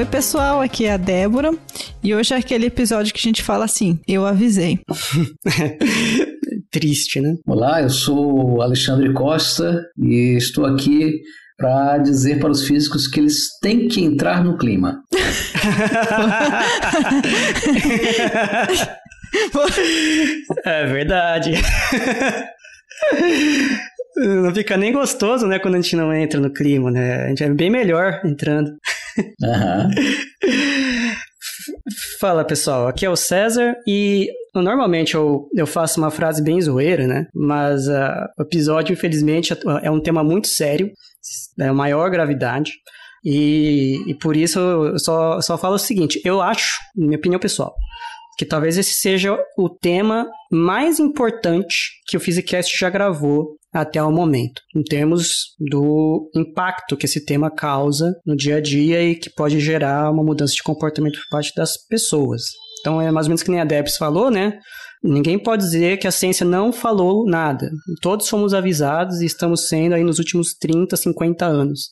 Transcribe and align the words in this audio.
Oi, 0.00 0.06
pessoal, 0.06 0.62
aqui 0.62 0.86
é 0.86 0.92
a 0.92 0.96
Débora 0.96 1.50
e 2.02 2.14
hoje 2.14 2.32
é 2.32 2.38
aquele 2.38 2.64
episódio 2.64 3.12
que 3.12 3.18
a 3.18 3.28
gente 3.28 3.42
fala 3.42 3.66
assim: 3.66 4.00
eu 4.08 4.24
avisei. 4.24 4.80
Triste, 6.72 7.20
né? 7.20 7.34
Olá, 7.46 7.82
eu 7.82 7.90
sou 7.90 8.62
Alexandre 8.62 9.12
Costa 9.12 9.84
e 9.98 10.38
estou 10.38 10.64
aqui 10.64 11.20
para 11.58 11.98
dizer 11.98 12.40
para 12.40 12.50
os 12.50 12.66
físicos 12.66 13.06
que 13.06 13.20
eles 13.20 13.48
têm 13.60 13.88
que 13.88 14.02
entrar 14.02 14.42
no 14.42 14.56
clima. 14.56 15.02
é 20.64 20.86
verdade. 20.86 21.52
Não 24.16 24.54
fica 24.54 24.78
nem 24.78 24.94
gostoso, 24.94 25.46
né, 25.46 25.58
quando 25.58 25.74
a 25.74 25.80
gente 25.80 25.94
não 25.94 26.10
entra 26.10 26.40
no 26.40 26.50
clima, 26.50 26.90
né? 26.90 27.24
A 27.24 27.28
gente 27.28 27.44
é 27.44 27.52
bem 27.52 27.68
melhor 27.68 28.22
entrando. 28.24 28.70
Fala 32.20 32.44
pessoal, 32.44 32.86
aqui 32.86 33.06
é 33.06 33.10
o 33.10 33.16
César 33.16 33.74
e 33.86 34.28
normalmente 34.54 35.14
eu, 35.14 35.48
eu 35.54 35.66
faço 35.66 36.00
uma 36.00 36.10
frase 36.10 36.42
bem 36.42 36.60
zoeira, 36.60 37.06
né? 37.06 37.26
Mas 37.34 37.88
uh, 37.88 38.26
o 38.38 38.42
episódio, 38.42 38.92
infelizmente, 38.92 39.54
é 39.82 39.90
um 39.90 40.00
tema 40.00 40.22
muito 40.22 40.48
sério, 40.48 40.90
é 41.58 41.72
maior 41.72 42.10
gravidade. 42.10 42.72
E, 43.24 44.02
e 44.06 44.14
por 44.14 44.36
isso 44.36 44.58
eu 44.58 44.98
só, 44.98 45.40
só 45.40 45.58
falo 45.58 45.74
o 45.74 45.78
seguinte: 45.78 46.20
eu 46.24 46.40
acho, 46.40 46.78
minha 46.96 47.18
opinião 47.18 47.38
pessoal, 47.38 47.74
que 48.38 48.46
talvez 48.46 48.78
esse 48.78 48.94
seja 48.94 49.36
o 49.58 49.68
tema 49.68 50.26
mais 50.50 50.98
importante 50.98 51.90
que 52.06 52.16
o 52.16 52.20
Physicast 52.20 52.78
já 52.78 52.88
gravou 52.88 53.58
até 53.72 54.02
o 54.02 54.10
momento, 54.10 54.60
em 54.74 54.82
termos 54.82 55.54
do 55.58 56.28
impacto 56.34 56.96
que 56.96 57.06
esse 57.06 57.24
tema 57.24 57.50
causa 57.50 58.12
no 58.26 58.36
dia 58.36 58.56
a 58.56 58.60
dia 58.60 59.02
e 59.02 59.14
que 59.14 59.30
pode 59.30 59.60
gerar 59.60 60.10
uma 60.10 60.24
mudança 60.24 60.54
de 60.54 60.62
comportamento 60.62 61.18
por 61.20 61.28
parte 61.30 61.52
das 61.54 61.76
pessoas. 61.86 62.42
Então 62.80 63.00
é 63.00 63.10
mais 63.10 63.26
ou 63.26 63.30
menos 63.30 63.42
que 63.42 63.50
nem 63.50 63.60
a 63.60 63.64
Debs 63.64 63.96
falou, 63.96 64.30
né? 64.30 64.58
Ninguém 65.02 65.38
pode 65.38 65.62
dizer 65.62 65.98
que 65.98 66.06
a 66.06 66.10
ciência 66.10 66.44
não 66.44 66.72
falou 66.72 67.24
nada. 67.24 67.70
Todos 68.02 68.28
fomos 68.28 68.52
avisados 68.52 69.20
e 69.20 69.26
estamos 69.26 69.68
sendo 69.68 69.94
aí 69.94 70.04
nos 70.04 70.18
últimos 70.18 70.52
30, 70.54 70.96
50 70.96 71.46
anos. 71.46 71.90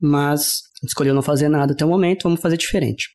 Mas 0.00 0.62
escolheu 0.82 1.14
não 1.14 1.22
fazer 1.22 1.48
nada 1.48 1.74
até 1.74 1.84
o 1.84 1.88
momento, 1.88 2.24
vamos 2.24 2.40
fazer 2.40 2.56
diferente. 2.56 3.08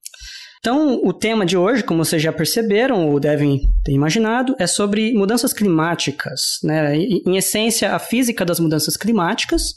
Então, 0.66 1.00
o 1.04 1.14
tema 1.14 1.46
de 1.46 1.56
hoje, 1.56 1.84
como 1.84 2.04
vocês 2.04 2.20
já 2.20 2.34
perceberam 2.34 3.08
ou 3.08 3.20
devem 3.20 3.70
ter 3.84 3.92
imaginado, 3.92 4.56
é 4.58 4.66
sobre 4.66 5.14
mudanças 5.14 5.54
climáticas. 5.54 6.58
Né? 6.64 6.98
Em 6.98 7.38
essência, 7.38 7.94
a 7.94 8.00
física 8.00 8.44
das 8.44 8.60
mudanças 8.60 8.98
climáticas 8.98 9.76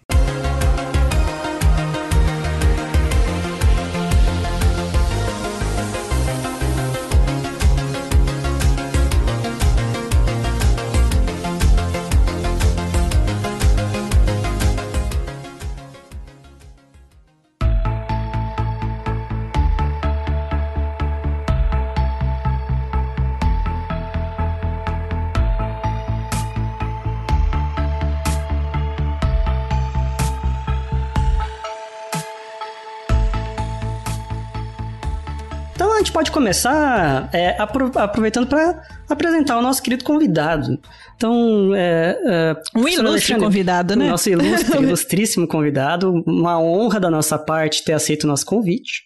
Gente 36.02 36.12
pode 36.12 36.32
começar 36.32 37.30
é, 37.32 37.56
aproveitando 37.60 38.48
para 38.48 38.82
apresentar 39.08 39.58
o 39.58 39.62
nosso 39.62 39.82
querido 39.82 40.04
convidado. 40.04 40.80
Então, 41.16 41.76
é, 41.76 42.18
é, 42.26 42.56
um 42.76 42.88
ilustre 42.88 43.38
convidado, 43.38 43.96
né? 43.96 44.10
Nosso 44.10 44.30
ilustre, 44.30 44.82
ilustríssimo 44.82 45.48
convidado. 45.48 46.12
Uma 46.26 46.60
honra 46.60 47.00
da 47.00 47.12
nossa 47.12 47.38
parte 47.38 47.84
ter 47.84 47.94
aceito 47.94 48.24
o 48.24 48.28
nosso 48.28 48.46
convite. 48.46 49.04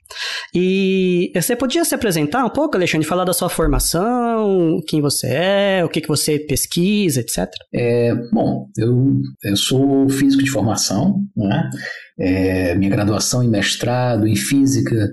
E 0.54 1.32
você 1.36 1.56
podia 1.56 1.84
se 1.84 1.94
apresentar 1.94 2.46
um 2.46 2.50
pouco, 2.50 2.78
Alexandre, 2.78 3.06
falar 3.06 3.26
da 3.26 3.34
sua 3.34 3.50
formação, 3.50 4.82
quem 4.88 5.02
você 5.02 5.28
é, 5.28 5.84
o 5.84 5.90
que, 5.90 6.00
que 6.00 6.08
você 6.08 6.40
pesquisa, 6.40 7.20
etc. 7.20 7.50
É, 7.74 8.16
bom, 8.32 8.68
eu, 8.78 9.20
eu 9.44 9.58
sou 9.58 10.08
físico 10.08 10.44
de 10.44 10.50
formação, 10.50 11.20
né? 11.36 11.70
É, 12.18 12.76
minha 12.76 12.90
graduação 12.90 13.44
em 13.44 13.50
mestrado 13.50 14.26
em 14.26 14.38
física 14.38 15.10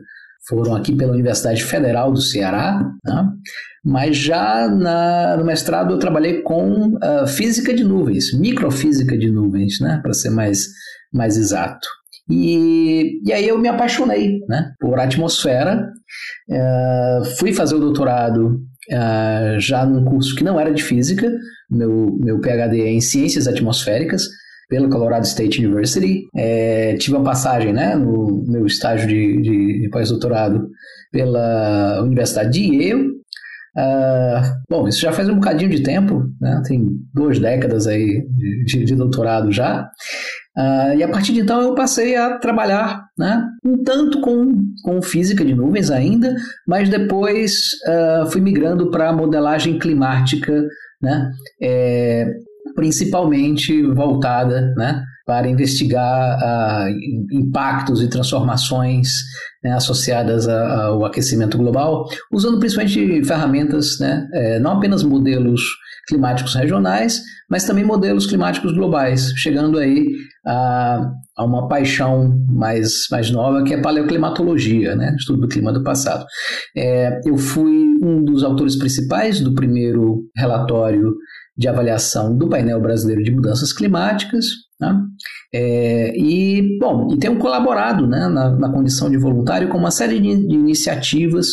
foram 0.48 0.74
aqui 0.74 0.94
pela 0.94 1.12
Universidade 1.12 1.62
Federal 1.64 2.12
do 2.12 2.20
Ceará, 2.20 2.84
né? 3.04 3.28
mas 3.84 4.16
já 4.16 4.68
na, 4.68 5.36
no 5.36 5.44
mestrado 5.44 5.92
eu 5.92 5.98
trabalhei 5.98 6.42
com 6.42 6.96
uh, 6.96 7.26
física 7.26 7.74
de 7.74 7.84
nuvens, 7.84 8.36
microfísica 8.38 9.16
de 9.16 9.30
nuvens, 9.30 9.80
né? 9.80 10.00
para 10.02 10.12
ser 10.12 10.30
mais, 10.30 10.66
mais 11.12 11.36
exato. 11.36 11.86
E, 12.30 13.20
e 13.26 13.32
aí 13.32 13.46
eu 13.46 13.58
me 13.58 13.68
apaixonei 13.68 14.38
né? 14.48 14.72
por 14.80 14.98
atmosfera, 14.98 15.88
uh, 16.50 17.24
fui 17.38 17.52
fazer 17.52 17.74
o 17.74 17.80
doutorado 17.80 18.60
uh, 18.90 19.60
já 19.60 19.84
num 19.84 20.04
curso 20.04 20.34
que 20.34 20.44
não 20.44 20.58
era 20.58 20.72
de 20.72 20.82
física, 20.82 21.30
meu, 21.70 22.16
meu 22.20 22.40
PhD 22.40 22.82
é 22.82 22.90
em 22.90 23.00
ciências 23.00 23.48
atmosféricas, 23.48 24.22
pela 24.72 24.88
Colorado 24.88 25.26
State 25.26 25.62
University. 25.62 26.26
É, 26.34 26.96
tive 26.96 27.14
uma 27.14 27.24
passagem 27.24 27.74
né, 27.74 27.94
no 27.94 28.42
meu 28.48 28.64
estágio 28.64 29.06
de, 29.06 29.42
de, 29.42 29.80
de 29.82 29.90
pós-doutorado 29.90 30.66
pela 31.12 32.00
Universidade 32.02 32.52
de 32.52 32.74
Yale. 32.74 33.12
Uh, 33.76 34.40
bom, 34.70 34.88
isso 34.88 35.00
já 35.00 35.12
faz 35.12 35.28
um 35.28 35.34
bocadinho 35.34 35.70
de 35.70 35.82
tempo, 35.82 36.24
né? 36.40 36.62
tem 36.66 36.88
duas 37.12 37.38
décadas 37.38 37.86
aí 37.86 38.22
de, 38.64 38.84
de 38.84 38.94
doutorado 38.94 39.52
já. 39.52 39.90
Uh, 40.56 40.96
e 40.96 41.02
a 41.02 41.08
partir 41.08 41.34
de 41.34 41.40
então 41.40 41.60
eu 41.60 41.74
passei 41.74 42.16
a 42.16 42.38
trabalhar 42.38 43.02
né, 43.18 43.44
um 43.64 43.82
tanto 43.82 44.22
com, 44.22 44.54
com 44.84 45.02
física 45.02 45.44
de 45.44 45.54
nuvens 45.54 45.90
ainda, 45.90 46.34
mas 46.66 46.88
depois 46.88 47.72
uh, 47.86 48.30
fui 48.30 48.40
migrando 48.40 48.90
para 48.90 49.12
modelagem 49.12 49.78
climática, 49.78 50.66
né, 51.00 51.30
é, 51.60 52.26
principalmente 52.74 53.82
voltada 53.82 54.72
né, 54.76 55.02
para 55.26 55.48
investigar 55.48 56.38
uh, 56.38 57.36
impactos 57.36 58.02
e 58.02 58.08
transformações 58.08 59.12
né, 59.62 59.72
associadas 59.72 60.48
ao 60.48 61.04
aquecimento 61.04 61.56
global, 61.56 62.06
usando 62.32 62.58
principalmente 62.58 63.24
ferramentas, 63.24 63.98
né, 64.00 64.26
é, 64.34 64.58
não 64.58 64.72
apenas 64.72 65.02
modelos 65.02 65.62
climáticos 66.08 66.54
regionais, 66.54 67.22
mas 67.48 67.64
também 67.64 67.84
modelos 67.84 68.26
climáticos 68.26 68.72
globais, 68.72 69.32
chegando 69.36 69.78
aí 69.78 70.04
a, 70.44 71.08
a 71.36 71.44
uma 71.44 71.68
paixão 71.68 72.36
mais, 72.48 73.06
mais 73.10 73.30
nova 73.30 73.62
que 73.62 73.74
é 73.74 73.78
a 73.78 73.82
paleoclimatologia, 73.82 74.96
né, 74.96 75.14
estudo 75.16 75.42
do 75.42 75.48
clima 75.48 75.72
do 75.72 75.84
passado. 75.84 76.24
É, 76.76 77.20
eu 77.24 77.36
fui 77.36 77.86
um 78.02 78.24
dos 78.24 78.42
autores 78.42 78.76
principais 78.76 79.40
do 79.40 79.54
primeiro 79.54 80.24
relatório 80.36 81.14
de 81.56 81.68
avaliação 81.68 82.36
do 82.36 82.48
painel 82.48 82.80
brasileiro 82.80 83.22
de 83.22 83.30
mudanças 83.30 83.72
climáticas. 83.72 84.46
Né? 84.80 85.00
É, 85.54 86.16
e, 86.16 86.78
bom, 86.78 87.08
e 87.12 87.18
tenho 87.18 87.38
colaborado 87.38 88.06
né, 88.06 88.26
na, 88.28 88.50
na, 88.50 88.72
condição 88.72 89.10
de 89.10 89.18
voluntário 89.18 89.68
com 89.68 89.78
uma 89.78 89.90
série 89.90 90.18
de, 90.18 90.46
de 90.46 90.54
iniciativas 90.54 91.48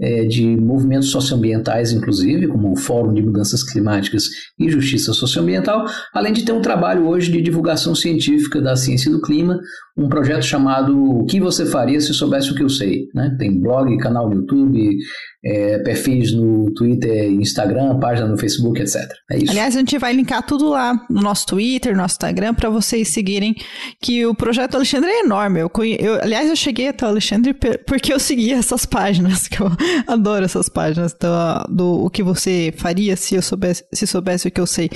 é, 0.00 0.24
de 0.24 0.44
movimentos 0.56 1.10
socioambientais, 1.10 1.92
inclusive, 1.92 2.46
como 2.46 2.72
o 2.72 2.76
Fórum 2.76 3.12
de 3.12 3.22
Mudanças 3.22 3.62
Climáticas 3.62 4.24
e 4.58 4.70
Justiça 4.70 5.12
Socioambiental, 5.12 5.84
além 6.14 6.32
de 6.32 6.44
ter 6.44 6.52
um 6.52 6.62
trabalho 6.62 7.06
hoje 7.06 7.32
de 7.32 7.42
divulgação 7.42 7.94
científica 7.94 8.60
da 8.60 8.76
ciência 8.76 9.10
do 9.10 9.20
clima, 9.20 9.58
um 9.96 10.08
projeto 10.08 10.44
chamado 10.44 10.96
O 10.96 11.26
que 11.26 11.40
você 11.40 11.66
faria 11.66 12.00
se 12.00 12.14
soubesse 12.14 12.52
o 12.52 12.54
que 12.54 12.62
eu 12.62 12.68
sei. 12.68 13.08
Né? 13.12 13.34
Tem 13.36 13.60
blog, 13.60 13.96
canal 13.98 14.28
no 14.28 14.36
YouTube, 14.36 14.96
é, 15.44 15.78
perfis 15.78 16.32
no 16.32 16.72
Twitter, 16.72 17.30
Instagram, 17.32 17.98
página 17.98 18.28
no 18.28 18.38
Facebook, 18.38 18.80
etc. 18.80 18.96
É 19.30 19.38
isso. 19.38 19.50
Aliás, 19.50 19.74
a 19.74 19.78
gente 19.80 19.98
vai 19.98 20.12
linkar 20.12 20.46
tudo 20.46 20.68
lá 20.68 20.94
no 21.10 21.20
nosso 21.20 21.46
Twitter, 21.46 21.92
no 21.92 22.02
nosso 22.02 22.14
Instagram, 22.14 22.54
para 22.54 22.70
vocês 22.70 23.08
seguirem, 23.08 23.56
que 24.00 24.24
o 24.24 24.34
projeto 24.34 24.76
Alexandre 24.76 25.10
é 25.10 25.20
enorme. 25.24 25.60
Eu, 25.60 25.70
eu, 25.98 26.14
aliás, 26.22 26.48
eu 26.48 26.56
cheguei 26.56 26.88
até 26.88 27.04
o 27.04 27.08
Alexandre 27.08 27.54
porque 27.86 28.12
eu 28.12 28.20
segui 28.20 28.52
essas 28.52 28.86
páginas, 28.86 29.48
que 29.48 29.60
eu 29.60 29.68
adoro 30.06 30.44
essas 30.44 30.68
páginas 30.68 31.14
do, 31.14 31.74
do 31.74 32.04
o 32.04 32.10
que 32.10 32.22
você 32.22 32.72
faria 32.76 33.16
se 33.16 33.34
eu 33.34 33.42
soubesse, 33.42 33.84
se 33.92 34.06
soubesse 34.06 34.48
o 34.48 34.50
que 34.50 34.60
eu 34.60 34.66
sei. 34.66 34.90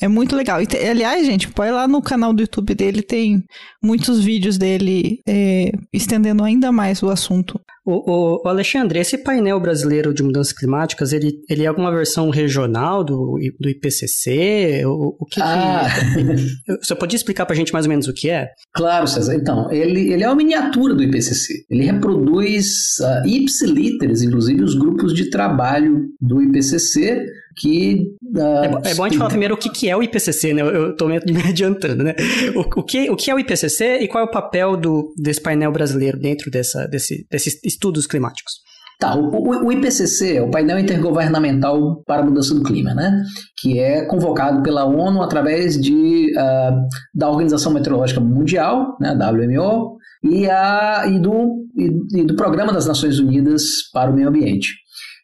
É 0.00 0.08
muito 0.08 0.34
legal. 0.34 0.60
E, 0.60 0.66
aliás, 0.88 1.26
gente, 1.26 1.48
põe 1.48 1.70
lá 1.70 1.86
no 1.86 2.02
canal 2.02 2.32
do 2.32 2.42
YouTube 2.42 2.74
dele, 2.74 3.02
tem 3.02 3.42
muitos 3.82 4.22
vídeos 4.22 4.58
dele 4.58 5.20
é, 5.26 5.72
estendendo 5.92 6.42
ainda 6.42 6.72
mais 6.72 7.02
o 7.02 7.08
assunto. 7.08 7.60
O, 7.86 8.42
o, 8.42 8.48
Alexandre, 8.48 8.98
esse 8.98 9.18
painel 9.18 9.60
brasileiro 9.60 10.14
de 10.14 10.22
mudanças 10.22 10.54
climáticas, 10.54 11.12
ele, 11.12 11.34
ele 11.50 11.64
é 11.64 11.66
alguma 11.66 11.92
versão 11.92 12.30
regional 12.30 13.04
do, 13.04 13.38
do 13.60 13.68
IPCC? 13.68 14.84
O, 14.86 15.14
o 15.20 15.26
que, 15.26 15.40
ah. 15.42 15.86
que... 16.14 16.80
Você 16.82 16.94
podia 16.94 17.16
explicar 17.16 17.44
para 17.44 17.52
a 17.52 17.56
gente 17.56 17.74
mais 17.74 17.84
ou 17.84 17.90
menos 17.90 18.08
o 18.08 18.14
que 18.14 18.30
é? 18.30 18.48
Claro, 18.74 19.06
César. 19.06 19.34
Então, 19.34 19.70
ele, 19.70 20.12
ele 20.12 20.24
é 20.24 20.26
uma 20.26 20.34
miniatura 20.34 20.94
do 20.94 21.02
IPCC. 21.02 21.66
Ele 21.70 21.84
reproduz 21.84 22.98
uh, 23.00 23.28
ipsilíteres, 23.28 24.22
inclusive 24.22 24.62
os 24.62 24.74
grupos 24.74 25.12
de 25.12 25.28
trabalho 25.28 26.06
do 26.18 26.42
IPCC, 26.42 27.22
que... 27.56 28.00
Uh, 28.22 28.78
é, 28.84 28.90
é, 28.90 28.94
bom 28.94 29.04
a 29.04 29.08
gente 29.08 29.18
falar 29.18 29.30
primeiro 29.30 29.54
o 29.54 29.58
que, 29.58 29.70
que 29.70 29.88
é 29.88 29.96
o 29.96 30.02
IPCC, 30.02 30.54
né? 30.54 30.62
Eu 30.62 30.90
estou 30.90 31.08
me 31.08 31.16
adiantando, 31.48 32.04
né? 32.04 32.14
O, 32.54 32.80
o, 32.80 32.82
que, 32.82 33.10
o 33.10 33.16
que 33.16 33.30
é 33.30 33.34
o 33.34 33.38
IPCC 33.38 33.98
e 34.00 34.08
qual 34.08 34.24
é 34.24 34.26
o 34.26 34.30
papel 34.30 34.76
do, 34.76 35.12
desse 35.16 35.40
painel 35.40 35.72
brasileiro 35.72 36.18
dentro 36.18 36.50
dessa, 36.50 36.86
desse, 36.86 37.26
desse 37.30 37.60
estudos 37.64 38.06
climáticos. 38.06 38.54
Tá, 38.98 39.16
o, 39.16 39.66
o, 39.66 39.72
IPCC 39.72 40.36
é 40.36 40.42
o 40.42 40.50
painel 40.50 40.78
intergovernamental 40.78 42.02
para 42.06 42.22
a 42.22 42.24
mudança 42.24 42.54
do 42.54 42.62
clima, 42.62 42.94
né? 42.94 43.22
Que 43.60 43.80
é 43.80 44.06
convocado 44.06 44.62
pela 44.62 44.84
ONU 44.84 45.20
através 45.20 45.80
de, 45.80 46.32
uh, 46.36 46.86
da 47.12 47.28
Organização 47.28 47.72
Meteorológica 47.72 48.20
Mundial, 48.20 48.96
né, 49.00 49.12
WMO, 49.12 49.96
e, 50.22 50.48
a, 50.48 51.04
e, 51.08 51.18
do, 51.18 51.66
e, 51.76 52.20
e 52.20 52.24
do 52.24 52.36
Programa 52.36 52.72
das 52.72 52.86
Nações 52.86 53.18
Unidas 53.18 53.62
para 53.92 54.10
o 54.10 54.14
Meio 54.14 54.28
Ambiente. 54.28 54.68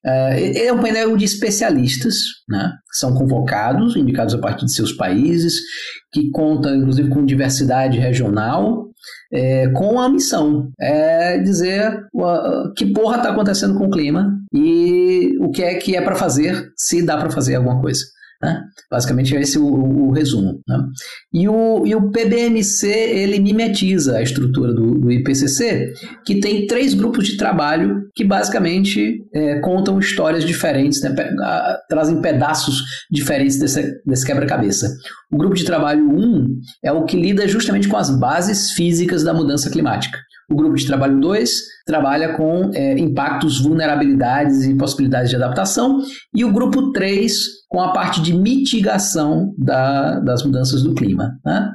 Uh, 0.04 0.56
é 0.56 0.72
um 0.72 0.80
painel 0.80 1.16
de 1.16 1.26
especialistas, 1.26 2.16
né? 2.48 2.72
são 2.90 3.14
convocados, 3.14 3.96
indicados 3.96 4.34
a 4.34 4.38
partir 4.38 4.64
de 4.64 4.72
seus 4.72 4.92
países, 4.92 5.54
que 6.10 6.30
conta 6.30 6.74
inclusive 6.74 7.10
com 7.10 7.24
diversidade 7.24 7.98
regional, 7.98 8.86
é, 9.32 9.68
com 9.68 10.00
a 10.00 10.08
missão, 10.08 10.70
é 10.80 11.38
dizer 11.38 11.92
uh, 12.14 12.72
que 12.76 12.92
porra 12.92 13.18
está 13.18 13.30
acontecendo 13.30 13.78
com 13.78 13.86
o 13.86 13.90
clima 13.90 14.34
e 14.54 15.36
o 15.40 15.50
que 15.50 15.62
é 15.62 15.74
que 15.74 15.94
é 15.94 16.00
para 16.00 16.16
fazer, 16.16 16.70
se 16.76 17.04
dá 17.04 17.16
para 17.16 17.30
fazer 17.30 17.54
alguma 17.54 17.80
coisa. 17.80 18.00
Né? 18.42 18.62
Basicamente 18.90 19.34
esse 19.34 19.58
é 19.58 19.60
o, 19.60 19.64
o 19.64 20.12
resumo. 20.12 20.60
Né? 20.66 20.78
E, 21.32 21.48
o, 21.48 21.86
e 21.86 21.94
o 21.94 22.10
PBMC 22.10 22.88
ele 22.88 23.38
mimetiza 23.38 24.16
a 24.16 24.22
estrutura 24.22 24.72
do, 24.72 24.98
do 24.98 25.12
IPCC, 25.12 25.92
que 26.24 26.40
tem 26.40 26.66
três 26.66 26.94
grupos 26.94 27.26
de 27.26 27.36
trabalho 27.36 28.00
que 28.14 28.24
basicamente 28.24 29.22
é, 29.34 29.60
contam 29.60 29.98
histórias 29.98 30.44
diferentes, 30.44 31.02
né? 31.02 31.14
trazem 31.88 32.20
pedaços 32.22 32.82
diferentes 33.10 33.58
desse, 33.58 34.00
desse 34.06 34.26
quebra-cabeça. 34.26 34.88
O 35.30 35.36
grupo 35.36 35.54
de 35.54 35.64
trabalho 35.64 36.10
1 36.10 36.60
é 36.82 36.92
o 36.92 37.04
que 37.04 37.16
lida 37.16 37.46
justamente 37.46 37.88
com 37.88 37.96
as 37.96 38.10
bases 38.18 38.70
físicas 38.72 39.22
da 39.22 39.34
mudança 39.34 39.70
climática. 39.70 40.18
O 40.50 40.56
grupo 40.56 40.74
de 40.74 40.86
trabalho 40.86 41.20
2 41.20 41.50
trabalha 41.86 42.34
com 42.36 42.70
é, 42.74 42.98
impactos, 42.98 43.60
vulnerabilidades 43.62 44.64
e 44.64 44.74
possibilidades 44.74 45.30
de 45.30 45.36
adaptação. 45.36 45.98
E 46.34 46.44
o 46.44 46.52
grupo 46.52 46.92
3 46.92 47.32
com 47.68 47.80
a 47.80 47.92
parte 47.92 48.20
de 48.20 48.34
mitigação 48.34 49.54
da, 49.56 50.18
das 50.20 50.42
mudanças 50.42 50.82
do 50.82 50.92
clima. 50.92 51.30
Né? 51.44 51.70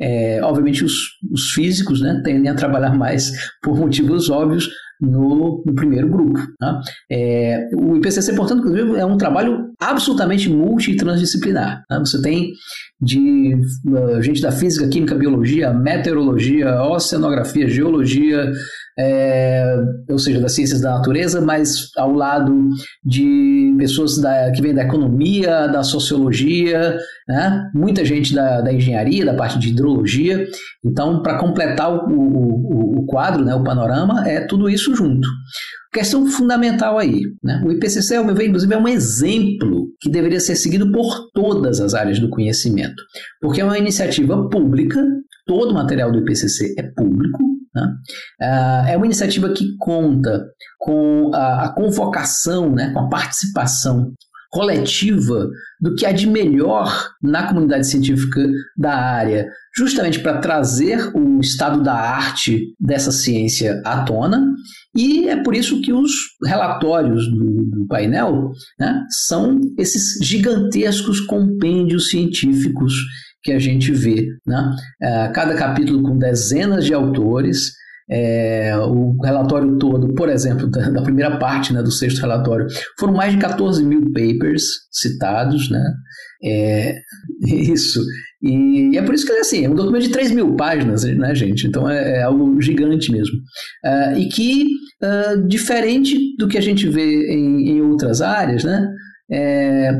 É, 0.00 0.40
obviamente, 0.44 0.84
os, 0.84 0.94
os 1.30 1.50
físicos 1.50 2.00
né, 2.00 2.22
tendem 2.24 2.48
a 2.48 2.54
trabalhar 2.54 2.96
mais 2.96 3.32
por 3.60 3.76
motivos 3.76 4.30
óbvios, 4.30 4.68
no, 5.00 5.62
no 5.64 5.74
primeiro 5.74 6.08
grupo. 6.08 6.38
Tá? 6.58 6.80
É, 7.10 7.68
o 7.74 7.96
IPCC, 7.96 8.34
portanto, 8.34 8.68
é 8.96 9.04
um 9.04 9.16
trabalho 9.16 9.69
absolutamente 9.80 10.48
multi 10.48 10.94
transdisciplinar. 10.94 11.82
Tá? 11.88 11.98
Você 11.98 12.20
tem 12.20 12.52
de 13.00 13.54
uh, 13.86 14.22
gente 14.22 14.42
da 14.42 14.52
física, 14.52 14.88
química, 14.88 15.14
biologia, 15.14 15.72
meteorologia, 15.72 16.82
oceanografia, 16.82 17.66
geologia, 17.66 18.52
é, 18.98 19.76
ou 20.10 20.18
seja, 20.18 20.38
das 20.40 20.52
ciências 20.54 20.82
da 20.82 20.90
natureza, 20.90 21.40
mas 21.40 21.88
ao 21.96 22.12
lado 22.12 22.68
de 23.02 23.74
pessoas 23.78 24.18
da, 24.20 24.52
que 24.52 24.60
vêm 24.60 24.74
da 24.74 24.82
economia, 24.82 25.66
da 25.68 25.82
sociologia, 25.82 26.98
né? 27.26 27.64
muita 27.74 28.04
gente 28.04 28.34
da, 28.34 28.60
da 28.60 28.72
engenharia, 28.72 29.24
da 29.24 29.34
parte 29.34 29.58
de 29.58 29.70
hidrologia. 29.70 30.46
Então, 30.84 31.22
para 31.22 31.38
completar 31.38 31.90
o, 31.90 32.10
o, 32.10 33.00
o, 33.00 33.06
quadro, 33.06 33.44
né, 33.44 33.54
o 33.54 33.64
panorama, 33.64 34.28
é 34.28 34.40
tudo 34.42 34.68
isso 34.68 34.94
junto. 34.94 35.26
Questão 35.92 36.24
fundamental 36.26 36.98
aí, 36.98 37.22
né? 37.42 37.60
o 37.66 37.72
IPCC, 37.72 38.14
ao 38.14 38.24
meu 38.24 38.34
ver, 38.34 38.46
inclusive, 38.46 38.72
é 38.72 38.78
um 38.78 38.86
exemplo 38.86 39.88
que 40.00 40.08
deveria 40.08 40.38
ser 40.38 40.54
seguido 40.54 40.92
por 40.92 41.30
todas 41.32 41.80
as 41.80 41.94
áreas 41.94 42.20
do 42.20 42.30
conhecimento, 42.30 43.02
porque 43.40 43.60
é 43.60 43.64
uma 43.64 43.78
iniciativa 43.78 44.48
pública, 44.48 45.04
todo 45.46 45.72
o 45.72 45.74
material 45.74 46.12
do 46.12 46.20
IPCC 46.20 46.74
é 46.78 46.82
público, 46.94 47.38
né? 47.74 47.88
Ah, 48.40 48.84
é 48.88 48.96
uma 48.96 49.06
iniciativa 49.06 49.52
que 49.52 49.76
conta 49.78 50.44
com 50.78 51.30
a, 51.34 51.72
convocação, 51.74 52.72
né, 52.72 52.92
com 52.92 53.00
a 53.00 53.08
participação 53.08 54.12
coletiva 54.50 55.48
do 55.80 55.94
que 55.94 56.04
há 56.04 56.12
de 56.12 56.26
melhor 56.26 57.08
na 57.22 57.46
comunidade 57.46 57.86
científica 57.88 58.44
da 58.76 58.92
área, 58.92 59.46
justamente 59.76 60.18
para 60.18 60.38
trazer 60.38 61.10
o 61.16 61.40
estado 61.40 61.82
da 61.82 61.94
arte 61.94 62.74
dessa 62.78 63.12
ciência 63.12 63.80
à 63.84 64.02
tona. 64.02 64.44
E 64.94 65.28
é 65.28 65.42
por 65.42 65.54
isso 65.54 65.80
que 65.80 65.92
os 65.92 66.10
relatórios 66.44 67.30
do, 67.30 67.64
do 67.64 67.86
painel 67.86 68.50
né, 68.78 69.04
são 69.26 69.60
esses 69.78 70.18
gigantescos 70.26 71.20
compêndios 71.20 72.10
científicos 72.10 72.94
que 73.42 73.52
a 73.52 73.58
gente 73.58 73.92
vê. 73.92 74.26
Né? 74.46 74.76
É, 75.00 75.28
cada 75.28 75.54
capítulo 75.54 76.02
com 76.02 76.18
dezenas 76.18 76.84
de 76.84 76.92
autores. 76.92 77.79
É, 78.12 78.76
o 78.76 79.16
relatório 79.22 79.78
todo, 79.78 80.12
por 80.14 80.28
exemplo, 80.28 80.68
da, 80.68 80.90
da 80.90 81.02
primeira 81.02 81.38
parte 81.38 81.72
né, 81.72 81.80
do 81.80 81.92
sexto 81.92 82.20
relatório, 82.20 82.66
foram 82.98 83.14
mais 83.14 83.32
de 83.32 83.38
14 83.38 83.84
mil 83.84 84.12
papers 84.12 84.64
citados, 84.90 85.70
né? 85.70 85.84
É, 86.42 86.94
isso. 87.46 88.02
E, 88.42 88.94
e, 88.94 88.98
é 88.98 89.02
por 89.02 89.14
isso 89.14 89.24
que 89.24 89.32
ele 89.32 89.38
é 89.38 89.42
assim, 89.42 89.64
é 89.64 89.70
um 89.70 89.74
documento 89.74 90.04
de 90.04 90.10
3 90.10 90.32
mil 90.32 90.56
páginas, 90.56 91.04
né, 91.04 91.34
gente? 91.34 91.66
Então 91.66 91.88
é, 91.88 92.18
é 92.18 92.22
algo 92.22 92.60
gigante 92.60 93.12
mesmo. 93.12 93.36
Uh, 93.84 94.18
e 94.18 94.28
que, 94.28 94.64
uh, 95.02 95.46
diferente 95.46 96.16
do 96.38 96.48
que 96.48 96.58
a 96.58 96.62
gente 96.62 96.88
vê 96.88 97.32
em, 97.32 97.70
em 97.70 97.80
outras 97.82 98.20
áreas, 98.20 98.64
né? 98.64 98.88
É, 99.30 99.90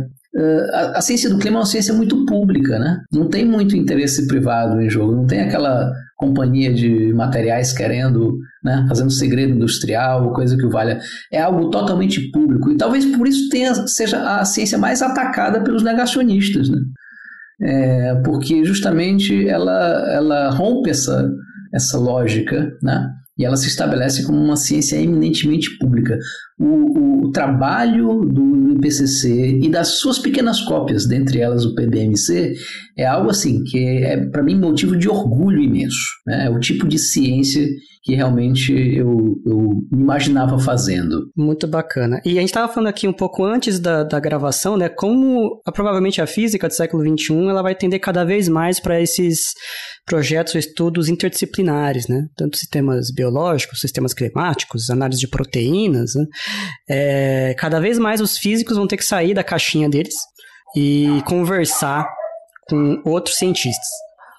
a, 0.72 0.98
a, 0.98 1.00
ciência 1.00 1.28
do 1.28 1.38
clima 1.38 1.58
é 1.58 1.60
uma 1.60 1.66
ciência 1.66 1.92
muito 1.92 2.24
pública, 2.24 2.78
né? 2.78 2.98
Não 3.12 3.28
tem 3.28 3.44
muito 3.44 3.76
interesse 3.76 4.26
privado 4.26 4.80
em 4.80 4.88
jogo, 4.88 5.14
não 5.14 5.26
tem 5.26 5.40
aquela 5.40 5.92
companhia 6.20 6.72
de 6.72 7.14
materiais 7.14 7.72
querendo, 7.72 8.36
né, 8.62 8.84
fazendo 8.86 9.10
segredo 9.10 9.54
industrial, 9.54 10.32
coisa 10.34 10.56
que 10.56 10.66
o 10.66 10.70
valha. 10.70 11.00
É 11.32 11.40
algo 11.40 11.70
totalmente 11.70 12.30
público. 12.30 12.70
E 12.70 12.76
talvez 12.76 13.06
por 13.16 13.26
isso 13.26 13.48
tenha, 13.48 13.74
seja 13.86 14.38
a 14.38 14.44
ciência 14.44 14.76
mais 14.76 15.00
atacada 15.00 15.62
pelos 15.62 15.82
negacionistas, 15.82 16.68
né? 16.68 16.78
é, 17.62 18.14
porque 18.24 18.64
justamente 18.64 19.46
ela, 19.48 20.12
ela 20.12 20.50
rompe 20.50 20.90
essa, 20.90 21.30
essa 21.72 21.98
lógica, 21.98 22.70
né? 22.82 23.08
e 23.38 23.44
ela 23.44 23.56
se 23.56 23.68
estabelece 23.68 24.24
como 24.24 24.38
uma 24.38 24.56
ciência 24.56 24.96
eminentemente 24.96 25.78
pública. 25.78 26.18
O, 26.60 27.26
o, 27.26 27.30
trabalho 27.32 28.20
do 28.20 28.72
IPCC 28.72 29.60
e 29.62 29.68
das 29.70 29.98
suas 29.98 30.18
pequenas 30.18 30.60
cópias, 30.60 31.06
dentre 31.06 31.40
elas 31.40 31.64
o 31.64 31.74
PBMC, 31.74 32.54
é 32.98 33.06
algo 33.06 33.30
assim 33.30 33.62
que 33.64 33.78
é, 33.78 34.26
para 34.26 34.42
mim, 34.42 34.56
motivo 34.56 34.96
de 34.96 35.08
orgulho 35.08 35.62
imenso. 35.62 36.04
Né? 36.26 36.46
É 36.46 36.50
o 36.50 36.60
tipo 36.60 36.86
de 36.86 36.98
ciência 36.98 37.66
que 38.02 38.14
realmente 38.14 38.72
eu, 38.72 39.36
eu 39.44 39.86
imaginava 39.92 40.58
fazendo. 40.58 41.30
Muito 41.36 41.66
bacana. 41.68 42.20
E 42.24 42.30
a 42.38 42.40
gente 42.40 42.48
estava 42.48 42.72
falando 42.72 42.88
aqui 42.88 43.06
um 43.06 43.12
pouco 43.12 43.44
antes 43.44 43.78
da, 43.78 44.02
da 44.02 44.18
gravação, 44.18 44.76
né? 44.76 44.88
Como 44.88 45.60
a, 45.66 45.72
provavelmente 45.72 46.20
a 46.20 46.26
física 46.26 46.66
do 46.66 46.74
século 46.74 47.02
XXI 47.02 47.48
ela 47.48 47.62
vai 47.62 47.74
tender 47.74 48.00
cada 48.00 48.24
vez 48.24 48.48
mais 48.48 48.80
para 48.80 49.00
esses 49.00 49.52
projetos 50.06 50.54
ou 50.54 50.58
estudos 50.58 51.08
interdisciplinares, 51.08 52.08
né? 52.08 52.26
Tanto 52.36 52.56
sistemas 52.56 53.12
biológicos, 53.14 53.80
sistemas 53.80 54.14
climáticos, 54.14 54.88
análise 54.88 55.20
de 55.20 55.28
proteínas. 55.28 56.12
Né? 56.14 56.24
É, 56.88 57.54
cada 57.58 57.80
vez 57.80 57.98
mais 57.98 58.20
os 58.20 58.38
físicos 58.38 58.76
vão 58.76 58.86
ter 58.86 58.96
que 58.96 59.04
sair 59.04 59.34
da 59.34 59.44
caixinha 59.44 59.88
deles 59.88 60.14
e 60.76 61.22
conversar 61.26 62.08
com 62.68 63.02
outros 63.04 63.36
cientistas. 63.36 63.88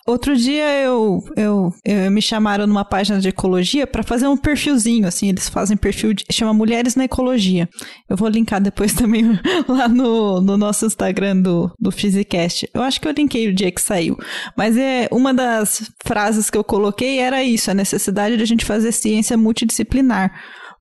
Outro 0.08 0.36
dia 0.36 0.82
eu, 0.82 1.24
eu, 1.38 1.72
eu, 1.86 2.12
me 2.12 2.22
chamaram 2.24 2.66
numa 2.66 2.84
página 2.84 3.20
de 3.20 3.30
ecologia 3.30 3.86
para 3.86 4.02
fazer 4.02 4.28
um 4.28 4.36
perfilzinho, 4.36 5.08
assim, 5.08 5.30
eles 5.30 5.48
fazem 5.48 5.78
perfil, 5.78 6.12
de, 6.14 6.26
chama 6.32 6.54
Mulheres 6.54 6.96
na 6.96 7.04
Ecologia. 7.04 7.70
Eu 8.10 8.18
vou 8.18 8.28
linkar 8.28 8.60
depois 8.60 8.94
também 8.96 9.40
lá 9.68 9.88
no, 9.88 10.42
no 10.42 10.58
nosso 10.58 10.88
Instagram 10.88 11.38
do, 11.42 11.72
do 11.80 11.92
Physicast. 11.92 12.68
Eu 12.74 12.82
acho 12.82 13.00
que 13.00 13.08
eu 13.08 13.12
linkei 13.12 13.48
o 13.48 13.54
dia 13.54 13.72
que 13.72 13.82
saiu. 13.82 14.18
Mas 14.58 14.76
é 14.76 15.08
uma 15.12 15.34
das 15.36 15.92
frases 16.04 16.50
que 16.50 16.58
eu 16.58 16.64
coloquei 16.64 17.20
era 17.20 17.44
isso, 17.44 17.70
a 17.70 17.76
necessidade 17.76 18.38
de 18.38 18.44
a 18.44 18.48
gente 18.48 18.66
fazer 18.66 18.92
ciência 18.92 19.38
multidisciplinar. 19.38 20.32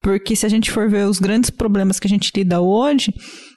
Porque 0.02 0.34
se 0.34 0.46
a 0.46 0.48
gente 0.48 0.70
for 0.70 0.88
ver 0.88 1.06
os 1.06 1.18
grandes 1.18 1.50
problemas 1.50 2.00
que 2.00 2.06
a 2.06 2.10
gente 2.10 2.32
lida 2.34 2.60
hoje, 2.60 3.12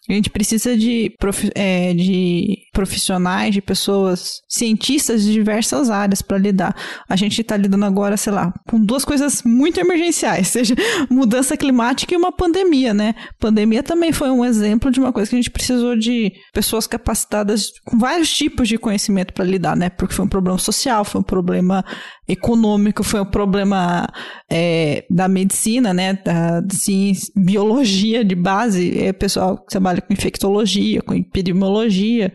a 0.09 0.13
gente 0.13 0.29
precisa 0.29 0.77
de, 0.77 1.15
prof, 1.17 1.50
é, 1.55 1.93
de 1.93 2.62
profissionais, 2.74 3.53
de 3.53 3.62
pessoas, 3.62 4.42
cientistas 4.50 5.24
de 5.24 5.32
diversas 5.32 5.89
áreas 5.89 6.22
para 6.22 6.38
lidar. 6.38 6.75
A 7.08 7.15
gente 7.15 7.39
está 7.39 7.56
lidando 7.56 7.86
agora, 7.86 8.18
sei 8.18 8.34
lá, 8.34 8.53
com 8.68 8.84
duas 8.84 9.06
coisas 9.06 9.42
muito 9.44 9.80
emergenciais, 9.80 10.50
seja 10.50 10.75
mudança 11.10 11.56
climática 11.56 12.13
e 12.13 12.18
uma 12.18 12.32
pandemia, 12.32 12.94
né? 12.94 13.15
Pandemia 13.39 13.82
também 13.82 14.12
foi 14.12 14.30
um 14.30 14.44
exemplo 14.44 14.92
de 14.92 15.00
uma 15.00 15.13
coisa 15.13 15.30
que 15.30 15.36
a 15.36 15.39
gente 15.39 15.51
precisou 15.51 15.96
de 15.96 16.32
pessoas 16.53 16.86
capacitadas 16.86 17.72
com 17.86 17.98
vários 17.98 18.32
tipos 18.32 18.68
de 18.68 18.77
conhecimento 18.77 19.34
para 19.34 19.46
lidar, 19.46 19.77
né? 19.77 19.89
Porque 19.89 20.13
foi 20.13 20.25
um 20.25 20.30
problema 20.30 20.58
social, 20.58 21.06
foi 21.06 21.22
um 21.22 21.24
problema 21.24 21.86
econômico, 22.27 23.03
foi 23.03 23.22
um 23.22 23.25
problema 23.25 24.08
é, 24.51 25.06
da 25.10 25.27
medicina, 25.27 25.94
né? 25.94 26.13
Da 26.13 26.62
ciência, 26.72 27.32
biologia 27.36 28.25
de 28.25 28.36
base, 28.36 28.98
é 28.98 29.13
pessoal 29.13 29.58
que 29.58 29.68
trabalha 29.68 29.94
trabalha 29.94 30.01
com 30.01 30.13
infectologia, 30.13 31.01
com 31.01 31.13
epidemiologia, 31.13 32.34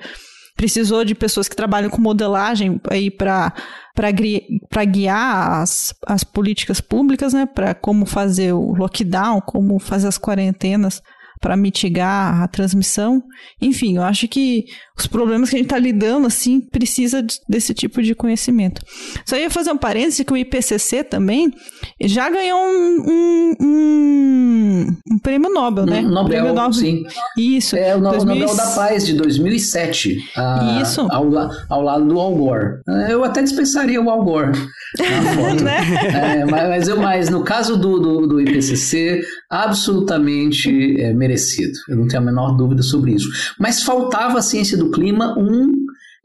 precisou 0.58 1.04
de 1.04 1.14
pessoas 1.14 1.48
que 1.48 1.54
trabalham 1.54 1.88
com 1.88 2.02
modelagem 2.02 2.80
aí 2.90 3.10
para 3.10 3.54
para 3.94 4.84
guiar 4.84 5.60
as, 5.60 5.92
as 6.06 6.22
políticas 6.22 6.80
públicas, 6.80 7.32
né, 7.32 7.46
para 7.46 7.74
como 7.74 8.06
fazer 8.06 8.52
o 8.52 8.72
lockdown, 8.74 9.40
como 9.40 9.78
fazer 9.80 10.06
as 10.06 10.16
quarentenas 10.18 11.02
para 11.40 11.56
mitigar 11.56 12.42
a 12.42 12.48
transmissão. 12.48 13.22
Enfim, 13.60 13.96
eu 13.96 14.02
acho 14.02 14.28
que 14.28 14.66
os 15.02 15.06
problemas 15.06 15.50
que 15.50 15.56
a 15.56 15.58
gente 15.58 15.66
está 15.66 15.78
lidando, 15.78 16.26
assim, 16.26 16.60
precisa 16.60 17.24
desse 17.48 17.72
tipo 17.72 18.02
de 18.02 18.14
conhecimento. 18.14 18.82
Só 19.24 19.36
ia 19.36 19.50
fazer 19.50 19.70
um 19.70 19.76
parêntese 19.76 20.24
que 20.24 20.32
o 20.32 20.36
IPCC 20.36 21.04
também 21.04 21.52
já 22.00 22.28
ganhou 22.28 22.58
um, 22.58 23.04
um, 23.06 23.54
um, 23.60 24.96
um 25.12 25.18
prêmio 25.18 25.52
Nobel, 25.52 25.86
né? 25.86 26.00
Um 26.00 26.08
Nobel, 26.08 26.24
prêmio 26.28 26.54
Nobel, 26.54 26.72
sim. 26.72 27.04
Isso. 27.36 27.76
É 27.76 27.96
o 27.96 28.00
2000... 28.00 28.34
Nobel 28.34 28.56
da 28.56 28.66
Paz 28.74 29.06
de 29.06 29.14
2007. 29.14 30.16
A, 30.36 30.80
Isso. 30.82 31.06
Ao, 31.10 31.26
ao 31.68 31.82
lado 31.82 32.04
do 32.06 32.18
Al 32.18 32.34
Gore. 32.34 32.80
Eu 33.08 33.24
até 33.24 33.42
dispensaria 33.42 34.00
o 34.00 34.10
Al 34.10 34.24
Gore 34.24 34.52
né? 35.62 36.40
é, 36.40 36.44
mas, 36.44 36.68
mas, 36.68 36.88
eu, 36.88 36.96
mas 36.96 37.28
no 37.28 37.42
caso 37.44 37.76
do, 37.76 37.98
do, 37.98 38.26
do 38.26 38.40
IPCC, 38.40 39.20
absolutamente 39.50 41.00
é, 41.00 41.12
merecido. 41.12 41.72
Eu 41.88 41.96
não 41.96 42.08
tenho 42.08 42.22
a 42.22 42.24
menor 42.24 42.56
dúvida 42.56 42.82
sobre 42.82 43.12
isso. 43.12 43.28
Mas 43.58 43.82
faltava 43.82 44.38
a 44.38 44.42
ciência 44.42 44.78
do 44.78 44.87
clima 44.90 45.38
um 45.38 45.78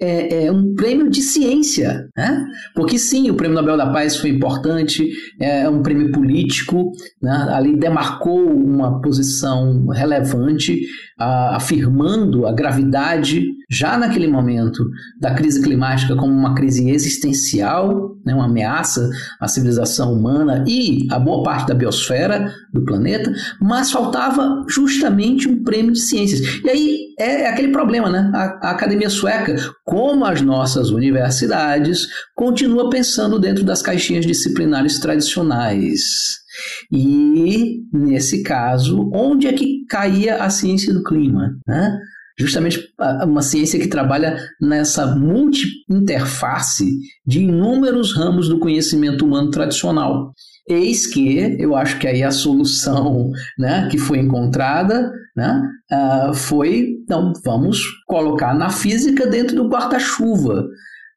é, 0.03 0.45
é, 0.45 0.51
um 0.51 0.73
prêmio 0.75 1.09
de 1.09 1.21
ciência, 1.21 2.09
né? 2.17 2.45
Porque 2.75 2.97
sim, 2.97 3.29
o 3.29 3.35
Prêmio 3.35 3.55
Nobel 3.55 3.77
da 3.77 3.91
Paz 3.91 4.17
foi 4.17 4.31
importante, 4.31 5.09
é 5.39 5.69
um 5.69 5.81
prêmio 5.81 6.11
político, 6.11 6.91
né? 7.21 7.47
ali 7.51 7.77
demarcou 7.77 8.43
uma 8.43 9.01
posição 9.01 9.87
relevante, 9.87 10.81
afirmando 11.17 12.45
a 12.45 12.51
gravidade 12.51 13.43
já 13.69 13.97
naquele 13.97 14.27
momento 14.27 14.83
da 15.19 15.33
crise 15.33 15.61
climática 15.61 16.15
como 16.15 16.33
uma 16.33 16.53
crise 16.53 16.89
existencial, 16.89 18.15
né? 18.25 18.33
uma 18.33 18.45
ameaça 18.45 19.09
à 19.39 19.47
civilização 19.47 20.13
humana 20.13 20.63
e 20.67 21.07
à 21.11 21.19
boa 21.19 21.43
parte 21.43 21.67
da 21.67 21.73
biosfera 21.73 22.53
do 22.73 22.83
planeta, 22.83 23.33
mas 23.59 23.91
faltava 23.91 24.63
justamente 24.67 25.47
um 25.47 25.63
prêmio 25.63 25.93
de 25.93 25.99
ciências. 25.99 26.41
E 26.63 26.69
aí 26.69 26.97
é, 27.19 27.43
é 27.43 27.49
aquele 27.49 27.71
problema, 27.71 28.09
né? 28.09 28.31
A, 28.33 28.69
a 28.69 28.71
academia 28.71 29.09
sueca 29.09 29.55
como 29.85 30.25
as 30.25 30.41
nossas 30.41 30.89
universidades, 30.89 32.07
continua 32.35 32.89
pensando 32.89 33.39
dentro 33.39 33.63
das 33.63 33.81
caixinhas 33.81 34.25
disciplinares 34.25 34.99
tradicionais. 34.99 36.42
E, 36.91 37.81
nesse 37.91 38.43
caso, 38.43 39.09
onde 39.13 39.47
é 39.47 39.53
que 39.53 39.85
caía 39.89 40.43
a 40.43 40.49
ciência 40.49 40.93
do 40.93 41.03
clima? 41.03 41.55
Né? 41.67 41.97
Justamente 42.37 42.81
uma 43.23 43.41
ciência 43.41 43.79
que 43.79 43.87
trabalha 43.87 44.37
nessa 44.59 45.15
multi-interface 45.15 46.89
de 47.25 47.43
inúmeros 47.43 48.15
ramos 48.15 48.49
do 48.49 48.59
conhecimento 48.59 49.25
humano 49.25 49.51
tradicional. 49.51 50.33
Eis 50.67 51.05
que 51.05 51.57
eu 51.59 51.75
acho 51.75 51.99
que 51.99 52.07
aí 52.07 52.23
a 52.23 52.31
solução 52.31 53.29
né, 53.59 53.87
que 53.91 53.97
foi 53.97 54.19
encontrada 54.19 55.11
né, 55.35 55.61
uh, 55.91 56.33
foi, 56.33 56.97
então, 57.03 57.33
vamos 57.43 57.81
colocar 58.07 58.53
na 58.53 58.69
física 58.69 59.27
dentro 59.27 59.55
do 59.55 59.67
guarda-chuva 59.67 60.65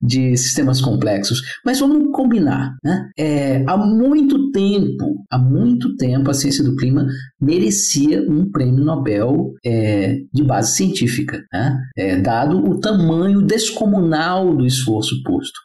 de 0.03 0.37
sistemas 0.37 0.81
complexos. 0.81 1.41
Mas 1.65 1.81
vamos 1.81 2.11
combinar, 2.13 2.75
né? 2.83 3.09
É, 3.19 3.65
há 3.67 3.77
muito 3.77 4.51
tempo, 4.51 5.25
há 5.31 5.39
muito 5.39 5.97
tempo, 5.97 6.31
a 6.31 6.35
ciência 6.35 6.63
do 6.63 6.77
clima 6.77 7.07
merecia 7.41 8.23
um 8.29 8.51
prêmio 8.51 8.85
Nobel 8.85 9.53
é, 9.65 10.17
de 10.33 10.43
base 10.43 10.77
científica, 10.77 11.43
né? 11.53 11.77
É, 11.97 12.17
dado 12.17 12.59
o 12.59 12.79
tamanho 12.81 13.43
descomunal 13.43 14.55
do 14.55 14.67
esforço 14.67 15.23
posto. 15.25 15.59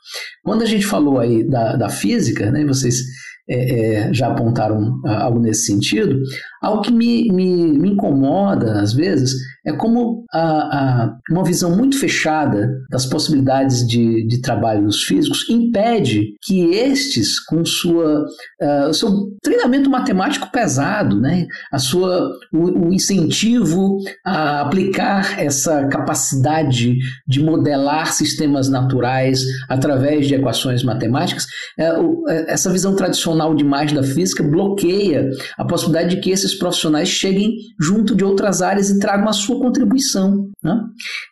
Quando 0.44 0.62
a 0.62 0.66
gente 0.66 0.86
falou 0.86 1.20
aí 1.20 1.48
da, 1.48 1.76
da 1.76 1.90
física, 1.90 2.52
né? 2.52 2.66
Vocês 2.66 3.02
é, 3.50 4.06
é, 4.08 4.14
já 4.14 4.28
apontaram 4.28 5.02
algo 5.06 5.40
nesse 5.40 5.66
sentido. 5.66 6.18
Algo 6.62 6.82
que 6.84 6.92
me, 6.92 7.32
me, 7.32 7.78
me 7.78 7.90
incomoda, 7.90 8.80
às 8.82 8.94
vezes, 8.94 9.32
é 9.66 9.72
como 9.74 10.26
a, 10.32 10.40
a, 10.42 11.18
uma 11.30 11.44
visão 11.44 11.76
muito 11.76 12.00
fechada 12.00 12.70
das 12.90 13.06
possibilidades 13.06 13.88
de, 13.88 14.26
de 14.28 14.42
trabalho 14.42 14.86
dos 14.86 15.04
físicos 15.04 15.48
impede 15.50 16.34
que 16.44 16.72
estes, 16.72 17.40
com 17.40 17.64
sua, 17.66 18.26
uh, 18.62 18.90
o 18.90 18.94
seu 18.94 19.10
treinamento 19.42 19.90
matemático 19.90 20.52
pesado, 20.52 21.20
né, 21.20 21.46
a 21.72 21.80
sua, 21.80 22.30
o, 22.54 22.88
o 22.88 22.94
incentivo 22.94 23.98
a 24.26 24.62
aplicar 24.62 25.40
essa 25.40 25.88
capacidade 25.88 26.96
de 27.28 27.44
modelar 27.44 28.14
sistemas 28.14 28.70
naturais 28.70 29.42
através 29.70 30.28
de 30.28 30.36
equações 30.36 30.84
matemáticas, 30.84 31.46
uh, 31.80 32.30
essa 32.48 32.70
visão 32.70 32.96
tradicional 32.96 33.54
demais 33.56 33.92
da 33.94 34.04
física 34.04 34.44
bloqueia 34.44 35.30
a 35.58 35.66
possibilidade 35.66 36.16
de 36.16 36.22
que 36.22 36.32
esses 36.32 36.51
profissionais 36.56 37.10
cheguem 37.10 37.56
junto 37.80 38.16
de 38.16 38.24
outras 38.24 38.62
áreas 38.62 38.90
e 38.90 39.00
tragam 39.00 39.28
a 39.30 39.34
sua 39.34 39.60
contribuição. 39.60 40.50
Né? 40.64 40.80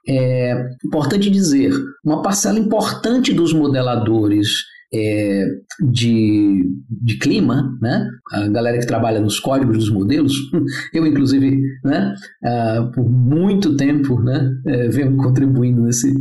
É 0.08 0.70
importante 0.86 1.30
dizer, 1.30 1.74
uma 2.04 2.22
parcela 2.22 2.60
importante 2.60 3.34
dos 3.34 3.54
modeladores 3.54 4.64
é, 4.94 5.46
de, 5.92 6.64
de 6.90 7.18
clima, 7.20 7.78
né? 7.82 8.08
a 8.32 8.48
galera 8.48 8.80
que 8.80 8.88
trabalha 8.88 9.20
nos 9.20 9.40
códigos 9.40 9.78
dos 9.78 9.92
modelos, 9.92 10.34
eu 10.94 11.06
inclusive, 11.06 11.60
né? 11.84 12.14
Uh, 12.44 12.92
por 12.92 13.10
muito 13.10 13.76
tempo, 13.76 14.20
né? 14.22 14.50
É, 14.66 14.88
venho 14.90 15.16
contribuindo 15.18 15.82
nesse, 15.82 16.12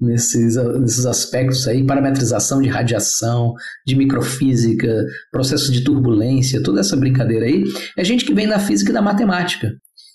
nesses, 0.00 0.56
nesses 0.80 1.06
aspectos 1.06 1.66
aí, 1.68 1.86
parametrização 1.86 2.60
de 2.60 2.68
radiação, 2.68 3.54
de 3.86 3.94
microfísica, 3.94 5.04
processo 5.30 5.70
de 5.72 5.84
turbulência, 5.84 6.62
toda 6.62 6.80
essa 6.80 6.96
brincadeira 6.96 7.46
aí, 7.46 7.62
é 7.96 8.04
gente 8.04 8.24
que 8.24 8.34
vem 8.34 8.48
da 8.48 8.58
física 8.58 8.90
e 8.90 8.94
da 8.94 9.02
matemática. 9.02 9.70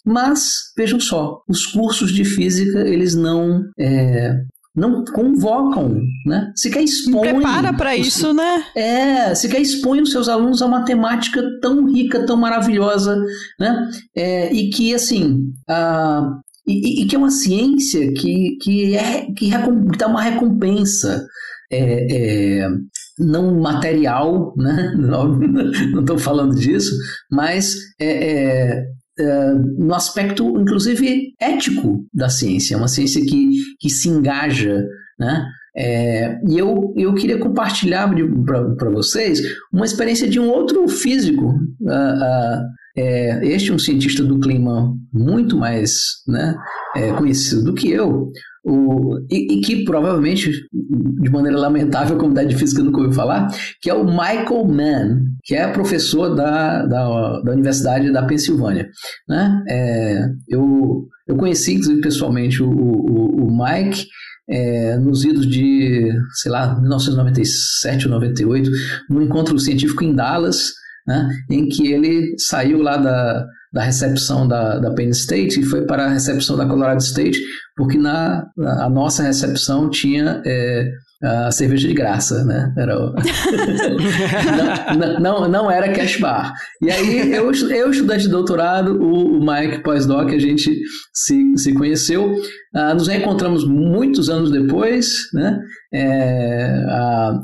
Mas, 0.05 0.71
vejam 0.75 0.99
só, 0.99 1.41
os 1.47 1.65
cursos 1.65 2.11
de 2.11 2.25
física, 2.25 2.79
eles 2.79 3.13
não 3.13 3.61
é, 3.79 4.35
não 4.75 5.03
convocam, 5.03 5.99
né? 6.25 6.51
Se 6.55 6.69
quer 6.69 6.83
expõe. 6.83 7.33
Prepara 7.33 7.73
para 7.73 7.95
isso, 7.95 8.33
né? 8.33 8.63
É, 8.75 9.35
se 9.35 9.49
quer 9.49 9.59
expõe 9.59 10.01
os 10.01 10.11
seus 10.11 10.29
alunos 10.29 10.61
a 10.61 10.65
uma 10.65 10.85
temática 10.85 11.41
tão 11.61 11.85
rica, 11.91 12.25
tão 12.25 12.37
maravilhosa, 12.37 13.21
né? 13.59 13.89
É, 14.15 14.53
e 14.53 14.69
que 14.69 14.93
assim, 14.93 15.39
a, 15.69 16.23
e, 16.65 17.03
e, 17.03 17.05
que 17.05 17.15
é 17.15 17.19
uma 17.19 17.31
ciência 17.31 18.13
que 18.13 18.57
que 18.61 18.95
é 18.95 19.25
que, 19.33 19.49
que 19.49 19.97
dá 19.97 20.07
uma 20.07 20.21
recompensa. 20.21 21.25
É, 21.73 22.63
é, 22.63 22.69
não 23.17 23.61
material, 23.61 24.53
né? 24.57 24.93
não 24.97 26.01
estou 26.01 26.17
falando 26.17 26.55
disso, 26.55 26.93
mas 27.29 27.75
é, 27.99 28.83
é, 29.21 29.53
no 29.77 29.93
aspecto, 29.93 30.59
inclusive, 30.59 31.33
ético 31.39 32.05
da 32.13 32.29
ciência, 32.29 32.75
é 32.75 32.77
uma 32.77 32.87
ciência 32.87 33.21
que, 33.21 33.51
que 33.79 33.89
se 33.89 34.09
engaja, 34.09 34.83
né? 35.19 35.45
É, 35.75 36.37
e 36.49 36.57
eu, 36.57 36.93
eu 36.97 37.13
queria 37.13 37.37
compartilhar 37.37 38.13
para 38.77 38.89
vocês 38.89 39.41
uma 39.71 39.85
experiência 39.85 40.27
de 40.27 40.37
um 40.37 40.49
outro 40.49 40.85
físico, 40.89 41.45
uh, 41.45 41.87
uh, 41.87 42.61
é, 42.97 43.47
este 43.47 43.71
é 43.71 43.73
um 43.73 43.79
cientista 43.79 44.23
do 44.23 44.39
clima 44.39 44.93
muito 45.13 45.57
mais 45.57 45.93
né, 46.27 46.55
é, 46.95 47.13
conhecido 47.13 47.63
do 47.63 47.73
que 47.73 47.89
eu, 47.89 48.31
o, 48.63 49.17
e, 49.29 49.55
e, 49.55 49.61
que 49.61 49.83
provavelmente, 49.83 50.51
de 50.71 51.29
maneira 51.31 51.57
lamentável, 51.57 52.15
a 52.15 52.19
comunidade 52.19 52.49
de 52.49 52.57
física 52.57 52.83
nunca 52.83 52.97
ouviu 52.97 53.13
falar, 53.13 53.47
que 53.81 53.89
é 53.89 53.93
o 53.93 54.05
Michael 54.05 54.65
Mann, 54.67 55.19
que 55.43 55.55
é 55.55 55.67
professor 55.71 56.35
da, 56.35 56.85
da, 56.85 57.41
da 57.41 57.51
Universidade 57.51 58.11
da 58.11 58.25
Pensilvânia. 58.25 58.89
Né? 59.27 59.63
É, 59.69 60.25
eu, 60.49 61.07
eu 61.27 61.35
conheci, 61.35 61.73
inclusive, 61.73 62.01
pessoalmente 62.01 62.61
o, 62.61 62.69
o, 62.69 63.47
o 63.47 63.63
Mike 63.63 64.05
é, 64.49 64.97
nos 64.97 65.23
idos 65.23 65.47
de, 65.47 66.11
sei 66.33 66.51
lá, 66.51 66.79
1997 66.79 68.05
ou 68.05 68.11
98, 68.13 68.69
num 69.09 69.21
encontro 69.21 69.57
científico 69.59 70.03
em 70.03 70.13
Dallas, 70.13 70.71
né, 71.07 71.27
em 71.49 71.67
que 71.67 71.91
ele 71.91 72.35
saiu 72.37 72.81
lá 72.81 72.97
da, 72.97 73.45
da 73.71 73.83
recepção 73.83 74.47
da, 74.47 74.77
da 74.79 74.91
Penn 74.91 75.09
State 75.09 75.59
e 75.59 75.65
foi 75.65 75.85
para 75.85 76.05
a 76.05 76.09
recepção 76.09 76.57
da 76.57 76.65
Colorado 76.65 77.01
State, 77.01 77.39
porque 77.75 77.97
na, 77.97 78.45
a 78.57 78.89
nossa 78.89 79.23
recepção 79.23 79.89
tinha 79.89 80.41
é, 80.45 80.89
a 81.23 81.51
cerveja 81.51 81.87
de 81.87 81.93
graça, 81.93 82.43
né? 82.43 82.73
Era 82.77 82.97
o... 82.97 83.13
não, 85.19 85.19
não, 85.19 85.49
não, 85.49 85.71
era 85.71 85.93
cash 85.93 86.19
bar. 86.19 86.53
E 86.81 86.89
aí 86.89 87.33
eu, 87.33 87.51
eu 87.51 87.91
estudante 87.91 88.23
de 88.23 88.29
doutorado, 88.29 88.99
o, 88.99 89.39
Mike 89.39 89.83
pós-doc, 89.83 90.29
a 90.29 90.39
gente 90.39 90.73
se, 91.13 91.57
se 91.57 91.73
conheceu, 91.73 92.31
uh, 92.31 92.93
nos 92.93 93.07
reencontramos 93.07 93.67
muitos 93.67 94.29
anos 94.29 94.51
depois, 94.51 95.07
né? 95.33 95.59
É, 95.93 96.83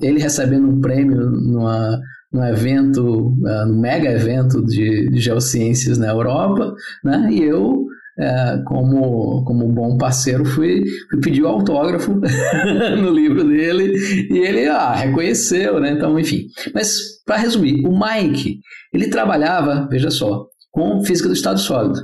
ele 0.01 0.19
recebendo 0.19 0.67
um 0.67 0.79
prêmio 0.79 1.29
numa 1.29 1.99
no 2.31 2.43
evento, 2.43 3.29
uh, 3.29 3.65
no 3.67 3.79
mega 3.79 4.11
evento 4.11 4.63
de, 4.65 5.09
de 5.09 5.19
geociências 5.19 5.97
na 5.97 6.09
Europa, 6.09 6.73
né? 7.03 7.29
E 7.31 7.41
eu 7.41 7.86
é, 8.19 8.61
como, 8.65 9.43
como 9.45 9.67
bom 9.67 9.97
parceiro, 9.97 10.43
fui, 10.43 10.81
fui 11.09 11.19
pedir 11.21 11.43
o 11.43 11.47
autógrafo 11.47 12.13
no 12.99 13.11
livro 13.11 13.47
dele 13.47 13.93
e 14.31 14.37
ele 14.39 14.67
ah, 14.67 14.93
reconheceu, 14.93 15.79
né? 15.79 15.91
Então, 15.91 16.19
enfim. 16.19 16.47
Mas, 16.73 16.97
para 17.25 17.37
resumir, 17.37 17.85
o 17.85 17.91
Mike, 17.91 18.59
ele 18.93 19.07
trabalhava, 19.07 19.87
veja 19.89 20.09
só, 20.09 20.47
com 20.71 21.03
física 21.03 21.27
do 21.27 21.35
estado 21.35 21.59
sólido. 21.59 21.99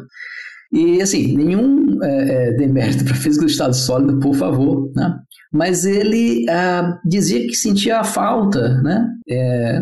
E, 0.72 1.01
assim, 1.01 1.36
nenhum 1.36 2.03
é, 2.03 2.50
é, 2.50 2.51
demérito 2.53 3.05
para 3.05 3.15
física 3.15 3.46
do 3.46 3.51
estado 3.51 3.75
sólido, 3.75 4.20
por 4.20 4.36
favor, 4.36 4.91
né? 4.96 5.15
Mas 5.51 5.86
ele 5.86 6.50
ah, 6.50 6.98
dizia 7.05 7.46
que 7.46 7.53
sentia 7.53 8.00
a 8.00 8.03
falta, 8.03 8.82
né? 8.82 9.08
É, 9.29 9.82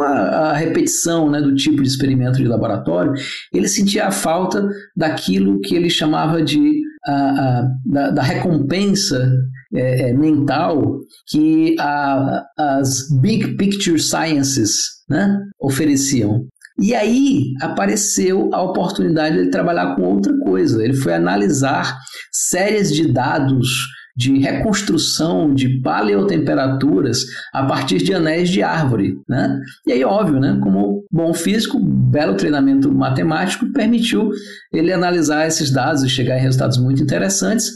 com 0.00 0.04
a, 0.04 0.50
a, 0.50 0.52
repetição 0.54 1.30
né, 1.30 1.42
do 1.42 1.54
tipo 1.54 1.82
de 1.82 1.88
experimento 1.88 2.38
de 2.38 2.48
laboratório, 2.48 3.12
ele 3.52 3.68
sentia 3.68 4.06
a 4.06 4.10
falta 4.10 4.66
daquilo 4.96 5.60
que 5.60 5.74
ele 5.74 5.90
chamava 5.90 6.42
de 6.42 6.80
a, 7.06 7.12
a, 7.12 7.68
da, 7.84 8.10
da, 8.10 8.22
recompensa 8.22 9.30
é, 9.74 10.08
é, 10.08 10.12
mental 10.14 10.98
que 11.28 11.76
a, 11.78 12.42
as 12.58 13.08
big 13.20 13.56
picture 13.56 13.98
sciences 13.98 14.70
né, 15.08 15.38
ofereciam. 15.60 16.46
E 16.78 16.94
aí 16.94 17.52
apareceu 17.60 18.48
a 18.54 18.62
oportunidade 18.62 19.34
de 19.34 19.42
ele 19.42 19.50
trabalhar 19.50 19.96
com 19.96 20.02
outra 20.02 20.32
coisa. 20.44 20.82
Ele 20.82 20.94
foi 20.94 21.12
analisar 21.12 21.94
séries 22.32 22.90
de 22.90 23.12
dados 23.12 23.86
de 24.20 24.38
reconstrução 24.38 25.54
de 25.54 25.80
paleotemperaturas 25.80 27.20
a 27.54 27.64
partir 27.64 27.96
de 27.98 28.12
anéis 28.12 28.50
de 28.50 28.62
árvore. 28.62 29.14
Né? 29.26 29.58
E 29.86 29.92
aí, 29.92 30.04
óbvio, 30.04 30.38
né, 30.38 30.58
como 30.62 31.02
bom 31.10 31.32
físico, 31.32 31.80
belo 31.80 32.36
treinamento 32.36 32.92
matemático 32.92 33.72
permitiu 33.72 34.30
ele 34.74 34.92
analisar 34.92 35.46
esses 35.46 35.72
dados 35.72 36.02
e 36.02 36.08
chegar 36.10 36.36
em 36.36 36.42
resultados 36.42 36.76
muito 36.76 37.02
interessantes. 37.02 37.70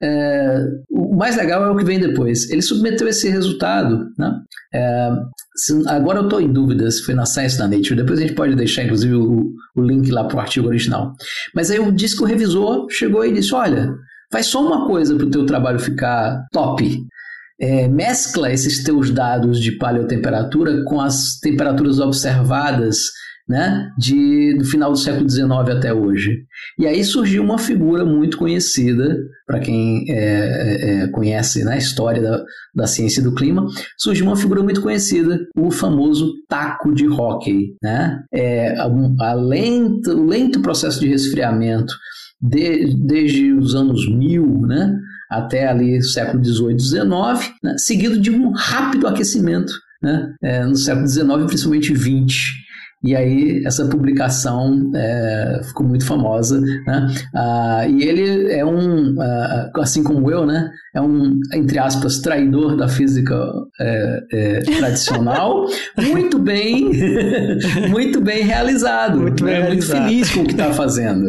É, 0.00 0.62
o 0.90 1.16
mais 1.16 1.36
legal 1.36 1.64
é 1.64 1.70
o 1.70 1.76
que 1.76 1.84
vem 1.84 1.98
depois. 1.98 2.50
Ele 2.50 2.60
submeteu 2.60 3.08
esse 3.08 3.30
resultado. 3.30 4.10
Né? 4.18 4.30
É, 4.74 5.10
se, 5.56 5.72
agora 5.88 6.18
eu 6.18 6.24
estou 6.24 6.40
em 6.40 6.52
dúvida 6.52 6.90
se 6.90 7.02
foi 7.02 7.14
na 7.14 7.24
Science 7.24 7.56
da 7.56 7.66
Nature. 7.66 7.96
Depois 7.96 8.18
a 8.18 8.22
gente 8.22 8.34
pode 8.34 8.54
deixar, 8.54 8.84
inclusive, 8.84 9.14
o, 9.14 9.54
o 9.74 9.82
link 9.82 10.10
lá 10.10 10.24
para 10.24 10.36
o 10.36 10.40
artigo 10.40 10.68
original. 10.68 11.14
Mas 11.54 11.70
aí 11.70 11.80
o 11.80 11.90
disco 11.90 12.26
revisor 12.26 12.86
chegou 12.90 13.24
e 13.24 13.32
disse: 13.32 13.54
Olha, 13.54 13.90
faz 14.30 14.46
só 14.46 14.64
uma 14.64 14.86
coisa 14.86 15.16
para 15.16 15.26
o 15.26 15.30
teu 15.30 15.44
trabalho 15.46 15.78
ficar 15.78 16.46
top. 16.52 17.04
É, 17.60 17.88
mescla 17.88 18.52
esses 18.52 18.84
teus 18.84 19.10
dados 19.10 19.60
de 19.60 19.72
paleotemperatura 19.72 20.84
com 20.84 21.00
as 21.00 21.40
temperaturas 21.40 21.98
observadas 21.98 22.98
né, 23.48 23.90
de, 23.96 24.54
do 24.58 24.64
final 24.64 24.92
do 24.92 24.98
século 24.98 25.28
XIX 25.28 25.50
até 25.76 25.92
hoje. 25.92 26.44
E 26.78 26.86
aí 26.86 27.02
surgiu 27.02 27.42
uma 27.42 27.58
figura 27.58 28.04
muito 28.04 28.36
conhecida, 28.36 29.16
para 29.46 29.58
quem 29.58 30.04
é, 30.10 30.14
é, 30.14 31.04
é, 31.04 31.08
conhece 31.08 31.64
né, 31.64 31.72
a 31.72 31.78
história 31.78 32.20
da, 32.20 32.44
da 32.74 32.86
ciência 32.86 33.22
do 33.22 33.34
clima, 33.34 33.66
surgiu 33.96 34.26
uma 34.26 34.36
figura 34.36 34.62
muito 34.62 34.82
conhecida, 34.82 35.40
o 35.56 35.70
famoso 35.70 36.34
taco 36.46 36.92
de 36.92 37.08
hockey. 37.08 37.74
Né? 37.82 38.22
É, 38.32 38.76
a, 38.78 38.84
a 39.20 39.32
lenta, 39.32 40.14
o 40.14 40.26
lento 40.26 40.60
processo 40.60 41.00
de 41.00 41.08
resfriamento 41.08 41.94
de, 42.40 42.94
desde 42.96 43.52
os 43.52 43.74
anos 43.74 44.08
1000, 44.08 44.62
né, 44.62 44.96
até 45.30 45.68
ali 45.68 46.02
século 46.02 46.40
18, 46.42 46.76
19, 46.76 47.50
né, 47.62 47.74
seguido 47.78 48.20
de 48.20 48.30
um 48.30 48.50
rápido 48.50 49.06
aquecimento 49.06 49.72
né, 50.02 50.32
é, 50.42 50.64
no 50.64 50.76
século 50.76 51.04
19 51.04 51.46
principalmente 51.46 51.92
20. 51.92 52.68
E 53.04 53.14
aí 53.14 53.62
essa 53.64 53.86
publicação 53.86 54.90
é, 54.92 55.60
ficou 55.62 55.86
muito 55.86 56.04
famosa, 56.04 56.60
né? 56.60 57.06
Ah, 57.32 57.86
e 57.88 58.02
ele 58.02 58.52
é 58.52 58.64
um, 58.64 59.14
ah, 59.20 59.70
assim 59.76 60.02
como 60.02 60.28
eu, 60.28 60.44
né? 60.44 60.68
É 60.92 61.00
um, 61.00 61.38
entre 61.54 61.78
aspas, 61.78 62.18
traidor 62.18 62.76
da 62.76 62.88
física 62.88 63.38
é, 63.80 64.20
é, 64.32 64.58
tradicional, 64.78 65.64
muito 65.96 66.40
bem, 66.40 66.90
muito 67.88 68.20
bem 68.20 68.42
realizado, 68.42 69.20
muito, 69.20 69.44
bem 69.44 69.62
realizado. 69.62 70.00
muito 70.00 70.08
feliz 70.08 70.30
com 70.32 70.40
o 70.40 70.44
que 70.44 70.52
está 70.52 70.72
fazendo. 70.72 71.24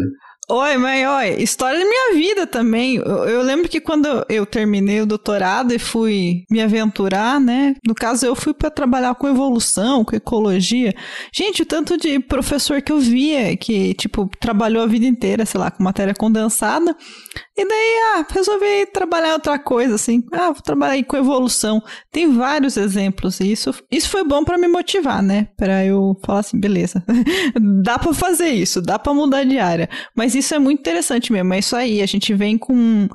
Oi, 0.51 0.77
mãe, 0.77 1.05
oi. 1.05 1.43
História 1.43 1.77
da 1.77 1.85
minha 1.85 2.15
vida 2.15 2.47
também. 2.47 2.95
Eu, 2.95 3.05
eu, 3.05 3.41
lembro 3.43 3.69
que 3.69 3.79
quando 3.79 4.25
eu 4.27 4.47
terminei 4.47 4.99
o 4.99 5.05
doutorado 5.05 5.71
e 5.71 5.77
fui 5.77 6.43
me 6.49 6.59
aventurar, 6.59 7.39
né? 7.39 7.75
No 7.85 7.93
caso, 7.93 8.25
eu 8.25 8.33
fui 8.33 8.51
para 8.51 8.71
trabalhar 8.71 9.13
com 9.13 9.27
evolução, 9.27 10.03
com 10.03 10.15
ecologia. 10.15 10.91
Gente, 11.31 11.61
o 11.61 11.65
tanto 11.67 11.97
de 11.97 12.19
professor 12.19 12.81
que 12.81 12.91
eu 12.91 12.99
via 12.99 13.55
que, 13.55 13.93
tipo, 13.93 14.27
trabalhou 14.39 14.81
a 14.81 14.87
vida 14.87 15.05
inteira, 15.05 15.45
sei 15.45 15.59
lá, 15.59 15.69
com 15.69 15.83
matéria 15.83 16.15
condensada. 16.15 16.97
E 17.59 17.67
daí, 17.67 17.99
ah, 18.15 18.25
resolvi 18.29 18.85
trabalhar 18.85 19.33
outra 19.33 19.59
coisa, 19.59 19.95
assim. 19.95 20.23
Ah, 20.31 20.49
vou 20.51 20.61
trabalhar 20.61 21.03
com 21.03 21.17
evolução. 21.17 21.83
Tem 22.09 22.31
vários 22.31 22.77
exemplos. 22.77 23.41
E 23.41 23.51
isso, 23.51 23.75
isso 23.91 24.07
foi 24.07 24.23
bom 24.23 24.45
para 24.45 24.57
me 24.57 24.69
motivar, 24.69 25.21
né? 25.21 25.49
Para 25.57 25.83
eu 25.83 26.17
falar 26.25 26.39
assim, 26.39 26.57
beleza. 26.57 27.03
dá 27.83 27.99
para 27.99 28.13
fazer 28.13 28.47
isso, 28.47 28.81
dá 28.81 28.97
para 28.97 29.13
mudar 29.13 29.43
de 29.43 29.59
área. 29.59 29.89
Mas 30.15 30.35
isso 30.35 30.55
é 30.55 30.59
muito 30.59 30.79
interessante 30.79 31.33
mesmo. 31.33 31.53
É 31.53 31.59
isso 31.59 31.75
aí. 31.75 32.01
A 32.01 32.05
gente 32.05 32.33
vem 32.33 32.57
com. 32.57 33.09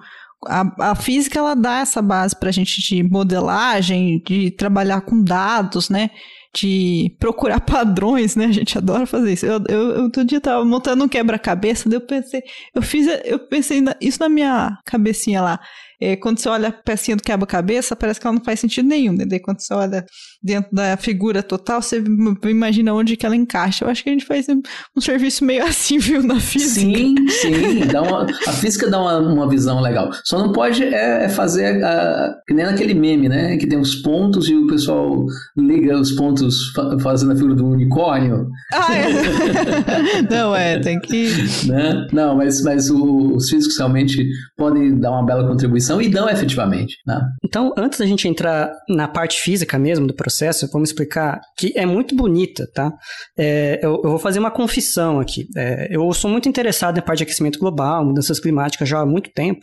A, 0.47 0.91
a 0.91 0.95
física 0.95 1.39
ela 1.39 1.55
dá 1.55 1.79
essa 1.79 2.03
base 2.03 2.39
para 2.39 2.51
a 2.51 2.53
gente 2.53 2.83
de 2.83 3.03
modelagem, 3.03 4.23
de 4.27 4.51
trabalhar 4.51 5.01
com 5.01 5.23
dados, 5.23 5.89
né? 5.89 6.11
De 6.55 7.15
procurar 7.19 7.61
padrões, 7.67 8.37
né? 8.37 8.47
A 8.47 8.53
gente 8.53 8.77
adora 8.79 9.07
fazer 9.07 9.33
isso. 9.33 9.47
Eu, 9.47 9.63
eu, 9.69 10.03
outro 10.05 10.25
dia 10.25 10.41
tava 10.41 10.65
montando 10.65 11.05
um 11.05 11.09
quebra-cabeça, 11.09 11.89
daí 11.89 11.99
eu 11.99 12.07
pensei, 12.07 12.43
eu 12.75 12.83
fiz, 12.83 13.07
eu 13.25 13.39
pensei 13.49 13.83
isso 14.01 14.21
na 14.21 14.29
minha 14.29 14.79
cabecinha 14.85 15.43
lá. 15.43 15.61
é, 16.01 16.17
quando 16.17 16.39
você 16.39 16.49
olha 16.49 16.69
a 16.69 16.73
pecinha 16.73 17.17
do 17.17 17.23
quebra-cabeça, 17.23 17.97
parece 17.97 18.21
que 18.21 18.27
ela 18.27 18.37
não 18.37 18.45
faz 18.45 18.61
sentido 18.61 18.89
nenhum, 18.89 19.13
né? 19.13 19.25
Daí 19.27 19.41
quando 19.41 19.61
você 19.61 19.73
olha 19.75 20.05
dentro 20.45 20.69
da 20.71 20.95
figura 20.99 21.43
total, 21.43 21.81
você 21.81 22.05
imagina 22.45 22.93
onde 22.93 23.17
que 23.17 23.25
ela 23.25 23.35
encaixa. 23.35 23.83
Eu 23.85 23.89
acho 23.89 24.05
que 24.05 24.11
a 24.11 24.13
gente 24.13 24.27
faz 24.27 24.47
um 24.95 25.01
serviço 25.01 25.43
meio 25.43 25.65
assim, 25.67 25.99
viu, 25.99 26.23
na 26.23 26.39
física. 26.39 26.99
Sim, 26.99 27.15
sim. 27.29 27.87
Dá 27.91 28.03
uma, 28.03 28.27
a 28.47 28.53
física 28.53 28.91
dá 28.91 29.01
uma, 29.01 29.19
uma 29.19 29.49
visão 29.49 29.81
legal. 29.81 30.11
Só 30.25 30.39
não 30.39 30.53
pode 30.53 30.85
é, 30.85 31.25
é 31.25 31.29
fazer 31.31 31.83
a, 31.83 32.35
que 32.47 32.53
nem 32.53 32.67
naquele 32.67 32.93
meme, 32.93 33.27
né? 33.27 33.57
Que 33.57 33.67
tem 33.67 33.79
os 33.79 33.95
pontos 33.97 34.47
e 34.51 34.55
o 34.55 34.67
pessoal 34.67 35.25
liga 35.57 35.99
os 35.99 36.13
pontos 36.13 36.73
fazendo 37.03 37.33
a 37.33 37.37
figura 37.37 37.55
do 37.55 37.67
unicórnio. 37.67 38.47
Ah, 38.75 38.95
é. 38.95 40.23
não, 40.31 40.55
é, 40.55 40.79
tem 40.79 41.01
que. 41.01 41.25
Né? 41.65 42.07
Não, 42.13 42.37
mas, 42.37 42.63
mas 42.63 42.91
o, 42.91 43.37
os 43.37 43.49
físicos 43.49 43.79
realmente 43.79 44.27
podem 44.57 44.99
dar 44.99 45.13
uma 45.13 45.25
bela 45.25 45.47
contribuição 45.47 46.03
e 46.03 46.09
dão 46.09 46.29
efetivamente. 46.29 46.97
Né? 47.07 47.19
Então, 47.43 47.73
antes 47.79 47.99
da 47.99 48.07
gente 48.07 48.29
entrar 48.29 48.71
na 48.89 49.09
parte 49.09 49.41
física 49.41 49.79
mesmo 49.79 50.07
do 50.07 50.13
processo, 50.13 50.34
vamos 50.73 50.91
explicar 50.91 51.41
que 51.57 51.73
é 51.77 51.87
muito 51.87 52.15
bonita, 52.15 52.67
tá? 52.73 52.93
É, 53.37 53.79
eu, 53.83 54.01
eu, 54.03 54.11
vou 54.11 54.19
fazer 54.19 54.39
uma 54.39 54.51
confissão 54.51 55.21
aqui. 55.21 55.47
É, 55.57 55.89
eu 55.91 56.13
sou 56.13 56.31
muito 56.31 56.49
interessado 56.49 56.97
na 56.97 57.03
parte 57.03 57.19
de 57.19 57.25
aquecimento 57.25 57.59
global, 57.59 58.05
mudanças 58.05 58.41
climáticas 58.41 58.89
já 58.89 59.01
há 59.01 59.07
muito 59.07 59.31
tempo, 59.31 59.61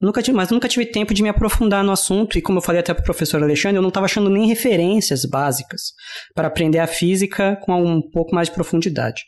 nunca 0.00 0.22
tive, 0.22 0.36
mas 0.36 0.50
nunca 0.50 0.68
tive 0.68 0.86
tempo 0.86 1.14
de 1.14 1.22
me 1.22 1.28
aprofundar 1.28 1.82
no 1.84 1.92
assunto 1.92 2.38
e 2.38 2.42
como 2.42 2.58
eu 2.58 2.62
falei 2.62 2.80
até 2.80 2.92
para 2.92 3.02
o 3.02 3.04
professor 3.04 3.42
Alexandre, 3.42 3.76
eu 3.76 3.82
não 3.82 3.88
estava 3.88 4.06
achando 4.06 4.30
nem 4.30 4.46
referências 4.46 5.24
básicas 5.24 5.92
para 6.34 6.48
aprender 6.48 6.78
a 6.78 6.86
física 6.86 7.58
com 7.62 7.72
um 7.82 8.02
pouco 8.02 8.34
mais 8.34 8.48
de 8.48 8.54
profundidade. 8.54 9.22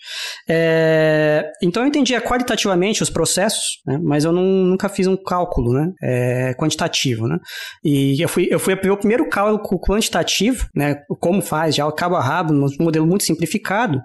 É, 0.48 1.50
então 1.62 1.83
eu 1.83 1.88
entendia 1.88 2.20
qualitativamente 2.20 3.02
os 3.02 3.11
processos, 3.11 3.80
né, 3.87 3.98
mas 4.02 4.24
eu 4.24 4.33
não, 4.33 4.42
nunca 4.42 4.88
fiz 4.88 5.07
um 5.07 5.16
cálculo 5.16 5.72
né, 5.72 5.92
é, 6.02 6.54
quantitativo. 6.54 7.26
Né, 7.26 7.38
e 7.85 8.22
eu 8.22 8.28
fui, 8.28 8.48
eu 8.50 8.59
fui 8.59 8.74
o 8.74 8.96
primeiro 8.96 9.28
cálculo 9.28 9.80
quantitativo, 9.80 10.66
né, 10.74 10.84
como 11.20 11.40
faz, 11.40 11.75
já 11.75 11.90
cabo 11.92 12.16
a 12.16 12.20
rabo, 12.20 12.53
um 12.53 12.68
modelo 12.81 13.07
muito 13.07 13.25
simplificado, 13.25 14.03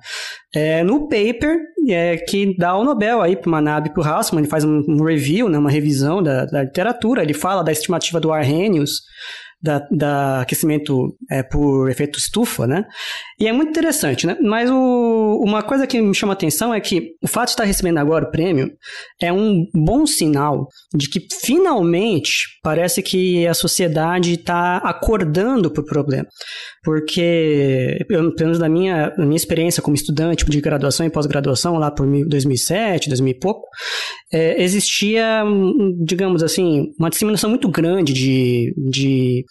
é, 0.53 0.83
no 0.83 1.07
paper 1.07 1.57
é, 1.87 2.17
que 2.17 2.55
dá 2.57 2.75
o 2.75 2.83
Nobel 2.83 3.21
aí 3.21 3.35
para 3.35 3.47
o 3.47 3.51
Manab 3.51 3.87
e 3.87 3.93
para 3.93 4.01
o 4.01 4.05
Hausmann, 4.05 4.41
ele 4.41 4.49
faz 4.49 4.63
um, 4.63 4.83
um 4.87 5.03
review, 5.03 5.49
né, 5.49 5.57
uma 5.57 5.71
revisão 5.71 6.21
da, 6.21 6.45
da 6.45 6.63
literatura, 6.63 7.23
ele 7.23 7.33
fala 7.33 7.63
da 7.63 7.71
estimativa 7.71 8.19
do 8.19 8.31
Arrhenius, 8.31 9.01
da, 9.61 9.85
da 9.91 10.41
aquecimento 10.41 11.15
é, 11.29 11.43
por 11.43 11.89
efeito 11.89 12.17
estufa, 12.17 12.65
né? 12.65 12.85
E 13.39 13.47
é 13.47 13.51
muito 13.51 13.69
interessante, 13.69 14.25
né? 14.25 14.37
Mas 14.41 14.69
o, 14.69 15.41
uma 15.43 15.61
coisa 15.61 15.85
que 15.85 16.01
me 16.01 16.13
chama 16.15 16.33
atenção 16.33 16.73
é 16.73 16.79
que 16.79 17.15
o 17.21 17.27
fato 17.27 17.47
de 17.47 17.51
estar 17.51 17.63
recebendo 17.65 17.97
agora 17.97 18.25
o 18.25 18.31
prêmio 18.31 18.71
é 19.21 19.31
um 19.31 19.65
bom 19.73 20.05
sinal 20.05 20.67
de 20.93 21.09
que 21.09 21.27
finalmente 21.41 22.45
parece 22.63 23.01
que 23.01 23.45
a 23.47 23.53
sociedade 23.53 24.33
está 24.33 24.77
acordando 24.77 25.71
para 25.71 25.81
o 25.81 25.85
problema. 25.85 26.27
Porque, 26.89 28.03
pelo 28.07 28.33
menos 28.39 28.57
na 28.57 28.67
minha, 28.67 29.13
na 29.15 29.23
minha 29.23 29.37
experiência 29.37 29.79
como 29.79 29.95
estudante 29.95 30.43
de 30.43 30.59
graduação 30.59 31.05
e 31.05 31.09
pós-graduação, 31.11 31.77
lá 31.77 31.91
por 31.91 32.07
2007, 32.25 33.09
2000 33.09 33.31
e 33.31 33.39
pouco, 33.39 33.67
é, 34.33 34.59
existia, 34.63 35.43
digamos 36.03 36.41
assim, 36.41 36.87
uma 36.97 37.11
disseminação 37.11 37.47
muito 37.47 37.69
grande 37.69 38.11
de, 38.11 38.73
de 38.89 39.45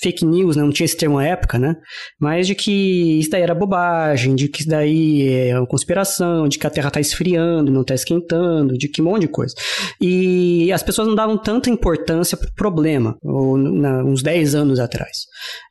fake 0.00 0.24
news, 0.24 0.56
né? 0.56 0.62
não 0.62 0.70
tinha 0.70 0.84
esse 0.84 0.96
termo 0.96 1.18
à 1.18 1.24
época, 1.24 1.58
né? 1.58 1.76
Mas 2.20 2.46
de 2.46 2.54
que 2.54 3.18
isso 3.20 3.30
daí 3.30 3.42
era 3.42 3.54
bobagem, 3.54 4.34
de 4.34 4.48
que 4.48 4.60
isso 4.60 4.68
daí 4.68 5.28
é 5.28 5.58
uma 5.58 5.66
conspiração, 5.66 6.48
de 6.48 6.58
que 6.58 6.66
a 6.66 6.70
Terra 6.70 6.88
está 6.88 7.00
esfriando, 7.00 7.70
não 7.70 7.82
está 7.82 7.94
esquentando, 7.94 8.76
de 8.76 8.88
que 8.88 9.00
um 9.00 9.06
monte 9.06 9.22
de 9.22 9.28
coisa. 9.28 9.54
E 10.00 10.72
as 10.72 10.82
pessoas 10.82 11.08
não 11.08 11.14
davam 11.14 11.38
tanta 11.38 11.70
importância 11.70 12.36
para 12.36 12.48
o 12.48 12.54
problema, 12.54 13.16
ou, 13.22 13.56
na, 13.56 14.02
uns 14.02 14.22
10 14.22 14.54
anos 14.54 14.80
atrás. 14.80 15.18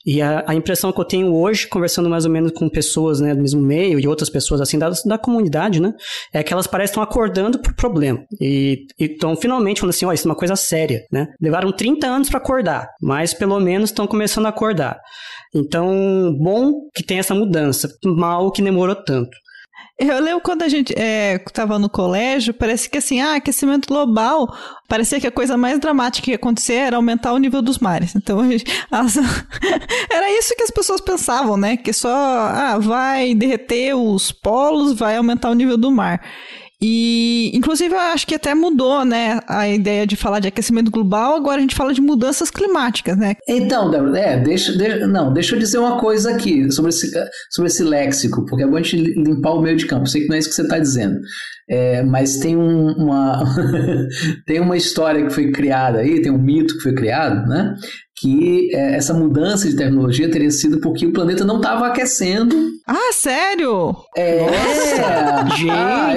E 0.05 0.21
a, 0.21 0.43
a, 0.47 0.55
impressão 0.55 0.91
que 0.91 0.99
eu 0.99 1.05
tenho 1.05 1.33
hoje, 1.33 1.67
conversando 1.67 2.09
mais 2.09 2.25
ou 2.25 2.31
menos 2.31 2.51
com 2.51 2.69
pessoas 2.69 3.19
né, 3.19 3.33
do 3.33 3.41
mesmo 3.41 3.61
meio 3.61 3.99
e 3.99 4.07
outras 4.07 4.29
pessoas 4.29 4.59
assim 4.59 4.77
da, 4.77 4.89
da 5.05 5.17
comunidade, 5.17 5.81
né? 5.81 5.93
É 6.33 6.43
que 6.43 6.51
elas 6.51 6.67
parecem 6.67 6.91
estar 6.93 7.03
acordando 7.03 7.59
pro 7.59 7.73
problema. 7.73 8.19
E 8.41 8.85
estão 8.99 9.35
finalmente 9.35 9.79
falando 9.79 9.91
assim, 9.91 10.05
ó, 10.05 10.09
oh, 10.09 10.13
isso 10.13 10.27
é 10.27 10.31
uma 10.31 10.35
coisa 10.35 10.55
séria, 10.55 11.01
né? 11.11 11.27
Levaram 11.41 11.71
30 11.71 12.05
anos 12.05 12.29
para 12.29 12.37
acordar, 12.37 12.89
mas 13.01 13.33
pelo 13.33 13.59
menos 13.59 13.89
estão 13.89 14.05
começando 14.13 14.45
a 14.45 14.49
acordar. 14.49 14.99
Então, 15.55 16.31
bom 16.39 16.87
que 16.93 17.03
tem 17.03 17.17
essa 17.17 17.33
mudança, 17.33 17.89
mal 18.05 18.51
que 18.51 18.61
demorou 18.61 18.95
tanto. 18.95 19.35
Eu 19.97 20.19
lembro 20.19 20.41
quando 20.41 20.61
a 20.61 20.67
gente 20.67 20.93
estava 20.93 21.75
é, 21.75 21.77
no 21.79 21.89
colégio, 21.89 22.53
parece 22.53 22.89
que 22.89 22.97
assim, 22.97 23.21
ah, 23.21 23.35
aquecimento 23.35 23.87
global, 23.87 24.55
parecia 24.87 25.19
que 25.19 25.25
a 25.25 25.31
coisa 25.31 25.57
mais 25.57 25.79
dramática 25.79 26.25
que 26.25 26.31
ia 26.31 26.35
acontecer 26.35 26.73
era 26.73 26.95
aumentar 26.95 27.33
o 27.33 27.37
nível 27.37 27.61
dos 27.61 27.79
mares. 27.79 28.15
Então, 28.15 28.39
as, 28.91 29.17
era 30.11 30.31
isso 30.37 30.55
que 30.55 30.63
as 30.63 30.71
pessoas 30.71 31.01
pensavam, 31.01 31.57
né? 31.57 31.75
Que 31.75 31.91
só, 31.91 32.09
ah, 32.11 32.77
vai 32.79 33.33
derreter 33.33 33.95
os 33.95 34.31
polos, 34.31 34.97
vai 34.97 35.17
aumentar 35.17 35.49
o 35.49 35.55
nível 35.55 35.77
do 35.77 35.91
mar. 35.91 36.21
E, 36.85 37.49
inclusive, 37.55 37.93
eu 37.93 37.99
acho 37.99 38.27
que 38.27 38.35
até 38.35 38.53
mudou, 38.53 39.05
né, 39.05 39.39
a 39.47 39.69
ideia 39.69 40.05
de 40.05 40.17
falar 40.17 40.41
de 40.41 40.49
aquecimento 40.49 40.91
global, 40.91 41.33
agora 41.33 41.59
a 41.59 41.61
gente 41.61 41.75
fala 41.75 41.93
de 41.93 42.01
mudanças 42.01 42.51
climáticas, 42.51 43.15
né? 43.15 43.35
Então, 43.47 44.13
é, 44.13 44.37
deixa, 44.37 44.77
deixa, 44.77 45.07
não, 45.07 45.31
deixa 45.31 45.55
eu 45.55 45.59
dizer 45.59 45.77
uma 45.77 45.97
coisa 45.97 46.31
aqui 46.31 46.69
sobre 46.73 46.89
esse, 46.89 47.09
sobre 47.49 47.69
esse 47.69 47.83
léxico, 47.85 48.45
porque 48.45 48.63
é 48.63 48.67
bom 48.67 48.75
a 48.75 48.81
gente 48.81 48.97
limpar 48.97 49.53
o 49.53 49.61
meio 49.61 49.77
de 49.77 49.85
campo. 49.85 50.07
Sei 50.07 50.23
que 50.23 50.27
não 50.27 50.35
é 50.35 50.39
isso 50.39 50.49
que 50.49 50.55
você 50.55 50.63
está 50.63 50.77
dizendo. 50.77 51.17
É, 51.69 52.03
mas 52.03 52.35
tem 52.39 52.57
um, 52.57 52.91
uma 52.91 53.41
tem 54.45 54.59
uma 54.59 54.75
história 54.75 55.25
que 55.25 55.33
foi 55.33 55.49
criada 55.51 55.99
aí, 55.99 56.21
tem 56.21 56.29
um 56.29 56.37
mito 56.37 56.75
que 56.75 56.83
foi 56.83 56.93
criado, 56.93 57.47
né? 57.47 57.73
Que 58.23 58.73
é, 58.73 58.95
essa 58.95 59.13
mudança 59.13 59.67
de 59.67 59.75
tecnologia 59.75 60.31
teria 60.31 60.49
sido 60.49 60.79
porque 60.79 61.05
o 61.05 61.11
planeta 61.11 61.43
não 61.43 61.57
estava 61.57 61.87
aquecendo. 61.87 62.55
Ah, 62.87 63.11
sério? 63.11 63.93
É, 64.15 64.45
Nossa, 64.45 65.49
gente! 65.57 65.69
Ah, 65.69 66.13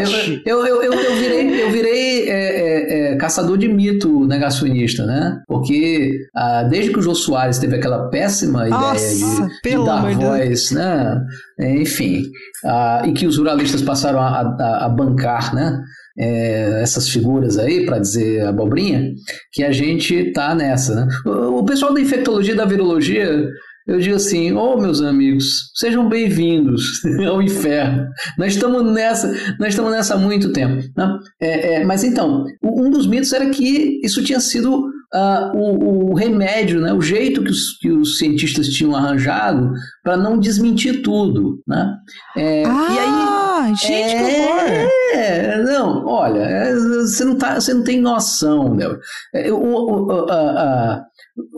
eu, 0.47 0.65
eu, 0.65 0.83
eu, 0.85 0.93
eu, 0.93 1.17
virei, 1.17 1.63
eu 1.65 1.71
virei 1.73 2.29
é, 2.29 2.31
é, 2.31 3.13
é, 3.13 3.17
caçador 3.17 3.59
de 3.59 3.67
mito 3.67 4.25
negacionista, 4.25 5.05
né? 5.05 5.41
Porque 5.49 6.13
ah, 6.33 6.63
desde 6.63 6.93
que 6.93 7.01
o 7.01 7.03
Jô 7.03 7.13
Soares 7.13 7.59
teve 7.59 7.75
aquela 7.75 8.09
péssima 8.09 8.69
Nossa, 8.69 9.05
ideia 9.05 9.49
de, 9.65 9.71
de 9.71 9.85
dar 9.85 10.15
voz, 10.15 10.71
né? 10.71 11.21
Enfim, 11.59 12.23
ah, 12.65 13.03
e 13.05 13.13
que 13.15 13.27
os 13.27 13.37
ruralistas 13.37 13.83
passaram 13.83 14.21
a, 14.21 14.43
a, 14.43 14.87
a 14.87 14.89
bancar, 14.89 15.53
né? 15.53 15.83
É, 16.19 16.81
essas 16.83 17.09
figuras 17.09 17.59
aí, 17.59 17.85
para 17.85 17.99
dizer 17.99 18.47
abobrinha, 18.47 19.13
que 19.53 19.63
a 19.63 19.71
gente 19.71 20.33
tá 20.33 20.55
nessa. 20.55 20.95
Né? 20.95 21.09
O, 21.27 21.59
o 21.59 21.65
pessoal 21.65 21.93
da 21.93 22.01
infectologia 22.01 22.55
e 22.55 22.57
da 22.57 22.65
virologia 22.65 23.47
eu 23.87 24.01
digo 24.01 24.17
assim: 24.17 24.53
ô 24.53 24.75
oh, 24.75 24.81
meus 24.81 25.01
amigos, 25.01 25.71
sejam 25.75 26.09
bem-vindos 26.09 27.01
ao 27.29 27.41
inferno. 27.41 28.09
Nós 28.37 28.55
estamos 28.55 28.93
nessa, 28.93 29.29
nós 29.61 29.69
estamos 29.69 29.93
nessa 29.93 30.15
há 30.15 30.19
muito 30.19 30.53
tempo. 30.53 30.83
Né? 30.97 31.19
É, 31.41 31.75
é, 31.75 31.85
mas 31.85 32.03
então, 32.03 32.45
um 32.63 32.91
dos 32.91 33.07
mitos 33.07 33.33
era 33.33 33.49
que 33.49 34.01
isso 34.03 34.25
tinha 34.25 34.41
sido 34.41 34.75
uh, 35.15 35.57
o, 35.57 36.11
o, 36.11 36.15
remédio, 36.15 36.81
né? 36.81 36.93
o 36.93 37.01
jeito 37.01 37.45
que 37.45 37.51
os, 37.51 37.79
que 37.79 37.93
os 37.93 38.19
cientistas 38.19 38.67
tinham 38.67 38.97
arranjado 38.97 39.71
para 40.03 40.17
não 40.17 40.37
desmentir 40.37 41.03
tudo. 41.03 41.63
Né? 41.65 41.95
É, 42.37 42.65
ah, 42.67 42.89
e 42.91 42.99
aí, 42.99 43.46
gente, 43.75 43.93
é, 43.93 44.15
que 44.15 44.23
horror! 44.23 44.91
É, 45.15 45.63
não, 45.63 46.07
olha, 46.07 46.41
é, 46.41 46.75
você 46.75 47.25
não, 47.25 47.37
tá, 47.37 47.61
você 47.61 47.73
não 47.73 47.83
tem 47.83 48.01
noção, 48.01 48.75
né? 48.75 48.87
Eu, 49.35 49.57
o, 49.57 50.07
o, 50.07 50.31
a, 50.31 51.03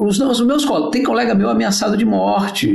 os, 0.00 0.18
os, 0.18 0.40
meus 0.40 0.64
tem 0.90 1.02
colega 1.02 1.34
meu 1.34 1.48
ameaçado 1.48 1.96
de 1.96 2.04
morte 2.04 2.70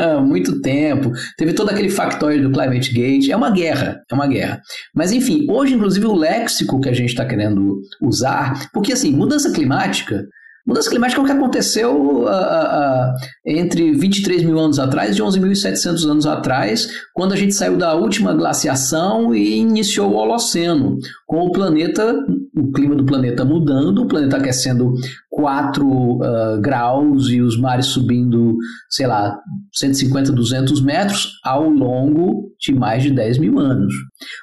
há 0.00 0.20
muito 0.22 0.60
tempo. 0.60 1.12
Teve 1.36 1.52
todo 1.52 1.70
aquele 1.70 1.90
factório 1.90 2.42
do 2.42 2.50
Climate 2.50 2.92
Gate. 2.92 3.28
É 3.28 3.36
uma 3.36 3.50
guerra, 3.50 4.00
é 4.10 4.14
uma 4.14 4.26
guerra. 4.26 4.60
Mas 4.94 5.12
enfim, 5.12 5.46
hoje, 5.50 5.74
inclusive, 5.74 6.06
o 6.06 6.14
léxico 6.14 6.80
que 6.80 6.88
a 6.88 6.94
gente 6.94 7.10
está 7.10 7.24
querendo 7.24 7.80
usar, 8.00 8.70
porque 8.72 8.92
assim, 8.92 9.12
mudança 9.12 9.52
climática 9.52 10.24
Mudança 10.66 10.90
climática 10.90 11.20
é 11.20 11.22
o 11.22 11.26
que 11.26 11.32
aconteceu 11.32 11.94
uh, 11.94 12.26
uh, 12.26 13.14
entre 13.46 13.92
23 13.92 14.42
mil 14.42 14.58
anos 14.58 14.80
atrás 14.80 15.16
e 15.16 15.22
11.700 15.22 16.10
anos 16.10 16.26
atrás, 16.26 16.88
quando 17.14 17.32
a 17.32 17.36
gente 17.36 17.54
saiu 17.54 17.76
da 17.76 17.94
última 17.94 18.34
glaciação 18.34 19.32
e 19.32 19.58
iniciou 19.58 20.10
o 20.10 20.16
Holoceno, 20.16 20.98
com 21.24 21.42
o 21.42 21.52
planeta, 21.52 22.16
o 22.56 22.72
clima 22.72 22.96
do 22.96 23.06
planeta 23.06 23.44
mudando, 23.44 24.02
o 24.02 24.08
planeta 24.08 24.38
aquecendo 24.38 24.92
4 25.36 25.86
uh, 25.86 26.60
graus 26.62 27.28
e 27.28 27.42
os 27.42 27.60
mares 27.60 27.86
subindo, 27.86 28.56
sei 28.88 29.06
lá, 29.06 29.38
150, 29.74 30.32
200 30.32 30.80
metros 30.80 31.30
ao 31.44 31.68
longo 31.68 32.54
de 32.58 32.74
mais 32.74 33.02
de 33.02 33.10
10 33.10 33.38
mil 33.38 33.58
anos. 33.58 33.92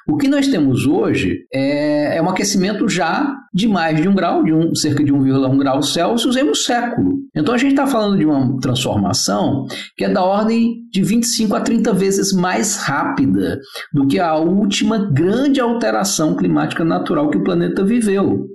O 0.08 0.16
que 0.16 0.28
nós 0.28 0.46
temos 0.46 0.86
hoje 0.86 1.36
é, 1.52 2.16
é 2.16 2.22
um 2.22 2.28
aquecimento 2.28 2.88
já 2.88 3.34
de 3.52 3.66
mais 3.66 4.00
de 4.00 4.08
um 4.08 4.14
grau, 4.14 4.44
de 4.44 4.52
um, 4.52 4.74
cerca 4.74 5.02
de 5.02 5.12
1,1 5.12 5.58
grau 5.58 5.82
Celsius 5.82 6.36
em 6.36 6.44
um 6.44 6.54
século. 6.54 7.18
Então 7.36 7.54
a 7.54 7.58
gente 7.58 7.72
está 7.72 7.86
falando 7.86 8.18
de 8.18 8.24
uma 8.24 8.56
transformação 8.60 9.66
que 9.96 10.04
é 10.04 10.08
da 10.08 10.22
ordem 10.22 10.74
de 10.92 11.02
25 11.02 11.56
a 11.56 11.60
30 11.60 11.92
vezes 11.92 12.32
mais 12.32 12.76
rápida 12.76 13.58
do 13.92 14.06
que 14.06 14.20
a 14.20 14.36
última 14.36 15.10
grande 15.10 15.60
alteração 15.60 16.36
climática 16.36 16.84
natural 16.84 17.30
que 17.30 17.38
o 17.38 17.42
planeta 17.44 17.84
viveu. 17.84 18.46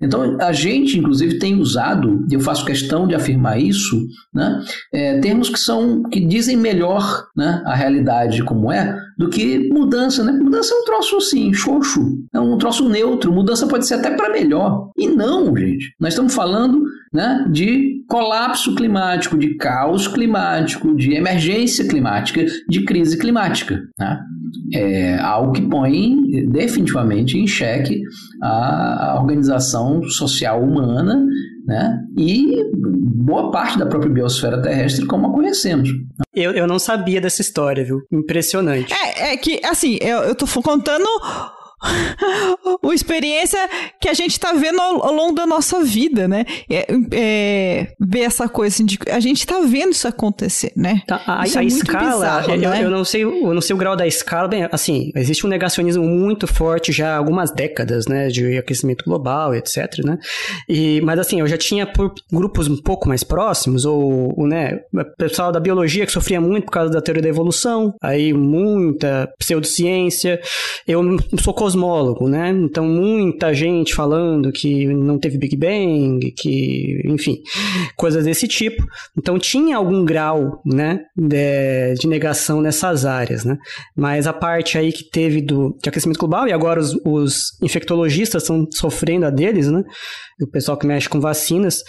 Então 0.00 0.36
a 0.40 0.52
gente, 0.52 0.98
inclusive, 0.98 1.38
tem 1.38 1.58
usado 1.60 1.87
e 2.30 2.34
eu 2.34 2.40
faço 2.40 2.64
questão 2.64 3.06
de 3.06 3.14
afirmar 3.14 3.60
isso, 3.60 3.96
né, 4.32 4.60
é, 4.92 5.18
termos 5.20 5.48
que 5.48 5.58
são 5.58 6.02
que 6.04 6.20
dizem 6.20 6.56
melhor 6.56 7.26
né, 7.36 7.62
a 7.64 7.74
realidade 7.74 8.42
como 8.44 8.72
é 8.72 8.96
do 9.18 9.28
que 9.28 9.68
mudança. 9.72 10.22
Né? 10.22 10.32
Mudança 10.32 10.72
é 10.72 10.78
um 10.78 10.84
troço 10.84 11.16
assim, 11.16 11.52
xoxo, 11.52 12.00
é 12.32 12.38
um 12.38 12.56
troço 12.56 12.88
neutro. 12.88 13.32
Mudança 13.32 13.66
pode 13.66 13.86
ser 13.86 13.94
até 13.94 14.12
para 14.12 14.32
melhor. 14.32 14.90
E 14.96 15.08
não, 15.08 15.54
gente. 15.56 15.92
Nós 16.00 16.12
estamos 16.12 16.32
falando 16.32 16.80
né, 17.12 17.44
de 17.50 18.04
colapso 18.08 18.74
climático, 18.76 19.36
de 19.36 19.56
caos 19.56 20.06
climático, 20.06 20.94
de 20.94 21.14
emergência 21.14 21.86
climática, 21.86 22.44
de 22.68 22.84
crise 22.84 23.18
climática. 23.18 23.82
Né? 23.98 24.20
É 24.72 25.18
algo 25.18 25.52
que 25.52 25.62
põe 25.62 26.16
definitivamente 26.50 27.36
em 27.36 27.46
xeque 27.46 28.00
a 28.40 29.16
organização 29.18 30.02
social 30.04 30.62
humana 30.62 31.26
né? 31.68 32.02
e 32.16 32.64
boa 32.74 33.50
parte 33.50 33.78
da 33.78 33.84
própria 33.84 34.10
biosfera 34.10 34.62
terrestre 34.62 35.04
como 35.06 35.26
a 35.26 35.32
conhecemos. 35.34 35.90
Eu, 36.34 36.52
eu 36.52 36.66
não 36.66 36.78
sabia 36.78 37.20
dessa 37.20 37.42
história, 37.42 37.84
viu? 37.84 38.00
Impressionante. 38.10 38.92
É, 38.94 39.34
é 39.34 39.36
que, 39.36 39.60
assim, 39.62 39.98
eu, 40.00 40.20
eu 40.20 40.34
tô 40.34 40.46
contando 40.62 41.04
uma 42.82 42.94
experiência 42.94 43.58
que 44.00 44.08
a 44.08 44.14
gente 44.14 44.32
está 44.32 44.52
vendo 44.52 44.80
ao, 44.80 45.06
ao, 45.06 45.12
longo 45.12 45.34
da 45.34 45.46
nossa 45.46 45.82
vida, 45.82 46.26
né? 46.26 46.44
É, 46.70 46.86
é, 47.12 47.92
ver 48.00 48.20
essa 48.20 48.48
coisa 48.48 48.74
assim, 48.74 48.84
de, 48.84 48.98
a 49.10 49.20
gente 49.20 49.38
está 49.38 49.60
vendo 49.60 49.92
isso 49.92 50.08
acontecer, 50.08 50.72
né? 50.76 51.02
Tá, 51.06 51.22
a, 51.26 51.42
a 51.42 51.44
é 51.44 51.64
escala, 51.64 52.10
bizarro, 52.10 52.50
eu, 52.52 52.70
né? 52.70 52.84
eu, 52.84 52.90
não 52.90 53.04
sei, 53.04 53.22
eu 53.22 53.54
não 53.54 53.60
sei 53.60 53.74
o 53.74 53.78
grau 53.78 53.96
da 53.96 54.06
escala, 54.06 54.48
bem, 54.48 54.68
assim, 54.70 55.10
existe 55.14 55.46
um 55.46 55.48
negacionismo 55.48 56.04
muito 56.04 56.46
forte 56.46 56.92
já 56.92 57.14
há 57.14 57.18
algumas 57.18 57.50
décadas, 57.52 58.06
né, 58.06 58.28
de 58.28 58.58
aquecimento 58.58 59.04
global, 59.04 59.54
etc, 59.54 59.98
né? 60.04 60.18
E, 60.68 61.00
mas 61.02 61.18
assim, 61.18 61.40
eu 61.40 61.46
já 61.46 61.56
tinha 61.56 61.86
por 61.86 62.12
grupos 62.32 62.68
um 62.68 62.76
pouco 62.76 63.08
mais 63.08 63.22
próximos, 63.22 63.84
ou, 63.84 64.34
ou 64.36 64.46
né, 64.46 64.80
pessoal 65.16 65.52
da 65.52 65.60
biologia 65.60 66.06
que 66.06 66.12
sofria 66.12 66.40
muito 66.40 66.64
por 66.64 66.72
causa 66.72 66.92
da 66.92 67.00
teoria 67.00 67.22
da 67.22 67.28
evolução, 67.28 67.94
aí 68.02 68.32
muita 68.32 69.28
pseudociência. 69.38 70.40
Eu 70.86 71.02
sou 71.40 71.54
cosmólogo, 71.68 72.28
né? 72.28 72.50
Então, 72.50 72.86
muita 72.86 73.52
gente 73.52 73.94
falando 73.94 74.50
que 74.50 74.86
não 74.86 75.18
teve 75.18 75.36
Big 75.36 75.54
Bang, 75.54 76.32
que, 76.32 77.02
enfim, 77.04 77.42
coisas 77.94 78.24
desse 78.24 78.48
tipo. 78.48 78.86
Então, 79.16 79.38
tinha 79.38 79.76
algum 79.76 80.04
grau, 80.04 80.62
né, 80.64 81.00
de, 81.14 81.94
de 82.00 82.06
negação 82.06 82.62
nessas 82.62 83.04
áreas, 83.04 83.44
né? 83.44 83.58
Mas 83.94 84.26
a 84.26 84.32
parte 84.32 84.78
aí 84.78 84.92
que 84.92 85.04
teve 85.04 85.42
do, 85.42 85.76
de 85.82 85.88
aquecimento 85.88 86.18
global, 86.18 86.48
e 86.48 86.52
agora 86.52 86.80
os, 86.80 86.94
os 87.04 87.58
infectologistas 87.62 88.42
estão 88.42 88.66
sofrendo 88.72 89.26
a 89.26 89.30
deles, 89.30 89.70
né? 89.70 89.84
O 90.40 90.46
pessoal 90.50 90.78
que 90.78 90.86
mexe 90.86 91.08
com 91.08 91.20
vacinas, 91.20 91.82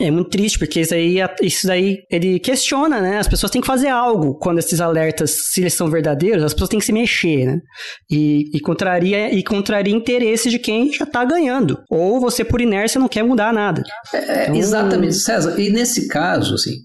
é 0.00 0.10
muito 0.10 0.30
triste, 0.30 0.58
porque 0.58 0.80
isso 0.80 0.94
aí, 0.94 1.18
isso 1.42 1.66
daí 1.66 1.98
ele 2.10 2.38
questiona, 2.38 3.00
né? 3.00 3.18
As 3.18 3.26
pessoas 3.26 3.50
têm 3.50 3.60
que 3.60 3.66
fazer 3.66 3.88
algo 3.88 4.38
quando 4.38 4.58
esses 4.58 4.80
alertas, 4.80 5.50
se 5.52 5.60
eles 5.60 5.74
são 5.74 5.90
verdadeiros, 5.90 6.44
as 6.44 6.52
pessoas 6.52 6.70
têm 6.70 6.78
que 6.78 6.84
se 6.84 6.92
mexer, 6.92 7.46
né? 7.46 7.60
E, 8.10 8.44
e 8.54 8.60
contraria 8.60 9.34
e 9.34 9.42
contraria 9.42 9.94
interesse 9.94 10.48
de 10.48 10.58
quem 10.58 10.92
já 10.92 11.04
está 11.04 11.24
ganhando. 11.24 11.78
Ou 11.90 12.20
você, 12.20 12.44
por 12.44 12.60
inércia, 12.60 13.00
não 13.00 13.08
quer 13.08 13.24
mudar 13.24 13.52
nada. 13.52 13.82
É, 14.14 14.44
então... 14.44 14.56
Exatamente, 14.56 15.14
César. 15.14 15.58
E 15.60 15.70
nesse 15.70 16.08
caso, 16.08 16.54
assim, 16.54 16.76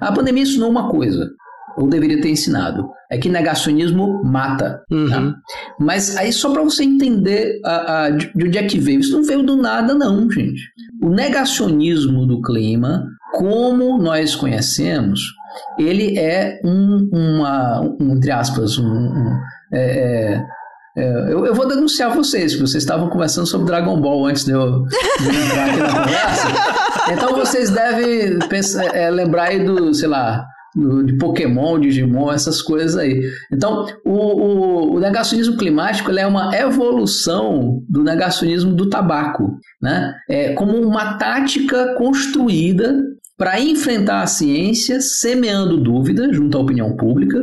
a, 0.00 0.08
a 0.08 0.12
pandemia 0.12 0.42
ensinou 0.42 0.70
uma 0.70 0.90
coisa 0.90 1.30
ou 1.76 1.88
deveria 1.88 2.20
ter 2.20 2.28
ensinado, 2.28 2.88
é 3.12 3.18
que 3.18 3.28
negacionismo 3.28 4.24
mata. 4.24 4.82
Uhum. 4.90 5.10
Tá? 5.10 5.34
Mas 5.78 6.16
aí 6.16 6.32
só 6.32 6.50
para 6.50 6.62
você 6.62 6.82
entender 6.82 7.60
a, 7.62 8.04
a, 8.04 8.10
de, 8.10 8.32
de 8.34 8.46
onde 8.46 8.58
é 8.58 8.62
que 8.64 8.78
veio, 8.78 9.00
isso 9.00 9.14
não 9.14 9.22
veio 9.22 9.42
do 9.42 9.54
nada 9.54 9.94
não, 9.94 10.30
gente. 10.30 10.62
O 11.02 11.10
negacionismo 11.10 12.26
do 12.26 12.40
clima, 12.40 13.04
como 13.34 13.98
nós 13.98 14.34
conhecemos, 14.34 15.20
ele 15.78 16.18
é 16.18 16.58
um, 16.64 17.10
uma, 17.12 17.80
um, 17.82 18.14
entre 18.16 18.30
aspas, 18.30 18.78
um, 18.78 18.86
um 18.86 19.38
é, 19.70 20.34
é, 20.34 20.42
é, 20.96 21.32
eu, 21.32 21.44
eu, 21.44 21.54
vou 21.54 21.68
denunciar 21.68 22.14
vocês, 22.14 22.52
porque 22.52 22.66
vocês 22.66 22.82
estavam 22.82 23.10
conversando 23.10 23.46
sobre 23.46 23.66
Dragon 23.66 24.00
Ball 24.00 24.26
antes 24.26 24.44
de 24.44 24.52
eu, 24.52 24.86
entrar 25.20 25.66
aqui 25.66 25.76
na 25.78 25.88
conversa. 25.88 26.82
Então 27.10 27.34
vocês 27.34 27.68
devem 27.68 28.38
pensar, 28.48 28.84
é, 28.94 29.10
lembrar 29.10 29.48
aí 29.48 29.64
do, 29.64 29.92
sei 29.92 30.08
lá, 30.08 30.46
de 31.04 31.16
Pokémon, 31.18 31.78
Digimon, 31.78 32.32
essas 32.32 32.62
coisas 32.62 32.96
aí. 32.96 33.20
Então, 33.52 33.86
o, 34.04 34.10
o, 34.10 34.94
o 34.94 35.00
negacionismo 35.00 35.56
climático 35.56 36.10
é 36.10 36.26
uma 36.26 36.54
evolução 36.56 37.82
do 37.88 38.02
negacionismo 38.02 38.74
do 38.74 38.88
tabaco, 38.88 39.52
né? 39.80 40.14
É 40.28 40.54
como 40.54 40.76
uma 40.80 41.18
tática 41.18 41.94
construída 41.96 42.98
para 43.36 43.60
enfrentar 43.60 44.22
a 44.22 44.26
ciência, 44.26 45.00
semeando 45.00 45.82
dúvida 45.82 46.32
junto 46.32 46.56
à 46.56 46.60
opinião 46.60 46.96
pública, 46.96 47.42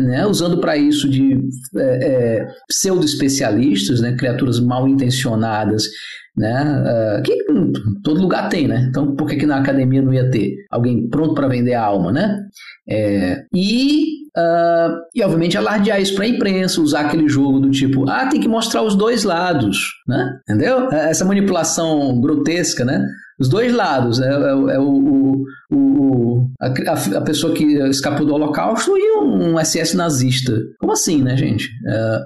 né, 0.00 0.26
usando 0.26 0.60
para 0.60 0.76
isso 0.76 1.08
de 1.08 1.38
é, 1.76 1.80
é, 1.80 2.48
pseudo-especialistas, 2.68 4.00
né, 4.00 4.14
criaturas 4.16 4.60
mal 4.60 4.86
intencionadas, 4.88 5.84
né, 6.36 6.84
uh, 6.84 7.22
que 7.22 7.32
em 7.32 7.72
todo 8.02 8.20
lugar 8.20 8.50
tem, 8.50 8.68
né? 8.68 8.86
Então, 8.90 9.16
por 9.16 9.26
que, 9.26 9.36
que 9.36 9.46
na 9.46 9.56
academia 9.56 10.02
não 10.02 10.12
ia 10.12 10.30
ter 10.30 10.54
alguém 10.70 11.08
pronto 11.08 11.34
para 11.34 11.48
vender 11.48 11.72
a 11.72 11.82
alma, 11.82 12.12
né? 12.12 12.38
É, 12.88 13.44
e 13.54 14.16
Uh, 14.36 15.00
e, 15.14 15.22
obviamente, 15.22 15.56
alardear 15.56 15.98
isso 15.98 16.14
para 16.14 16.24
a 16.24 16.28
imprensa, 16.28 16.82
usar 16.82 17.06
aquele 17.06 17.26
jogo 17.26 17.58
do 17.58 17.70
tipo, 17.70 18.06
ah, 18.06 18.26
tem 18.26 18.38
que 18.38 18.46
mostrar 18.46 18.82
os 18.82 18.94
dois 18.94 19.24
lados, 19.24 19.78
né? 20.06 20.38
Entendeu? 20.42 20.90
Essa 20.92 21.24
manipulação 21.24 22.20
grotesca, 22.20 22.84
né? 22.84 23.02
Os 23.38 23.48
dois 23.48 23.72
lados, 23.72 24.18
né? 24.18 24.28
É, 24.28 24.74
é 24.74 24.78
o, 24.78 24.88
o, 24.90 25.44
o 25.72 26.50
a, 26.60 27.18
a, 27.18 27.20
pessoa 27.20 27.54
que 27.54 27.64
escapou 27.88 28.26
do 28.26 28.34
Holocausto 28.34 28.96
e 28.96 29.18
um 29.18 29.58
SS 29.58 29.96
nazista. 29.96 30.52
Como 30.78 30.92
assim, 30.92 31.22
né, 31.22 31.36
gente? 31.36 31.68
É, 31.86 32.20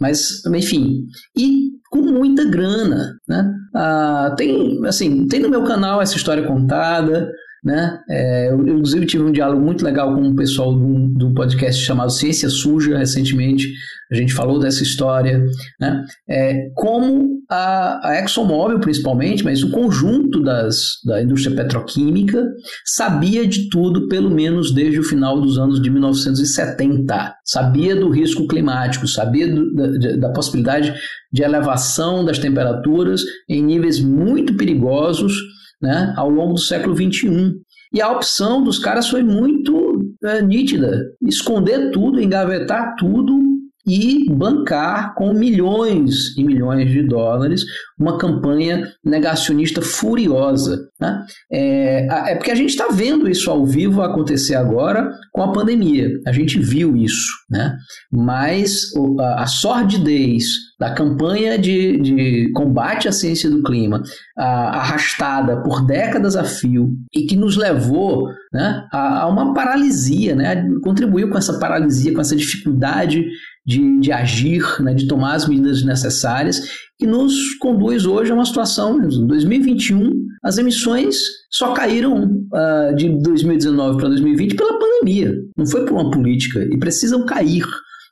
mas, 0.00 0.44
enfim. 0.46 1.04
E 1.36 1.76
com 1.90 2.00
muita 2.00 2.44
grana, 2.44 3.16
né? 3.28 3.52
Ah, 3.74 4.34
tem, 4.36 4.84
assim, 4.86 5.26
tem 5.28 5.40
no 5.40 5.48
meu 5.48 5.64
canal 5.64 6.02
essa 6.02 6.16
história 6.16 6.46
contada, 6.46 7.30
né? 7.66 7.98
É, 8.08 8.48
eu, 8.48 8.60
inclusive, 8.60 9.06
tive 9.06 9.24
um 9.24 9.32
diálogo 9.32 9.60
muito 9.60 9.84
legal 9.84 10.14
com 10.14 10.28
o 10.28 10.36
pessoal 10.36 10.72
de 10.72 11.24
um 11.24 11.34
podcast 11.34 11.82
chamado 11.82 12.12
Ciência 12.12 12.48
Suja, 12.48 12.96
recentemente. 12.96 13.66
A 14.08 14.14
gente 14.14 14.32
falou 14.32 14.60
dessa 14.60 14.84
história. 14.84 15.44
Né? 15.80 16.04
É, 16.30 16.70
como 16.76 17.40
a, 17.50 18.08
a 18.08 18.20
ExxonMobil, 18.20 18.78
principalmente, 18.78 19.42
mas 19.42 19.64
o 19.64 19.72
conjunto 19.72 20.44
das, 20.44 21.00
da 21.04 21.20
indústria 21.20 21.56
petroquímica, 21.56 22.46
sabia 22.84 23.44
de 23.44 23.68
tudo, 23.68 24.06
pelo 24.06 24.30
menos 24.30 24.72
desde 24.72 25.00
o 25.00 25.02
final 25.02 25.40
dos 25.40 25.58
anos 25.58 25.82
de 25.82 25.90
1970. 25.90 27.34
Sabia 27.44 27.96
do 27.96 28.10
risco 28.10 28.46
climático, 28.46 29.08
sabia 29.08 29.52
do, 29.52 29.74
da, 29.74 30.16
da 30.18 30.32
possibilidade 30.32 30.94
de 31.32 31.42
elevação 31.42 32.24
das 32.24 32.38
temperaturas 32.38 33.22
em 33.48 33.60
níveis 33.60 33.98
muito 33.98 34.56
perigosos 34.56 35.34
né, 35.80 36.12
ao 36.16 36.28
longo 36.28 36.54
do 36.54 36.60
século 36.60 36.94
XXI. 36.94 37.54
E 37.92 38.00
a 38.00 38.10
opção 38.10 38.62
dos 38.62 38.78
caras 38.78 39.08
foi 39.08 39.22
muito 39.22 40.14
é, 40.24 40.42
nítida: 40.42 41.04
esconder 41.22 41.90
tudo, 41.90 42.20
engavetar 42.20 42.94
tudo 42.96 43.55
e 43.86 44.26
bancar 44.30 45.14
com 45.14 45.32
milhões 45.32 46.36
e 46.36 46.42
milhões 46.42 46.90
de 46.90 47.02
dólares 47.02 47.64
uma 47.98 48.18
campanha 48.18 48.92
negacionista 49.04 49.80
furiosa. 49.80 50.88
Né? 51.00 51.24
É, 51.50 52.32
é 52.32 52.34
porque 52.34 52.50
a 52.50 52.54
gente 52.54 52.70
está 52.70 52.88
vendo 52.88 53.28
isso 53.28 53.50
ao 53.50 53.64
vivo 53.64 54.02
acontecer 54.02 54.54
agora 54.54 55.10
com 55.32 55.42
a 55.42 55.52
pandemia. 55.52 56.10
A 56.26 56.32
gente 56.32 56.58
viu 56.58 56.96
isso. 56.96 57.30
Né? 57.48 57.76
Mas 58.12 58.90
a, 59.20 59.46
sordidez 59.46 60.46
da 60.78 60.92
campanha 60.92 61.58
de, 61.58 61.98
de 62.00 62.52
combate 62.52 63.08
à 63.08 63.12
ciência 63.12 63.48
do 63.48 63.62
clima, 63.62 64.02
a, 64.36 64.80
arrastada 64.80 65.62
por 65.62 65.86
décadas 65.86 66.36
a 66.36 66.44
fio 66.44 66.90
e 67.14 67.22
que 67.22 67.36
nos 67.36 67.56
levou 67.56 68.28
né, 68.52 68.84
a, 68.92 69.22
a 69.22 69.26
uma 69.28 69.54
paralisia, 69.54 70.34
né? 70.34 70.68
contribuiu 70.82 71.30
com 71.30 71.38
essa 71.38 71.58
paralisia, 71.58 72.12
com 72.12 72.20
essa 72.20 72.36
dificuldade 72.36 73.24
de, 73.66 74.00
de 74.00 74.12
agir, 74.12 74.62
né, 74.80 74.94
de 74.94 75.08
tomar 75.08 75.34
as 75.34 75.48
medidas 75.48 75.84
necessárias, 75.84 76.60
que 76.98 77.06
nos 77.06 77.54
conduz 77.58 78.06
hoje 78.06 78.30
a 78.30 78.34
uma 78.34 78.44
situação, 78.44 79.02
em 79.02 79.26
2021, 79.26 80.10
as 80.42 80.56
emissões 80.56 81.16
só 81.50 81.72
caíram 81.72 82.24
uh, 82.24 82.94
de 82.94 83.08
2019 83.22 83.98
para 83.98 84.08
2020 84.08 84.54
pela 84.54 84.78
pandemia, 84.78 85.34
não 85.56 85.66
foi 85.66 85.84
por 85.84 85.94
uma 85.94 86.10
política, 86.10 86.62
e 86.62 86.78
precisam 86.78 87.26
cair 87.26 87.64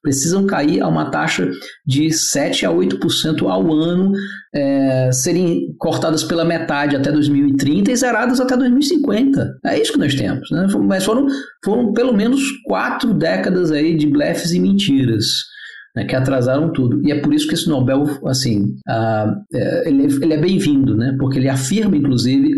precisam 0.04 0.46
cair 0.46 0.82
a 0.82 0.86
uma 0.86 1.10
taxa 1.10 1.50
de 1.84 2.12
7 2.12 2.66
a 2.66 2.70
8% 2.70 3.48
ao 3.48 3.72
ano, 3.72 4.12
é, 4.54 5.10
serem 5.10 5.74
cortadas 5.78 6.22
pela 6.22 6.44
metade 6.44 6.94
até 6.94 7.10
2030 7.10 7.90
e 7.90 7.96
zeradas 7.96 8.38
até 8.38 8.54
2050. 8.56 9.58
É 9.64 9.80
isso 9.80 9.94
que 9.94 9.98
nós 9.98 10.14
temos. 10.14 10.48
Né? 10.50 10.68
Mas 10.86 11.04
foram, 11.04 11.26
foram 11.64 11.92
pelo 11.92 12.12
menos 12.12 12.42
quatro 12.66 13.14
décadas 13.14 13.72
aí 13.72 13.96
de 13.96 14.06
blefes 14.06 14.52
e 14.52 14.60
mentiras. 14.60 15.24
Né, 15.94 16.04
que 16.04 16.16
atrasaram 16.16 16.72
tudo. 16.72 17.06
E 17.06 17.12
é 17.12 17.20
por 17.20 17.32
isso 17.32 17.46
que 17.46 17.54
esse 17.54 17.68
Nobel, 17.68 18.04
assim, 18.26 18.62
uh, 18.88 19.56
ele, 19.84 20.04
ele 20.22 20.34
é 20.34 20.38
bem-vindo, 20.38 20.96
né, 20.96 21.16
porque 21.18 21.38
ele 21.38 21.48
afirma, 21.48 21.96
inclusive, 21.96 22.50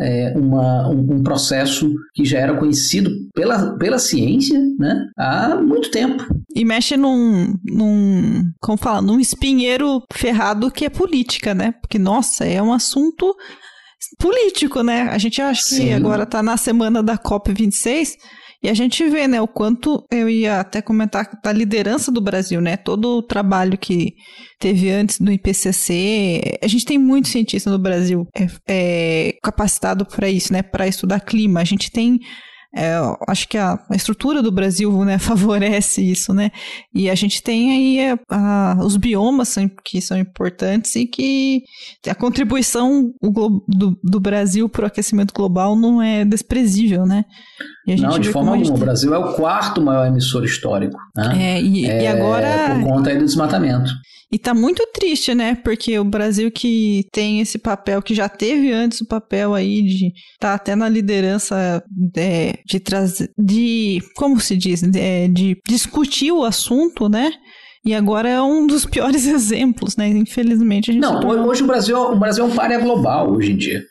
é, 0.00 0.32
uma, 0.36 0.88
um, 0.88 1.14
um, 1.14 1.22
processo 1.22 1.92
que 2.14 2.24
já 2.24 2.38
era 2.38 2.56
conhecido 2.56 3.10
pela, 3.34 3.76
pela 3.78 3.98
ciência 3.98 4.60
né, 4.78 5.06
há 5.16 5.56
muito 5.56 5.90
tempo. 5.90 6.24
E 6.54 6.64
mexe 6.64 6.96
num, 6.96 7.54
num, 7.64 8.42
como 8.60 8.78
fala, 8.78 9.02
num 9.02 9.20
espinheiro 9.20 10.02
ferrado 10.12 10.70
que 10.70 10.84
é 10.84 10.90
política, 10.90 11.54
né? 11.54 11.74
Porque, 11.80 11.98
nossa, 11.98 12.44
é 12.44 12.62
um 12.62 12.72
assunto 12.72 13.34
político, 14.18 14.82
né? 14.82 15.02
A 15.10 15.18
gente 15.18 15.40
acha 15.40 15.62
que 15.62 15.74
Sim. 15.74 15.92
agora 15.92 16.24
está 16.24 16.42
na 16.42 16.56
semana 16.56 17.02
da 17.02 17.16
COP26 17.16 18.14
e 18.64 18.68
a 18.70 18.72
gente 18.72 19.06
vê, 19.10 19.28
né, 19.28 19.42
o 19.42 19.46
quanto 19.46 20.06
eu 20.10 20.26
ia 20.26 20.58
até 20.58 20.80
comentar 20.80 21.38
da 21.44 21.52
liderança 21.52 22.10
do 22.10 22.18
Brasil, 22.18 22.62
né? 22.62 22.78
Todo 22.78 23.18
o 23.18 23.22
trabalho 23.22 23.76
que 23.76 24.14
teve 24.58 24.90
antes 24.90 25.20
do 25.20 25.30
IPCC. 25.30 26.58
A 26.62 26.66
gente 26.66 26.86
tem 26.86 26.96
muito 26.96 27.28
cientista 27.28 27.70
no 27.70 27.78
Brasil 27.78 28.26
é, 28.34 28.46
é 28.66 29.34
capacitado 29.42 30.06
para 30.06 30.30
isso, 30.30 30.50
né? 30.50 30.62
Para 30.62 30.88
estudar 30.88 31.20
clima. 31.20 31.60
A 31.60 31.64
gente 31.64 31.90
tem 31.90 32.18
é, 32.74 32.94
acho 33.28 33.46
que 33.46 33.58
a, 33.58 33.78
a, 33.88 33.94
estrutura 33.94 34.42
do 34.42 34.50
Brasil 34.50 35.04
né, 35.04 35.16
favorece 35.20 36.00
isso, 36.02 36.32
né? 36.32 36.50
E 36.94 37.10
a 37.10 37.14
gente 37.14 37.42
tem 37.42 37.70
aí 37.70 38.00
a, 38.00 38.14
é, 38.14 38.18
a, 38.30 38.76
os 38.80 38.96
biomas 38.96 39.56
que 39.84 40.00
são 40.00 40.16
importantes 40.18 40.96
e 40.96 41.06
que 41.06 41.64
a 42.08 42.14
contribuição 42.14 43.12
do, 43.20 43.62
do 44.02 44.18
Brasil 44.18 44.70
para 44.70 44.84
o 44.84 44.86
aquecimento 44.86 45.34
global 45.34 45.76
não 45.76 46.00
é 46.00 46.24
desprezível, 46.24 47.04
né? 47.04 47.26
Não, 47.86 48.18
de 48.18 48.30
forma 48.30 48.52
alguma. 48.52 48.74
O 48.74 48.78
Brasil 48.78 49.14
é 49.14 49.18
o 49.18 49.34
quarto 49.34 49.80
maior 49.80 50.06
emissor 50.06 50.44
histórico. 50.44 50.96
Né? 51.14 51.56
É, 51.56 51.62
e, 51.62 51.86
é, 51.86 52.02
e 52.02 52.06
agora. 52.06 52.76
Por 52.80 52.88
conta 52.88 53.10
aí 53.10 53.18
do 53.18 53.24
desmatamento. 53.24 53.90
E 54.32 54.38
tá 54.38 54.52
muito 54.52 54.84
triste, 54.92 55.32
né? 55.32 55.54
Porque 55.54 55.96
o 55.96 56.04
Brasil 56.04 56.50
que 56.50 57.06
tem 57.12 57.40
esse 57.40 57.56
papel, 57.56 58.02
que 58.02 58.14
já 58.14 58.28
teve 58.28 58.72
antes 58.72 59.00
o 59.00 59.06
papel 59.06 59.54
aí 59.54 59.82
de 59.82 60.12
tá 60.40 60.54
até 60.54 60.74
na 60.74 60.88
liderança 60.88 61.84
é, 62.16 62.58
de 62.66 62.80
trazer, 62.80 63.30
de, 63.38 64.00
como 64.16 64.40
se 64.40 64.56
diz, 64.56 64.80
de, 64.80 64.98
é, 64.98 65.28
de 65.28 65.56
discutir 65.68 66.32
o 66.32 66.42
assunto, 66.42 67.08
né? 67.08 67.30
E 67.86 67.94
agora 67.94 68.28
é 68.28 68.40
um 68.40 68.66
dos 68.66 68.86
piores 68.86 69.26
exemplos, 69.28 69.96
né? 69.96 70.08
Infelizmente 70.08 70.90
a 70.90 70.94
gente 70.94 71.02
Não, 71.02 71.20
hoje 71.46 71.62
o 71.62 71.66
Brasil, 71.66 71.96
o 71.96 72.18
Brasil 72.18 72.44
é 72.44 72.46
um 72.48 72.54
párea 72.54 72.78
global 72.78 73.32
hoje 73.32 73.52
em 73.52 73.56
dia. 73.56 73.82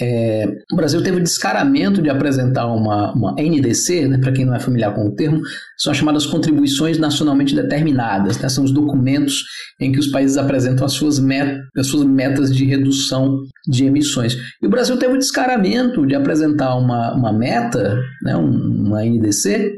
É, 0.00 0.44
o 0.72 0.76
Brasil 0.76 1.00
teve 1.04 1.18
o 1.18 1.22
descaramento 1.22 2.02
de 2.02 2.10
apresentar 2.10 2.66
uma, 2.66 3.12
uma 3.12 3.32
NDC, 3.38 4.08
né, 4.08 4.18
para 4.18 4.32
quem 4.32 4.44
não 4.44 4.54
é 4.54 4.58
familiar 4.58 4.92
com 4.92 5.06
o 5.06 5.14
termo, 5.14 5.40
são 5.78 5.92
as 5.92 5.96
chamadas 5.96 6.26
contribuições 6.26 6.98
nacionalmente 6.98 7.54
determinadas. 7.54 8.38
Né, 8.38 8.48
são 8.48 8.64
os 8.64 8.72
documentos 8.72 9.44
em 9.80 9.92
que 9.92 10.00
os 10.00 10.08
países 10.08 10.36
apresentam 10.36 10.84
as 10.84 10.92
suas, 10.94 11.20
met 11.20 11.60
as 11.76 11.86
suas 11.86 12.04
metas 12.04 12.54
de 12.54 12.64
redução 12.64 13.38
de 13.68 13.84
emissões. 13.84 14.36
E 14.60 14.66
o 14.66 14.70
Brasil 14.70 14.96
teve 14.96 15.14
o 15.14 15.18
descaramento 15.18 16.04
de 16.04 16.16
apresentar 16.16 16.74
uma, 16.74 17.14
uma 17.14 17.32
meta, 17.32 17.96
né, 18.22 18.34
uma 18.34 19.04
NDC, 19.04 19.72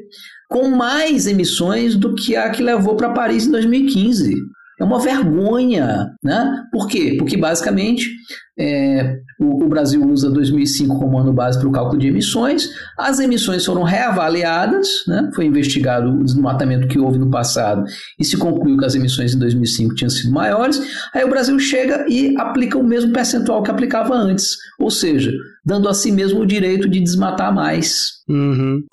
com 0.48 0.68
mais 0.68 1.26
emissões 1.26 1.96
do 1.96 2.14
que 2.14 2.36
a 2.36 2.50
que 2.50 2.62
levou 2.62 2.96
para 2.96 3.10
Paris 3.10 3.46
em 3.46 3.50
2015. 3.50 4.34
É 4.78 4.84
uma 4.84 5.00
vergonha, 5.00 6.10
né? 6.22 6.62
Por 6.70 6.86
quê? 6.86 7.16
Porque 7.18 7.36
basicamente 7.36 8.10
é, 8.58 9.16
o, 9.38 9.64
o, 9.64 9.68
Brasil 9.68 10.02
usa 10.06 10.30
2005 10.30 10.98
como 10.98 11.18
ano 11.18 11.32
base 11.32 11.58
para 11.58 11.68
o 11.68 11.72
cálculo 11.72 11.98
de 11.98 12.08
emissões. 12.08 12.68
As 12.98 13.18
emissões 13.18 13.64
foram 13.64 13.82
reavaliadas, 13.82 14.86
né? 15.08 15.30
foi 15.34 15.44
investigado 15.46 16.10
o 16.10 16.24
desmatamento 16.24 16.88
que 16.88 16.98
houve 16.98 17.18
no 17.18 17.30
passado 17.30 17.84
e 18.18 18.24
se 18.24 18.36
concluiu 18.36 18.76
que 18.78 18.84
as 18.84 18.94
emissões 18.94 19.34
em 19.34 19.38
2005 19.38 19.94
tinham 19.94 20.10
sido 20.10 20.32
maiores. 20.32 20.80
Aí 21.14 21.24
o 21.24 21.30
Brasil 21.30 21.58
chega 21.58 22.06
e 22.08 22.34
aplica 22.38 22.78
o 22.78 22.84
mesmo 22.84 23.12
percentual 23.12 23.62
que 23.62 23.70
aplicava 23.70 24.14
antes, 24.14 24.56
ou 24.78 24.90
seja, 24.90 25.32
dando 25.66 25.88
a 25.88 25.94
si 25.94 26.12
mesmo 26.12 26.42
o 26.42 26.46
direito 26.46 26.88
de 26.88 27.00
desmatar 27.00 27.52
mais. 27.52 28.16
Uhum. 28.28 28.84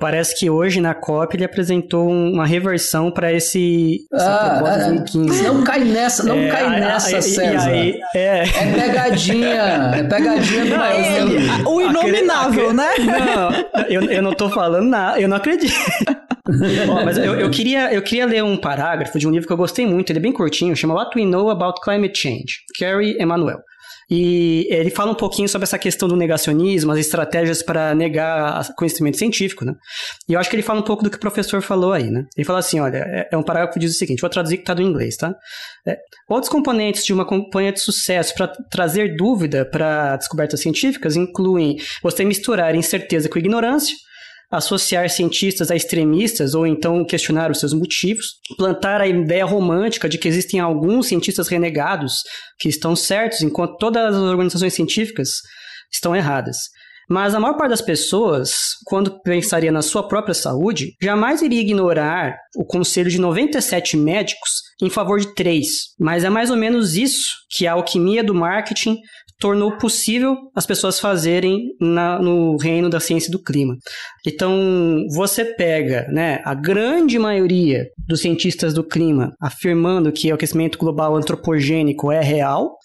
Parece 0.00 0.38
que 0.38 0.48
hoje 0.48 0.80
na 0.80 0.94
COP 0.94 1.36
ele 1.36 1.44
apresentou 1.44 2.08
uma 2.08 2.46
reversão 2.46 3.10
para 3.10 3.30
esse 3.30 3.98
ah, 4.14 4.60
2015. 4.62 5.42
Não 5.44 5.62
cai 5.62 5.84
nessa, 5.84 6.24
não 6.24 6.38
é, 6.38 6.48
cai 6.48 6.80
nessa, 6.80 7.20
César. 7.20 7.70
Aí, 7.70 8.00
é. 8.14 8.44
é 8.44 8.72
pegadinha, 8.74 9.92
é 9.94 10.02
pegadinha 10.04 10.64
do 10.64 10.70
não, 10.70 10.86
ele, 10.86 11.64
O 11.66 11.80
inominável, 11.82 12.72
né? 12.72 12.88
Não, 12.98 13.84
eu, 13.88 14.02
eu 14.04 14.22
não 14.22 14.32
tô 14.32 14.48
falando 14.48 14.88
nada, 14.88 15.20
eu 15.20 15.28
não 15.28 15.36
acredito. 15.36 15.74
mas 17.04 17.18
eu, 17.18 17.38
eu, 17.38 17.50
queria, 17.50 17.92
eu 17.92 18.00
queria 18.00 18.24
ler 18.24 18.42
um 18.42 18.56
parágrafo 18.56 19.18
de 19.18 19.28
um 19.28 19.30
livro 19.30 19.46
que 19.46 19.52
eu 19.52 19.56
gostei 19.56 19.86
muito, 19.86 20.10
ele 20.10 20.18
é 20.18 20.22
bem 20.22 20.32
curtinho, 20.32 20.74
chama 20.74 20.94
What 20.94 21.18
We 21.18 21.26
Know 21.26 21.50
About 21.50 21.80
Climate 21.82 22.18
Change, 22.18 22.64
Carrie 22.78 23.16
Emanuel. 23.20 23.60
E 24.14 24.66
ele 24.68 24.90
fala 24.90 25.10
um 25.10 25.14
pouquinho 25.14 25.48
sobre 25.48 25.64
essa 25.64 25.78
questão 25.78 26.06
do 26.06 26.14
negacionismo, 26.14 26.92
as 26.92 26.98
estratégias 26.98 27.62
para 27.62 27.94
negar 27.94 28.62
conhecimento 28.76 29.16
científico, 29.16 29.64
né? 29.64 29.72
E 30.28 30.34
eu 30.34 30.38
acho 30.38 30.50
que 30.50 30.56
ele 30.56 30.62
fala 30.62 30.80
um 30.80 30.84
pouco 30.84 31.02
do 31.02 31.08
que 31.08 31.16
o 31.16 31.20
professor 31.20 31.62
falou 31.62 31.94
aí, 31.94 32.10
né? 32.10 32.26
Ele 32.36 32.44
fala 32.44 32.58
assim, 32.58 32.78
olha, 32.78 32.98
é, 32.98 33.28
é 33.32 33.36
um 33.38 33.42
parágrafo 33.42 33.72
que 33.72 33.80
diz 33.80 33.94
o 33.94 33.98
seguinte, 33.98 34.20
vou 34.20 34.28
traduzir 34.28 34.58
que 34.58 34.64
está 34.64 34.74
do 34.74 34.82
inglês, 34.82 35.16
tá? 35.16 35.34
É, 35.88 35.96
outros 36.28 36.52
componentes 36.52 37.06
de 37.06 37.14
uma 37.14 37.26
campanha 37.26 37.72
de 37.72 37.80
sucesso 37.80 38.34
para 38.34 38.48
trazer 38.70 39.16
dúvida 39.16 39.64
para 39.64 40.14
descobertas 40.18 40.60
científicas 40.60 41.16
incluem 41.16 41.78
você 42.02 42.22
misturar 42.22 42.74
incerteza 42.74 43.30
com 43.30 43.38
ignorância, 43.38 43.96
associar 44.52 45.08
cientistas 45.08 45.70
a 45.70 45.74
extremistas 45.74 46.54
ou 46.54 46.66
então 46.66 47.04
questionar 47.06 47.50
os 47.50 47.58
seus 47.58 47.72
motivos, 47.72 48.34
plantar 48.58 49.00
a 49.00 49.08
ideia 49.08 49.46
romântica 49.46 50.08
de 50.08 50.18
que 50.18 50.28
existem 50.28 50.60
alguns 50.60 51.06
cientistas 51.06 51.48
renegados 51.48 52.16
que 52.58 52.68
estão 52.68 52.94
certos, 52.94 53.40
enquanto 53.40 53.78
todas 53.78 54.14
as 54.14 54.22
organizações 54.22 54.74
científicas 54.74 55.30
estão 55.90 56.14
erradas. 56.14 56.58
Mas 57.08 57.34
a 57.34 57.40
maior 57.40 57.56
parte 57.56 57.70
das 57.70 57.82
pessoas, 57.82 58.52
quando 58.86 59.20
pensaria 59.22 59.72
na 59.72 59.82
sua 59.82 60.06
própria 60.06 60.34
saúde, 60.34 60.94
jamais 61.02 61.42
iria 61.42 61.60
ignorar 61.60 62.36
o 62.56 62.64
conselho 62.64 63.10
de 63.10 63.20
97 63.20 63.96
médicos 63.96 64.50
em 64.80 64.88
favor 64.88 65.18
de 65.18 65.34
três. 65.34 65.66
Mas 65.98 66.24
é 66.24 66.30
mais 66.30 66.50
ou 66.50 66.56
menos 66.56 66.94
isso 66.94 67.30
que 67.50 67.66
a 67.66 67.72
alquimia 67.72 68.22
do 68.22 68.34
marketing 68.34 68.98
tornou 69.42 69.72
possível 69.72 70.36
as 70.54 70.64
pessoas 70.64 71.00
fazerem 71.00 71.74
na, 71.80 72.16
no 72.20 72.56
reino 72.56 72.88
da 72.88 73.00
ciência 73.00 73.28
do 73.28 73.42
clima. 73.42 73.76
Então, 74.24 75.04
você 75.12 75.44
pega 75.44 76.06
né, 76.12 76.40
a 76.44 76.54
grande 76.54 77.18
maioria 77.18 77.88
dos 78.06 78.20
cientistas 78.20 78.72
do 78.72 78.84
clima 78.84 79.34
afirmando 79.42 80.12
que 80.12 80.30
o 80.30 80.34
aquecimento 80.36 80.78
global 80.78 81.16
antropogênico 81.16 82.12
é 82.12 82.22
real, 82.22 82.76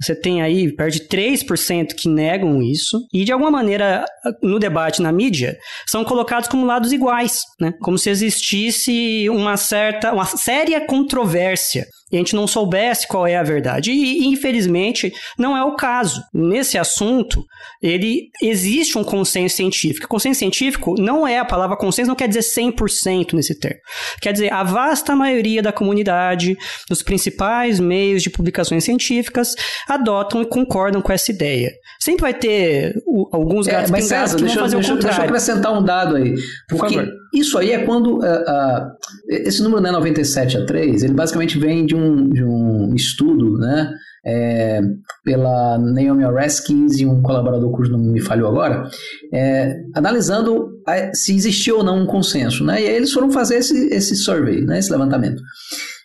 você 0.00 0.14
tem 0.14 0.42
aí 0.42 0.74
perto 0.74 0.94
de 0.94 1.08
3% 1.08 1.94
que 1.94 2.08
negam 2.08 2.62
isso, 2.62 3.06
e 3.12 3.24
de 3.24 3.32
alguma 3.32 3.50
maneira, 3.50 4.04
no 4.42 4.58
debate 4.58 5.02
na 5.02 5.12
mídia, 5.12 5.58
são 5.88 6.04
colocados 6.04 6.48
como 6.48 6.66
lados 6.66 6.92
iguais, 6.92 7.42
né? 7.60 7.72
Como 7.80 7.98
se 7.98 8.10
existisse 8.10 9.28
uma 9.28 9.56
certa, 9.56 10.12
uma 10.12 10.24
séria 10.24 10.80
controvérsia 10.86 11.86
e 12.12 12.16
a 12.16 12.18
gente 12.18 12.34
não 12.34 12.46
soubesse 12.46 13.06
qual 13.06 13.26
é 13.26 13.36
a 13.36 13.42
verdade. 13.42 13.92
E, 13.92 14.26
infelizmente, 14.26 15.12
não 15.38 15.56
é 15.56 15.62
o 15.62 15.76
caso. 15.76 16.22
Nesse 16.34 16.76
assunto, 16.76 17.44
ele 17.80 18.30
existe 18.42 18.98
um 18.98 19.04
consenso 19.04 19.56
científico. 19.56 20.08
Consenso 20.08 20.40
científico 20.40 20.94
não 20.98 21.26
é 21.26 21.38
a 21.38 21.44
palavra 21.44 21.76
consenso, 21.76 22.08
não 22.08 22.16
quer 22.16 22.28
dizer 22.28 22.40
100% 22.40 23.34
nesse 23.34 23.58
termo. 23.58 23.80
Quer 24.20 24.32
dizer, 24.32 24.52
a 24.52 24.64
vasta 24.64 25.14
maioria 25.14 25.62
da 25.62 25.72
comunidade, 25.72 26.56
dos 26.88 27.02
principais 27.02 27.78
meios 27.78 28.22
de 28.22 28.30
publicações 28.30 28.82
científicas, 28.82 29.39
adotam 29.88 30.42
e 30.42 30.46
concordam 30.46 31.00
com 31.02 31.12
essa 31.12 31.30
ideia. 31.30 31.70
Sempre 32.00 32.22
vai 32.22 32.34
ter 32.34 32.94
o, 33.06 33.28
alguns 33.32 33.66
é, 33.68 33.72
gatos 33.72 33.90
é, 33.90 34.00
pingados 34.00 34.34
que 34.34 34.42
vão 34.42 34.54
fazer 34.54 34.76
deixa, 34.76 34.92
o 34.92 34.96
contrário. 34.96 35.00
Deixa 35.00 35.20
eu 35.20 35.24
acrescentar 35.24 35.78
um 35.78 35.84
dado 35.84 36.16
aí. 36.16 36.34
Porque 36.68 36.96
Por 36.96 37.08
isso 37.34 37.58
aí 37.58 37.72
é 37.72 37.84
quando... 37.84 38.18
Uh, 38.18 38.22
uh, 38.22 38.90
esse 39.28 39.62
número 39.62 39.80
não 39.82 39.90
é 39.90 39.92
97 39.92 40.58
a 40.58 40.66
3, 40.66 41.02
ele 41.04 41.14
basicamente 41.14 41.58
vem 41.58 41.86
de 41.86 41.94
um, 41.94 42.28
de 42.28 42.44
um 42.44 42.94
estudo, 42.94 43.58
né? 43.58 43.92
É, 44.22 44.82
pela 45.24 45.78
Naomi 45.78 46.26
Oreskes 46.26 46.98
e 46.98 47.06
um 47.06 47.22
colaborador 47.22 47.72
cujo 47.72 47.90
nome 47.90 48.12
me 48.12 48.20
falhou 48.20 48.50
agora, 48.50 48.86
é, 49.32 49.74
analisando 49.94 50.68
a, 50.86 51.14
se 51.14 51.34
existiu 51.34 51.78
ou 51.78 51.84
não 51.84 52.02
um 52.02 52.06
consenso. 52.06 52.62
Né? 52.62 52.82
E 52.82 52.86
aí 52.86 52.96
eles 52.96 53.12
foram 53.12 53.30
fazer 53.30 53.56
esse, 53.56 53.88
esse 53.88 54.14
survey, 54.16 54.60
né? 54.60 54.78
esse 54.78 54.92
levantamento. 54.92 55.40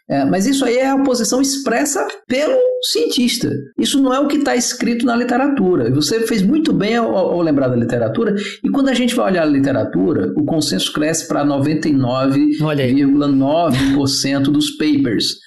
É, 0.08 0.24
mas 0.24 0.46
isso 0.46 0.64
aí 0.64 0.78
é 0.78 0.88
a 0.88 1.02
posição 1.02 1.42
expressa 1.42 2.08
pelo 2.28 2.56
cientista. 2.84 3.52
Isso 3.80 4.00
não 4.02 4.14
é 4.14 4.20
o 4.20 4.28
que 4.28 4.38
está 4.38 4.56
escrito 4.56 5.04
na 5.04 5.16
literatura. 5.16 5.92
Você 5.92 6.28
fez 6.28 6.44
muito 6.44 6.72
bem 6.72 6.96
ao, 6.96 7.16
ao, 7.16 7.42
lembrar 7.42 7.70
da 7.70 7.76
literatura. 7.76 8.36
E 8.64 8.70
quando 8.70 8.90
a 8.90 8.94
gente 8.94 9.16
vai 9.16 9.32
olhar 9.32 9.42
a 9.42 9.46
literatura, 9.46 10.32
o 10.38 10.46
consenso 10.46 10.94
cresce 10.94 11.28
para 11.28 11.44
99,9% 11.44 14.44
dos 14.44 14.78
papers. 14.78 15.44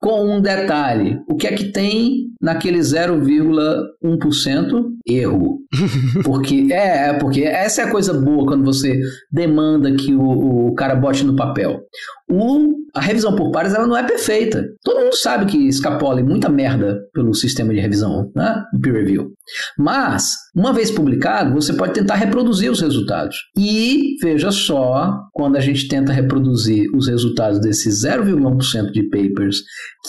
Com 0.00 0.36
um 0.36 0.40
detalhe: 0.40 1.18
o 1.28 1.36
que 1.36 1.46
é 1.46 1.52
que 1.52 1.72
tem 1.72 2.30
naquele 2.40 2.78
0,1%? 2.78 4.84
Erro. 5.06 5.60
Porque 6.24 6.68
é, 6.72 7.08
é, 7.08 7.12
porque 7.14 7.42
essa 7.42 7.82
é 7.82 7.84
a 7.84 7.90
coisa 7.90 8.12
boa 8.12 8.44
quando 8.44 8.64
você 8.64 9.00
demanda 9.30 9.94
que 9.94 10.14
o, 10.14 10.68
o 10.68 10.74
cara 10.74 10.96
bote 10.96 11.24
no 11.24 11.36
papel. 11.36 11.80
O, 12.28 12.74
a 12.94 13.00
revisão 13.00 13.34
por 13.34 13.50
pares 13.50 13.74
ela 13.74 13.86
não 13.86 13.96
é 13.96 14.04
perfeita. 14.04 14.64
Todo 14.82 15.00
mundo 15.00 15.16
sabe 15.16 15.46
que 15.46 15.68
escapola 15.68 16.22
muita 16.22 16.48
merda 16.48 17.00
pelo 17.12 17.34
sistema 17.34 17.72
de 17.72 17.80
revisão, 17.80 18.30
né? 18.34 18.62
Peer 18.82 18.96
review. 18.96 19.32
Mas, 19.78 20.34
uma 20.54 20.72
vez 20.72 20.90
publicado, 20.90 21.54
você 21.54 21.72
pode 21.72 21.92
tentar 21.92 22.14
reproduzir 22.14 22.70
os 22.70 22.80
resultados. 22.80 23.36
E 23.56 24.16
veja 24.22 24.50
só, 24.50 25.18
quando 25.32 25.56
a 25.56 25.60
gente 25.60 25.88
tenta 25.88 26.12
reproduzir 26.12 26.84
os 26.94 27.08
resultados 27.08 27.60
desses 27.60 28.04
0,1% 28.04 28.90
de 28.92 29.08
papers 29.08 29.58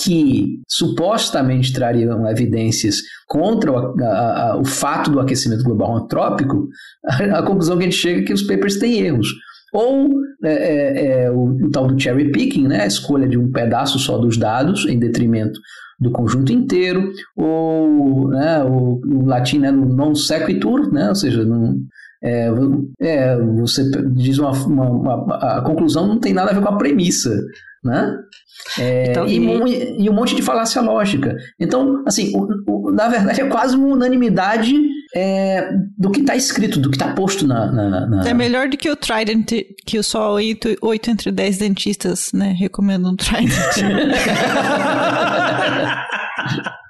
que 0.03 0.59
supostamente 0.67 1.73
trariam 1.73 2.27
evidêncies 2.27 3.01
contra 3.27 3.71
o, 3.71 4.01
a, 4.01 4.51
a, 4.51 4.57
o 4.57 4.65
fato 4.65 5.11
do 5.11 5.19
aquecimento 5.19 5.63
global 5.63 5.95
antrópico, 5.95 6.67
a, 7.05 7.39
a 7.39 7.43
conclusão 7.43 7.77
que 7.77 7.83
a 7.83 7.89
gente 7.89 7.97
chega 7.97 8.21
é 8.21 8.23
que 8.23 8.33
os 8.33 8.43
papers 8.43 8.77
têm 8.77 8.99
erros. 8.99 9.27
Ou 9.73 10.09
é, 10.43 10.53
é, 10.53 11.23
é, 11.23 11.31
o, 11.31 11.43
o, 11.43 11.71
tal 11.71 11.87
do 11.87 11.99
cherry 11.99 12.31
picking, 12.31 12.67
né, 12.67 12.83
a 12.83 12.87
escolha 12.87 13.27
de 13.27 13.37
um 13.37 13.51
pedaço 13.51 13.99
só 13.99 14.17
dos 14.17 14.37
dados 14.37 14.85
em 14.85 14.99
detrimento 14.99 15.59
do 15.99 16.11
conjunto 16.11 16.51
inteiro, 16.51 17.11
ou 17.37 18.29
né, 18.29 18.63
o, 18.63 18.99
o 19.05 19.25
latim 19.25 19.59
né, 19.59 19.71
non 19.71 20.15
sequitur, 20.15 20.91
né, 20.91 21.09
ou 21.09 21.15
seja, 21.15 21.45
não, 21.45 21.77
é, 22.23 22.49
é, 22.99 23.37
você 23.37 23.83
diz 24.11 24.37
uma, 24.39 24.51
uma, 24.51 24.89
uma, 24.89 25.35
a 25.35 25.61
conclusão 25.61 26.07
não 26.07 26.19
tem 26.19 26.33
nada 26.33 26.51
a 26.51 26.53
ver 26.53 26.61
com 26.61 26.69
a 26.69 26.77
premissa, 26.77 27.35
né? 27.83 28.15
É, 28.79 29.09
então, 29.09 29.27
e, 29.27 29.37
e, 29.37 30.03
e, 30.03 30.09
um 30.09 30.13
monte 30.13 30.35
de 30.35 30.41
falácia 30.41 30.81
lógica. 30.81 31.35
Então, 31.59 32.03
assim, 32.05 32.31
o, 32.35 32.47
o, 32.67 32.91
na 32.91 33.07
verdade 33.07 33.41
é 33.41 33.47
quase 33.47 33.75
uma 33.75 33.87
unanimidade 33.87 34.75
é, 35.15 35.71
do 35.97 36.11
que 36.11 36.21
está 36.21 36.35
escrito, 36.35 36.79
do 36.79 36.89
que 36.89 36.95
está 36.95 37.13
posto 37.13 37.47
na, 37.47 37.71
na, 37.71 38.07
na, 38.07 38.29
É 38.29 38.33
melhor 38.33 38.69
do 38.69 38.77
que 38.77 38.89
o 38.89 38.95
Trident, 38.95 39.51
que 39.85 40.01
só 40.03 40.33
8, 40.33 40.77
8 40.81 41.11
entre 41.11 41.31
10 41.31 41.57
dentistas 41.57 42.31
né, 42.33 42.55
recomendam 42.57 43.11
um 43.11 43.15
Trident. 43.15 43.51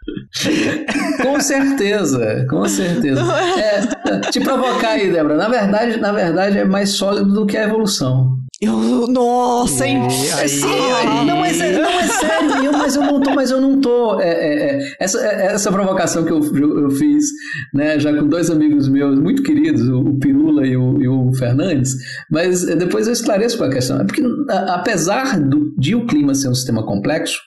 com 1.22 1.40
certeza, 1.40 2.46
com 2.50 2.68
certeza. 2.68 3.22
É, 3.58 4.20
te 4.32 4.40
provocar 4.40 4.92
aí, 4.92 5.12
Débora. 5.12 5.36
Na 5.36 5.48
verdade, 5.48 5.98
na 5.98 6.12
verdade, 6.12 6.60
é 6.60 6.66
mais 6.66 6.92
sólido 6.92 7.34
do 7.34 7.46
que 7.46 7.58
a 7.58 7.64
evolução. 7.64 8.38
Eu, 8.62 9.08
nossa, 9.08 9.88
hein? 9.88 10.08
Sim, 10.12 10.68
aí. 10.68 11.26
Não, 11.26 11.38
mas 11.38 11.60
é, 11.60 11.80
não, 11.80 11.90
é 11.90 12.08
sério, 12.08 12.64
eu, 12.64 12.72
mas 12.72 12.96
eu 12.96 13.02
não 13.02 13.20
tô, 13.20 13.34
mas 13.34 13.50
eu 13.50 13.60
não 13.60 13.82
tô. 13.82 14.20
É, 14.22 14.30
é, 14.30 14.78
é 14.78 14.96
essa, 15.00 15.20
é, 15.20 15.46
essa 15.48 15.72
provocação 15.72 16.24
que 16.24 16.32
eu, 16.32 16.44
eu, 16.56 16.92
fiz, 16.92 17.26
né, 17.74 18.00
já 18.00 18.16
com 18.16 18.28
dois 18.28 18.52
amigos 18.52 18.88
meus 18.88 19.20
muito 19.20 19.42
queridos, 19.42 19.90
o, 19.90 20.14
Pirula 20.20 20.68
e 20.68 20.78
o, 20.78 21.02
e 21.02 21.08
o 21.08 21.34
Fernandes, 21.34 21.96
mas 22.30 22.64
depois 22.64 23.08
eu 23.08 23.14
esclareço 23.14 23.58
com 23.58 23.64
a 23.64 23.72
questão. 23.72 24.00
É 24.00 24.04
porque, 24.04 24.22
apesar 24.48 25.40
do, 25.40 25.74
de 25.76 25.96
o 25.96 26.06
clima 26.06 26.36
ser 26.36 26.50
um 26.50 26.54
sistema 26.54 26.86
complexo, 26.86 27.40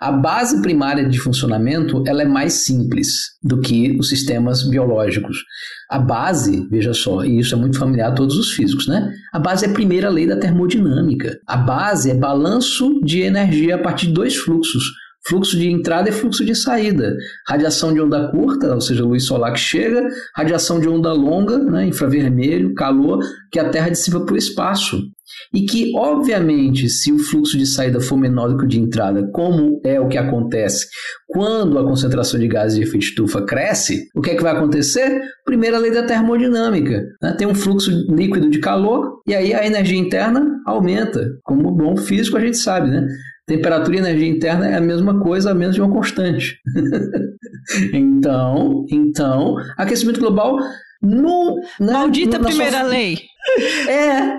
a 0.00 0.12
base 0.12 0.62
primária 0.62 1.08
de 1.08 1.18
funcionamento 1.18 2.04
ela 2.06 2.22
é 2.22 2.26
mais 2.26 2.52
simples 2.52 3.08
do 3.42 3.60
que 3.60 3.96
os 3.98 4.08
sistemas 4.08 4.62
biológicos. 4.62 5.36
A 5.90 5.98
base, 5.98 6.68
veja 6.70 6.94
só, 6.94 7.24
e 7.24 7.40
isso 7.40 7.52
é 7.52 7.58
muito 7.58 7.76
familiar 7.76 8.12
a 8.12 8.14
todos 8.14 8.36
os 8.36 8.52
físicos, 8.52 8.86
né? 8.86 9.12
A 9.32 9.40
base 9.40 9.66
é 9.66 9.68
a 9.68 9.72
primeira 9.72 10.08
lei 10.08 10.24
da 10.24 10.36
termodinâmica. 10.36 11.40
A 11.44 11.56
base 11.56 12.12
é 12.12 12.14
balanço 12.14 13.00
de 13.02 13.22
energia 13.22 13.74
a 13.74 13.78
partir 13.78 14.06
de 14.06 14.12
dois 14.12 14.36
fluxos. 14.36 14.84
Fluxo 15.26 15.56
de 15.56 15.70
entrada 15.70 16.08
e 16.08 16.12
fluxo 16.12 16.44
de 16.44 16.54
saída. 16.54 17.14
Radiação 17.46 17.92
de 17.92 18.00
onda 18.00 18.30
curta, 18.30 18.74
ou 18.74 18.80
seja, 18.80 19.04
luz 19.04 19.24
solar 19.24 19.52
que 19.52 19.60
chega, 19.60 20.08
radiação 20.34 20.80
de 20.80 20.88
onda 20.88 21.12
longa, 21.12 21.58
né, 21.58 21.86
infravermelho, 21.86 22.74
calor, 22.74 23.20
que 23.52 23.58
a 23.58 23.68
Terra 23.68 23.90
dissipa 23.90 24.20
para 24.20 24.34
o 24.34 24.38
espaço. 24.38 25.00
E 25.54 25.62
que, 25.62 25.92
obviamente, 25.96 26.88
se 26.88 27.12
o 27.12 27.18
fluxo 27.18 27.56
de 27.56 27.66
saída 27.66 28.00
for 28.00 28.16
menor 28.16 28.48
do 28.48 28.56
que 28.56 28.64
o 28.64 28.68
de 28.68 28.80
entrada, 28.80 29.28
como 29.32 29.80
é 29.84 30.00
o 30.00 30.08
que 30.08 30.18
acontece 30.18 30.86
quando 31.28 31.78
a 31.78 31.84
concentração 31.84 32.38
de 32.40 32.48
gases 32.48 32.76
de 32.76 32.82
efeito 32.82 33.04
estufa 33.04 33.42
cresce, 33.42 34.08
o 34.14 34.20
que 34.20 34.30
é 34.30 34.34
que 34.34 34.42
vai 34.42 34.52
acontecer? 34.52 35.20
Primeira 35.44 35.78
lei 35.78 35.92
da 35.92 36.02
termodinâmica. 36.02 37.04
Né? 37.22 37.34
Tem 37.38 37.46
um 37.46 37.54
fluxo 37.54 37.90
líquido 38.12 38.50
de 38.50 38.58
calor 38.58 39.20
e 39.26 39.34
aí 39.34 39.54
a 39.54 39.64
energia 39.64 39.98
interna 39.98 40.44
aumenta. 40.66 41.24
Como 41.44 41.70
bom 41.70 41.96
físico 41.96 42.36
a 42.36 42.40
gente 42.40 42.58
sabe, 42.58 42.90
né? 42.90 43.06
Temperatura 43.50 43.96
e 43.96 43.98
energia 43.98 44.28
interna 44.28 44.68
é 44.68 44.76
a 44.76 44.80
mesma 44.80 45.18
coisa, 45.18 45.50
a 45.50 45.54
menos 45.54 45.74
de 45.74 45.82
uma 45.82 45.92
constante. 45.92 46.60
então, 47.92 48.86
então, 48.88 49.56
aquecimento 49.76 50.20
global 50.20 50.56
no, 51.02 51.56
né, 51.80 51.92
Maldita 51.92 52.38
no, 52.38 52.46
primeira 52.46 52.80
sua... 52.80 52.88
lei. 52.88 53.18
É. 53.88 54.38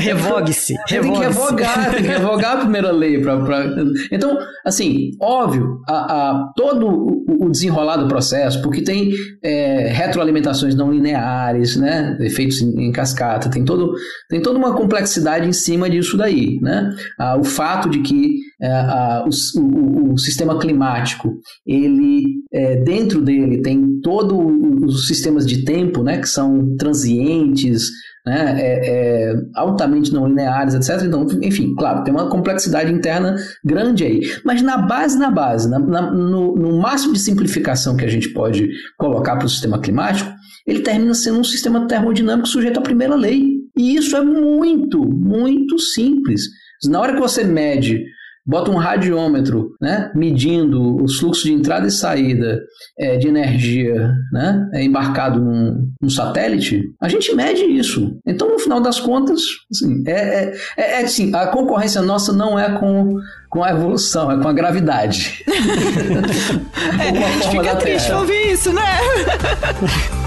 Revogue-se. 0.00 0.74
Revogue 0.88 0.88
tem 0.88 1.12
que 1.12 1.18
revogar, 1.20 1.90
tem 1.90 2.02
que 2.02 2.08
revogar 2.08 2.52
a 2.52 2.60
primeira 2.60 2.90
lei. 2.90 3.20
Pra, 3.20 3.38
pra... 3.44 3.64
Então, 4.10 4.38
assim, 4.64 5.10
óbvio, 5.20 5.80
a, 5.86 6.30
a, 6.30 6.52
todo 6.56 7.22
o 7.28 7.50
desenrolar 7.50 7.96
do 7.96 8.08
processo, 8.08 8.60
porque 8.62 8.82
tem 8.82 9.12
é, 9.42 9.92
retroalimentações 9.92 10.74
não 10.74 10.90
lineares, 10.90 11.76
né? 11.76 12.16
efeitos 12.20 12.60
em, 12.62 12.86
em, 12.86 12.92
cascata, 12.92 13.50
tem, 13.50 13.64
todo, 13.64 13.92
tem 14.28 14.40
toda 14.40 14.58
uma 14.58 14.74
complexidade 14.74 15.46
em 15.46 15.52
cima 15.52 15.88
disso 15.88 16.16
daí. 16.16 16.58
Né? 16.60 16.90
Ah, 17.18 17.36
o 17.36 17.44
fato 17.44 17.88
de 17.88 18.00
que 18.00 18.36
a, 18.68 19.24
o, 19.24 19.60
o, 19.60 20.12
o, 20.12 20.18
sistema 20.18 20.58
climático, 20.58 21.34
ele 21.66 22.24
é, 22.52 22.76
dentro 22.76 23.20
dele 23.20 23.62
tem 23.62 24.00
todos 24.00 24.94
os 24.94 25.06
sistemas 25.06 25.46
de 25.46 25.64
tempo, 25.64 26.02
né? 26.02 26.18
que 26.18 26.28
são 26.28 26.76
transientes, 26.76 27.90
né, 28.24 28.56
é, 28.60 28.88
é, 28.88 29.34
altamente 29.56 30.12
não 30.12 30.28
lineares, 30.28 30.74
etc. 30.74 31.04
Então, 31.04 31.26
enfim, 31.42 31.74
claro, 31.74 32.04
tem 32.04 32.14
uma 32.14 32.28
complexidade 32.28 32.92
interna 32.92 33.36
grande 33.64 34.04
aí. 34.04 34.20
Mas 34.44 34.62
na 34.62 34.78
base, 34.78 35.18
na 35.18 35.30
base, 35.30 35.68
na, 35.68 35.78
na, 35.78 36.10
no, 36.10 36.54
no 36.54 36.80
máximo 36.80 37.12
de 37.12 37.18
simplificação 37.18 37.96
que 37.96 38.04
a 38.04 38.08
gente 38.08 38.28
pode 38.32 38.68
colocar 38.96 39.36
para 39.36 39.46
o 39.46 39.50
sistema 39.50 39.80
climático, 39.80 40.30
ele 40.66 40.80
termina 40.80 41.14
sendo 41.14 41.40
um 41.40 41.44
sistema 41.44 41.86
termodinâmico 41.88 42.46
sujeito 42.46 42.78
à 42.78 42.82
primeira 42.82 43.16
lei. 43.16 43.44
E 43.76 43.96
isso 43.96 44.16
é 44.16 44.22
muito, 44.22 45.00
muito 45.04 45.78
simples. 45.78 46.42
Na 46.84 47.00
hora 47.00 47.14
que 47.14 47.20
você 47.20 47.42
mede 47.42 48.04
bota 48.44 48.70
um 48.70 48.76
radiômetro, 48.76 49.70
né, 49.80 50.10
medindo 50.14 51.02
os 51.02 51.18
fluxos 51.18 51.44
de 51.44 51.52
entrada 51.52 51.86
e 51.86 51.90
saída 51.90 52.60
é, 52.98 53.16
de 53.16 53.28
energia, 53.28 54.12
né, 54.32 54.68
é, 54.74 54.82
embarcado 54.82 55.40
num, 55.40 55.88
num, 56.00 56.10
satélite, 56.10 56.82
a 57.00 57.08
gente 57.08 57.34
mede 57.34 57.62
isso. 57.62 58.18
Então, 58.26 58.50
no 58.50 58.58
final 58.58 58.80
das 58.80 58.98
contas, 58.98 59.40
assim, 59.70 60.02
é, 60.06 60.12
é, 60.12 60.54
é, 60.76 61.00
é 61.00 61.04
assim, 61.04 61.34
a 61.34 61.46
concorrência 61.46 62.02
nossa 62.02 62.32
não 62.32 62.58
é 62.58 62.78
com 62.78 63.16
com 63.48 63.62
a 63.62 63.70
evolução, 63.70 64.32
é 64.32 64.40
com 64.40 64.48
a 64.48 64.52
gravidade. 64.54 65.44
é, 66.98 67.50
fica 67.50 67.76
triste 67.76 68.10
ouvir 68.10 68.50
isso, 68.50 68.72
né? 68.72 68.82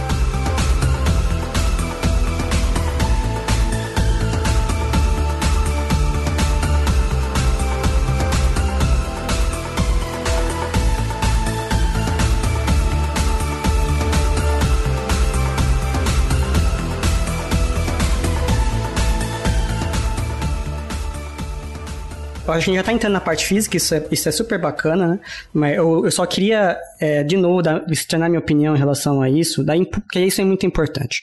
A 22.48 22.60
gente 22.60 22.76
já 22.76 22.84
tá 22.84 22.94
entrando 22.94 23.14
na 23.14 23.22
parte 23.22 23.46
física, 23.46 23.78
isso 23.78 23.96
é, 23.96 24.06
isso 24.12 24.30
é 24.30 24.32
super 24.32 24.60
bacana, 24.60 25.08
né? 25.08 25.20
Mas 25.54 25.78
eu, 25.78 26.06
eu 26.06 26.12
só 26.12 26.26
queria, 26.26 26.78
é, 27.00 27.24
de 27.24 27.38
novo, 27.38 27.62
dar, 27.62 27.84
externar 27.90 28.30
minha 28.30 28.40
opinião 28.40 28.76
em 28.76 28.80
relação 28.80 29.22
a 29.22 29.30
isso, 29.30 29.64
da, 29.64 29.74
porque 29.92 30.20
isso 30.20 30.42
é 30.42 30.44
muito 30.44 30.66
importante. 30.66 31.22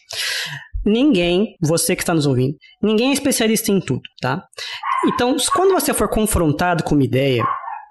Ninguém, 0.84 1.56
você 1.60 1.94
que 1.94 2.02
está 2.02 2.12
nos 2.12 2.26
ouvindo, 2.26 2.56
ninguém 2.82 3.10
é 3.10 3.12
especialista 3.12 3.70
em 3.70 3.80
tudo, 3.80 4.02
tá? 4.20 4.44
Então, 5.06 5.36
quando 5.54 5.72
você 5.72 5.94
for 5.94 6.08
confrontado 6.08 6.82
com 6.82 6.94
uma 6.94 7.04
ideia, 7.04 7.44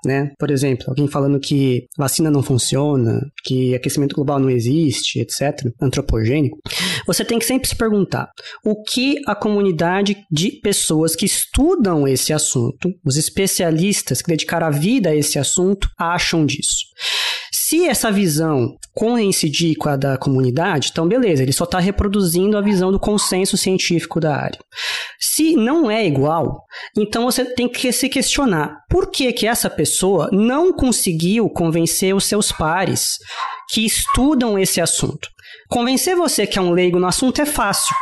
né? 0.06 0.32
Por 0.38 0.52
exemplo, 0.52 0.86
alguém 0.88 1.08
falando 1.08 1.40
que 1.40 1.86
vacina 1.98 2.30
não 2.30 2.44
funciona, 2.44 3.22
que 3.44 3.76
aquecimento 3.76 4.16
global 4.16 4.40
não 4.40 4.50
existe, 4.50 5.20
etc., 5.20 5.72
antropogênico, 5.82 6.58
você 7.06 7.24
tem 7.24 7.40
que 7.40 7.46
sempre 7.46 7.68
se 7.68 7.76
perguntar 7.76 8.30
o 8.66 8.82
que 8.84 9.16
a 9.28 9.36
comunidade 9.36 10.18
de 10.32 10.52
pessoas 10.52 11.16
que 11.16 11.26
estudam 11.26 12.08
esse 12.08 12.34
assunto, 12.34 12.90
os 13.06 13.18
especialistas 13.18 14.22
que 14.22 14.30
dedicaram 14.30 14.68
a 14.68 14.72
vida 14.72 15.10
a 15.10 15.16
esse 15.16 15.38
assunto, 15.38 15.88
acham 15.98 16.46
disso. 16.46 16.86
Se 17.72 17.88
essa 17.88 18.12
visão 18.12 18.76
coincidir 18.94 19.78
com 19.78 19.88
a 19.88 19.96
da 19.96 20.18
comunidade, 20.18 20.90
então 20.92 21.08
beleza, 21.08 21.42
ele 21.42 21.54
só 21.54 21.64
está 21.64 21.80
reproduzindo 21.80 22.58
a 22.58 22.62
visão 22.62 22.92
do 22.92 23.00
consenso 23.00 23.56
científico 23.56 24.20
da 24.20 24.36
área. 24.36 24.60
Se 25.18 25.56
não 25.56 25.90
é 25.90 26.06
igual, 26.06 26.66
então 26.98 27.24
você 27.24 27.46
tem 27.46 27.70
que 27.70 27.90
se 27.94 28.10
questionar 28.10 28.82
por 28.90 29.10
que, 29.10 29.32
que 29.32 29.48
essa 29.48 29.70
pessoa 29.70 30.30
não 30.34 30.74
conseguiu 30.74 31.50
convencer 31.50 32.14
os 32.14 32.26
seus 32.26 32.52
pares 32.52 33.20
que 33.70 33.86
estudam 33.86 34.60
esse 34.60 34.82
assunto. 34.82 35.30
Convencer 35.70 36.14
você 36.14 36.46
que 36.46 36.60
é 36.60 36.62
um 36.62 36.72
leigo 36.72 37.00
no 37.00 37.08
assunto 37.08 37.42
é 37.42 37.46
fácil 37.46 37.96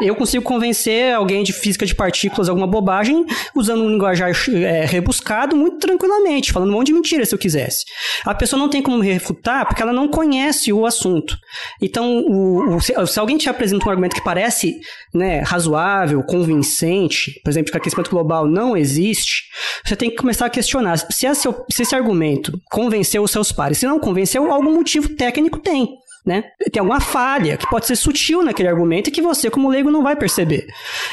eu 0.00 0.14
consigo 0.14 0.44
convencer 0.44 1.14
alguém 1.14 1.42
de 1.42 1.52
física 1.52 1.84
de 1.84 1.94
partículas 1.94 2.48
alguma 2.48 2.66
bobagem 2.66 3.24
usando 3.54 3.82
um 3.82 3.90
linguajar 3.90 4.30
é, 4.50 4.84
rebuscado 4.84 5.56
muito 5.56 5.78
tranquilamente, 5.78 6.52
falando 6.52 6.70
um 6.70 6.72
monte 6.72 6.88
de 6.88 6.94
mentira 6.94 7.24
se 7.24 7.34
eu 7.34 7.38
quisesse. 7.38 7.84
A 8.24 8.34
pessoa 8.34 8.58
não 8.58 8.68
tem 8.68 8.82
como 8.82 9.00
refutar 9.00 9.66
porque 9.66 9.82
ela 9.82 9.92
não 9.92 10.08
conhece 10.08 10.72
o 10.72 10.86
assunto. 10.86 11.36
Então, 11.80 12.20
o, 12.20 12.76
o, 12.76 12.80
se, 12.80 12.94
se, 13.06 13.18
alguém 13.18 13.36
te 13.36 13.48
apresenta 13.48 13.86
um 13.86 13.90
argumento 13.90 14.14
que 14.14 14.24
parece 14.24 14.80
né, 15.14 15.40
razoável, 15.40 16.22
convincente, 16.22 17.40
por 17.42 17.50
exemplo, 17.50 17.70
que 17.70 17.76
o 17.76 17.80
aquecimento 17.80 18.10
global 18.10 18.46
não 18.46 18.76
existe, 18.76 19.44
você 19.84 19.96
tem 19.96 20.10
que 20.10 20.16
começar 20.16 20.46
a 20.46 20.50
questionar 20.50 20.96
se, 20.98 21.26
esse, 21.26 21.48
se 21.70 21.82
esse 21.82 21.94
argumento 21.94 22.60
convenceu 22.70 23.22
os 23.22 23.30
seus 23.30 23.52
pares. 23.52 23.78
Se 23.78 23.86
não 23.86 23.98
convenceu, 23.98 24.50
algum 24.52 24.74
motivo 24.74 25.08
técnico 25.10 25.58
tem 25.58 25.98
né? 26.28 26.44
Tem 26.70 26.78
alguma 26.78 27.00
falha 27.00 27.56
que 27.56 27.68
pode 27.68 27.86
ser 27.86 27.96
sutil 27.96 28.42
naquele 28.42 28.68
argumento 28.68 29.08
e 29.08 29.10
que 29.10 29.22
você, 29.22 29.50
como 29.50 29.70
leigo, 29.70 29.90
não 29.90 30.02
vai 30.02 30.14
perceber. 30.14 30.66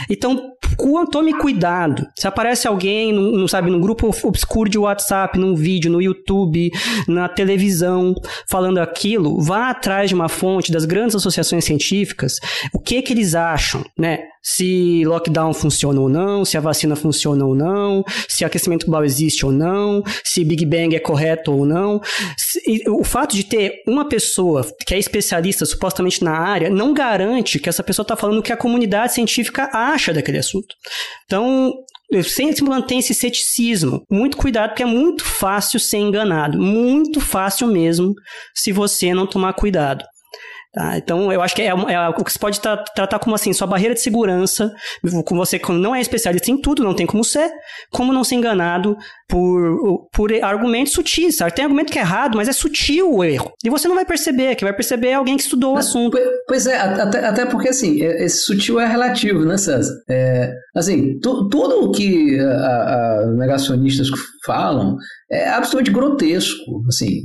Então, 0.09 0.51
tome 1.09 1.34
cuidado. 1.34 2.05
Se 2.20 2.28
aparece 2.28 2.68
alguém, 2.68 3.13
não 3.13 3.47
sabe, 3.47 3.72
num 3.72 3.80
grupo 3.80 4.13
obscuro 4.24 4.70
de 4.70 4.78
WhatsApp, 4.78 5.39
num 5.39 5.55
vídeo, 5.55 5.89
no 5.89 6.01
YouTube, 6.01 6.70
na 7.07 7.30
televisão, 7.30 8.13
falando 8.49 8.80
aquilo, 8.80 9.41
vá 9.41 9.70
atrás 9.70 10.09
de 10.09 10.16
uma 10.16 10.28
fonte 10.28 10.72
das 10.72 10.84
grandes 10.84 11.16
associações 11.16 11.63
científicas, 11.63 12.39
o 12.74 12.80
que 12.80 13.01
que 13.01 13.13
eles 13.13 13.36
acham, 13.36 13.86
né? 13.97 14.26
se 14.45 15.03
lockdown 15.03 15.55
funciona 15.55 15.99
ou 15.99 16.07
não, 16.07 16.45
se 16.45 16.55
a 16.55 16.61
vacina 16.61 16.95
funciona 16.95 17.43
ou 17.43 17.55
não, 17.55 18.03
se 18.30 18.45
aquecimento 18.45 18.86
global 18.86 19.03
existe 19.03 19.43
ou 19.43 19.51
não, 19.51 20.03
se 20.24 20.45
Big 20.45 20.63
Bang 20.68 20.95
é 20.95 20.99
correto 20.99 21.51
ou 21.51 21.66
não. 21.66 21.99
O 22.88 23.03
fato 23.03 23.36
de 23.36 23.43
ter 23.43 23.82
uma 23.88 24.07
pessoa 24.07 24.63
que 24.86 24.93
é 24.93 24.99
especialista 25.06 25.66
supostamente 25.66 26.24
na 26.24 26.38
área 26.38 26.70
não 26.70 26.93
garante 26.93 27.60
que 27.60 27.70
essa 27.70 27.84
pessoa 27.84 28.03
está 28.03 28.16
falando 28.16 28.39
o 28.39 28.43
que 28.43 28.53
a 28.53 28.58
comunidade 28.58 29.14
científica 29.14 29.70
acha 29.74 30.14
daquele 30.14 30.38
assunto. 30.38 30.76
Então, 31.26 31.74
sempre 32.24 32.64
mantém 32.64 32.99
esse 32.99 33.14
ceticismo. 33.14 34.03
Muito 34.10 34.38
cuidado, 34.38 34.70
porque 34.70 34.84
é 34.84 34.88
muito 34.88 35.24
fácil 35.24 35.80
ser 35.80 35.97
enganado. 35.97 36.58
Muito 36.60 37.20
fácil 37.20 37.68
mesmo, 37.68 38.14
se 38.53 38.72
você 38.72 39.14
não 39.14 39.28
tomar 39.28 39.53
cuidado. 39.53 40.03
Tá? 40.76 40.98
Então, 40.98 41.32
eu 41.32 41.42
acho 41.42 41.56
que 41.56 41.62
é, 41.62 41.68
é 41.68 42.10
o 42.10 42.14
que 42.22 42.34
você 42.34 42.38
pode 42.38 42.60
tra 42.60 42.76
tratar 42.76 43.18
como 43.18 43.34
assim, 43.34 43.54
sua 43.54 43.66
barreira 43.66 43.94
de 43.94 44.02
segurança, 44.02 44.74
com 45.24 45.34
você 45.38 45.58
quando 45.58 45.80
não 45.80 45.96
é 45.96 46.02
especialista 46.02 46.52
em 46.52 46.60
tudo, 46.60 46.84
não 46.84 46.94
tem 46.94 47.06
como 47.06 47.24
ser, 47.24 47.50
como 47.90 48.12
não 48.12 48.26
ser 48.26 48.36
enganado 48.36 48.98
por, 49.30 50.10
por 50.12 50.34
argumentos 50.44 50.92
sutis. 50.92 51.38
Sabe? 51.38 51.56
Tem 51.56 51.64
argumento 51.64 51.94
que 51.94 51.98
é 51.98 52.02
errado, 52.02 52.36
mas 52.36 52.50
é 52.50 52.52
sutil 52.52 53.10
o 53.10 53.24
erro. 53.24 53.54
E 53.64 53.70
você 53.70 53.88
não 53.88 53.96
vai 53.96 54.04
perceber, 54.04 54.56
que 54.56 54.66
vai 54.66 54.74
perceber 54.74 55.14
alguém 55.14 55.38
que 55.38 55.44
estudou 55.44 55.76
o 55.76 55.78
assunto. 55.78 56.18
Pois 56.46 56.68
é, 56.68 56.76
até, 56.76 57.26
até 57.26 57.46
porque 57.46 57.70
assim, 57.70 58.04
é, 58.04 58.26
esse 58.26 58.40
sutil 58.40 58.78
é 58.78 58.86
relativo, 58.86 59.46
né, 59.46 59.56
César? 59.56 59.94
É, 60.10 60.52
assim, 60.76 61.18
tu, 61.22 61.48
tudo 61.48 61.86
o 61.86 61.92
que 61.94 62.38
a, 62.38 63.24
a 63.24 63.26
negacionistas 63.38 64.10
falam 64.46 64.98
é 65.32 65.50
absolutamente 65.50 65.92
grotesco, 65.92 66.84
assim, 66.88 67.22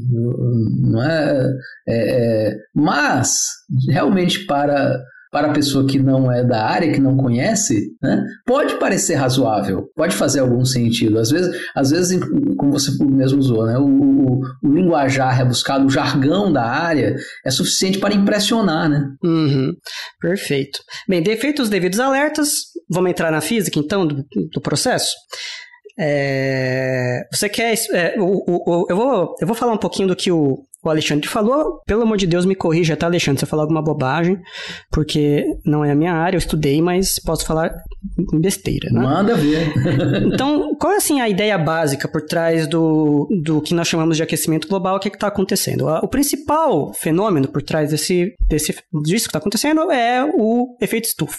não 0.82 1.02
é, 1.02 1.50
é, 1.88 2.48
é, 2.48 2.56
mas 2.74 3.46
realmente 3.88 4.46
para 4.46 5.00
para 5.30 5.48
a 5.48 5.52
pessoa 5.52 5.86
que 5.86 5.98
não 5.98 6.30
é 6.30 6.42
da 6.42 6.66
área, 6.66 6.92
que 6.92 7.00
não 7.00 7.16
conhece, 7.16 7.92
né, 8.02 8.20
pode 8.44 8.74
parecer 8.80 9.14
razoável, 9.14 9.88
pode 9.94 10.14
fazer 10.14 10.40
algum 10.40 10.64
sentido. 10.64 11.18
Às 11.18 11.30
vezes, 11.30 11.56
às 11.74 11.90
vezes 11.90 12.20
como 12.56 12.72
você 12.72 12.90
mesmo 13.04 13.38
usou, 13.38 13.64
né, 13.64 13.78
o, 13.78 13.84
o, 13.84 14.40
o 14.62 14.74
linguajar 14.74 15.36
rebuscado, 15.36 15.86
o 15.86 15.90
jargão 15.90 16.52
da 16.52 16.64
área 16.64 17.14
é 17.44 17.50
suficiente 17.50 17.98
para 17.98 18.14
impressionar. 18.14 18.88
Né? 18.88 19.06
Uhum, 19.22 19.72
perfeito. 20.20 20.80
Bem, 21.08 21.22
defeitos 21.22 21.64
os 21.64 21.70
devidos 21.70 22.00
alertas, 22.00 22.50
vamos 22.90 23.10
entrar 23.10 23.30
na 23.30 23.40
física 23.40 23.78
então 23.78 24.04
do, 24.04 24.24
do 24.52 24.60
processo? 24.60 25.12
É, 25.98 27.26
você 27.32 27.48
quer. 27.48 27.74
É, 27.92 28.14
o, 28.18 28.44
o, 28.46 28.86
eu, 28.88 28.96
vou, 28.96 29.36
eu 29.40 29.46
vou 29.46 29.56
falar 29.56 29.72
um 29.72 29.78
pouquinho 29.78 30.08
do 30.08 30.16
que 30.16 30.30
o, 30.30 30.64
o 30.82 30.88
Alexandre 30.88 31.28
falou. 31.28 31.80
Pelo 31.86 32.02
amor 32.02 32.16
de 32.16 32.26
Deus, 32.26 32.46
me 32.46 32.54
corrija, 32.54 32.96
tá, 32.96 33.06
Alexandre? 33.06 33.40
Se 33.40 33.44
eu 33.44 33.48
falar 33.48 33.62
alguma 33.62 33.82
bobagem, 33.82 34.38
porque 34.90 35.44
não 35.64 35.84
é 35.84 35.90
a 35.90 35.94
minha 35.94 36.12
área, 36.12 36.36
eu 36.36 36.40
estudei, 36.40 36.80
mas 36.80 37.18
posso 37.18 37.44
falar 37.44 37.72
besteira, 38.32 38.88
né? 38.90 39.00
Manda 39.00 39.34
ver. 39.34 39.72
então, 40.32 40.74
qual 40.76 40.92
é 40.92 40.96
assim 40.96 41.20
a 41.20 41.28
ideia 41.28 41.58
básica 41.58 42.08
por 42.08 42.22
trás 42.22 42.66
do, 42.66 43.28
do 43.42 43.60
que 43.60 43.74
nós 43.74 43.88
chamamos 43.88 44.16
de 44.16 44.22
aquecimento 44.22 44.68
global? 44.68 44.96
O 44.96 45.00
que 45.00 45.08
é 45.08 45.12
está 45.12 45.26
acontecendo? 45.26 45.86
O 45.86 46.08
principal 46.08 46.92
fenômeno 46.94 47.48
por 47.48 47.62
trás 47.62 47.90
desse, 47.90 48.34
desse, 48.48 48.72
disso 49.02 49.24
que 49.24 49.30
está 49.30 49.38
acontecendo 49.38 49.90
é 49.90 50.24
o 50.24 50.76
efeito 50.80 51.08
estufa. 51.08 51.38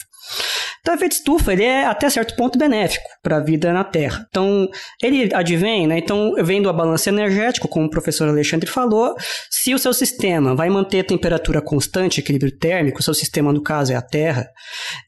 Então, 0.82 0.94
o 0.94 0.98
efeito 0.98 1.14
estufa 1.14 1.54
ele 1.54 1.64
é 1.64 1.86
até 1.86 2.10
certo 2.10 2.36
ponto 2.36 2.58
benéfico 2.58 3.08
para 3.22 3.38
a 3.38 3.40
vida 3.40 3.72
na 3.72 3.84
Terra. 3.84 4.26
Então, 4.30 4.68
ele 5.02 5.34
advém, 5.34 5.88
né? 5.88 6.00
Então, 6.00 6.34
vem 6.44 6.62
do 6.62 6.72
balanço 6.74 7.10
energético, 7.10 7.68
como 7.68 7.86
o 7.86 7.90
professor 7.90 8.28
Alexandre 8.28 8.70
falou, 8.70 9.16
se 9.50 9.74
o 9.74 9.80
seu 9.80 9.94
sistema 9.94 10.56
vai 10.56 10.70
manter 10.70 11.02
a 11.02 11.04
temperatura 11.04 11.62
constante, 11.62 12.20
equilíbrio 12.20 12.58
térmico, 12.58 13.00
o 13.00 13.04
seu 13.04 13.14
sistema, 13.14 13.54
no 13.54 13.62
caso, 13.62 13.94
é 13.94 13.96
a 13.96 14.02
Terra, 14.02 14.48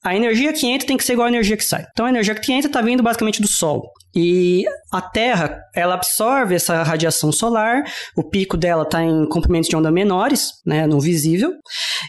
a 0.03 0.15
energia 0.15 0.53
que 0.53 0.67
entra 0.67 0.88
tem 0.88 0.97
que 0.97 1.03
ser 1.03 1.13
igual 1.13 1.28
à 1.28 1.30
energia 1.30 1.57
que 1.57 1.65
sai. 1.65 1.86
Então, 1.91 2.05
a 2.05 2.09
energia 2.09 2.36
que 2.36 2.51
entra 2.51 2.69
está 2.69 2.82
vindo 2.82 3.01
basicamente 3.01 3.41
do 3.41 3.47
Sol. 3.47 3.91
E 4.15 4.63
a 4.91 5.01
Terra, 5.01 5.59
ela 5.76 5.95
absorve 5.95 6.53
essa 6.53 6.84
radiação 6.84 7.32
solar, 7.32 7.84
o 8.15 8.24
pico 8.24 8.55
dela 8.55 8.84
está 8.84 9.01
em 9.01 9.28
comprimentos 9.28 9.67
de 9.67 9.76
onda 9.76 9.91
menores, 9.91 10.51
né, 10.63 10.86
no 10.86 10.99
visível, 10.99 11.51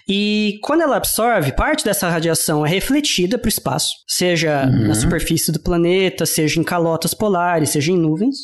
e 0.07 0.59
quando 0.63 0.83
ela 0.83 0.97
absorve, 0.97 1.53
parte 1.53 1.83
dessa 1.83 2.11
radiação 2.11 2.65
é 2.65 2.69
refletida 2.69 3.39
para 3.39 3.47
o 3.47 3.49
espaço, 3.49 3.89
seja 4.07 4.67
uhum. 4.67 4.89
na 4.89 4.95
superfície 4.95 5.51
do 5.51 5.61
planeta, 5.61 6.27
seja 6.27 6.61
em 6.61 6.65
calotas 6.65 7.15
polares, 7.15 7.71
seja 7.71 7.91
em 7.91 7.97
nuvens. 7.97 8.37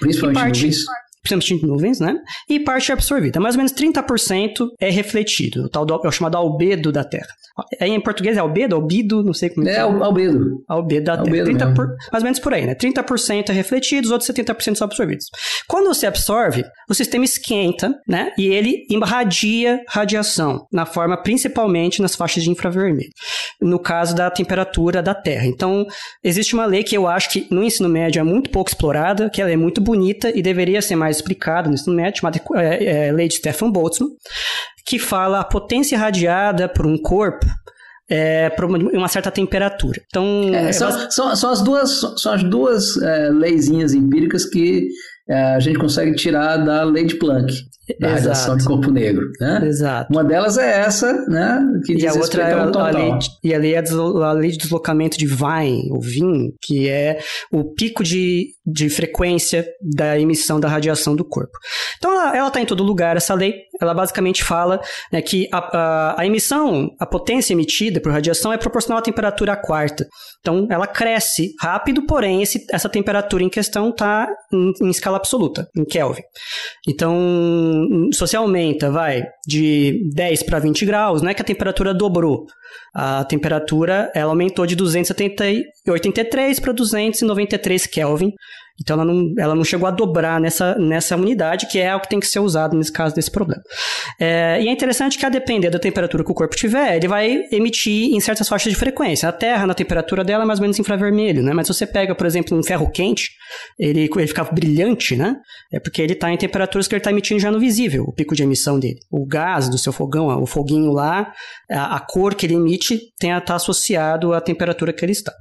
Principalmente 0.00 0.38
parte, 0.38 0.62
nuvens 0.62 0.84
principalmente 1.22 1.60
de 1.60 1.66
nuvens, 1.66 2.00
né? 2.00 2.16
E 2.48 2.60
parte 2.60 2.90
é 2.90 2.94
absorvida. 2.94 3.40
Mais 3.40 3.54
ou 3.54 3.58
menos 3.58 3.72
30% 3.72 4.68
é 4.80 4.90
refletido, 4.90 5.64
o 5.64 5.68
tal 5.68 5.86
do, 5.86 5.94
é 6.04 6.08
o 6.08 6.12
chamado 6.12 6.36
albedo 6.36 6.90
da 6.90 7.04
Terra. 7.04 7.28
É, 7.78 7.86
em 7.86 8.00
português 8.00 8.36
é 8.36 8.40
albedo, 8.40 8.74
albido, 8.74 9.22
não 9.22 9.34
sei 9.34 9.50
como 9.50 9.68
é. 9.68 9.74
É, 9.74 9.80
albedo. 9.80 10.64
Albedo 10.68 11.04
da 11.04 11.18
albedo 11.18 11.44
Terra. 11.44 11.58
30 11.58 11.74
por, 11.74 11.86
mais 12.10 12.22
ou 12.22 12.24
menos 12.24 12.38
por 12.38 12.54
aí, 12.54 12.66
né? 12.66 12.74
30% 12.74 13.50
é 13.50 13.52
refletido, 13.52 14.06
os 14.06 14.10
outros 14.10 14.28
70% 14.30 14.76
são 14.76 14.86
absorvidos. 14.86 15.26
Quando 15.68 15.86
você 15.86 16.06
absorve, 16.06 16.64
o 16.88 16.94
sistema 16.94 17.24
esquenta, 17.24 17.94
né? 18.08 18.32
E 18.38 18.46
ele 18.46 18.86
irradia 18.90 19.80
radiação, 19.88 20.66
na 20.72 20.86
forma 20.86 21.16
principalmente 21.16 22.00
nas 22.00 22.14
faixas 22.14 22.42
de 22.42 22.50
infravermelho. 22.50 23.10
No 23.60 23.78
caso 23.78 24.14
da 24.14 24.30
temperatura 24.30 25.02
da 25.02 25.14
Terra. 25.14 25.46
Então, 25.46 25.86
existe 26.24 26.54
uma 26.54 26.66
lei 26.66 26.82
que 26.82 26.96
eu 26.96 27.06
acho 27.06 27.30
que 27.30 27.46
no 27.50 27.62
ensino 27.62 27.88
médio 27.88 28.18
é 28.18 28.22
muito 28.22 28.50
pouco 28.50 28.70
explorada, 28.70 29.30
que 29.30 29.40
ela 29.40 29.50
é 29.50 29.56
muito 29.56 29.80
bonita 29.80 30.30
e 30.34 30.42
deveria 30.42 30.80
ser 30.82 30.96
mais 30.96 31.11
explicada 31.12 31.68
no 31.68 31.74
ensino 31.74 31.94
médio, 31.94 32.20
chamada 32.20 32.40
é, 32.56 33.08
é, 33.08 33.12
lei 33.12 33.28
de 33.28 33.36
Stefan 33.36 33.70
Boltzmann, 33.70 34.10
que 34.86 34.98
fala 34.98 35.40
a 35.40 35.44
potência 35.44 35.94
irradiada 35.94 36.68
por 36.68 36.86
um 36.86 36.98
corpo 36.98 37.46
é, 38.10 38.50
por 38.50 38.66
uma 38.66 39.08
certa 39.08 39.30
temperatura. 39.30 40.00
Então, 40.06 40.50
é, 40.52 40.72
são, 40.72 41.10
são, 41.10 41.36
são, 41.36 41.50
as 41.50 41.62
duas, 41.62 42.00
são 42.16 42.32
as 42.32 42.42
duas 42.42 43.00
é, 43.00 43.30
leizinhas 43.30 43.94
empíricas 43.94 44.44
que 44.44 44.88
é, 45.28 45.54
a 45.54 45.60
gente 45.60 45.78
consegue 45.78 46.14
tirar 46.14 46.58
da 46.58 46.82
lei 46.82 47.06
de 47.06 47.14
Planck, 47.14 47.54
da 47.98 48.08
Exato. 48.08 48.20
radiação 48.20 48.56
de 48.56 48.64
corpo 48.64 48.90
negro. 48.90 49.30
Né? 49.40 49.60
Exato. 49.66 50.12
Uma 50.12 50.24
delas 50.24 50.58
é 50.58 50.80
essa, 50.80 51.12
né? 51.28 51.60
Que 51.84 51.94
e 51.94 52.06
a 52.06 52.14
outra 52.14 52.42
é 52.42 52.52
a, 52.52 52.62
a, 52.62 52.90
lei, 52.90 53.12
e 53.42 53.54
a 53.54 53.58
lei, 53.58 53.74
é 53.74 53.78
a 53.78 54.32
lei 54.32 54.50
de 54.50 54.58
deslocamento 54.58 55.18
de 55.18 55.26
Wien, 55.26 55.88
ou 55.90 56.00
Wien, 56.00 56.52
que 56.62 56.88
é 56.88 57.20
o 57.50 57.72
pico 57.74 58.02
de, 58.02 58.48
de 58.66 58.88
frequência 58.88 59.66
da 59.94 60.18
emissão 60.18 60.60
da 60.60 60.68
radiação 60.68 61.16
do 61.16 61.24
corpo. 61.24 61.52
Então 61.98 62.12
ela 62.34 62.48
está 62.48 62.60
em 62.60 62.66
todo 62.66 62.82
lugar, 62.82 63.16
essa 63.16 63.34
lei. 63.34 63.62
Ela 63.80 63.94
basicamente 63.94 64.44
fala 64.44 64.80
né, 65.12 65.20
que 65.20 65.48
a, 65.52 65.58
a, 65.58 66.20
a, 66.20 66.26
emissão, 66.26 66.90
a 67.00 67.06
potência 67.06 67.52
emitida 67.52 68.00
por 68.00 68.12
radiação 68.12 68.52
é 68.52 68.56
proporcional 68.56 68.98
à 68.98 69.02
temperatura 69.02 69.56
quarta. 69.56 70.06
Então 70.40 70.66
ela 70.70 70.86
cresce 70.86 71.52
rápido, 71.60 72.06
porém 72.06 72.42
esse, 72.42 72.64
essa 72.70 72.88
temperatura 72.88 73.42
em 73.42 73.48
questão 73.48 73.90
está 73.90 74.28
em, 74.52 74.72
em 74.82 74.90
escala 74.90 75.16
absoluta, 75.16 75.68
em 75.76 75.84
Kelvin. 75.84 76.22
Então, 76.86 77.81
se 78.12 78.20
você 78.20 78.36
aumenta, 78.36 78.90
vai, 78.90 79.22
de 79.46 80.10
10 80.14 80.42
para 80.42 80.58
20 80.58 80.84
graus, 80.84 81.22
não 81.22 81.30
é 81.30 81.34
que 81.34 81.42
a 81.42 81.44
temperatura 81.44 81.94
dobrou. 81.94 82.46
A 82.94 83.24
temperatura 83.24 84.10
ela 84.14 84.30
aumentou 84.30 84.66
de 84.66 84.76
283 84.76 86.60
para 86.60 86.72
293 86.72 87.86
Kelvin. 87.86 88.32
Então 88.82 89.00
ela 89.00 89.04
não, 89.04 89.32
ela 89.38 89.54
não 89.54 89.64
chegou 89.64 89.86
a 89.86 89.90
dobrar 89.90 90.40
nessa, 90.40 90.74
nessa 90.74 91.16
unidade, 91.16 91.66
que 91.68 91.78
é 91.78 91.94
o 91.94 92.00
que 92.00 92.08
tem 92.08 92.20
que 92.20 92.26
ser 92.26 92.40
usado 92.40 92.76
nesse 92.76 92.92
caso 92.92 93.14
desse 93.14 93.30
problema. 93.30 93.62
É, 94.20 94.60
e 94.60 94.68
é 94.68 94.72
interessante 94.72 95.16
que, 95.16 95.24
a 95.24 95.28
depender 95.28 95.70
da 95.70 95.78
temperatura 95.78 96.24
que 96.24 96.30
o 96.30 96.34
corpo 96.34 96.54
tiver, 96.56 96.96
ele 96.96 97.08
vai 97.08 97.44
emitir 97.50 98.12
em 98.12 98.20
certas 98.20 98.48
faixas 98.48 98.72
de 98.72 98.78
frequência. 98.78 99.28
A 99.28 99.32
Terra, 99.32 99.66
na 99.66 99.74
temperatura 99.74 100.24
dela, 100.24 100.42
é 100.42 100.46
mais 100.46 100.58
ou 100.58 100.62
menos 100.62 100.78
infravermelho, 100.78 101.42
né? 101.42 101.52
Mas 101.52 101.66
se 101.66 101.74
você 101.74 101.86
pega, 101.86 102.14
por 102.14 102.26
exemplo, 102.26 102.58
um 102.58 102.62
ferro 102.62 102.90
quente, 102.90 103.30
ele, 103.78 104.10
ele 104.14 104.26
fica 104.26 104.44
brilhante, 104.44 105.16
né? 105.16 105.36
É 105.72 105.78
porque 105.78 106.02
ele 106.02 106.14
está 106.14 106.32
em 106.32 106.36
temperaturas 106.36 106.88
que 106.88 106.94
ele 106.94 107.00
está 107.00 107.10
emitindo 107.10 107.40
já 107.40 107.50
no 107.50 107.60
visível, 107.60 108.04
o 108.04 108.12
pico 108.12 108.34
de 108.34 108.42
emissão 108.42 108.78
dele. 108.78 108.98
O 109.10 109.24
gás 109.24 109.68
do 109.68 109.78
seu 109.78 109.92
fogão, 109.92 110.28
o 110.42 110.46
foguinho 110.46 110.92
lá, 110.92 111.32
a, 111.70 111.96
a 111.96 112.00
cor 112.00 112.34
que 112.34 112.46
ele 112.46 112.54
emite 112.54 113.00
tem 113.18 113.32
a 113.32 113.38
estar 113.38 113.46
tá 113.46 113.54
associado 113.54 114.32
à 114.32 114.40
temperatura 114.40 114.92
que 114.92 115.04
ele 115.04 115.12
está. 115.12 115.32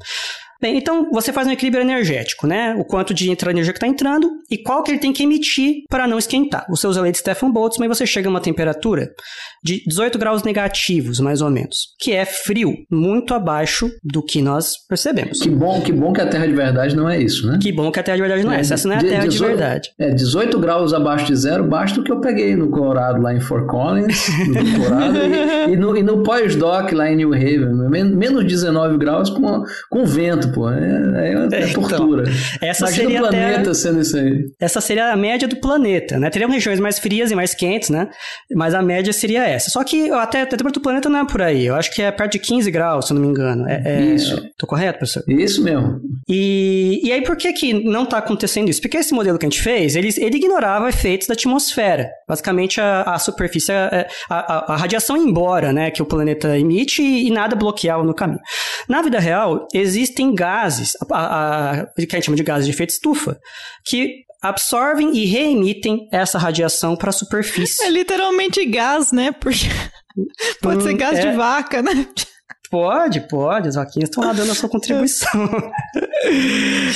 Bem, 0.61 0.77
então 0.77 1.09
você 1.11 1.33
faz 1.33 1.47
um 1.47 1.51
equilíbrio 1.51 1.81
energético, 1.81 2.45
né? 2.45 2.75
O 2.77 2.85
quanto 2.85 3.15
de 3.15 3.31
energia 3.31 3.73
que 3.73 3.77
está 3.77 3.87
entrando 3.87 4.29
e 4.49 4.57
qual 4.57 4.83
que 4.83 4.91
ele 4.91 4.99
tem 4.99 5.11
que 5.11 5.23
emitir 5.23 5.83
para 5.89 6.07
não 6.07 6.19
esquentar. 6.19 6.65
Você 6.69 6.85
usa 6.85 6.99
a 6.99 7.03
lei 7.03 7.11
de 7.11 7.17
Stefan 7.17 7.49
Boltzmann 7.49 7.87
e 7.87 7.89
você 7.89 8.05
chega 8.05 8.27
a 8.27 8.31
uma 8.31 8.39
temperatura 8.39 9.09
de 9.63 9.83
18 9.87 10.19
graus 10.19 10.43
negativos, 10.43 11.19
mais 11.19 11.41
ou 11.41 11.49
menos, 11.49 11.95
que 11.99 12.11
é 12.11 12.25
frio, 12.25 12.75
muito 12.91 13.33
abaixo 13.33 13.89
do 14.03 14.23
que 14.23 14.41
nós 14.41 14.73
percebemos. 14.87 15.39
Que 15.39 15.49
bom, 15.49 15.81
que 15.81 15.91
bom 15.91 16.13
que 16.13 16.21
a 16.21 16.27
Terra 16.27 16.47
de 16.47 16.53
verdade 16.53 16.95
não 16.95 17.09
é 17.09 17.19
isso, 17.19 17.47
né? 17.47 17.57
Que 17.59 17.71
bom 17.71 17.91
que 17.91 17.99
a 17.99 18.03
Terra 18.03 18.17
de 18.17 18.21
verdade 18.21 18.43
não 18.43 18.51
é, 18.51 18.57
é 18.57 18.59
essa 18.59 18.87
não 18.87 18.95
é 18.95 18.97
a 18.99 19.01
Terra 19.01 19.27
18, 19.27 19.31
de 19.31 19.57
verdade. 19.57 19.89
É, 19.99 20.09
18 20.11 20.59
graus 20.59 20.93
abaixo 20.93 21.25
de 21.25 21.35
zero, 21.35 21.63
basta 21.63 21.99
o 21.99 22.03
que 22.03 22.11
eu 22.11 22.19
peguei 22.19 22.55
no 22.55 22.69
Colorado, 22.69 23.21
lá 23.21 23.33
em 23.33 23.39
Fort 23.39 23.65
Collins, 23.65 24.29
no 24.47 24.53
doutorado, 24.63 25.17
e, 25.17 25.73
e, 25.73 25.77
no, 25.77 25.97
e 25.97 26.03
no 26.03 26.23
pós-doc 26.23 26.91
lá 26.91 27.09
em 27.09 27.15
New 27.15 27.33
Haven, 27.33 27.89
menos 28.15 28.45
19 28.45 28.97
graus 28.97 29.29
com, 29.29 29.63
com 29.89 30.05
vento 30.05 30.50
pô. 30.53 30.69
É, 30.69 30.77
é, 30.77 31.59
é, 31.59 31.63
é 31.63 31.73
tortura. 31.73 32.23
Então, 32.23 32.69
essa 32.69 32.85
Imagina 32.85 33.09
seria 33.09 33.23
o 33.23 33.27
planeta 33.29 33.73
sendo 33.73 34.01
isso 34.01 34.17
aí. 34.17 34.45
Essa 34.59 34.81
seria 34.81 35.11
a 35.11 35.15
média 35.15 35.47
do 35.47 35.55
planeta, 35.57 36.19
né? 36.19 36.29
Teriam 36.29 36.49
regiões 36.49 36.79
mais 36.79 36.99
frias 36.99 37.31
e 37.31 37.35
mais 37.35 37.53
quentes, 37.53 37.89
né? 37.89 38.09
Mas 38.53 38.73
a 38.73 38.81
média 38.81 39.13
seria 39.13 39.47
essa. 39.47 39.69
Só 39.69 39.83
que 39.83 40.09
até 40.11 40.41
a 40.41 40.45
temperatura 40.45 40.73
do 40.73 40.81
planeta 40.81 41.09
não 41.09 41.19
é 41.19 41.25
por 41.25 41.41
aí. 41.41 41.65
Eu 41.65 41.75
acho 41.75 41.93
que 41.93 42.01
é 42.01 42.11
perto 42.11 42.33
de 42.33 42.39
15 42.39 42.71
graus, 42.71 43.07
se 43.07 43.13
eu 43.13 43.15
não 43.15 43.21
me 43.21 43.29
engano. 43.29 43.67
É, 43.67 43.81
é... 43.85 44.01
Isso. 44.01 44.41
Tô 44.57 44.67
correto, 44.67 44.99
professor? 44.99 45.23
Isso 45.27 45.63
mesmo. 45.63 45.99
E, 46.27 47.01
e 47.03 47.11
aí, 47.11 47.23
por 47.23 47.35
que 47.35 47.51
que 47.53 47.73
não 47.73 48.03
está 48.03 48.17
acontecendo 48.17 48.69
isso? 48.69 48.81
Porque 48.81 48.97
esse 48.97 49.13
modelo 49.13 49.37
que 49.37 49.45
a 49.45 49.49
gente 49.49 49.61
fez, 49.61 49.95
ele, 49.95 50.09
ele 50.17 50.37
ignorava 50.37 50.89
efeitos 50.89 51.27
da 51.27 51.33
atmosfera. 51.33 52.09
Basicamente, 52.27 52.79
a, 52.79 53.01
a 53.01 53.19
superfície, 53.19 53.71
a, 53.71 54.07
a, 54.29 54.73
a 54.73 54.77
radiação 54.77 55.17
ia 55.17 55.23
embora, 55.23 55.73
né? 55.73 55.91
Que 55.91 56.01
o 56.01 56.05
planeta 56.05 56.57
emite 56.57 57.01
e, 57.01 57.27
e 57.27 57.31
nada 57.31 57.55
bloqueava 57.55 58.03
no 58.03 58.13
caminho. 58.13 58.39
Na 58.87 59.01
vida 59.01 59.19
real, 59.19 59.67
existem 59.73 60.33
gases, 60.41 60.93
a, 61.11 61.81
a, 61.81 61.85
que 61.85 62.07
a 62.11 62.15
gente 62.15 62.25
chama 62.25 62.37
de 62.37 62.43
gases 62.43 62.65
de 62.65 62.71
efeito 62.71 62.89
estufa, 62.89 63.39
que 63.85 64.23
absorvem 64.41 65.15
e 65.15 65.25
reemitem 65.25 66.09
essa 66.11 66.39
radiação 66.39 66.95
para 66.95 67.11
a 67.11 67.13
superfície. 67.13 67.83
É 67.83 67.89
literalmente 67.89 68.65
gás, 68.65 69.11
né? 69.11 69.31
Porque 69.31 69.67
pode 70.59 70.79
hum, 70.79 70.81
ser 70.81 70.93
gás 70.95 71.19
é... 71.19 71.29
de 71.29 71.37
vaca, 71.37 71.83
né? 71.83 72.07
Pode, 72.71 73.19
pode. 73.27 73.67
As 73.67 73.75
vaquinhas 73.75 74.09
estão 74.09 74.23
lá 74.23 74.31
dando 74.31 74.51
a 74.51 74.55
sua 74.55 74.69
contribuição. 74.69 75.49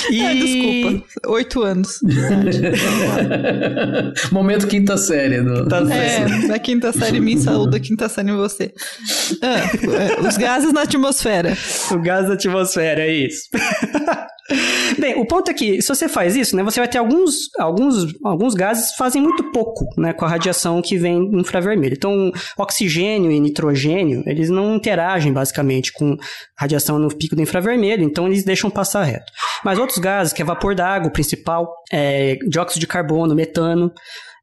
e... 0.09 0.21
É, 0.25 0.33
desculpa. 0.33 1.05
Oito 1.27 1.61
anos. 1.61 1.99
Momento 4.31 4.67
quinta 4.67 4.97
série. 4.97 5.41
Do... 5.41 5.63
Quinta 5.63 5.93
é, 5.93 6.47
da 6.47 6.59
quinta 6.59 6.93
série 6.93 7.19
mim, 7.19 7.37
saúde 7.37 7.71
da 7.71 7.79
quinta 7.79 8.07
série 8.07 8.31
em 8.31 8.35
você. 8.35 8.73
Ah, 9.41 9.57
é, 9.57 10.27
os 10.27 10.37
gases 10.37 10.71
na 10.71 10.83
atmosfera. 10.83 11.57
O 11.91 12.01
gás 12.01 12.27
na 12.27 12.35
atmosfera, 12.35 13.01
é 13.01 13.13
isso. 13.13 13.49
Bem, 14.99 15.19
o 15.19 15.25
ponto 15.25 15.49
é 15.49 15.53
que 15.53 15.81
se 15.81 15.87
você 15.87 16.07
faz 16.07 16.35
isso, 16.35 16.55
né, 16.55 16.61
você 16.61 16.79
vai 16.79 16.87
ter 16.87 16.99
alguns, 16.99 17.49
alguns, 17.57 18.13
alguns 18.23 18.53
gases 18.53 18.91
que 18.91 18.97
fazem 18.97 19.21
muito 19.21 19.51
pouco, 19.51 19.89
né, 19.99 20.13
com 20.13 20.23
a 20.23 20.27
radiação 20.27 20.81
que 20.83 20.97
vem 20.97 21.31
infravermelho. 21.33 21.93
Então, 21.93 22.31
oxigênio 22.55 23.31
e 23.31 23.39
nitrogênio, 23.39 24.23
eles 24.27 24.49
não 24.49 24.75
interagem 24.75 25.33
basicamente 25.33 25.91
com 25.91 26.15
radiação 26.55 26.99
no 26.99 27.09
pico 27.09 27.35
do 27.35 27.41
infravermelho, 27.41 28.03
então 28.03 28.27
eles 28.27 28.43
deixam 28.43 28.69
passar 28.69 29.03
reto. 29.03 29.31
Mas 29.63 29.79
outros 29.79 29.97
gases, 29.97 30.31
que 30.31 30.43
é 30.43 30.45
vapor 30.45 30.75
d'água, 30.75 31.09
principal, 31.09 31.73
é, 31.91 32.35
dióxido 32.47 32.79
de 32.79 32.87
carbono, 32.87 33.33
metano, 33.33 33.91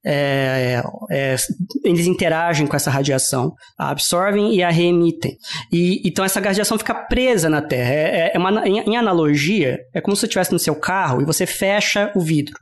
é, 0.05 0.82
é, 1.11 1.36
eles 1.84 2.07
interagem 2.07 2.66
com 2.66 2.74
essa 2.74 2.90
radiação, 2.90 3.55
a 3.78 3.90
absorvem 3.90 4.55
e 4.55 4.62
a 4.62 4.70
reemitem. 4.70 5.36
E, 5.72 6.00
então 6.05 6.24
essa 6.24 6.40
radiação 6.40 6.78
fica 6.78 6.94
presa 6.94 7.48
na 7.48 7.62
Terra. 7.62 7.92
É, 7.92 8.32
é 8.34 8.38
uma, 8.38 8.66
em, 8.66 8.80
em, 8.80 8.96
analogia, 8.96 9.78
é 9.94 10.00
como 10.00 10.16
se 10.16 10.20
você 10.20 10.26
estivesse 10.26 10.53
no 10.53 10.59
seu 10.59 10.74
carro 10.74 11.22
e 11.22 11.24
você 11.24 11.46
fecha 11.46 12.11
o 12.14 12.20
vidro. 12.20 12.55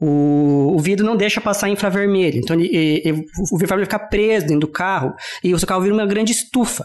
O, 0.00 0.74
o 0.76 0.78
vidro 0.78 1.06
não 1.06 1.16
deixa 1.16 1.40
passar 1.40 1.68
infravermelho, 1.68 2.38
então 2.38 2.58
ele, 2.58 2.68
ele, 3.04 3.12
o 3.52 3.56
infravermelho 3.56 3.86
fica 3.86 3.98
preso 3.98 4.46
dentro 4.46 4.60
do 4.60 4.68
carro 4.68 5.14
e 5.42 5.54
o 5.54 5.58
seu 5.58 5.68
carro 5.68 5.82
vira 5.82 5.94
uma 5.94 6.06
grande 6.06 6.32
estufa. 6.32 6.84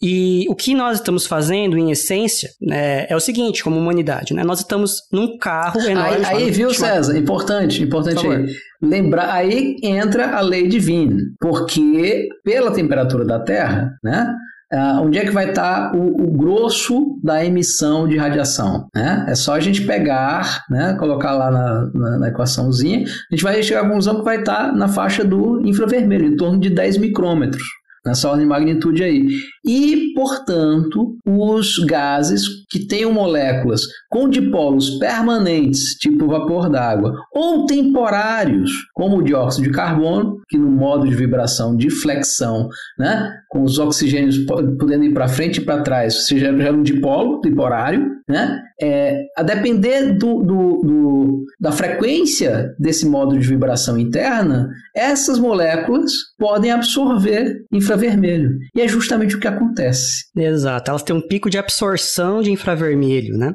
E 0.00 0.46
o 0.48 0.54
que 0.54 0.74
nós 0.74 0.98
estamos 0.98 1.26
fazendo, 1.26 1.76
em 1.76 1.90
essência, 1.90 2.50
né, 2.60 3.06
é 3.08 3.16
o 3.16 3.20
seguinte, 3.20 3.64
como 3.64 3.78
humanidade, 3.78 4.32
né? 4.32 4.44
Nós 4.44 4.60
estamos 4.60 5.02
num 5.12 5.36
carro 5.38 5.80
enorme. 5.80 6.24
Aí, 6.24 6.44
aí 6.44 6.50
viu, 6.50 6.72
César? 6.72 7.18
Importante, 7.18 7.82
importante 7.82 8.24
aí. 8.24 8.46
Lembrar, 8.80 9.32
aí 9.32 9.76
entra 9.82 10.36
a 10.36 10.40
lei 10.40 10.68
divina, 10.68 11.16
porque 11.40 12.28
pela 12.44 12.70
temperatura 12.70 13.24
da 13.24 13.40
Terra, 13.40 13.92
né? 14.02 14.32
Uh, 14.70 15.00
onde 15.00 15.18
é 15.18 15.24
que 15.24 15.30
vai 15.30 15.48
estar 15.48 15.90
tá 15.90 15.96
o, 15.96 16.24
o, 16.24 16.30
grosso 16.30 17.18
da 17.24 17.42
emissão 17.42 18.06
de 18.06 18.18
radiação? 18.18 18.86
Né? 18.94 19.24
É 19.26 19.34
só 19.34 19.54
a 19.54 19.60
gente 19.60 19.86
pegar, 19.86 20.62
né, 20.68 20.94
colocar 20.98 21.32
lá 21.32 21.50
na, 21.50 21.90
na, 21.94 22.18
na, 22.18 22.28
equaçãozinha, 22.28 22.98
a 23.00 23.34
gente 23.34 23.42
vai 23.42 23.62
chegar 23.62 23.80
à 23.80 23.84
conclusão 23.84 24.18
que 24.18 24.24
vai 24.24 24.40
estar 24.40 24.66
tá 24.66 24.72
na 24.72 24.86
faixa 24.86 25.24
do 25.24 25.66
infravermelho, 25.66 26.26
em 26.26 26.36
torno 26.36 26.60
de 26.60 26.68
10 26.68 26.98
micrômetros 26.98 27.64
nessa 28.04 28.28
ordem 28.28 28.44
de 28.44 28.48
magnitude 28.48 29.02
aí. 29.02 29.26
E, 29.64 30.12
portanto, 30.14 31.16
os 31.26 31.78
gases 31.78 32.42
que 32.70 32.86
tenham 32.86 33.12
moléculas 33.12 33.82
com 34.10 34.28
dipolos 34.28 34.98
permanentes, 34.98 35.94
tipo 35.94 36.26
vapor 36.26 36.70
d'água, 36.70 37.14
ou 37.32 37.66
temporários, 37.66 38.70
como 38.94 39.18
o 39.18 39.22
dióxido 39.22 39.64
de 39.64 39.70
carbono, 39.70 40.38
que 40.48 40.56
no 40.56 40.70
modo 40.70 41.06
de 41.06 41.14
vibração 41.14 41.76
de 41.76 41.90
flexão, 41.90 42.68
né, 42.98 43.32
com 43.48 43.62
os 43.62 43.78
oxigênios 43.78 44.38
podendo 44.38 45.04
ir 45.04 45.12
para 45.12 45.28
frente 45.28 45.58
e 45.58 45.64
para 45.64 45.82
trás, 45.82 46.26
você 46.26 46.38
gera 46.38 46.72
um 46.72 46.82
dipolo 46.82 47.40
temporário, 47.40 48.18
né? 48.28 48.62
É, 48.80 49.24
a 49.36 49.42
depender 49.42 50.12
do, 50.12 50.42
do, 50.42 50.80
do, 50.84 51.44
da 51.58 51.72
frequência 51.72 52.74
desse 52.78 53.06
modo 53.06 53.36
de 53.36 53.46
vibração 53.46 53.98
interna, 53.98 54.68
essas 54.94 55.38
moléculas 55.38 56.12
podem 56.38 56.70
absorver 56.70 57.64
infravermelho. 57.88 58.50
E 58.74 58.80
é 58.80 58.88
justamente 58.88 59.36
o 59.36 59.40
que 59.40 59.48
acontece. 59.48 60.24
Exato, 60.36 60.90
elas 60.90 61.02
têm 61.02 61.16
um 61.16 61.26
pico 61.26 61.48
de 61.48 61.58
absorção 61.58 62.42
de 62.42 62.50
infravermelho, 62.50 63.36
né? 63.36 63.54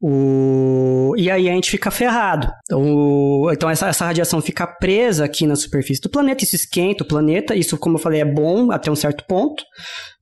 O... 0.00 1.14
E 1.16 1.30
aí 1.30 1.48
a 1.48 1.52
gente 1.52 1.70
fica 1.70 1.90
ferrado. 1.90 2.50
O... 2.72 3.50
Então 3.52 3.68
essa, 3.68 3.88
essa 3.88 4.06
radiação 4.06 4.40
fica 4.40 4.66
presa 4.66 5.24
aqui 5.24 5.46
na 5.46 5.56
superfície 5.56 6.00
do 6.00 6.08
planeta, 6.08 6.44
isso 6.44 6.56
esquenta 6.56 7.04
o 7.04 7.06
planeta, 7.06 7.54
isso, 7.54 7.76
como 7.76 7.96
eu 7.96 8.00
falei, 8.00 8.20
é 8.20 8.24
bom 8.24 8.72
até 8.72 8.90
um 8.90 8.96
certo 8.96 9.24
ponto 9.26 9.62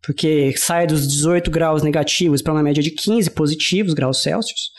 porque 0.09 0.55
sai 0.57 0.87
dos 0.87 1.07
18 1.07 1.51
graus 1.51 1.83
negativos 1.83 2.41
para 2.41 2.55
uma 2.55 2.63
média 2.63 2.83
de 2.83 2.91
15 2.91 3.31
positivos 3.33 3.93
graus 3.93 4.23
Celsius. 4.23 4.71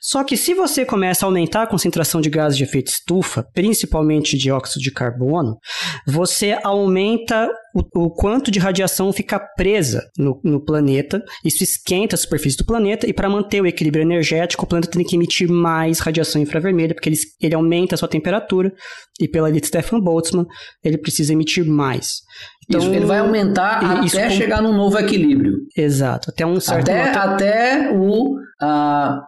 Só 0.00 0.24
que 0.24 0.36
se 0.36 0.54
você 0.54 0.84
começa 0.84 1.24
a 1.24 1.28
aumentar 1.28 1.62
a 1.62 1.66
concentração 1.68 2.20
de 2.20 2.28
gases 2.28 2.58
de 2.58 2.64
efeito 2.64 2.88
estufa, 2.88 3.46
principalmente 3.54 4.36
dióxido 4.36 4.82
de 4.82 4.90
carbono, 4.90 5.56
você 6.04 6.58
aumenta 6.64 7.48
o, 7.72 8.06
o 8.06 8.10
quanto 8.10 8.50
de 8.50 8.58
radiação 8.58 9.12
fica 9.12 9.38
presa 9.38 10.02
no, 10.18 10.40
no, 10.42 10.60
planeta. 10.60 11.22
Isso 11.44 11.62
esquenta 11.62 12.16
a 12.16 12.18
superfície 12.18 12.56
do 12.56 12.66
planeta 12.66 13.08
e 13.08 13.12
para 13.12 13.28
manter 13.28 13.62
o 13.62 13.66
equilíbrio 13.66 14.02
energético, 14.02 14.41
o 14.64 14.66
planeta 14.66 14.90
tem 14.90 15.04
que 15.04 15.16
emitir 15.16 15.48
mais 15.48 15.98
radiação 15.98 16.40
infravermelha, 16.40 16.94
porque 16.94 17.08
ele, 17.08 17.16
ele 17.40 17.54
aumenta 17.54 17.94
a 17.94 17.98
sua 17.98 18.08
temperatura 18.08 18.72
e 19.20 19.28
pela 19.28 19.48
lei 19.48 19.60
de 19.60 19.66
Stefan 19.66 20.00
Boltzmann, 20.00 20.46
ele 20.82 20.98
precisa 20.98 21.32
emitir 21.32 21.64
mais. 21.64 22.22
Então, 22.68 22.80
isso, 22.80 22.94
ele 22.94 23.06
vai 23.06 23.18
aumentar 23.18 23.78
até 23.78 24.28
com... 24.28 24.30
chegar 24.30 24.62
num 24.62 24.76
novo 24.76 24.98
equilíbrio. 24.98 25.58
Exato, 25.76 26.30
até 26.30 26.46
um 26.46 26.60
certo 26.60 26.90
até, 26.90 27.10
até 27.10 27.92
o 27.92 28.36
a, 28.62 29.20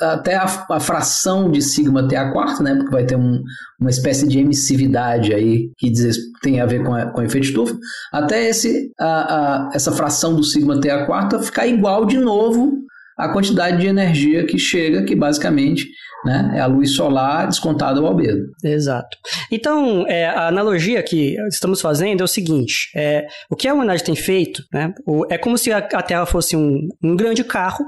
até 0.00 0.36
a, 0.36 0.66
a, 0.70 0.80
fração 0.80 1.50
de 1.50 1.60
sigma 1.60 2.08
ter 2.08 2.16
a 2.16 2.32
quarta, 2.32 2.62
né? 2.62 2.74
Porque 2.74 2.90
vai 2.90 3.04
ter 3.04 3.16
um, 3.16 3.42
uma 3.78 3.90
espécie 3.90 4.26
de 4.26 4.38
emissividade 4.38 5.34
aí 5.34 5.70
que 5.76 5.90
diz, 5.90 6.16
tem 6.42 6.60
a 6.60 6.66
ver 6.66 6.82
com, 6.82 6.94
a, 6.94 7.06
com 7.12 7.22
efeito 7.22 7.46
estufa. 7.46 7.76
Até 8.10 8.48
esse, 8.48 8.90
a, 8.98 9.68
essa 9.74 9.92
fração 9.92 10.34
do 10.34 10.42
sigma 10.42 10.80
ter 10.80 10.90
a 10.90 11.04
quarta 11.04 11.38
ficar 11.40 11.66
igual 11.66 12.06
de 12.06 12.16
novo 12.18 12.79
à 13.24 13.28
quantidade 13.32 13.78
de 13.78 13.86
energia 13.86 14.46
que 14.46 14.58
chega, 14.58 15.04
que 15.04 15.14
basicamente 15.14 15.86
né? 16.24 16.52
É 16.56 16.60
a 16.60 16.66
luz 16.66 16.94
solar 16.94 17.46
descontada 17.46 18.00
ao 18.00 18.06
albedo. 18.06 18.46
Exato. 18.62 19.16
Então, 19.50 20.06
é, 20.06 20.26
a 20.26 20.48
analogia 20.48 21.02
que 21.02 21.36
estamos 21.48 21.80
fazendo 21.80 22.20
é 22.20 22.24
o 22.24 22.28
seguinte: 22.28 22.90
é, 22.94 23.26
o 23.50 23.56
que 23.56 23.66
a 23.66 23.74
humanidade 23.74 24.04
tem 24.04 24.14
feito 24.14 24.62
né, 24.72 24.92
é 25.28 25.38
como 25.38 25.56
se 25.56 25.72
a, 25.72 25.78
a 25.78 26.02
Terra 26.02 26.26
fosse 26.26 26.56
um, 26.56 26.88
um 27.02 27.16
grande 27.16 27.42
carro. 27.42 27.84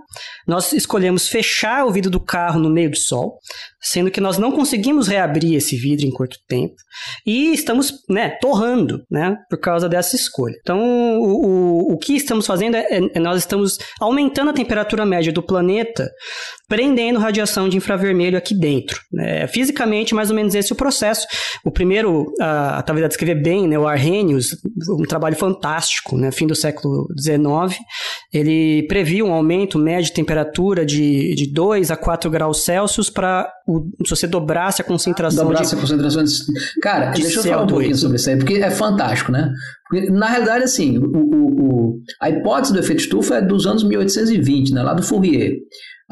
Nós 0.47 0.73
escolhemos 0.73 1.29
fechar 1.29 1.85
o 1.85 1.93
vidro 1.93 2.11
do 2.11 2.21
carro 2.21 2.59
no 2.59 2.71
meio 2.71 2.91
do 2.91 2.97
Sol, 2.97 3.39
sendo 3.83 4.11
que 4.11 4.21
nós 4.21 4.39
não 4.39 4.53
conseguimos 4.53 5.09
reabrir 5.09 5.57
esse 5.57 5.77
vidro 5.77 6.07
em 6.07 6.11
curto 6.11 6.37
tempo 6.47 6.75
e 7.27 7.53
estamos, 7.53 7.93
né, 8.09 8.31
torrando, 8.41 9.03
né, 9.11 9.37
por 9.51 9.59
causa 9.59 9.89
dessa 9.89 10.15
escolha. 10.15 10.55
Então, 10.61 10.79
o, 11.21 11.47
o, 11.47 11.93
o 11.95 11.99
que 11.99 12.15
estamos 12.15 12.47
fazendo 12.47 12.77
é, 12.77 12.87
é 13.15 13.19
nós 13.19 13.39
estamos 13.39 13.79
aumentando 14.01 14.51
a 14.51 14.55
temperatura 14.55 15.05
média 15.05 15.33
do 15.33 15.43
planeta, 15.43 16.09
prendendo 16.69 17.19
radiação 17.19 17.69
de 17.69 17.77
infravermelho 17.77 18.39
aqui 18.39 18.55
dentro. 18.55 19.01
Né? 19.13 19.47
Fisicamente, 19.49 20.15
mais 20.15 20.31
ou 20.31 20.37
menos 20.37 20.55
esse 20.55 20.73
é 20.73 20.75
o 20.75 20.79
processo. 20.79 21.27
O 21.65 21.71
primeiro, 21.71 22.33
a, 22.41 22.79
a 22.79 22.83
talvez 22.83 23.09
descrever 23.09 23.43
bem, 23.43 23.67
né, 23.67 23.79
o 23.79 23.87
Arrhenius, 23.87 24.57
um 24.91 25.03
trabalho 25.03 25.37
fantástico, 25.37 26.17
né, 26.17 26.31
fim 26.31 26.47
do 26.47 26.55
século 26.55 27.09
XIX, 27.19 27.77
ele 28.33 28.87
previu 28.87 29.27
um 29.27 29.33
aumento 29.33 29.79
médio 29.79 30.05
de 30.05 30.13
temperatura 30.13 30.87
de, 30.87 31.35
de 31.35 31.53
2 31.53 31.91
a 31.91 31.97
4 31.97 32.31
graus 32.31 32.65
Celsius 32.65 33.11
para 33.11 33.53
se 34.05 34.11
você 34.11 34.27
dobrasse 34.27 34.83
a 34.83 34.85
concentração 34.85 35.45
dobrasse 35.45 35.71
de, 35.71 35.77
a 35.77 35.81
concentração 35.81 36.25
de, 36.25 36.33
cara 36.81 37.11
de 37.11 37.23
deixa 37.23 37.39
eu 37.39 37.45
falar 37.45 37.63
um 37.63 37.67
pouquinho 37.67 37.97
sobre 37.97 38.17
isso 38.17 38.31
aí 38.31 38.37
porque 38.37 38.55
é 38.55 38.71
fantástico 38.71 39.33
né 39.33 39.53
porque, 39.89 40.11
na 40.11 40.29
realidade 40.29 40.65
assim 40.65 40.99
o, 40.99 41.05
o, 41.05 41.91
o, 41.91 41.99
a 42.21 42.31
hipótese 42.31 42.73
do 42.73 42.79
efeito 42.79 43.01
estufa 43.01 43.37
é 43.37 43.43
dos 43.43 43.67
anos 43.67 43.85
1820 43.85 44.75
né 44.75 44.83
lá 44.83 44.95
do 44.95 45.03
Fourier 45.03 45.59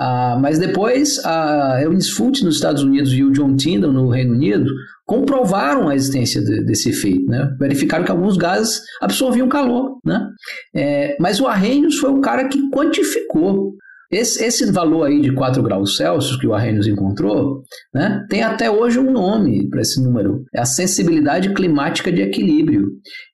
ah, 0.03 0.39
mas 0.41 0.59
depois 0.59 1.23
a 1.27 1.79
Eunice 1.83 2.13
Foote 2.13 2.43
nos 2.43 2.55
Estados 2.55 2.83
Unidos 2.83 3.13
e 3.13 3.23
o 3.23 3.31
John 3.33 3.55
Tyndall 3.55 3.93
no 3.93 4.09
Reino 4.09 4.33
Unido 4.33 4.71
comprovaram 5.05 5.91
a 5.91 5.95
existência 5.95 6.41
de, 6.41 6.65
desse 6.65 6.89
efeito, 6.89 7.27
né? 7.27 7.55
verificaram 7.59 8.03
que 8.03 8.11
alguns 8.11 8.39
gases 8.39 8.81
absorviam 9.03 9.47
calor. 9.47 9.99
Né? 10.03 10.27
É, 10.75 11.17
mas 11.21 11.39
o 11.39 11.47
Arrhenius 11.47 11.99
foi 11.99 12.11
o 12.13 12.21
cara 12.23 12.49
que 12.49 12.71
quantificou 12.71 13.75
esse, 14.11 14.45
esse 14.45 14.73
valor 14.73 15.05
aí 15.05 15.21
de 15.21 15.33
4 15.33 15.63
graus 15.63 15.97
Celsius 15.97 16.37
que 16.37 16.47
o 16.47 16.53
Arrhenius 16.53 16.87
encontrou, 16.87 17.63
né, 17.95 18.25
tem 18.29 18.43
até 18.43 18.71
hoje 18.71 18.99
um 18.99 19.11
nome 19.11 19.69
para 19.69 19.81
esse 19.81 20.03
número. 20.03 20.43
É 20.55 20.61
a 20.61 20.65
sensibilidade 20.65 21.55
climática 21.55 22.11
de 22.11 22.23
equilíbrio. 22.23 22.87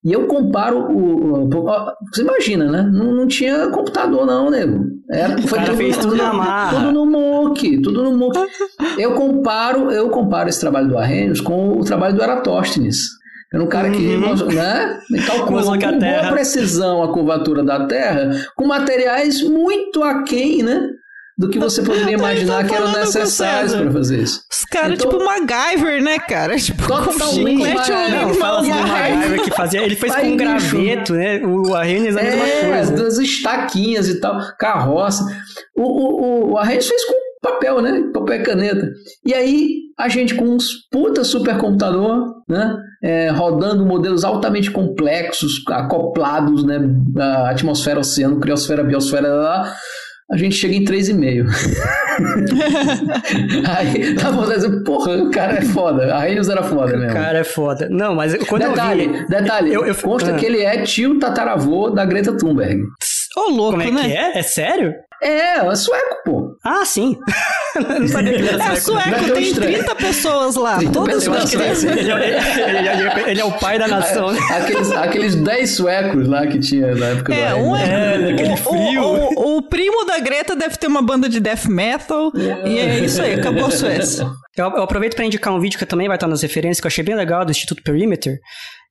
E 0.04 0.12
eu 0.12 0.26
comparo 0.26 0.80
o. 0.90 1.44
o, 1.44 1.48
o 1.48 1.66
você 2.12 2.22
imagina, 2.22 2.70
né? 2.70 2.82
Não, 2.82 3.14
não 3.14 3.26
tinha 3.26 3.70
computador, 3.70 4.26
não, 4.26 4.50
nego. 4.50 4.84
Era, 5.10 5.40
foi 5.42 5.60
tudo, 5.60 5.76
fez 5.76 5.96
tudo, 5.96 6.16
na 6.16 6.32
marra. 6.32 6.78
Tudo 6.78 6.92
no 6.92 7.06
MOOC, 7.06 7.80
tudo 7.80 8.02
no 8.02 8.16
MOOC. 8.16 8.36
Eu 8.98 9.14
comparo, 9.14 9.90
eu 9.90 10.08
comparo 10.08 10.48
esse 10.48 10.58
trabalho 10.58 10.88
do 10.88 10.96
Arrhenius 10.96 11.40
com 11.40 11.78
o 11.78 11.84
trabalho 11.84 12.16
do 12.16 12.22
Eratóstenes. 12.22 13.15
Era 13.52 13.62
um 13.62 13.68
cara 13.68 13.90
que 13.90 13.98
uhum. 13.98 14.46
né, 14.52 15.00
calculou 15.26 15.78
com 15.78 15.98
boa 15.98 16.30
precisão 16.32 17.02
a 17.02 17.12
curvatura 17.12 17.62
da 17.62 17.86
Terra 17.86 18.44
com 18.56 18.66
materiais 18.66 19.42
muito 19.42 20.02
aquém, 20.02 20.62
né? 20.62 20.90
Do 21.38 21.50
que 21.50 21.58
você 21.58 21.82
poderia 21.82 22.14
imaginar 22.16 22.66
que 22.66 22.74
eram 22.74 22.92
necessários 22.92 23.74
para 23.74 23.90
fazer 23.90 24.22
isso. 24.22 24.40
Os 24.50 24.64
caras, 24.64 24.98
então, 24.98 25.10
tipo 25.10 25.24
MacGyver, 25.24 26.02
né, 26.02 26.18
cara? 26.18 26.56
Tipo, 26.58 26.86
totalmente. 26.86 27.90
Não, 28.10 28.34
fala 28.34 28.60
assim 28.60 28.72
do 28.72 28.88
MacGyver 28.88 29.42
que 29.42 29.50
fazia. 29.50 29.82
Ele 29.82 29.96
fez 29.96 30.16
com 30.16 30.26
um 30.26 30.36
graveto, 30.36 31.12
né? 31.12 31.40
O 31.44 31.74
Arrhenius 31.74 32.16
é 32.16 32.20
a 32.20 32.24
mesma 32.24 32.46
é, 32.46 32.70
coisa. 32.70 33.04
Das 33.04 33.18
estaquinhas 33.18 34.08
e 34.08 34.20
tal, 34.20 34.40
carroça. 34.58 35.24
O, 35.76 35.82
o, 35.82 36.52
o 36.52 36.58
Arrhenius 36.58 36.88
fez 36.88 37.04
com 37.04 37.14
papel, 37.42 37.80
né? 37.80 38.10
Papel 38.12 38.40
e 38.40 38.42
caneta. 38.42 38.90
E 39.24 39.32
aí, 39.32 39.76
a 39.98 40.08
gente 40.08 40.34
com 40.34 40.46
uns 40.46 40.88
puta 40.90 41.22
supercomputador, 41.22 42.42
né? 42.48 42.76
É, 43.02 43.30
rodando 43.30 43.84
modelos 43.84 44.24
altamente 44.24 44.70
complexos, 44.70 45.62
acoplados, 45.68 46.64
né? 46.64 46.80
A 47.18 47.50
atmosfera, 47.50 48.00
oceano, 48.00 48.40
criosfera, 48.40 48.82
biosfera, 48.82 49.28
lá, 49.28 49.70
a 50.28 50.36
gente 50.36 50.56
chega 50.56 50.74
em 50.74 50.84
3,5. 50.84 51.46
aí, 53.78 54.16
tá 54.16 54.32
bom, 54.32 54.44
dizer, 54.44 54.82
porra, 54.82 55.18
o 55.18 55.30
cara 55.30 55.58
é 55.58 55.62
foda. 55.62 56.16
A 56.16 56.28
Helios 56.28 56.48
era 56.48 56.64
foda 56.64 56.96
mesmo. 56.96 57.10
O 57.10 57.14
cara 57.14 57.38
é 57.38 57.44
foda. 57.44 57.88
Não, 57.88 58.16
mas 58.16 58.34
quando 58.48 58.68
detalhe, 58.68 59.04
eu 59.04 59.12
vi... 59.12 59.28
Detalhe, 59.28 59.72
eu, 59.72 59.86
eu, 59.86 59.94
consta 59.94 60.32
ah. 60.32 60.34
que 60.34 60.44
ele 60.44 60.62
é 60.62 60.82
tio 60.82 61.20
tataravô 61.20 61.90
da 61.90 62.04
Greta 62.04 62.36
Thunberg. 62.36 62.82
Ô, 63.36 63.40
oh, 63.40 63.50
louco, 63.50 63.78
Como 63.78 63.82
é 63.82 63.92
né? 63.92 64.02
que 64.02 64.16
é? 64.16 64.38
É 64.38 64.42
sério? 64.42 64.94
É, 65.22 65.58
é 65.58 65.74
sueco, 65.74 66.16
pô. 66.24 66.56
Ah, 66.64 66.84
sim. 66.84 67.18
não 67.74 68.08
sabia 68.08 68.32
que 68.32 68.38
ele 68.38 68.48
era 68.48 68.72
é, 68.72 68.76
sueco. 68.76 69.02
sueco 69.02 69.32
tem 69.32 69.42
estranho. 69.42 69.74
30 69.74 69.94
pessoas 69.94 70.56
lá. 70.56 70.76
30 70.78 70.92
todas 70.92 71.28
pessoas. 71.28 71.84
Ele, 71.84 72.00
ele, 72.00 72.12
ele, 72.12 73.30
ele, 73.30 73.40
é 73.40 73.44
o 73.44 73.52
pai 73.52 73.78
da 73.78 73.88
nação. 73.88 74.32
Né? 74.32 74.38
Aqueles, 74.50 74.92
aqueles 74.92 75.34
10 75.34 75.70
suecos 75.70 76.28
lá 76.28 76.46
que 76.46 76.58
tinha 76.58 76.94
na 76.94 77.06
época 77.06 77.34
é, 77.34 77.50
do 77.50 77.56
um 77.56 77.76
é, 77.76 78.28
é 78.28 78.32
aquele 78.32 78.56
frio. 78.56 79.02
O, 79.02 79.54
o, 79.54 79.56
o, 79.58 79.62
primo 79.62 80.04
da 80.04 80.18
Greta 80.18 80.54
deve 80.54 80.76
ter 80.76 80.86
uma 80.86 81.02
banda 81.02 81.28
de 81.28 81.40
death 81.40 81.66
metal. 81.66 82.32
É. 82.36 82.68
E 82.68 82.78
é 82.78 82.98
isso 83.00 83.22
aí, 83.22 83.34
acabou 83.34 83.66
a 83.66 83.70
Suécia. 83.70 84.26
Eu, 84.56 84.66
eu 84.70 84.82
aproveito 84.82 85.14
para 85.14 85.24
indicar 85.24 85.52
um 85.52 85.60
vídeo 85.60 85.78
que 85.78 85.86
também 85.86 86.08
vai 86.08 86.16
estar 86.16 86.26
nas 86.26 86.42
referências, 86.42 86.80
que 86.80 86.86
eu 86.86 86.88
achei 86.88 87.04
bem 87.04 87.14
legal, 87.14 87.44
do 87.44 87.50
Instituto 87.50 87.82
Perimeter, 87.82 88.38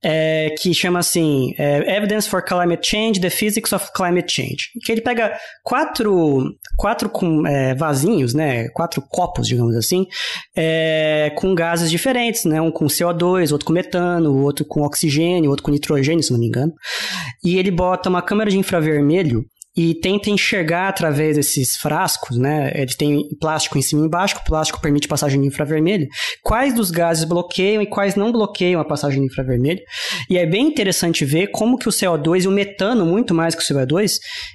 é, 0.02 0.54
que 0.58 0.72
chama 0.74 0.98
assim 0.98 1.54
é, 1.58 1.96
Evidence 1.96 2.28
for 2.28 2.42
Climate 2.42 2.86
Change, 2.88 3.20
The 3.20 3.30
Physics 3.30 3.72
of 3.72 3.90
Climate 3.94 4.32
Change. 4.32 4.70
Que 4.84 4.92
ele 4.92 5.00
pega 5.00 5.36
quatro, 5.62 6.54
quatro 6.76 7.08
com, 7.08 7.46
é, 7.46 7.74
vasinhos, 7.74 8.34
né, 8.34 8.68
quatro 8.68 9.02
copos, 9.02 9.46
digamos 9.46 9.76
assim, 9.76 10.06
é, 10.54 11.32
com 11.36 11.54
gases 11.54 11.90
diferentes, 11.90 12.44
né, 12.44 12.60
um 12.60 12.70
com 12.70 12.86
CO2, 12.86 13.52
outro 13.52 13.66
com 13.66 13.72
metano, 13.72 14.42
outro 14.42 14.64
com 14.64 14.82
oxigênio, 14.82 15.50
outro 15.50 15.64
com 15.64 15.70
nitrogênio, 15.70 16.22
se 16.22 16.32
não 16.32 16.38
me 16.38 16.46
engano. 16.46 16.72
E 17.44 17.58
ele 17.58 17.70
bota 17.70 18.08
uma 18.08 18.22
câmera 18.22 18.50
de 18.50 18.58
infravermelho 18.58 19.44
e 19.76 19.94
tenta 19.94 20.30
enxergar 20.30 20.88
através 20.88 21.36
desses 21.36 21.76
frascos, 21.76 22.38
né? 22.38 22.72
Ele 22.74 22.94
tem 22.94 23.22
plástico 23.38 23.76
em 23.76 23.82
cima 23.82 24.02
e 24.02 24.06
embaixo, 24.06 24.36
o 24.38 24.44
plástico 24.44 24.80
permite 24.80 25.06
passagem 25.06 25.40
de 25.40 25.46
infravermelho, 25.46 26.06
quais 26.42 26.74
dos 26.74 26.90
gases 26.90 27.24
bloqueiam 27.24 27.82
e 27.82 27.86
quais 27.86 28.14
não 28.14 28.32
bloqueiam 28.32 28.80
a 28.80 28.84
passagem 28.84 29.20
de 29.20 29.26
infravermelho. 29.26 29.80
E 30.30 30.38
é 30.38 30.46
bem 30.46 30.66
interessante 30.66 31.24
ver 31.24 31.48
como 31.48 31.76
que 31.76 31.88
o 31.88 31.92
CO2 31.92 32.44
e 32.44 32.48
o 32.48 32.50
metano, 32.50 33.04
muito 33.04 33.34
mais 33.34 33.54
que 33.54 33.62
o 33.62 33.76
CO2, 33.76 34.14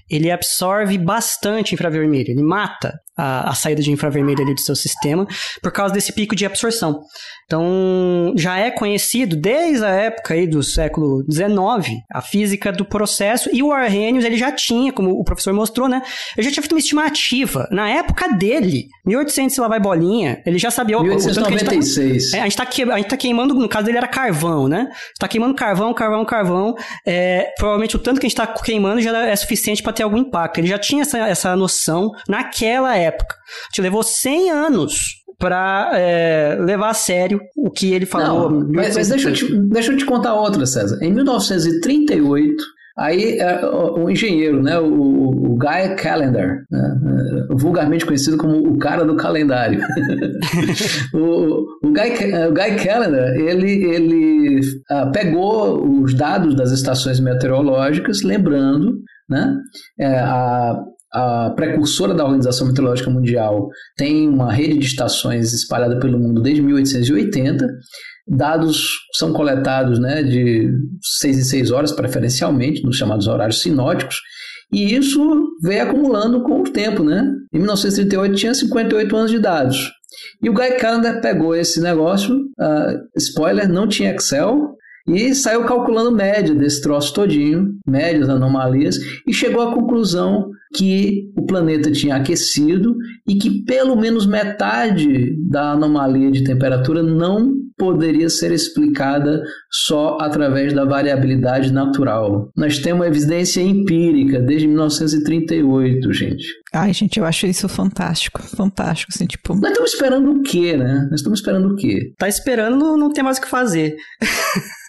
ele 0.10 0.32
absorve 0.32 0.98
bastante 0.98 1.76
infravermelho, 1.76 2.32
ele 2.32 2.42
mata 2.42 2.94
a, 3.22 3.52
a 3.52 3.54
saída 3.54 3.82
de 3.82 3.92
infravermelho 3.92 4.42
ali 4.42 4.56
do 4.56 4.62
seu 4.62 4.76
sistema 4.76 5.28
por 5.62 5.72
causa 5.72 5.94
desse 5.94 6.12
pico 6.12 6.36
de 6.36 6.46
absorção. 6.46 7.02
Então, 7.46 8.34
já 8.38 8.58
é 8.58 8.72
conhecido 8.72 9.36
desde 9.36 9.84
a 9.84 9.90
época 9.90 10.34
aí 10.34 10.48
do 10.48 10.64
século 10.64 11.24
XIX 11.30 12.00
a 12.10 12.22
física 12.22 12.72
do 12.72 12.86
processo 12.86 13.50
e 13.52 13.62
o 13.62 13.74
Arrhenius 13.74 14.24
ele 14.24 14.38
já 14.38 14.52
tinha, 14.52 14.94
como 14.94 15.12
o 15.12 15.24
professor 15.24 15.54
mostrou, 15.54 15.90
né? 15.90 16.02
Ele 16.38 16.48
já 16.48 16.52
tinha 16.52 16.64
feito 16.64 16.72
uma 16.72 16.80
estimativa 16.80 17.68
na 17.70 17.90
época 17.90 18.30
dele, 18.30 18.88
1800 19.06 19.58
lá 19.58 19.68
vai 19.68 19.80
bolinha, 19.82 20.42
ele 20.46 20.58
já 20.58 20.72
sabia 20.72 20.98
1896. 21.00 21.98
O, 21.98 22.02
a 22.02 22.20
gente, 22.22 22.32
tá, 22.32 22.38
é, 22.38 22.40
a, 22.40 22.44
gente 22.46 22.58
tá, 22.58 22.94
a 22.94 22.98
gente 22.98 23.10
tá 23.10 23.18
queimando, 23.18 23.54
no 23.54 23.68
caso 23.68 23.86
dele 23.86 23.98
era 23.98 24.08
carvão, 24.08 24.70
né? 24.70 24.90
Está 25.14 25.28
queimando 25.28 25.54
carvão, 25.54 25.94
carvão, 25.94 26.24
carvão. 26.24 26.76
É, 27.06 27.54
provavelmente 27.58 27.98
o 27.98 28.00
tanto 28.00 28.20
que 28.20 28.26
a 28.26 28.30
gente 28.30 28.40
está 28.40 28.48
queimando 28.48 29.02
já 29.02 29.28
é 29.28 29.36
suficiente 29.36 29.84
para 29.84 29.92
ter 29.92 30.04
algum 30.04 30.18
impacto. 30.18 30.60
Ele 30.60 30.68
já 30.68 30.80
tinha 30.80 31.02
essa, 31.02 31.18
essa 31.20 31.56
noção 31.56 32.12
naquela 32.30 32.96
época. 32.96 33.11
Te 33.72 33.82
levou 33.82 34.04
100 34.04 34.52
anos 34.52 35.22
para 35.38 35.92
é, 35.94 36.58
levar 36.60 36.90
a 36.90 36.94
sério 36.94 37.42
o 37.58 37.70
que 37.70 37.94
ele 37.94 38.06
falou. 38.06 38.52
Não, 38.52 38.70
mas, 38.70 38.96
mas 38.96 39.10
deixa, 39.10 39.30
eu 39.30 39.34
te, 39.34 39.60
deixa 39.70 39.92
eu 39.92 39.98
te 39.98 40.06
contar 40.06 40.36
outra, 40.36 40.66
César. 40.66 41.00
Em 41.02 41.12
1938, 41.12 42.64
Aí 42.98 43.40
é, 43.40 43.66
o 43.66 44.10
engenheiro, 44.10 44.62
né, 44.62 44.78
o, 44.78 44.86
o 44.86 45.58
Guy 45.58 45.96
Calendar, 45.98 46.62
né, 46.70 46.98
é, 47.50 47.56
vulgarmente 47.56 48.06
conhecido 48.06 48.38
como 48.38 48.58
o 48.58 48.78
cara 48.78 49.06
do 49.06 49.16
calendário. 49.16 49.82
o, 51.14 51.88
o, 51.88 51.92
Guy, 51.92 52.34
o 52.48 52.54
Guy 52.54 52.86
Calendar, 52.86 53.34
ele, 53.38 53.86
ele 53.86 54.60
uh, 54.92 55.12
pegou 55.12 56.02
os 56.02 56.14
dados 56.14 56.54
das 56.54 56.72
estações 56.72 57.20
meteorológicas, 57.20 58.24
lembrando 58.24 59.00
né, 59.30 59.56
é, 59.98 60.20
a, 60.20 60.78
a 61.14 61.52
precursora 61.56 62.14
da 62.14 62.24
Organização 62.24 62.68
Meteorológica 62.68 63.10
Mundial 63.10 63.68
tem 63.98 64.30
uma 64.30 64.52
rede 64.52 64.78
de 64.78 64.86
estações 64.86 65.54
espalhada 65.54 66.00
pelo 66.00 66.18
mundo 66.18 66.42
desde 66.42 66.62
1880. 66.62 67.68
Dados 68.28 68.92
são 69.16 69.34
coletados 69.34 70.00
né, 70.00 70.24
de 70.24 70.72
6 71.20 71.38
em 71.38 71.44
6 71.44 71.72
horas, 71.72 71.92
preferencialmente, 71.92 72.84
nos 72.84 72.98
chamados 72.98 73.28
horários 73.28 73.62
sinóticos, 73.62 74.18
e 74.72 74.96
isso 74.96 75.50
veio 75.62 75.84
acumulando 75.84 76.44
com 76.44 76.62
o 76.62 76.64
tempo. 76.64 77.04
Né? 77.04 77.30
Em 77.54 77.58
1938 77.58 78.36
tinha 78.36 78.54
58 78.54 79.16
anos 79.16 79.32
de 79.32 79.40
dados. 79.40 79.92
E 80.42 80.50
o 80.50 80.54
Guy 80.54 80.78
Calendar 80.78 81.22
pegou 81.22 81.56
esse 81.56 81.82
negócio, 81.82 82.36
uh, 82.36 82.98
spoiler, 83.18 83.68
não 83.68 83.88
tinha 83.88 84.14
Excel, 84.14 84.76
e 85.08 85.34
saiu 85.34 85.66
calculando 85.66 86.12
média 86.12 86.54
desse 86.54 86.82
troço 86.82 87.14
todinho, 87.14 87.74
médias, 87.88 88.30
anomalias, 88.30 88.98
e 89.28 89.34
chegou 89.34 89.62
à 89.62 89.74
conclusão 89.74 90.50
que 90.74 91.30
o 91.36 91.46
planeta 91.46 91.92
tinha 91.92 92.16
aquecido 92.16 92.96
e 93.28 93.36
que 93.36 93.64
pelo 93.64 93.96
menos 93.96 94.26
metade 94.26 95.36
da 95.50 95.72
anomalia 95.72 96.32
de 96.32 96.44
temperatura 96.44 97.04
não 97.04 97.54
poderia 97.78 98.30
ser 98.30 98.52
explicada 98.52 99.42
só 99.72 100.18
através 100.22 100.72
da 100.72 100.86
variabilidade 100.86 101.74
natural. 101.74 102.52
Nós 102.56 102.78
temos 102.78 103.08
evidência 103.08 103.60
empírica 103.60 104.40
desde 104.40 104.68
1938, 104.68 106.14
gente. 106.14 106.46
Ai, 106.72 106.94
gente, 106.94 107.20
eu 107.20 107.26
acho 107.26 107.48
isso 107.48 107.68
fantástico, 107.68 108.42
fantástico, 108.42 109.12
assim, 109.14 109.26
tipo... 109.26 109.56
Nós 109.56 109.72
estamos 109.72 109.94
esperando 109.94 110.32
o 110.32 110.42
quê, 110.44 110.78
né? 110.78 111.08
Nós 111.10 111.22
estamos 111.22 111.40
esperando 111.40 111.74
o 111.74 111.76
quê? 111.76 112.14
Tá 112.18 112.30
esperando, 112.30 112.96
não 112.96 113.12
tem 113.12 113.24
mais 113.24 113.40
o 113.40 113.42
que 113.42 113.50
fazer. 113.50 113.96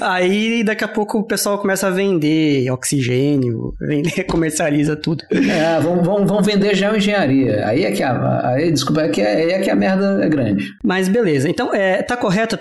Aí 0.00 0.64
daqui 0.64 0.84
a 0.84 0.88
pouco 0.88 1.18
o 1.18 1.24
pessoal 1.24 1.58
começa 1.58 1.86
a 1.86 1.90
vender 1.90 2.70
oxigênio, 2.70 3.74
vender, 3.78 4.24
comercializa 4.24 4.96
tudo. 4.96 5.24
É, 5.30 5.78
vão, 5.80 6.02
vão, 6.02 6.26
vão 6.26 6.42
vender 6.42 6.74
geoengenharia. 6.74 7.66
Aí 7.66 7.84
é 7.84 7.92
que 7.92 8.02
a, 8.02 8.48
aí, 8.48 8.70
desculpa, 8.70 9.02
é 9.02 9.08
que 9.08 9.20
é, 9.20 9.34
aí 9.34 9.50
é 9.50 9.58
que 9.60 9.70
a 9.70 9.76
merda 9.76 10.20
é 10.22 10.28
grande. 10.28 10.72
Mas 10.82 11.08
beleza, 11.08 11.48
então 11.48 11.74
é, 11.74 12.02
tá 12.02 12.16
correta 12.16 12.58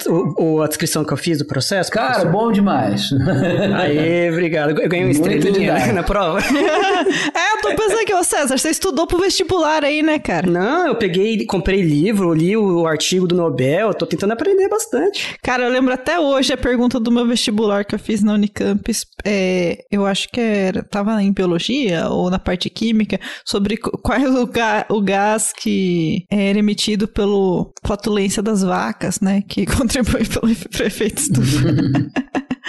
a 0.64 0.68
descrição 0.68 1.06
que 1.06 1.14
eu 1.14 1.18
fiz 1.18 1.38
do 1.38 1.46
processo? 1.46 1.90
Cara, 1.90 2.08
professor? 2.08 2.32
bom 2.32 2.52
demais. 2.52 3.10
Aê, 3.80 4.30
obrigado. 4.30 4.80
Eu 4.80 4.90
ganhei 4.90 5.06
uma 5.06 5.12
estrelinha 5.12 5.94
na 5.94 6.04
prova. 6.04 6.40
é, 6.44 7.54
eu 7.54 7.62
tô 7.62 7.70
pensando 7.70 8.02
aqui, 8.02 8.14
ô 8.14 8.24
César, 8.24 8.58
você 8.58 8.70
estudou 8.70 9.08
pro 9.08 9.20
vestibular 9.20 9.86
aí, 9.86 10.04
né, 10.04 10.20
cara? 10.20 10.48
Não, 10.50 10.88
eu 10.88 10.96
peguei, 10.96 11.46
comprei 11.46 11.82
livro, 11.82 12.34
li 12.34 12.58
o 12.58 12.86
artigo 12.86 13.26
do 13.26 13.36
Nobel, 13.36 13.94
tô 13.94 14.06
tentando 14.06 14.34
aprender 14.34 14.68
bastante. 14.68 15.38
Cara, 15.42 15.64
eu 15.64 15.72
lembro 15.72 15.94
até 15.94 16.20
hoje 16.20 16.52
a 16.52 16.58
pergunta 16.58 16.89
do 16.98 17.12
meu 17.12 17.28
vestibular 17.28 17.84
que 17.84 17.94
eu 17.94 18.00
fiz 18.00 18.24
na 18.24 18.34
Unicamp, 18.34 18.90
é, 19.26 19.80
eu 19.92 20.06
acho 20.06 20.30
que 20.30 20.40
era, 20.40 20.82
tava 20.82 21.22
em 21.22 21.34
biologia 21.34 22.08
ou 22.08 22.30
na 22.30 22.40
parte 22.40 22.70
química, 22.70 23.20
sobre 23.46 23.76
qual 24.02 24.18
é 24.18 24.30
o, 24.30 24.48
ga, 24.48 24.86
o 24.90 25.02
gás 25.02 25.52
que 25.52 26.26
era 26.32 26.58
emitido 26.58 27.08
pelo 27.08 27.74
flatulência 27.86 28.42
das 28.42 28.64
vacas, 28.64 29.20
né? 29.20 29.44
Que 29.48 29.66
contribui 29.68 30.26
pelo 30.26 30.50
efeito 30.50 31.18
estufa. 31.18 31.68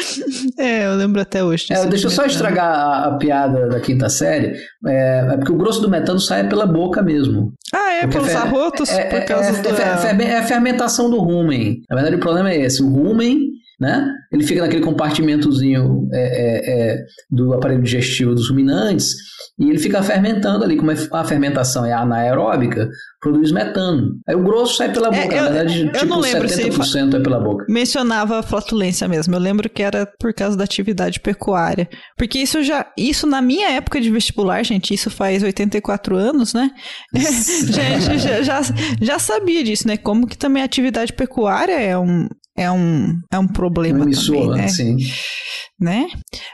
é, 0.58 0.86
eu 0.86 0.94
lembro 0.94 1.20
até 1.20 1.44
hoje. 1.44 1.66
É, 1.70 1.86
deixa 1.86 2.06
eu 2.06 2.10
só 2.10 2.24
estragar 2.24 2.66
a, 2.66 3.04
a, 3.06 3.16
piada 3.16 3.68
da 3.68 3.80
quinta 3.80 4.08
série. 4.08 4.56
É, 4.86 5.00
é, 5.32 5.36
porque 5.36 5.52
o 5.52 5.56
grosso 5.56 5.80
do 5.80 5.88
metano 5.88 6.18
sai 6.18 6.48
pela 6.48 6.66
boca 6.66 7.02
mesmo. 7.02 7.52
Ah, 7.74 7.92
é, 7.92 8.06
pelos 8.06 8.34
arrotos? 8.34 8.90
É, 8.90 9.04
por 9.04 9.18
é, 9.18 9.24
causa 9.24 9.48
é, 9.50 9.62
do... 9.62 10.22
é, 10.22 10.38
a 10.38 10.42
fermentação 10.42 11.10
do 11.10 11.18
rumen. 11.18 11.82
Na 11.88 11.96
verdade, 11.96 12.16
o 12.16 12.20
problema 12.20 12.50
é 12.50 12.60
esse. 12.60 12.82
O 12.82 12.88
rumen 12.88 13.49
né? 13.80 14.06
Ele 14.30 14.44
fica 14.44 14.60
naquele 14.60 14.82
compartimentozinho 14.82 16.06
é, 16.12 16.20
é, 16.20 16.92
é, 16.92 17.04
do 17.30 17.54
aparelho 17.54 17.82
digestivo 17.82 18.34
dos 18.34 18.50
ruminantes 18.50 19.14
e 19.58 19.68
ele 19.68 19.78
fica 19.78 20.02
fermentando 20.02 20.64
ali, 20.64 20.76
como 20.76 20.90
é 20.90 20.96
a 21.12 21.24
fermentação 21.24 21.84
é 21.84 21.92
anaeróbica, 21.92 22.88
produz 23.20 23.52
metano. 23.52 24.18
Aí 24.28 24.34
o 24.34 24.42
grosso 24.42 24.76
sai 24.76 24.92
pela 24.92 25.08
é, 25.08 25.22
boca, 25.22 25.34
eu, 25.34 25.42
na 25.44 25.50
verdade, 25.50 25.82
eu 25.82 25.92
tipo 25.92 26.06
não 26.06 26.20
lembro 26.20 26.48
70% 26.48 26.84
se 26.84 26.98
é 26.98 27.20
pela 27.20 27.40
boca. 27.40 27.64
Mencionava 27.68 28.38
a 28.38 28.42
flatulência 28.42 29.08
mesmo. 29.08 29.34
Eu 29.34 29.40
lembro 29.40 29.68
que 29.68 29.82
era 29.82 30.06
por 30.18 30.32
causa 30.32 30.56
da 30.56 30.64
atividade 30.64 31.20
pecuária. 31.20 31.88
Porque 32.16 32.38
isso 32.38 32.62
já, 32.62 32.86
isso 32.96 33.26
na 33.26 33.42
minha 33.42 33.70
época 33.70 34.00
de 34.00 34.10
vestibular, 34.10 34.62
gente, 34.62 34.92
isso 34.94 35.10
faz 35.10 35.42
84 35.42 36.16
anos, 36.16 36.54
né? 36.54 36.70
gente, 37.14 38.18
já, 38.18 38.42
já, 38.42 38.60
já 39.00 39.18
sabia 39.18 39.62
disso, 39.64 39.86
né? 39.86 39.96
Como 39.96 40.26
que 40.26 40.36
também 40.36 40.62
a 40.62 40.66
atividade 40.66 41.12
pecuária 41.12 41.78
é 41.78 41.98
um, 41.98 42.26
é 42.60 42.70
um, 42.70 43.18
é 43.30 43.38
um 43.38 43.48
problema 43.48 44.00
também, 44.10 44.50
né? 44.50 44.68
Sim. 44.68 44.98
Né? 45.80 46.08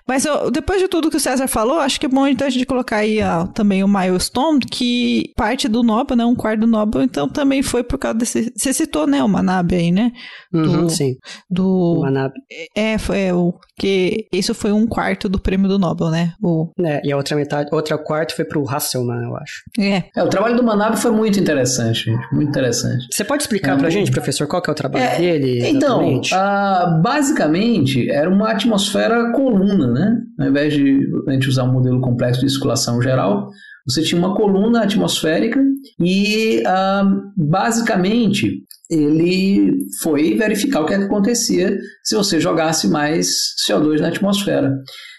Mas 0.07 0.25
eu, 0.25 0.53
depois 0.53 0.81
de 0.81 0.87
tudo 0.87 1.11
que 1.11 1.17
o 1.17 1.21
César 1.21 1.49
falou, 1.49 1.81
acho 1.81 1.99
que 1.99 2.07
é 2.07 2.09
bom 2.09 2.27
então 2.29 2.47
a 2.47 2.51
gente 2.51 2.65
colocar 2.65 2.99
aí 2.99 3.21
ó, 3.21 3.47
também 3.47 3.83
o 3.83 3.89
Milestone, 3.89 4.61
que 4.61 5.33
parte 5.37 5.67
do 5.67 5.83
Nobel, 5.83 6.17
né? 6.17 6.25
Um 6.25 6.37
quarto 6.37 6.61
do 6.61 6.67
Nobel, 6.69 7.03
então 7.03 7.29
também 7.29 7.61
foi 7.61 7.83
por 7.83 7.99
causa 7.99 8.19
desse... 8.19 8.53
Você 8.55 8.73
citou, 8.73 9.05
né, 9.05 9.23
o 9.25 9.29
Manabe 9.29 9.75
aí, 9.75 9.91
né? 9.91 10.13
Do, 10.53 10.83
uhum, 10.83 10.89
sim. 10.89 11.17
Do... 11.51 12.01
Manabe. 12.03 12.35
É, 12.77 12.99
foi 12.99 13.21
é, 13.23 13.35
o... 13.35 13.53
que 13.77 14.27
isso 14.33 14.55
foi 14.55 14.71
um 14.71 14.87
quarto 14.87 15.29
do 15.29 15.41
prêmio 15.41 15.69
do 15.69 15.79
Nobel, 15.79 16.09
né? 16.11 16.35
O... 16.41 16.71
É, 16.85 17.01
e 17.05 17.11
a 17.11 17.17
outra 17.17 17.35
metade, 17.35 17.69
outra 17.73 17.99
quarto 17.99 18.35
foi 18.35 18.45
pro 18.45 18.69
Hasselman, 18.69 19.25
eu 19.25 19.37
acho. 19.37 19.63
É. 19.79 20.05
é 20.15 20.23
o 20.23 20.29
trabalho 20.29 20.57
do 20.57 20.63
Manabe 20.63 20.99
foi 20.99 21.11
muito 21.11 21.41
interessante, 21.41 22.05
gente. 22.05 22.33
Muito 22.33 22.49
interessante. 22.49 23.07
Você 23.11 23.25
pode 23.25 23.43
explicar 23.43 23.77
é, 23.77 23.79
pra 23.79 23.91
gente, 23.91 24.11
professor, 24.13 24.47
qual 24.47 24.63
que 24.63 24.71
é 24.71 24.73
o 24.73 24.77
trabalho 24.77 25.05
é, 25.05 25.19
dele? 25.19 25.67
Então, 25.69 26.17
uh, 26.17 27.03
basicamente, 27.03 28.09
era 28.09 28.31
uma 28.31 28.51
atmosfera 28.51 29.16
coluna, 29.33 29.93
né? 29.93 30.17
Ao 30.39 30.49
invés 30.49 30.75
de 30.75 31.01
a 31.29 31.33
gente 31.33 31.49
usar 31.49 31.65
um 31.65 31.73
modelo 31.73 32.01
complexo 32.01 32.41
de 32.41 32.51
circulação 32.51 33.01
geral, 33.01 33.49
você 33.87 34.03
tinha 34.03 34.19
uma 34.19 34.35
coluna 34.35 34.83
atmosférica 34.83 35.61
e, 36.01 36.61
uh, 36.61 37.33
basicamente, 37.37 38.63
ele 38.91 39.73
foi 40.03 40.35
verificar 40.35 40.81
o 40.81 40.87
que, 40.87 40.95
é 40.95 40.99
que 40.99 41.05
acontecia 41.05 41.77
se 42.03 42.17
você 42.17 42.41
jogasse 42.41 42.89
mais 42.89 43.29
CO2 43.67 44.01
na 44.01 44.09
atmosfera. 44.09 44.77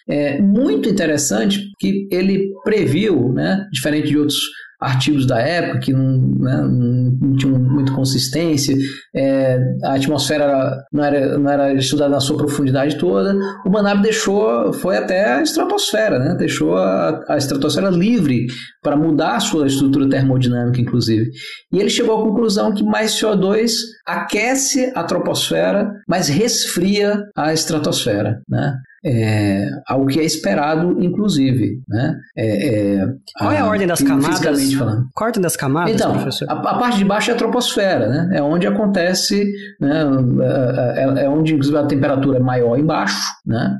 É 0.10 0.42
muito 0.42 0.90
interessante 0.90 1.62
que 1.80 2.08
ele 2.12 2.50
previu, 2.64 3.34
né, 3.34 3.66
diferente 3.72 4.08
de 4.08 4.18
outros 4.18 4.40
artigos 4.80 5.26
da 5.26 5.40
época 5.40 5.80
que 5.80 5.94
não, 5.94 6.36
né, 6.40 6.62
não 6.62 7.36
tinham 7.36 7.58
muita 7.60 7.94
consistência, 7.94 8.76
é, 9.16 9.60
a 9.84 9.96
atmosfera 9.96 10.84
não 10.94 11.04
era, 11.04 11.38
não 11.38 11.52
era 11.52 11.74
estudada 11.74 12.12
na 12.12 12.20
sua 12.20 12.38
profundidade 12.38 12.98
toda. 12.98 13.36
O 13.66 13.70
Manab 13.70 14.02
deixou, 14.02 14.72
foi 14.74 14.98
até 14.98 15.34
a 15.34 15.42
estratosfera, 15.42 16.20
né, 16.20 16.36
deixou 16.36 16.76
a, 16.76 17.24
a 17.28 17.38
estratosfera 17.38 17.90
livre 17.90 18.46
para 18.82 18.96
mudar 18.96 19.36
a 19.36 19.40
sua 19.40 19.68
estrutura 19.68 20.08
termodinâmica, 20.08 20.80
inclusive. 20.80 21.30
E 21.74 21.80
ele 21.80 21.90
chegou 21.90 22.20
à 22.20 22.24
conclusão 22.24 22.74
que 22.74 22.84
mais 22.84 23.12
CO2 23.12 23.72
aquece 24.06 24.92
a 24.96 25.04
troposfera, 25.04 25.92
mas 26.08 26.28
resfria 26.30 27.24
a 27.36 27.52
estratosfera. 27.52 28.40
Né? 28.48 28.74
É, 29.08 29.70
ao 29.88 30.06
que 30.06 30.20
é 30.20 30.26
esperado, 30.26 31.02
inclusive. 31.02 31.82
Né? 31.88 32.16
É, 32.36 32.98
é, 32.98 33.08
Qual 33.38 33.52
é 33.52 33.58
a, 33.58 33.64
a 33.64 33.68
ordem 33.68 33.88
das 33.88 34.02
camadas? 34.02 34.74
Falando. 34.74 35.08
Qual 35.14 35.26
a 35.26 35.30
ordem 35.30 35.42
das 35.42 35.56
camadas, 35.56 35.96
então, 35.96 36.14
professor? 36.14 36.50
A, 36.50 36.54
a, 36.54 36.78
parte 36.78 36.98
de 36.98 37.06
baixo 37.06 37.32
é 37.32 37.34
a 37.34 37.38
troposfera, 37.38 38.10
né? 38.10 38.38
é 38.38 38.42
onde 38.42 38.68
acontece, 38.68 39.50
né? 39.80 40.04
É, 40.42 41.04
é, 41.04 41.26
é, 41.26 41.30
onde 41.30 41.54
inclusive 41.54 41.78
a 41.78 41.86
temperatura 41.86 42.38
é 42.38 42.42
maior 42.42 42.78
embaixo. 42.78 43.22
Né? 43.46 43.76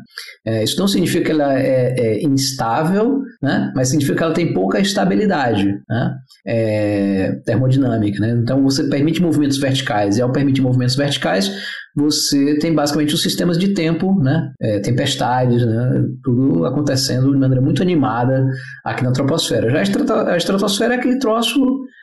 É, 0.46 0.64
isso 0.64 0.80
não 0.80 0.88
significa 0.88 1.26
que 1.26 1.32
ela 1.32 1.60
é, 1.60 1.94
é, 1.98 2.24
instável, 2.24 3.20
né? 3.42 3.72
mas 3.76 3.90
significa 3.90 4.18
que 4.18 4.24
ela 4.24 4.34
tem 4.34 4.54
pouca 4.54 4.80
estabilidade 4.80 5.76
né? 5.90 6.16
termodinâmica. 7.46 8.20
Né? 8.22 8.32
Então 8.32 8.64
você 8.64 8.88
permite 8.88 9.22
movimentos 9.22 9.58
verticais, 9.58 10.18
e 10.18 10.22
ao 10.22 10.32
permitir 10.32 10.62
movimentos 10.62 10.96
verticais, 10.96 11.52
você 11.98 12.60
tem 12.60 12.74
basicamente 12.76 13.16
os 13.16 13.24
sistemas 13.24 13.58
de 13.58 13.74
tempo, 13.74 14.16
né? 14.22 14.52
É, 14.62 14.80
tempestades, 15.18 15.66
né? 15.66 16.04
Tudo 16.24 16.66
acontecendo 16.66 17.32
de 17.32 17.38
maneira 17.38 17.62
muito 17.62 17.82
animada 17.82 18.46
aqui 18.86 19.04
na 19.04 19.12
troposfera. 19.12 19.70
Já 19.70 19.80
a 20.32 20.38
estratosfera 20.38 20.96
é 20.96 20.98
aquele 20.98 21.20
troço 21.20 21.60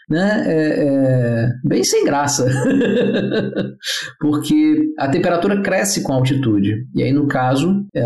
né, 0.09 0.45
é, 0.47 0.85
é, 0.87 1.49
bem 1.65 1.83
sem 1.83 2.05
graça, 2.05 2.47
porque 4.21 4.77
a 4.99 5.09
temperatura 5.09 5.63
cresce 5.63 6.03
com 6.03 6.13
a 6.13 6.17
altitude, 6.17 6.75
e 6.95 7.03
aí 7.03 7.11
no 7.11 7.27
caso 7.27 7.87
é, 7.95 8.05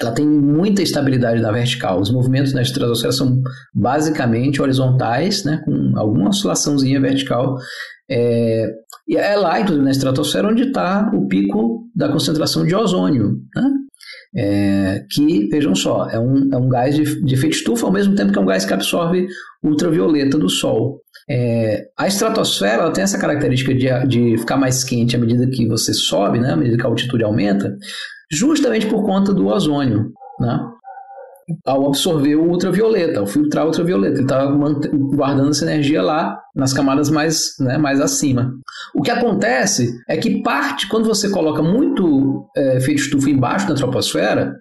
ela 0.00 0.12
tem 0.12 0.26
muita 0.26 0.82
estabilidade 0.82 1.42
na 1.42 1.52
vertical. 1.52 2.00
Os 2.00 2.10
movimentos 2.10 2.54
na 2.54 2.62
estratosfera 2.62 3.12
são 3.12 3.42
basicamente 3.74 4.62
horizontais, 4.62 5.44
né, 5.44 5.60
com 5.66 5.92
alguma 5.98 6.30
oscilaçãozinha 6.30 6.98
vertical, 6.98 7.56
é, 8.10 8.66
e 9.06 9.16
é 9.16 9.36
lá, 9.36 9.60
inclusive 9.60 9.84
na 9.84 9.90
estratosfera, 9.90 10.48
onde 10.48 10.64
está 10.64 11.10
o 11.14 11.26
pico 11.28 11.88
da 11.94 12.10
concentração 12.10 12.64
de 12.64 12.74
ozônio. 12.74 13.36
Né? 13.54 13.70
É, 14.36 15.04
que, 15.10 15.48
vejam 15.48 15.74
só, 15.74 16.08
é 16.10 16.18
um, 16.18 16.50
é 16.52 16.56
um 16.56 16.68
gás 16.68 16.94
de, 16.94 17.24
de 17.24 17.34
efeito 17.34 17.56
estufa, 17.56 17.86
ao 17.86 17.92
mesmo 17.92 18.14
tempo 18.14 18.32
que 18.32 18.38
é 18.38 18.42
um 18.42 18.46
gás 18.46 18.64
que 18.64 18.74
absorve 18.74 19.26
ultravioleta 19.62 20.38
do 20.38 20.48
Sol. 20.48 21.00
É, 21.30 21.86
a 21.98 22.06
estratosfera 22.06 22.90
tem 22.92 23.04
essa 23.04 23.18
característica 23.18 23.74
de, 23.74 23.88
de 24.06 24.38
ficar 24.38 24.56
mais 24.56 24.84
quente 24.84 25.16
à 25.16 25.18
medida 25.18 25.48
que 25.48 25.66
você 25.66 25.92
sobe, 25.92 26.38
né, 26.38 26.52
à 26.52 26.56
medida 26.56 26.76
que 26.76 26.86
a 26.86 26.88
altitude 26.88 27.24
aumenta, 27.24 27.76
justamente 28.30 28.86
por 28.86 29.04
conta 29.04 29.32
do 29.32 29.46
ozônio. 29.46 30.12
Né? 30.40 30.58
Ao 31.64 31.86
absorver 31.86 32.36
o 32.36 32.50
ultravioleta, 32.50 33.20
ao 33.20 33.26
filtrar 33.26 33.64
o 33.64 33.68
ultravioleta. 33.68 34.16
Ele 34.16 34.22
estava 34.22 34.52
guardando 35.14 35.50
essa 35.50 35.64
energia 35.64 36.02
lá 36.02 36.38
nas 36.54 36.72
camadas 36.72 37.10
mais, 37.10 37.54
né, 37.60 37.78
mais 37.78 38.00
acima. 38.00 38.52
O 38.94 39.02
que 39.02 39.10
acontece 39.10 39.98
é 40.08 40.16
que 40.16 40.42
parte, 40.42 40.88
quando 40.88 41.06
você 41.06 41.30
coloca 41.30 41.62
muito 41.62 42.48
é, 42.56 42.76
efeito 42.76 43.00
estufa 43.00 43.30
embaixo 43.30 43.68
da 43.68 43.74
troposfera, 43.74 44.54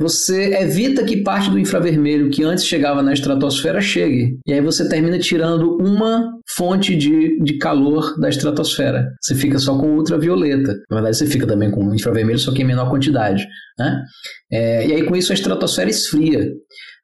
você 0.00 0.54
evita 0.54 1.04
que 1.04 1.22
parte 1.22 1.50
do 1.50 1.58
infravermelho 1.58 2.30
que 2.30 2.42
antes 2.42 2.64
chegava 2.64 3.02
na 3.02 3.12
estratosfera 3.12 3.82
chegue. 3.82 4.38
E 4.46 4.52
aí 4.54 4.60
você 4.62 4.88
termina 4.88 5.18
tirando 5.18 5.76
uma 5.76 6.32
fonte 6.56 6.96
de, 6.96 7.38
de 7.42 7.58
calor 7.58 8.18
da 8.18 8.30
estratosfera. 8.30 9.06
Você 9.20 9.34
fica 9.34 9.58
só 9.58 9.76
com 9.78 9.96
ultravioleta. 9.96 10.74
Na 10.90 10.96
verdade, 10.96 11.18
você 11.18 11.26
fica 11.26 11.46
também 11.46 11.70
com 11.70 11.94
infravermelho, 11.94 12.38
só 12.38 12.50
que 12.50 12.62
em 12.62 12.66
menor 12.66 12.88
quantidade. 12.88 13.46
Né? 13.78 14.02
É, 14.50 14.86
e 14.86 14.92
aí, 14.94 15.04
com 15.04 15.14
isso, 15.14 15.32
a 15.32 15.34
estratosfera 15.34 15.90
esfria. 15.90 16.50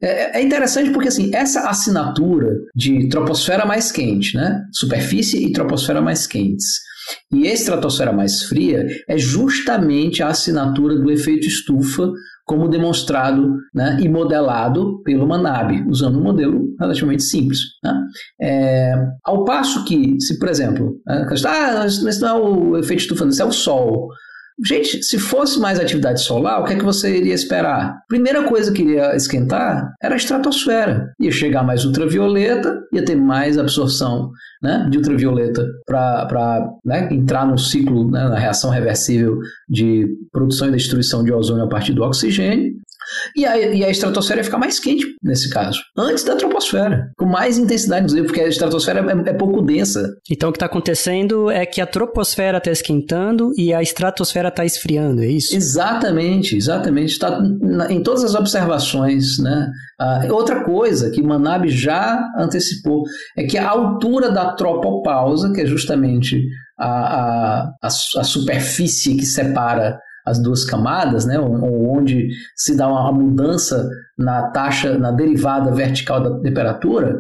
É, 0.02 0.38
é, 0.38 0.42
interessante 0.42 0.90
porque 0.90 1.08
assim, 1.08 1.30
essa 1.34 1.68
assinatura 1.68 2.48
de 2.74 3.08
troposfera 3.10 3.66
mais 3.66 3.92
quente, 3.92 4.36
né? 4.36 4.62
superfície 4.72 5.44
e 5.44 5.52
troposfera 5.52 6.00
mais 6.00 6.26
quentes, 6.26 6.66
e 7.32 7.46
estratosfera 7.46 8.12
mais 8.12 8.42
fria 8.42 8.86
é 9.08 9.16
justamente 9.16 10.22
a 10.22 10.28
assinatura 10.28 10.96
do 10.96 11.10
efeito 11.10 11.46
estufa 11.46 12.10
como 12.46 12.68
demonstrado 12.68 13.58
né, 13.74 13.98
e 14.00 14.08
modelado 14.08 15.02
pelo 15.02 15.26
Manabe, 15.26 15.84
usando 15.88 16.18
um 16.18 16.22
modelo 16.22 16.76
relativamente 16.78 17.24
simples. 17.24 17.58
Né? 17.82 18.00
É, 18.40 18.94
ao 19.24 19.44
passo 19.44 19.84
que, 19.84 20.16
se 20.20 20.38
por 20.38 20.48
exemplo, 20.48 21.00
né, 21.04 21.26
ah, 21.44 21.84
isso 21.84 22.20
não 22.20 22.28
é 22.28 22.32
o 22.34 22.78
efeito 22.78 23.00
estufa, 23.00 23.26
isso 23.26 23.42
é 23.42 23.44
o 23.44 23.52
Sol. 23.52 24.08
Gente, 24.64 25.02
se 25.02 25.18
fosse 25.18 25.60
mais 25.60 25.78
atividade 25.78 26.22
solar, 26.22 26.60
o 26.60 26.64
que 26.64 26.72
é 26.72 26.76
que 26.76 26.84
você 26.84 27.14
iria 27.16 27.34
esperar? 27.34 27.98
Primeira 28.08 28.44
coisa 28.44 28.72
que 28.72 28.82
iria 28.82 29.14
esquentar 29.14 29.92
era 30.02 30.14
a 30.14 30.16
estratosfera. 30.16 31.12
Ia 31.20 31.30
chegar 31.30 31.62
mais 31.62 31.84
ultravioleta, 31.84 32.80
ia 32.92 33.04
ter 33.04 33.16
mais 33.16 33.58
absorção 33.58 34.30
né, 34.62 34.88
de 34.90 34.96
ultravioleta 34.96 35.66
para 35.86 36.70
né, 36.84 37.08
entrar 37.12 37.46
no 37.46 37.58
ciclo, 37.58 38.10
né, 38.10 38.28
na 38.28 38.38
reação 38.38 38.70
reversível 38.70 39.38
de 39.68 40.06
produção 40.32 40.68
e 40.68 40.72
destruição 40.72 41.22
de 41.22 41.32
ozônio 41.32 41.64
a 41.64 41.68
partir 41.68 41.92
do 41.92 42.02
oxigênio. 42.02 42.72
E 43.36 43.44
a, 43.44 43.58
e 43.58 43.84
a 43.84 43.90
estratosfera 43.90 44.40
ia 44.40 44.44
ficar 44.44 44.58
mais 44.58 44.78
quente 44.78 45.06
nesse 45.22 45.50
caso, 45.50 45.80
antes 45.96 46.24
da 46.24 46.36
troposfera, 46.36 47.10
com 47.16 47.26
mais 47.26 47.58
intensidade, 47.58 48.04
inclusive, 48.04 48.26
porque 48.26 48.40
a 48.40 48.48
estratosfera 48.48 49.00
é, 49.00 49.30
é 49.30 49.32
pouco 49.32 49.62
densa. 49.62 50.14
Então 50.30 50.48
o 50.48 50.52
que 50.52 50.56
está 50.56 50.66
acontecendo 50.66 51.50
é 51.50 51.64
que 51.66 51.80
a 51.80 51.86
troposfera 51.86 52.58
está 52.58 52.70
esquentando 52.70 53.52
e 53.56 53.72
a 53.72 53.82
estratosfera 53.82 54.48
está 54.48 54.64
esfriando, 54.64 55.22
é 55.22 55.26
isso? 55.26 55.54
Exatamente, 55.54 56.56
exatamente. 56.56 57.12
Está 57.12 57.40
em 57.90 58.02
todas 58.02 58.24
as 58.24 58.34
observações. 58.34 59.38
Né? 59.38 59.68
Ah, 59.98 60.22
outra 60.30 60.64
coisa 60.64 61.10
que 61.10 61.22
Manabe 61.22 61.68
já 61.68 62.20
antecipou 62.38 63.04
é 63.36 63.44
que 63.44 63.58
a 63.58 63.68
altura 63.68 64.30
da 64.30 64.52
tropopausa, 64.52 65.52
que 65.52 65.60
é 65.60 65.66
justamente 65.66 66.42
a, 66.78 66.86
a, 66.86 67.60
a, 67.82 67.86
a 67.86 68.24
superfície 68.24 69.16
que 69.16 69.26
separa 69.26 69.98
as 70.26 70.40
duas 70.40 70.64
camadas, 70.64 71.24
né, 71.24 71.38
onde 71.38 72.28
se 72.56 72.76
dá 72.76 72.88
uma 72.88 73.12
mudança 73.12 73.88
na 74.18 74.50
taxa, 74.50 74.98
na 74.98 75.12
derivada 75.12 75.70
vertical 75.70 76.20
da 76.20 76.40
temperatura, 76.40 77.16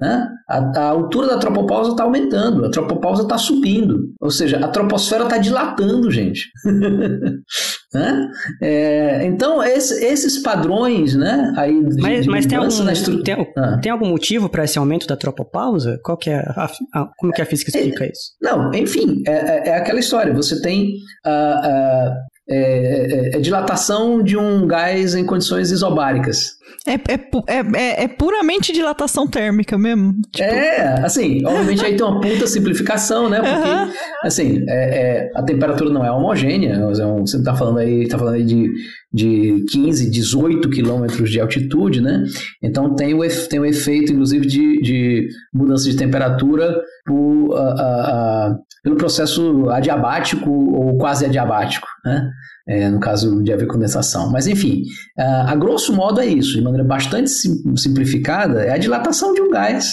né, 0.00 0.28
a, 0.48 0.58
a 0.80 0.88
altura 0.88 1.28
da 1.28 1.38
tropopausa 1.38 1.90
está 1.90 2.04
aumentando, 2.04 2.64
a 2.64 2.70
tropopausa 2.70 3.22
está 3.22 3.36
subindo, 3.36 4.12
ou 4.20 4.30
seja, 4.30 4.58
a 4.58 4.68
troposfera 4.68 5.24
está 5.24 5.36
dilatando, 5.36 6.10
gente. 6.10 6.50
né? 7.92 8.28
é, 8.62 9.26
então, 9.26 9.62
esse, 9.62 10.02
esses 10.04 10.42
padrões 10.42 11.14
né, 11.14 11.52
aí 11.56 11.84
de, 11.84 12.00
mas, 12.00 12.24
de 12.24 12.30
mas 12.30 12.46
tem 12.46 12.56
algum, 12.56 12.90
estru... 12.90 13.22
tem, 13.22 13.52
ah. 13.56 13.78
tem, 13.78 13.92
algum 13.92 14.08
motivo 14.08 14.48
para 14.48 14.64
esse 14.64 14.78
aumento 14.78 15.06
da 15.06 15.16
tropopausa? 15.16 16.00
Qual 16.02 16.16
que 16.16 16.30
é 16.30 16.38
a, 16.38 16.70
a, 16.94 17.10
como 17.18 17.32
que 17.32 17.42
a 17.42 17.46
física 17.46 17.70
explica 17.70 18.04
é, 18.04 18.08
isso? 18.08 18.32
Não, 18.40 18.72
enfim, 18.74 19.22
é, 19.26 19.32
é, 19.32 19.68
é 19.68 19.76
aquela 19.76 20.00
história, 20.00 20.32
você 20.32 20.60
tem... 20.62 20.94
Uh, 21.26 22.10
uh, 22.10 22.29
é, 22.50 22.56
é, 22.56 23.36
é, 23.36 23.38
dilatação 23.38 24.20
de 24.20 24.36
um 24.36 24.66
gás 24.66 25.14
em 25.14 25.24
condições 25.24 25.70
isobáricas. 25.70 26.58
É, 26.86 26.94
é, 26.94 27.60
é, 27.76 28.04
é, 28.04 28.08
puramente 28.08 28.72
dilatação 28.72 29.26
térmica 29.26 29.76
mesmo. 29.76 30.14
Tipo... 30.32 30.48
É, 30.48 31.04
assim, 31.04 31.44
obviamente 31.44 31.84
aí 31.84 31.96
tem 31.96 32.06
uma 32.06 32.20
puta 32.20 32.46
simplificação, 32.46 33.28
né? 33.28 33.40
Porque, 33.40 33.68
uhum. 33.68 33.92
assim, 34.24 34.64
a 35.34 35.42
temperatura 35.42 35.90
não 35.90 36.04
é 36.04 36.10
homogênea. 36.10 36.80
Você 37.18 37.36
está 37.36 37.54
falando 37.54 37.78
aí, 37.78 38.08
tá 38.08 38.18
falando 38.18 38.34
aí 38.34 38.44
de, 38.44 38.70
de 39.12 39.64
15, 39.70 40.10
18 40.10 40.70
quilômetros 40.70 41.30
de 41.30 41.40
altitude, 41.40 42.00
né? 42.00 42.24
Então 42.62 42.94
tem 42.94 43.14
o, 43.14 43.20
tem 43.48 43.60
o 43.60 43.64
efeito, 43.64 44.12
inclusive, 44.12 44.46
de, 44.46 44.80
de 44.80 45.28
mudança 45.52 45.88
de 45.90 45.96
temperatura 45.96 46.80
por, 47.06 47.56
pelo 48.82 48.96
processo 48.96 49.68
adiabático 49.70 50.50
ou 50.50 50.96
quase 50.98 51.24
adiabático, 51.24 51.86
né? 52.04 52.30
É, 52.68 52.88
no 52.88 53.00
caso 53.00 53.42
de 53.42 53.52
haver 53.52 53.66
condensação. 53.66 54.30
Mas, 54.30 54.46
enfim, 54.46 54.84
a, 55.18 55.52
a 55.52 55.56
grosso 55.56 55.92
modo 55.92 56.20
é 56.20 56.26
isso, 56.26 56.58
de 56.60 56.64
maneira 56.64 56.86
bastante 56.86 57.30
sim, 57.30 57.76
simplificada, 57.76 58.62
é 58.62 58.72
a 58.72 58.78
dilatação 58.78 59.32
de 59.32 59.40
um 59.40 59.50
gás. 59.50 59.92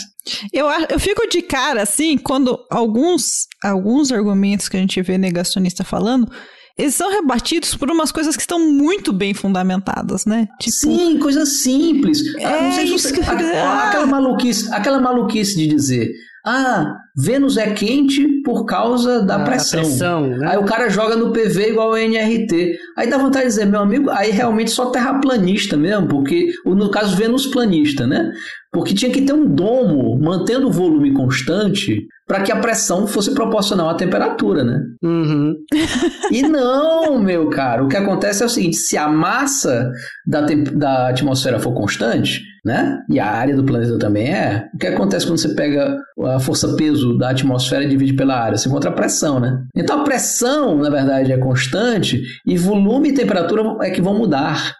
Eu, 0.53 0.67
eu 0.89 0.99
fico 0.99 1.27
de 1.29 1.41
cara, 1.41 1.81
assim, 1.81 2.17
quando 2.17 2.59
alguns, 2.69 3.47
alguns 3.63 4.11
argumentos 4.11 4.67
que 4.67 4.77
a 4.77 4.79
gente 4.79 5.01
vê 5.01 5.17
negacionista 5.17 5.83
falando, 5.83 6.29
eles 6.77 6.93
são 6.93 7.09
rebatidos 7.09 7.73
por 7.75 7.89
umas 7.89 8.11
coisas 8.11 8.35
que 8.35 8.41
estão 8.41 8.59
muito 8.59 9.11
bem 9.11 9.33
fundamentadas, 9.33 10.25
né? 10.25 10.47
Tipo, 10.59 10.75
Sim, 10.75 11.17
coisas 11.17 11.61
simples. 11.63 12.19
É 12.37 12.45
ah, 12.45 12.61
não 12.61 12.71
sei 12.71 12.83
isso 12.83 12.99
você, 12.99 13.13
que... 13.13 13.21
a, 13.21 13.87
aquela 13.87 14.05
maluquice, 14.05 14.71
aquela 14.71 14.99
maluquice 14.99 15.55
de 15.55 15.67
dizer 15.67 16.11
ah, 16.49 16.95
Vênus 17.13 17.57
é 17.57 17.71
quente 17.71 18.41
por 18.41 18.63
causa 18.63 19.21
da 19.21 19.35
ah, 19.35 19.43
pressão. 19.43 19.81
pressão 19.81 20.27
né? 20.27 20.47
Aí 20.49 20.57
o 20.57 20.63
cara 20.63 20.87
joga 20.87 21.17
no 21.17 21.33
PV 21.33 21.71
igual 21.71 21.89
ao 21.89 21.97
NRT. 21.97 22.77
Aí 22.95 23.09
dá 23.09 23.17
vontade 23.17 23.45
de 23.45 23.49
dizer, 23.49 23.65
meu 23.65 23.81
amigo, 23.81 24.09
aí 24.09 24.31
realmente 24.31 24.71
só 24.71 24.85
terraplanista 24.85 25.75
mesmo, 25.75 26.07
porque 26.07 26.53
no 26.65 26.89
caso 26.89 27.17
Vênus 27.17 27.47
planista, 27.47 28.07
né? 28.07 28.31
Porque 28.71 28.93
tinha 28.93 29.11
que 29.11 29.23
ter 29.23 29.33
um 29.33 29.45
domo 29.45 30.17
mantendo 30.19 30.67
o 30.67 30.71
volume 30.71 31.13
constante 31.13 32.07
para 32.25 32.41
que 32.41 32.51
a 32.51 32.59
pressão 32.59 33.07
fosse 33.07 33.33
proporcional 33.33 33.89
à 33.89 33.95
temperatura, 33.95 34.63
né? 34.63 34.81
Uhum. 35.03 35.53
e 36.31 36.43
não, 36.43 37.19
meu 37.19 37.49
caro, 37.49 37.85
o 37.85 37.87
que 37.89 37.97
acontece 37.97 38.43
é 38.43 38.45
o 38.45 38.49
seguinte: 38.49 38.77
se 38.77 38.97
a 38.97 39.09
massa 39.09 39.91
da, 40.25 40.41
da 40.41 41.09
atmosfera 41.09 41.59
for 41.59 41.73
constante, 41.73 42.41
né? 42.67 42.99
E 43.09 43.19
a 43.19 43.25
área 43.25 43.55
do 43.55 43.63
planeta 43.63 43.97
também 43.97 44.27
é. 44.27 44.67
O 44.73 44.77
que 44.77 44.87
acontece 44.87 45.25
quando 45.25 45.39
você 45.39 45.55
pega 45.55 45.97
a 46.25 46.39
força-peso 46.39 47.17
da 47.17 47.29
atmosfera 47.29 47.85
e 47.85 47.87
divide 47.87 48.13
pela 48.13 48.35
área? 48.35 48.57
Você 48.57 48.67
encontra 48.67 48.89
a 48.89 48.93
pressão, 48.93 49.39
né? 49.39 49.63
Então 49.73 50.01
a 50.01 50.03
pressão, 50.03 50.77
na 50.77 50.89
verdade, 50.89 51.31
é 51.31 51.37
constante 51.37 52.21
e 52.45 52.57
volume 52.57 53.09
e 53.09 53.13
temperatura 53.13 53.63
é 53.81 53.89
que 53.89 54.01
vão 54.01 54.17
mudar. 54.17 54.75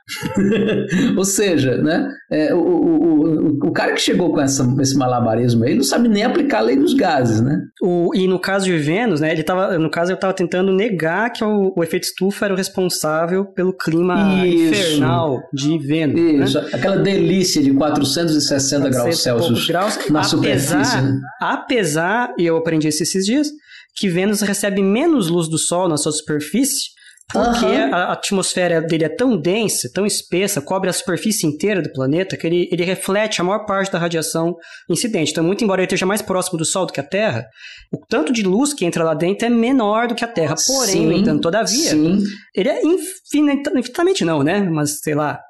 Ou 1.17 1.23
seja, 1.23 1.77
né? 1.77 2.09
É, 2.29 2.53
o, 2.53 2.57
o, 2.57 3.23
o, 3.23 3.67
o, 3.69 3.71
cara 3.71 3.93
que 3.93 4.01
chegou 4.01 4.33
com 4.33 4.41
essa, 4.41 4.67
esse 4.81 4.97
malabarismo 4.97 5.63
aí 5.63 5.73
não 5.73 5.83
sabe 5.83 6.09
nem 6.09 6.23
aplicar 6.23 6.57
a 6.57 6.61
lei 6.61 6.75
dos 6.75 6.93
gases, 6.93 7.39
né? 7.39 7.61
O, 7.81 8.11
e 8.13 8.27
no 8.27 8.37
caso 8.37 8.65
de 8.65 8.77
Vênus, 8.77 9.21
né? 9.21 9.31
Ele 9.31 9.43
tava, 9.43 9.79
no 9.79 9.89
caso, 9.89 10.11
eu 10.11 10.15
estava 10.15 10.33
tentando 10.33 10.73
negar 10.73 11.31
que 11.31 11.41
o, 11.41 11.71
o, 11.73 11.81
efeito 11.81 12.03
estufa 12.03 12.43
era 12.43 12.53
o 12.53 12.57
responsável 12.57 13.45
pelo 13.45 13.71
clima 13.71 14.45
Isso. 14.45 14.73
infernal 14.73 15.41
de 15.53 15.77
Vênus. 15.77 16.21
Né? 16.21 16.43
Isso, 16.43 16.61
né? 16.61 16.69
aquela 16.73 16.97
delícia 16.97 17.63
de 17.63 17.71
460 17.71 18.89
graus 18.89 19.23
Celsius 19.23 19.65
graus, 19.65 19.97
na 20.09 20.19
apesar, 20.19 20.29
superfície. 20.29 21.01
Né? 21.01 21.21
Apesar, 21.39 22.33
e 22.37 22.45
eu 22.45 22.57
aprendi 22.57 22.89
isso 22.89 23.03
esses 23.03 23.25
dias, 23.25 23.47
que 23.95 24.09
Vênus 24.09 24.41
recebe 24.41 24.81
menos 24.81 25.29
luz 25.29 25.47
do 25.47 25.57
Sol 25.57 25.87
na 25.87 25.95
sua 25.95 26.11
superfície 26.11 26.96
porque 27.31 27.65
uhum. 27.65 27.93
a 27.93 28.13
atmosfera 28.13 28.81
dele 28.81 29.03
é 29.03 29.09
tão 29.09 29.35
densa, 29.35 29.91
tão 29.93 30.05
espessa, 30.05 30.61
cobre 30.61 30.89
a 30.89 30.93
superfície 30.93 31.45
inteira 31.45 31.81
do 31.81 31.91
planeta, 31.91 32.37
que 32.37 32.47
ele, 32.47 32.69
ele 32.71 32.85
reflete 32.85 33.41
a 33.41 33.43
maior 33.43 33.65
parte 33.65 33.91
da 33.91 33.99
radiação 33.99 34.55
incidente. 34.89 35.31
Então, 35.31 35.43
muito 35.43 35.61
embora 35.61 35.81
ele 35.81 35.87
esteja 35.87 36.05
mais 36.05 36.21
próximo 36.21 36.57
do 36.57 36.63
Sol 36.63 36.85
do 36.85 36.93
que 36.93 37.01
a 37.01 37.03
Terra, 37.03 37.45
o 37.91 37.97
tanto 38.07 38.31
de 38.31 38.43
luz 38.43 38.73
que 38.73 38.85
entra 38.85 39.03
lá 39.03 39.13
dentro 39.13 39.45
é 39.45 39.49
menor 39.49 40.07
do 40.07 40.15
que 40.15 40.23
a 40.23 40.27
Terra. 40.27 40.55
Porém, 40.65 40.93
sim, 40.93 41.05
no 41.05 41.11
entanto, 41.11 41.41
todavia, 41.41 41.89
sim. 41.89 42.19
ele 42.55 42.69
é 42.69 42.81
infinitamente 42.81 44.23
não, 44.23 44.41
né? 44.41 44.61
Mas, 44.61 44.99
sei 44.99 45.13
lá, 45.13 45.41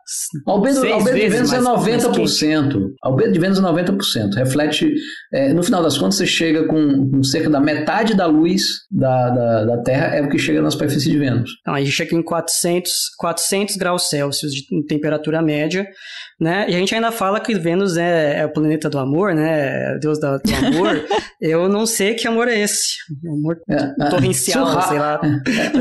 Albedo, 0.46 0.88
albedo 0.88 1.20
de 1.20 1.28
Vênus 1.28 1.52
é 1.52 1.60
90%. 1.60 2.94
Albedo 3.04 3.34
de 3.34 3.40
Vênus 3.40 3.60
é 3.60 3.62
90%. 3.62 4.36
Reflete, 4.36 4.94
é, 5.34 5.52
no 5.52 5.62
final 5.62 5.84
das 5.84 5.98
contas, 5.98 6.16
você 6.16 6.26
chega 6.26 6.66
com, 6.66 7.10
com, 7.10 7.24
cerca 7.24 7.50
da 7.50 7.60
metade 7.60 8.16
da 8.16 8.26
luz 8.26 8.62
da, 8.90 9.30
da, 9.30 9.66
da, 9.66 9.78
Terra 9.84 10.16
é 10.16 10.22
o 10.22 10.30
que 10.30 10.40
chega 10.40 10.62
na 10.62 10.72
superfície 10.72 11.12
de 11.12 11.18
Vênus. 11.18 11.52
Então, 11.60 11.74
a 11.74 11.80
gente 11.80 11.92
chega 11.92 12.16
em 12.16 12.24
400, 12.24 12.92
400 13.18 13.76
graus 13.76 14.10
Celsius 14.10 14.54
de 14.54 14.86
temperatura 14.88 15.42
média, 15.42 15.86
né? 16.40 16.66
E 16.70 16.76
a 16.76 16.80
gente 16.80 16.96
ainda 16.96 17.12
fala 17.12 17.42
que 17.42 17.54
Vênus 17.56 17.98
é, 17.98 18.40
é 18.40 18.46
o 18.46 18.54
planeta 18.54 18.90
do 18.90 19.00
amor, 19.00 19.36
né? 19.36 19.96
É 19.96 20.00
Deus 20.00 20.20
do 20.20 20.28
amor. 20.28 21.06
Eu 21.42 21.68
não 21.68 21.86
sei 21.86 22.16
que 22.16 22.28
amor 22.28 22.48
é 22.48 22.58
esse. 22.58 22.96
Amor 23.28 23.58
é, 23.70 24.10
torrencial, 24.10 24.82
sei 24.84 25.00
lá. 25.00 25.20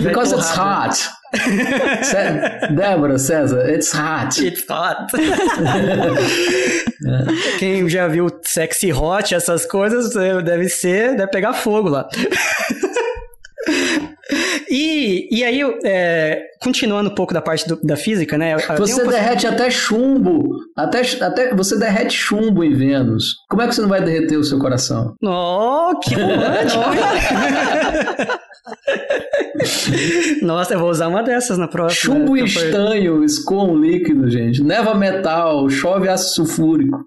Because 0.03 0.35
it's 0.35 0.51
hot. 0.51 0.99
Débora, 2.75 3.19
César, 3.19 3.71
it's 3.71 3.93
hot. 3.93 4.45
It's 4.45 4.65
hot. 4.69 5.07
Quem 7.59 7.89
já 7.89 8.09
viu 8.09 8.29
sexy 8.43 8.93
hot, 8.93 9.35
essas 9.35 9.65
coisas, 9.67 10.15
deve 10.43 10.69
ser, 10.69 11.17
deve 11.17 11.31
pegar 11.31 11.55
fogo 11.55 11.89
lá. 11.89 12.09
E, 14.69 15.29
e 15.31 15.45
aí, 15.45 15.61
é, 15.85 16.43
continuando 16.61 17.11
um 17.11 17.15
pouco 17.15 17.33
da 17.33 17.41
parte 17.41 17.69
do, 17.69 17.81
da 17.83 17.97
física, 17.97 18.37
né? 18.37 18.57
Você 18.77 19.03
um... 19.03 19.09
derrete 19.09 19.47
até 19.47 19.71
chumbo. 19.71 20.57
Até, 20.77 21.03
até 21.21 21.55
você 21.55 21.79
derrete 21.79 22.17
chumbo 22.17 22.65
em 22.65 22.75
Vênus. 22.75 23.37
Como 23.49 23.63
é 23.63 23.69
que 23.69 23.75
você 23.75 23.83
não 23.83 23.89
vai 23.89 24.03
derreter 24.03 24.37
o 24.37 24.45
seu 24.45 24.59
coração? 24.59 25.15
Oh, 25.23 25.99
que 26.01 26.15
romântico! 26.15 26.83
Nossa, 30.43 30.75
eu 30.75 30.81
vou 30.81 30.91
usar 30.91 31.07
uma 31.07 31.23
dessas 31.23 31.57
na 31.57 31.69
próxima. 31.69 32.17
Chumbo 32.17 32.37
estanho, 32.37 33.23
escoam 33.25 33.77
líquido, 33.77 34.29
gente. 34.29 34.63
Neva 34.63 34.95
metal, 34.95 35.69
chove 35.71 36.09
ácido 36.09 36.47
sulfúrico. 36.47 37.05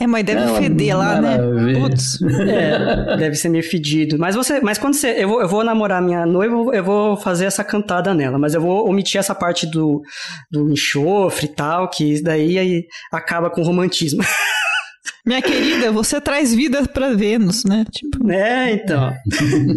É, 0.00 0.06
mas 0.06 0.24
deve 0.24 0.44
não, 0.44 0.56
feder 0.56 0.96
lá, 0.96 1.20
né? 1.20 1.38
Putz. 1.78 2.20
É, 2.22 3.16
deve 3.18 3.36
ser 3.36 3.48
meio 3.48 3.62
fedido. 3.62 4.18
Mas 4.18 4.34
você, 4.34 4.60
mas 4.60 4.78
quando 4.78 4.94
você. 4.94 5.14
Eu 5.22 5.28
vou, 5.28 5.40
eu 5.40 5.48
vou 5.48 5.64
namorar 5.64 6.02
minha 6.02 6.26
noiva, 6.26 6.74
eu 6.74 6.84
vou 6.84 7.16
fazer 7.16 7.44
essa 7.44 7.62
cantada 7.62 8.12
nela, 8.12 8.38
mas 8.38 8.54
eu 8.54 8.60
vou 8.60 8.88
omitir 8.88 9.18
essa 9.18 9.34
parte 9.34 9.66
do, 9.66 10.02
do 10.50 10.70
enxofre 10.72 11.46
e 11.46 11.54
tal, 11.54 11.88
que 11.88 12.22
daí 12.22 12.58
aí 12.58 12.84
acaba 13.12 13.50
com 13.50 13.60
o 13.60 13.64
romantismo. 13.64 14.22
Minha 15.26 15.42
querida, 15.42 15.92
você 15.92 16.20
traz 16.20 16.54
vida 16.54 16.86
para 16.86 17.14
Vênus, 17.14 17.64
né? 17.64 17.84
Tipo... 17.90 18.30
É, 18.30 18.72
então. 18.72 19.12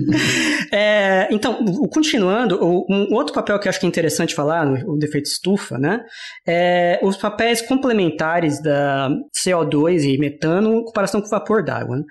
é, 0.71 1.27
então, 1.31 1.65
continuando, 1.91 2.63
um 2.63 3.13
outro 3.13 3.33
papel 3.33 3.59
que 3.59 3.67
eu 3.67 3.69
acho 3.69 3.79
que 3.79 3.85
é 3.85 3.89
interessante 3.89 4.33
falar, 4.33 4.65
o 4.85 4.97
defeito 4.97 5.25
estufa, 5.25 5.77
né? 5.77 6.01
É 6.47 6.99
os 7.03 7.17
papéis 7.17 7.61
complementares 7.61 8.61
da 8.61 9.09
CO2 9.45 10.03
e 10.03 10.17
metano 10.17 10.75
em 10.75 10.83
comparação 10.83 11.19
com 11.19 11.27
o 11.27 11.29
vapor 11.29 11.63
d'água. 11.63 11.97
Né? 11.97 12.03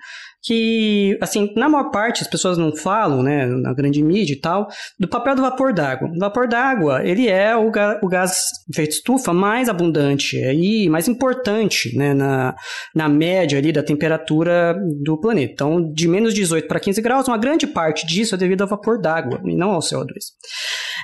Que, 0.43 1.17
assim, 1.21 1.51
na 1.55 1.69
maior 1.69 1.89
parte 1.89 2.21
as 2.21 2.27
pessoas 2.27 2.57
não 2.57 2.75
falam, 2.75 3.23
né, 3.23 3.45
na 3.45 3.73
grande 3.73 4.03
mídia 4.03 4.33
e 4.33 4.39
tal, 4.39 4.67
do 4.99 5.07
papel 5.07 5.35
do 5.35 5.41
vapor 5.41 5.73
d'água. 5.73 6.09
O 6.13 6.19
vapor 6.19 6.49
d'água, 6.49 7.01
ele 7.05 7.29
é 7.29 7.55
o, 7.55 7.71
ga 7.71 7.99
o 8.03 8.09
gás 8.09 8.49
efeito 8.69 8.91
estufa 8.91 9.33
mais 9.33 9.69
abundante 9.69 10.37
e 10.37 10.89
mais 10.89 11.07
importante, 11.07 11.97
né, 11.97 12.13
na, 12.13 12.53
na 12.93 13.07
média 13.07 13.57
ali 13.57 13.71
da 13.71 13.81
temperatura 13.81 14.75
do 15.01 15.17
planeta. 15.17 15.53
Então, 15.53 15.93
de 15.93 16.07
menos 16.09 16.33
18 16.33 16.67
para 16.67 16.79
15 16.79 17.01
graus, 17.01 17.27
uma 17.27 17.37
grande 17.37 17.65
parte 17.65 18.05
disso 18.05 18.35
é 18.35 18.37
devido 18.37 18.61
ao 18.61 18.67
vapor 18.67 18.99
d'água 18.99 19.39
e 19.45 19.55
não 19.55 19.71
ao 19.71 19.79
CO2. 19.79 20.07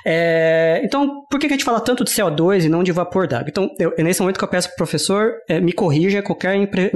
É, 0.04 0.80
então, 0.84 1.24
por 1.30 1.38
que 1.38 1.46
a 1.46 1.50
gente 1.50 1.64
fala 1.64 1.80
tanto 1.80 2.04
de 2.04 2.10
CO2 2.10 2.64
e 2.64 2.68
não 2.68 2.82
de 2.82 2.92
vapor 2.92 3.26
d'água? 3.26 3.48
Então, 3.48 3.70
eu, 3.78 3.92
nesse 3.98 4.20
momento 4.20 4.38
que 4.38 4.44
eu 4.44 4.48
peço 4.48 4.68
para 4.68 4.74
o 4.74 4.76
professor, 4.76 5.32
é, 5.48 5.60
me 5.60 5.72
corrija 5.72 6.22
qualquer 6.22 6.54
impre, 6.54 6.90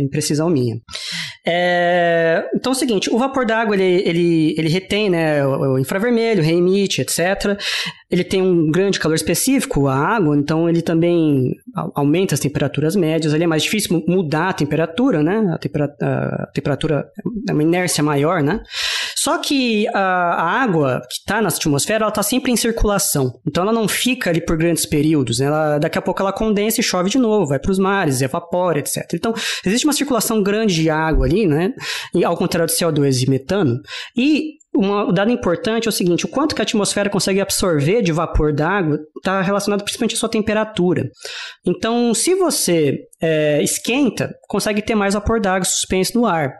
imprecisão 0.00 0.48
minha. 0.48 0.76
É, 1.44 2.48
então 2.54 2.72
é 2.72 2.74
o 2.74 2.78
seguinte, 2.78 3.10
o 3.12 3.18
vapor 3.18 3.44
d'água 3.44 3.74
ele, 3.74 4.08
ele, 4.08 4.54
ele 4.56 4.68
retém 4.68 5.10
né, 5.10 5.44
o, 5.44 5.74
o 5.74 5.78
infravermelho, 5.78 6.42
reemite, 6.42 7.00
etc. 7.00 7.58
Ele 8.10 8.22
tem 8.22 8.40
um 8.40 8.70
grande 8.70 9.00
calor 9.00 9.14
específico, 9.14 9.88
a 9.88 9.96
água, 9.96 10.36
então 10.36 10.68
ele 10.68 10.82
também 10.82 11.50
aumenta 11.94 12.34
as 12.34 12.40
temperaturas 12.40 12.94
médias. 12.94 13.34
Ele 13.34 13.44
é 13.44 13.46
mais 13.46 13.62
difícil 13.62 14.04
mudar 14.06 14.50
a 14.50 14.52
temperatura, 14.52 15.22
né? 15.22 15.42
A, 15.50 16.44
a 16.44 16.46
temperatura 16.52 17.06
é 17.48 17.52
uma 17.52 17.62
inércia 17.62 18.04
maior, 18.04 18.42
né? 18.42 18.62
Só 19.22 19.38
que 19.38 19.86
a, 19.94 20.62
água 20.62 21.00
que 21.08 21.14
está 21.14 21.40
na 21.40 21.48
atmosfera, 21.48 22.02
ela 22.02 22.08
está 22.08 22.24
sempre 22.24 22.50
em 22.50 22.56
circulação. 22.56 23.32
Então 23.46 23.62
ela 23.62 23.72
não 23.72 23.86
fica 23.86 24.30
ali 24.30 24.44
por 24.44 24.56
grandes 24.56 24.84
períodos. 24.84 25.38
Né? 25.38 25.46
Ela, 25.46 25.78
daqui 25.78 25.96
a 25.96 26.02
pouco 26.02 26.20
ela 26.20 26.32
condensa 26.32 26.80
e 26.80 26.82
chove 26.82 27.08
de 27.08 27.18
novo, 27.18 27.46
vai 27.46 27.60
para 27.60 27.70
os 27.70 27.78
mares, 27.78 28.20
evapora, 28.20 28.80
etc. 28.80 29.08
Então 29.14 29.32
existe 29.64 29.86
uma 29.86 29.92
circulação 29.92 30.42
grande 30.42 30.74
de 30.74 30.90
água 30.90 31.24
ali, 31.24 31.46
né? 31.46 31.72
E, 32.12 32.24
ao 32.24 32.36
contrário 32.36 32.66
do 32.66 32.76
CO2 32.76 33.22
e 33.22 33.30
metano. 33.30 33.80
E 34.16 34.62
um 34.74 35.12
dado 35.12 35.30
importante 35.30 35.86
é 35.86 35.90
o 35.90 35.92
seguinte: 35.92 36.24
o 36.24 36.28
quanto 36.28 36.54
que 36.54 36.62
a 36.62 36.64
atmosfera 36.64 37.10
consegue 37.10 37.40
absorver 37.40 38.02
de 38.02 38.10
vapor 38.10 38.52
d'água 38.52 38.98
está 39.18 39.40
relacionado 39.42 39.84
principalmente 39.84 40.14
à 40.14 40.18
sua 40.18 40.28
temperatura. 40.28 41.10
Então, 41.64 42.14
se 42.14 42.34
você 42.34 42.98
é, 43.20 43.62
esquenta, 43.62 44.34
consegue 44.52 44.82
ter 44.82 44.94
mais 44.94 45.14
vapor 45.14 45.40
d'água 45.40 45.64
suspenso 45.64 46.18
no 46.18 46.26
ar. 46.26 46.52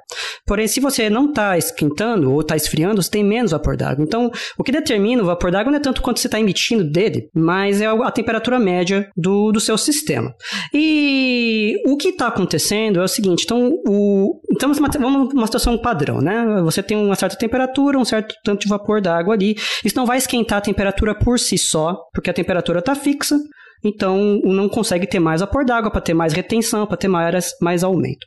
Porém, 0.47 0.67
se 0.67 0.81
você 0.81 1.11
não 1.11 1.29
está 1.29 1.59
esquentando 1.59 2.33
ou 2.33 2.41
está 2.41 2.57
esfriando, 2.57 3.03
você 3.03 3.11
tem 3.11 3.23
menos 3.23 3.51
vapor 3.51 3.77
d'água. 3.77 4.03
Então, 4.03 4.31
o 4.57 4.65
que 4.65 4.73
determina 4.73 5.23
o 5.23 5.27
vapor 5.27 5.51
d'água 5.51 5.71
não 5.71 5.79
é 5.79 5.83
tanto 5.83 6.01
quanto 6.01 6.19
você 6.19 6.27
está 6.27 6.41
emitindo 6.41 6.91
dele, 6.91 7.29
mas 7.35 7.83
é 7.83 7.87
a 7.87 8.11
temperatura 8.11 8.59
média 8.59 9.11
do, 9.15 9.53
do 9.53 9.61
seu 9.61 9.77
sistema. 9.77 10.35
E 10.73 11.75
o 11.87 11.99
que 11.99 12.09
está 12.09 12.29
acontecendo 12.29 12.99
é 12.99 13.05
o 13.05 13.09
seguinte: 13.09 13.45
então, 13.45 13.71
o, 13.87 14.41
estamos 14.51 14.79
vamos 14.79 15.35
numa 15.35 15.47
situação 15.47 15.77
padrão, 15.77 16.23
né? 16.23 16.63
Você 16.65 16.83
tem 16.83 16.97
uma 16.97 17.15
certa 17.15 17.37
temperatura, 17.37 17.99
um 17.99 18.07
certo 18.07 18.35
tanto 18.43 18.63
de 18.63 18.69
vapor 18.69 19.03
d'água 19.03 19.35
ali. 19.35 19.55
Isso 19.85 19.97
não 19.99 20.07
vai 20.07 20.17
esquentar 20.17 20.59
a 20.59 20.63
temperatura 20.63 21.15
por 21.15 21.39
si 21.39 21.59
só, 21.59 21.99
porque 22.15 22.31
a 22.31 22.35
temperatura 22.35 22.79
está 22.79 22.95
fixa. 22.95 23.39
Então, 23.85 24.41
não 24.45 24.69
consegue 24.69 25.07
ter 25.07 25.19
mais 25.19 25.41
vapor 25.41 25.65
d'água 25.65 25.91
para 25.91 26.01
ter 26.01 26.15
mais 26.15 26.33
retenção, 26.33 26.87
para 26.87 26.97
ter 26.97 27.09
mais, 27.09 27.51
mais 27.61 27.83
aumento. 27.83 28.27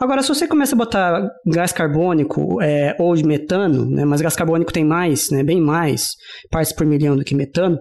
Agora, 0.00 0.22
se 0.22 0.28
você 0.28 0.46
começa 0.46 0.74
a 0.74 0.78
botar 0.78 1.28
gás 1.46 1.72
carbônico 1.72 2.62
é, 2.62 2.96
ou 2.98 3.14
de 3.14 3.24
metano, 3.24 3.84
né, 3.84 4.04
mas 4.04 4.20
gás 4.20 4.36
carbônico 4.36 4.72
tem 4.72 4.84
mais, 4.84 5.30
né, 5.30 5.42
bem 5.42 5.60
mais 5.60 6.10
partes 6.50 6.72
por 6.72 6.86
milhão 6.86 7.16
do 7.16 7.24
que 7.24 7.34
metano, 7.34 7.78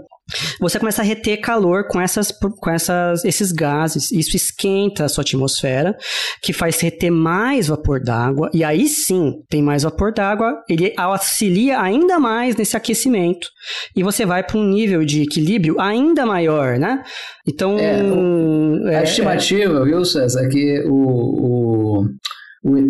você 0.60 0.80
começa 0.80 1.02
a 1.02 1.06
reter 1.06 1.40
calor 1.42 1.88
com, 1.88 2.00
essas, 2.00 2.32
com 2.32 2.70
essas, 2.70 3.26
esses 3.26 3.52
gases. 3.52 4.12
Isso 4.12 4.36
esquenta 4.36 5.06
a 5.06 5.10
sua 5.10 5.24
atmosfera, 5.24 5.96
que 6.42 6.54
faz 6.54 6.80
reter 6.80 7.12
mais 7.12 7.68
vapor 7.68 8.02
d'água. 8.02 8.50
E 8.54 8.64
aí 8.64 8.88
sim, 8.88 9.34
tem 9.50 9.62
mais 9.62 9.84
vapor 9.84 10.14
d'água, 10.14 10.62
ele 10.70 10.94
auxilia 10.98 11.82
ainda 11.82 12.20
mais 12.20 12.56
nesse 12.56 12.78
aquecimento. 12.78 13.48
E 13.96 14.04
você 14.04 14.26
vai 14.26 14.44
para 14.44 14.58
um 14.58 14.68
nível 14.68 15.04
de 15.06 15.24
equilíbrio 15.24 15.80
ainda 15.80 16.26
maior, 16.26 16.78
né? 16.78 17.04
Então. 17.48 17.78
É, 17.78 18.02
o, 18.04 18.88
a 18.88 18.94
é, 18.94 19.04
estimativa, 19.04 19.82
é... 19.82 19.86
viu, 19.86 20.06
César, 20.06 20.48
que 20.50 20.84
o, 20.88 22.00
o 22.00 22.08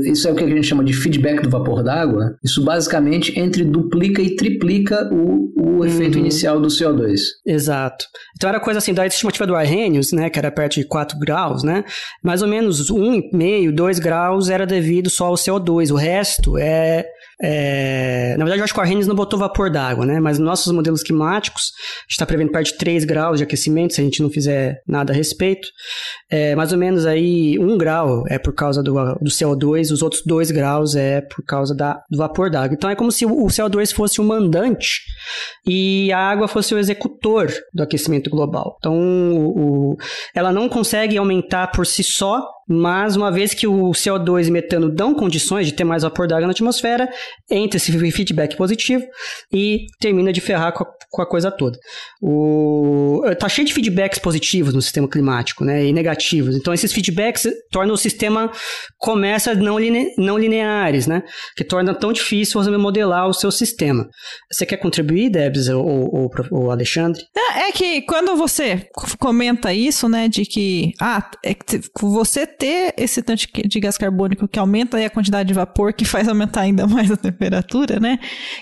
isso 0.03 0.28
é 0.28 0.32
o 0.32 0.36
que 0.36 0.43
a 0.43 0.47
gente 0.47 0.67
chama 0.67 0.84
de 0.84 0.93
feedback 0.93 1.41
do 1.41 1.49
vapor 1.49 1.82
d'água. 1.82 2.38
Isso 2.43 2.63
basicamente 2.63 3.39
entre 3.39 3.63
duplica 3.63 4.22
e 4.22 4.36
triplica 4.36 5.09
o, 5.13 5.51
o 5.55 5.61
uhum. 5.78 5.86
efeito 5.86 6.17
inicial 6.17 6.59
do 6.59 6.67
CO2. 6.67 7.19
Exato. 7.45 8.05
Então 8.36 8.49
era 8.49 8.59
coisa 8.59 8.80
assim, 8.80 8.93
da 8.93 9.07
estimativa 9.07 9.47
do 9.47 9.55
Arrhenius, 9.55 10.11
né, 10.11 10.30
que 10.30 10.38
era 10.38 10.51
perto 10.51 10.76
de 10.76 10.86
4 10.86 11.17
graus, 11.17 11.63
né, 11.63 11.86
mais 12.22 12.41
ou 12.41 12.47
menos 12.49 12.91
1,5, 12.91 13.72
2 13.72 13.99
graus 13.99 14.49
era 14.49 14.65
devido 14.65 15.09
só 15.09 15.28
ao 15.28 15.36
CO2. 15.36 15.91
O 15.91 15.95
resto 15.95 16.57
é 16.57 17.05
é, 17.44 18.36
na 18.38 18.46
verdade, 18.46 18.60
eu 18.60 18.64
acho 18.64 18.74
que 18.74 18.80
o 18.80 18.84
Arrhenius 18.84 19.08
não 19.08 19.16
botou 19.16 19.39
vapor 19.39 19.70
d'água, 19.70 20.06
né? 20.06 20.20
Mas 20.20 20.38
nos 20.38 20.48
nossos 20.48 20.72
modelos 20.72 21.02
climáticos, 21.02 21.72
a 21.74 22.02
gente 22.04 22.12
está 22.12 22.26
prevendo 22.26 22.52
perto 22.52 22.68
de 22.68 22.78
3 22.78 23.04
graus 23.04 23.39
de 23.39 23.44
aquecimento, 23.44 23.94
se 23.94 24.02
a 24.02 24.04
gente 24.04 24.22
não 24.22 24.30
fizer 24.30 24.82
nada 24.88 25.12
a 25.12 25.16
respeito. 25.16 25.68
É, 26.30 26.56
mais 26.56 26.72
ou 26.72 26.78
menos 26.78 27.06
aí 27.06 27.58
1 27.60 27.78
grau 27.78 28.24
é 28.28 28.38
por 28.38 28.54
causa 28.54 28.84
do, 28.84 28.94
do 28.94 29.30
CO2, 29.30 29.92
os 29.92 30.02
outros 30.02 30.22
2 30.26 30.52
graus 30.52 30.96
é 30.96 31.22
por 31.22 31.44
causa 31.44 31.76
da, 31.76 32.02
do 32.10 32.18
vapor 32.18 32.50
d'água. 32.50 32.76
Então 32.76 32.89
é 32.89 32.96
como 32.96 33.12
se 33.12 33.26
o 33.26 33.48
CO2 33.48 33.94
fosse 33.94 34.22
o 34.22 34.24
mandante 34.24 35.02
e 35.66 36.12
a 36.12 36.20
água 36.20 36.48
fosse 36.48 36.76
o 36.76 36.78
executor 36.78 37.52
do 37.74 37.82
aquecimento 37.82 38.30
global. 38.30 38.76
Então 38.80 38.94
o, 38.96 39.92
o, 39.92 39.98
ela 40.36 40.52
não 40.52 40.70
consegue 40.70 41.18
aumentar 41.18 41.72
por 41.72 41.86
si 41.86 42.04
só 42.04 42.46
mas 42.72 43.15
uma 43.17 43.30
vez 43.30 43.53
que 43.53 43.67
o 43.67 43.91
CO2 43.91 44.47
e 44.47 44.51
metano 44.51 44.89
dão 44.89 45.13
condições 45.13 45.67
de 45.67 45.74
ter 45.74 45.84
mais 45.84 46.03
vapor 46.03 46.28
d'água 46.28 46.47
na 46.47 46.51
atmosfera, 46.51 47.09
entra 47.49 47.78
esse 47.78 47.91
feedback 48.11 48.55
positivo 48.55 49.03
e 49.51 49.88
termina 49.99 50.32
de 50.32 50.39
ferrar 50.39 50.72
com 50.72 50.84
a, 50.84 50.88
com 51.09 51.22
a 51.22 51.26
coisa 51.26 51.51
toda. 51.51 51.78
O, 52.22 53.22
tá 53.38 53.49
cheio 53.49 53.67
de 53.67 53.74
feedbacks 53.74 54.19
positivos 54.19 54.74
no 54.74 54.82
sistema 54.82 55.07
climático, 55.07 55.65
né, 55.65 55.86
e 55.86 55.91
negativos. 55.91 56.55
Então 56.55 56.74
esses 56.74 56.93
feedbacks 56.93 57.47
tornam 57.69 57.93
o 57.93 57.97
sistema 57.97 58.49
começa 58.97 59.53
não, 59.53 59.78
line, 59.78 60.13
não 60.17 60.38
lineares, 60.38 61.07
né, 61.07 61.24
que 61.57 61.63
torna 61.63 61.93
tão 61.93 62.13
difícil 62.13 62.61
você 62.61 62.72
modelar 62.72 63.28
o 63.28 63.34
seu 63.34 63.51
sistema. 63.51 64.07
Você 64.49 64.65
quer 64.65 64.78
contribuir, 64.78 65.30
Debs 65.30 65.67
ou, 65.67 65.86
ou, 65.86 66.32
ou 66.51 66.72
Alexandre? 66.72 67.22
É, 67.36 67.67
é 67.67 67.72
que 67.72 68.01
quando 68.03 68.36
você 68.38 68.88
comenta 69.19 69.74
isso, 69.74 70.07
né, 70.07 70.28
de 70.28 70.45
que 70.45 70.93
ah, 70.99 71.30
é 71.43 71.53
que 71.53 71.82
você 72.01 72.45
ter 72.62 72.93
esse 72.95 73.24
tanto 73.24 73.47
de 73.66 73.80
gás 73.80 73.97
carbônico 73.97 74.47
que 74.47 74.59
aumenta 74.59 75.03
a 75.03 75.09
quantidade 75.09 75.47
de 75.47 75.53
vapor, 75.55 75.93
que 75.93 76.05
faz 76.05 76.28
aumentar 76.28 76.62
ainda 76.62 76.86
mais 76.86 77.09
a 77.09 77.18
temperatura, 77.18 77.99
né? 77.99 78.20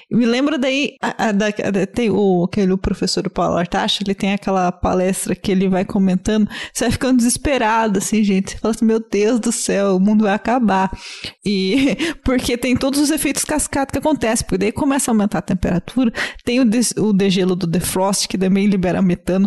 Me 0.09 0.25
lembro 0.25 0.57
daí, 0.57 0.95
a, 1.01 1.25
a, 1.25 1.29
a, 1.31 1.85
tem 1.85 2.09
o, 2.09 2.45
aquele 2.45 2.71
o 2.71 2.77
professor 2.77 3.29
Paulo 3.29 3.57
Artacho, 3.57 4.01
ele 4.01 4.15
tem 4.15 4.31
aquela 4.31 4.71
palestra 4.71 5.35
que 5.35 5.51
ele 5.51 5.67
vai 5.67 5.83
comentando, 5.83 6.49
você 6.73 6.85
vai 6.85 6.91
ficando 6.91 7.17
desesperado, 7.17 7.97
assim, 7.97 8.23
gente. 8.23 8.51
Você 8.51 8.57
fala 8.59 8.73
assim, 8.73 8.85
meu 8.85 9.01
Deus 9.01 9.37
do 9.37 9.51
céu, 9.51 9.97
o 9.97 9.99
mundo 9.99 10.23
vai 10.23 10.33
acabar. 10.33 10.89
E 11.45 11.97
porque 12.23 12.57
tem 12.57 12.77
todos 12.77 13.01
os 13.01 13.11
efeitos 13.11 13.43
cascata 13.43 13.91
que 13.91 13.99
acontecem, 13.99 14.45
porque 14.45 14.59
daí 14.59 14.71
começa 14.71 15.11
a 15.11 15.13
aumentar 15.13 15.39
a 15.39 15.41
temperatura, 15.41 16.13
tem 16.45 16.61
o, 16.61 16.65
de, 16.65 16.79
o 16.97 17.11
degelo 17.11 17.53
do 17.53 17.67
defrost, 17.67 18.29
que 18.29 18.37
também 18.37 18.65
libera 18.67 19.01
metano. 19.01 19.45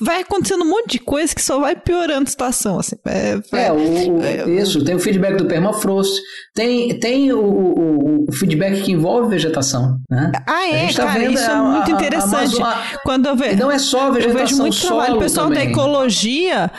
Vai 0.00 0.22
acontecendo 0.22 0.64
um 0.64 0.70
monte 0.70 0.92
de 0.92 0.98
coisa 1.00 1.34
que 1.34 1.42
só 1.42 1.60
vai 1.60 1.76
piorando 1.76 2.22
a 2.22 2.30
situação, 2.30 2.78
assim. 2.78 2.96
É, 3.06 3.38
é 3.52 3.70
o, 3.70 3.89
o, 3.90 4.22
é, 4.22 4.50
isso, 4.60 4.84
tem 4.84 4.94
o 4.94 4.98
feedback 4.98 5.36
do 5.36 5.46
permafrost, 5.46 6.20
tem, 6.54 6.98
tem 6.98 7.32
o, 7.32 7.40
o, 7.40 8.26
o 8.28 8.32
feedback 8.32 8.82
que 8.82 8.92
envolve 8.92 9.30
vegetação. 9.30 9.98
Né? 10.10 10.32
Ah, 10.46 10.68
é, 10.68 10.92
tá 10.92 11.06
cara, 11.06 11.24
isso 11.24 11.44
é 11.44 11.52
a, 11.52 11.56
é 11.56 11.60
muito 11.60 11.90
interessante. 11.90 12.62
A, 12.62 12.70
a, 12.70 12.98
Quando 13.02 13.26
eu 13.26 13.36
vejo, 13.36 13.56
não 13.56 13.70
é 13.70 13.78
só 13.78 14.10
vegetação, 14.10 14.40
eu 14.40 14.46
vejo 14.46 14.56
muito 14.58 14.80
trabalho. 14.80 15.16
O 15.16 15.18
pessoal 15.18 15.48
também. 15.48 15.64
da 15.64 15.70
ecologia 15.70 16.70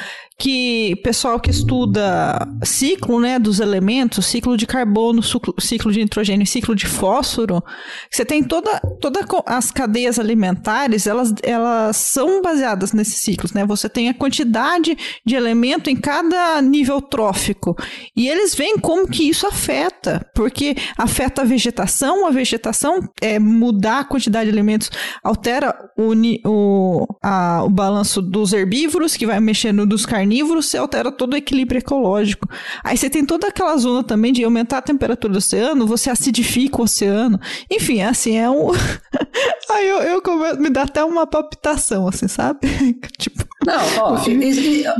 que 0.41 0.95
pessoal 1.03 1.39
que 1.39 1.51
estuda 1.51 2.47
ciclo, 2.63 3.19
né, 3.19 3.37
dos 3.37 3.59
elementos, 3.59 4.25
ciclo 4.25 4.57
de 4.57 4.65
carbono, 4.65 5.21
ciclo 5.59 5.91
de 5.91 5.99
nitrogênio, 5.99 6.47
ciclo 6.47 6.75
de 6.75 6.87
fósforo, 6.87 7.63
você 8.09 8.25
tem 8.25 8.43
toda, 8.43 8.79
toda 8.99 9.19
as 9.45 9.69
cadeias 9.69 10.17
alimentares, 10.17 11.05
elas, 11.05 11.31
elas 11.43 11.95
são 11.97 12.41
baseadas 12.41 12.91
nesses 12.91 13.19
ciclos, 13.19 13.53
né? 13.53 13.63
Você 13.67 13.87
tem 13.87 14.09
a 14.09 14.15
quantidade 14.15 14.97
de 15.23 15.35
elemento 15.35 15.91
em 15.91 15.95
cada 15.95 16.59
nível 16.59 16.99
trófico 16.99 17.75
e 18.15 18.27
eles 18.27 18.55
veem 18.55 18.79
como 18.79 19.07
que 19.07 19.29
isso 19.29 19.45
afeta, 19.45 20.27
porque 20.33 20.75
afeta 20.97 21.43
a 21.43 21.45
vegetação, 21.45 22.25
a 22.25 22.31
vegetação 22.31 23.07
é 23.21 23.37
mudar 23.37 23.99
a 23.99 24.05
quantidade 24.05 24.45
de 24.45 24.57
alimentos 24.57 24.89
altera 25.23 25.75
o, 25.95 26.13
o, 26.49 27.07
a, 27.21 27.63
o 27.63 27.69
balanço 27.69 28.23
dos 28.23 28.53
herbívoros 28.53 29.15
que 29.15 29.27
vai 29.27 29.39
mexendo 29.39 29.85
dos 29.85 30.03
carnívoros 30.03 30.30
carnívoro, 30.31 30.61
você 30.61 30.77
altera 30.77 31.11
todo 31.11 31.33
o 31.33 31.37
equilíbrio 31.37 31.79
ecológico. 31.79 32.47
Aí 32.83 32.95
você 32.95 33.09
tem 33.09 33.25
toda 33.25 33.47
aquela 33.47 33.75
zona 33.77 34.03
também 34.03 34.31
de 34.31 34.43
aumentar 34.43 34.77
a 34.77 34.81
temperatura 34.81 35.33
do 35.33 35.37
oceano, 35.37 35.85
você 35.85 36.09
acidifica 36.09 36.77
o 36.77 36.83
oceano. 36.83 37.39
Enfim, 37.69 38.01
assim, 38.01 38.37
é 38.37 38.49
um. 38.49 38.71
Aí 39.69 39.87
eu, 39.87 39.97
eu 39.99 40.21
começo, 40.21 40.59
me 40.59 40.69
dá 40.69 40.83
até 40.83 41.03
uma 41.03 41.27
palpitação, 41.27 42.07
assim, 42.07 42.27
sabe? 42.27 42.59
tipo. 43.19 43.45
Não, 43.65 43.81
ó, 43.99 44.17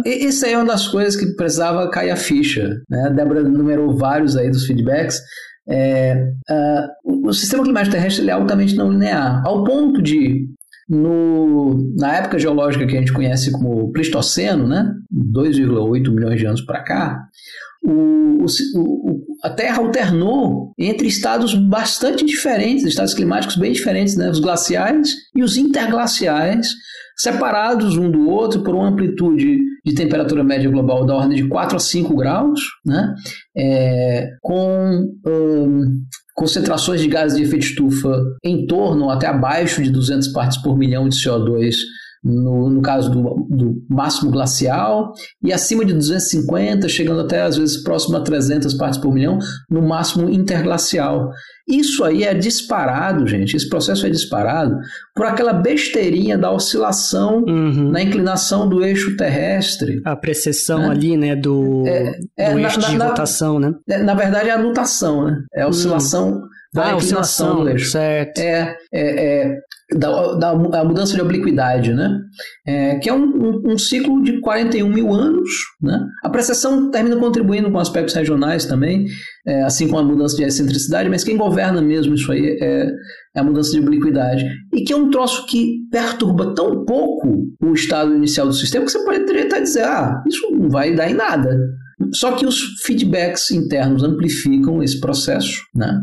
isso 0.06 0.46
aí 0.46 0.54
é 0.54 0.58
uma 0.58 0.66
das 0.66 0.88
coisas 0.88 1.16
que 1.16 1.36
precisava 1.36 1.90
cair 1.90 2.12
a 2.12 2.16
ficha. 2.16 2.80
Né? 2.88 3.08
A 3.08 3.10
Débora 3.10 3.42
numerou 3.44 3.98
vários 3.98 4.38
aí 4.38 4.52
dos 4.52 4.66
feedbacks. 4.66 5.20
É, 5.68 6.16
uh, 6.50 7.28
o 7.28 7.34
sistema 7.34 7.64
climático 7.64 7.96
terrestre 7.96 8.30
é 8.30 8.32
altamente 8.32 8.76
não 8.76 8.92
linear, 8.92 9.42
ao 9.46 9.64
ponto 9.64 10.02
de 10.02 10.48
no, 10.92 11.96
na 11.96 12.18
época 12.18 12.38
geológica 12.38 12.86
que 12.86 12.98
a 12.98 13.00
gente 13.00 13.14
conhece 13.14 13.50
como 13.50 13.94
Pleistoceno, 13.94 14.68
né, 14.68 14.92
2,8 15.34 16.14
milhões 16.14 16.38
de 16.38 16.46
anos 16.46 16.62
para 16.62 16.84
cá, 16.84 17.18
o, 17.82 18.44
o, 18.76 19.26
a 19.42 19.50
Terra 19.50 19.78
alternou 19.78 20.74
entre 20.78 21.08
estados 21.08 21.56
bastante 21.56 22.26
diferentes, 22.26 22.84
estados 22.84 23.14
climáticos 23.14 23.56
bem 23.56 23.72
diferentes, 23.72 24.18
né, 24.18 24.30
os 24.30 24.42
glaciais 24.42 25.14
e 25.34 25.42
os 25.42 25.56
interglaciais, 25.56 26.68
separados 27.16 27.96
um 27.96 28.12
do 28.12 28.30
outro 28.30 28.62
por 28.62 28.76
uma 28.76 28.90
amplitude 28.90 29.60
de 29.86 29.96
temperatura 29.96 30.44
média 30.44 30.70
global 30.70 31.06
da 31.06 31.16
ordem 31.16 31.42
de 31.42 31.48
4 31.48 31.78
a 31.78 31.80
5 31.80 32.16
graus, 32.18 32.60
né, 32.86 33.16
é, 33.56 34.28
com 34.42 35.08
um, 35.26 35.86
concentrações 36.34 37.02
de 37.02 37.08
gases 37.08 37.38
de 37.38 37.44
efeito 37.44 37.66
estufa 37.66 38.22
em 38.44 38.66
torno 38.66 39.10
até 39.10 39.28
abaixo 39.28 39.84
de 39.84 39.92
200 39.92 40.30
partes 40.30 40.58
por 40.58 40.78
milhão 40.78 41.08
de 41.08 41.16
CO2 41.16 41.76
no, 42.24 42.70
no 42.70 42.82
caso 42.82 43.10
do, 43.10 43.48
do, 43.50 43.84
máximo 43.90 44.30
glacial, 44.30 45.14
e 45.44 45.52
acima 45.52 45.84
de 45.84 45.94
250, 45.94 46.88
chegando 46.88 47.22
até 47.22 47.42
às 47.42 47.58
vezes 47.58 47.84
próximo 47.84 48.18
a 48.18 48.22
300 48.22 48.74
partes 48.76 49.00
por 49.00 49.14
milhão 49.14 49.40
no 49.70 49.82
máximo 49.82 50.30
interglacial. 50.30 51.32
Isso 51.68 52.04
aí 52.04 52.24
é 52.24 52.34
disparado, 52.34 53.26
gente. 53.26 53.56
Esse 53.56 53.68
processo 53.70 54.06
é 54.06 54.10
disparado 54.10 54.78
por 55.16 55.26
aquela 55.26 55.54
besteirinha 55.54 56.38
da 56.38 56.52
oscilação 56.52 57.44
uhum. 57.48 57.90
na 57.92 58.02
inclinação 58.02 58.68
do 58.68 58.84
eixo 58.84 59.16
terrestre. 59.16 60.02
A 60.06 60.16
precessão 60.16 60.80
né? 60.80 60.90
ali, 60.90 61.18
né, 61.18 61.36
do, 61.36 61.84
é, 61.88 62.20
é, 62.38 62.54
do 62.54 62.60
eixo 62.60 62.80
na, 62.80 62.88
de 62.88 62.98
na, 62.98 63.08
rotação, 63.08 63.60
né? 63.60 63.74
É, 63.90 64.04
na 64.04 64.14
verdade 64.14 64.50
é 64.50 64.52
a 64.52 64.58
nutação, 64.58 65.26
né? 65.26 65.38
É 65.54 65.62
a 65.62 65.68
oscilação 65.68 66.34
uhum. 66.34 66.42
da 66.74 66.86
ah, 66.88 66.94
inclinação 66.94 67.64
do 67.64 67.70
eixo. 67.70 67.92
Certo. 67.92 68.40
É, 68.40 68.76
é, 68.94 69.46
é 69.48 69.58
da, 69.96 70.36
da, 70.36 70.54
da, 70.54 70.84
mudança 70.86 71.14
de 71.16 71.22
obliquidade, 71.22 71.94
né? 71.94 72.18
É, 72.66 72.96
que 73.00 73.10
é 73.10 73.14
um, 73.14 73.24
um, 73.24 73.74
um, 73.74 73.78
ciclo 73.78 74.24
de 74.24 74.40
41 74.40 74.88
mil 74.88 75.14
anos. 75.14 75.50
Né? 75.82 76.00
A 76.24 76.30
precessão 76.30 76.90
termina 76.90 77.18
contribuindo 77.18 77.70
com 77.70 77.78
aspectos 77.78 78.16
regionais 78.16 78.66
também, 78.66 79.06
é, 79.46 79.64
assim 79.64 79.88
como 79.88 80.00
a 80.00 80.04
mudança 80.04 80.38
de 80.38 80.44
excentricidade, 80.44 81.10
mas 81.10 81.24
quem 81.24 81.36
governa 81.36 81.82
mesmo 81.82 82.16
isso 82.16 82.32
aí 82.32 82.58
é, 82.62 82.90
é, 83.36 83.40
a 83.40 83.44
mudança 83.44 83.72
de 83.72 83.80
obliquidade. 83.80 84.46
E 84.74 84.84
que 84.84 84.94
é 84.94 84.96
um 84.96 85.10
troço 85.10 85.46
que 85.48 85.80
perturba 85.92 86.54
tão 86.56 86.86
pouco 86.86 87.48
o 87.62 87.74
estado 87.74 88.16
inicial 88.16 88.48
do 88.48 88.54
sistema 88.54 88.86
que 88.86 88.92
você 88.92 89.04
poderia 89.04 89.44
até 89.44 89.60
dizer, 89.60 89.84
ah, 89.84 90.22
isso 90.26 90.52
não 90.52 90.70
vai 90.70 90.96
dar 90.96 91.10
em 91.10 91.16
nada. 91.16 91.58
Só 92.14 92.34
que 92.34 92.46
os 92.46 92.60
feedbacks 92.86 93.52
internos 93.52 94.04
amplificam 94.04 94.82
esse 94.84 95.00
processo, 95.00 95.62
né? 95.76 96.00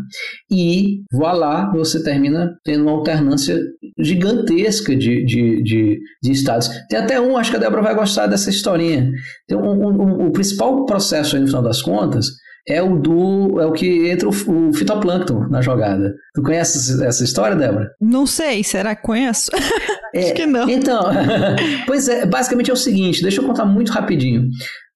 E 0.50 1.02
voilá, 1.12 1.70
você 1.72 2.02
termina 2.02 2.52
tendo 2.64 2.82
uma 2.82 2.92
alternância 2.92 3.60
gigantesca 3.98 4.96
de, 4.96 5.24
de, 5.24 5.62
de, 5.62 5.98
de 6.22 6.32
estados. 6.32 6.68
Tem 6.88 6.98
até 6.98 7.20
um, 7.20 7.36
acho 7.36 7.50
que 7.50 7.56
a 7.56 7.60
Débora 7.60 7.82
vai 7.82 7.94
gostar 7.94 8.26
dessa 8.26 8.50
historinha. 8.50 9.10
Tem 9.46 9.56
um, 9.56 9.62
um, 9.62 10.02
um, 10.02 10.26
o 10.28 10.32
principal 10.32 10.84
processo 10.86 11.36
aí, 11.36 11.42
no 11.42 11.48
final 11.48 11.62
das 11.62 11.82
contas 11.82 12.26
é 12.68 12.82
o 12.82 12.98
do 12.98 13.58
é 13.60 13.66
o 13.66 13.72
que 13.72 14.10
entra 14.10 14.28
o, 14.28 14.68
o 14.68 14.72
fitoplâncton 14.74 15.48
na 15.48 15.62
jogada. 15.62 16.14
Tu 16.34 16.42
conheces 16.42 17.00
essa 17.00 17.24
história, 17.24 17.56
Débora? 17.56 17.90
Não 17.98 18.26
sei, 18.26 18.62
será 18.62 18.94
que 18.94 19.02
conheço? 19.02 19.50
É, 20.14 20.20
Acho 20.20 20.34
que 20.34 20.46
não. 20.46 20.66
Então, 20.70 21.02
pois 21.86 22.08
é, 22.08 22.24
basicamente 22.24 22.70
é 22.70 22.72
o 22.72 22.76
seguinte, 22.76 23.20
deixa 23.20 23.42
eu 23.42 23.46
contar 23.46 23.66
muito 23.66 23.92
rapidinho. 23.92 24.48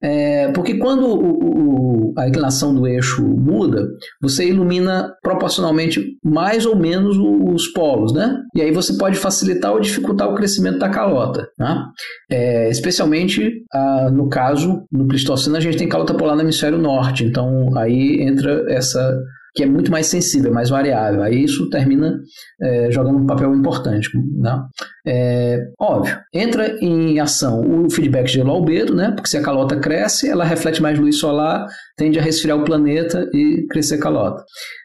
É, 0.03 0.51
porque 0.53 0.79
quando 0.79 1.07
o, 1.07 2.11
o, 2.11 2.15
a 2.19 2.29
inclinação 2.29 2.75
do 2.75 2.87
eixo 2.87 3.23
muda, 3.23 3.87
você 4.21 4.49
ilumina 4.49 5.15
proporcionalmente 5.23 6.17
mais 6.25 6.67
ou 6.67 6.77
menos 6.77 7.17
os 7.17 7.69
polos, 7.69 8.13
né? 8.13 8.37
E 8.55 8.61
aí 8.61 8.73
você 8.73 8.97
pode 8.99 9.17
facilitar 9.17 9.73
ou 9.73 9.81
dificultar 9.81 10.29
o 10.29 10.35
crescimento 10.35 10.79
da 10.79 10.89
calota, 10.89 11.49
né? 11.59 11.85
É, 12.31 12.69
especialmente 12.69 13.63
ah, 13.73 14.11
no 14.13 14.29
caso, 14.29 14.85
no 14.91 15.07
Pleistoceno, 15.07 15.57
a 15.57 15.61
gente 15.61 15.79
tem 15.79 15.89
calota 15.89 16.15
polar 16.15 16.35
no 16.35 16.43
hemisfério 16.43 16.79
norte, 16.79 17.25
então 17.25 17.77
aí 17.77 18.23
entra 18.23 18.65
essa 18.69 19.17
que 19.55 19.63
é 19.63 19.67
muito 19.67 19.91
mais 19.91 20.07
sensível, 20.07 20.53
mais 20.53 20.71
variável. 20.71 21.23
Aí 21.23 21.45
isso 21.45 21.69
termina 21.69 22.19
é, 22.61 22.91
jogando 22.91 23.19
um 23.19 23.27
papel 23.27 23.55
importante. 23.55 24.09
Né? 24.39 24.63
É, 25.07 25.59
óbvio, 25.79 26.19
entra 26.33 26.77
em 26.81 27.21
ação 27.21 27.61
o 27.61 27.91
feedback 27.91 28.31
de 28.31 28.41
albedo, 28.41 28.95
né? 28.95 29.11
porque 29.11 29.29
se 29.29 29.37
a 29.37 29.43
calota 29.43 29.77
cresce, 29.77 30.29
ela 30.29 30.45
reflete 30.45 30.81
mais 30.81 30.99
luz 30.99 31.19
solar, 31.19 31.67
tende 31.97 32.19
a 32.19 32.23
resfriar 32.23 32.59
o 32.59 32.65
planeta 32.65 33.29
e 33.35 33.67
crescer 33.71 33.99
calota. 33.99 34.43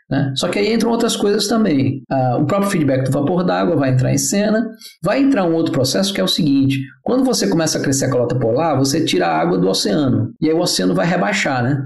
Né? 0.10 0.32
Só 0.36 0.48
que 0.48 0.58
aí 0.58 0.74
entram 0.74 0.90
outras 0.90 1.16
coisas 1.16 1.48
também. 1.48 2.02
Ah, 2.10 2.38
o 2.40 2.46
próprio 2.46 2.70
feedback 2.72 3.04
do 3.04 3.12
vapor 3.12 3.44
d'água 3.44 3.76
vai 3.76 3.92
entrar 3.92 4.14
em 4.14 4.18
cena. 4.18 4.70
Vai 5.04 5.20
entrar 5.22 5.44
um 5.44 5.54
outro 5.54 5.74
processo 5.74 6.14
que 6.14 6.22
é 6.22 6.24
o 6.24 6.30
seguinte: 6.30 6.80
quando 7.04 7.26
você 7.26 7.48
começa 7.48 7.78
a 7.78 7.82
crescer 7.82 8.06
a 8.06 8.10
calota 8.10 8.40
polar, 8.40 8.78
você 8.78 9.04
tira 9.04 9.28
a 9.28 9.38
água 9.38 9.58
do 9.58 9.68
oceano. 9.68 10.32
E 10.42 10.48
aí 10.48 10.54
o 10.54 10.62
oceano 10.62 10.96
vai 10.96 11.06
rebaixar. 11.06 11.62
Né? 11.62 11.78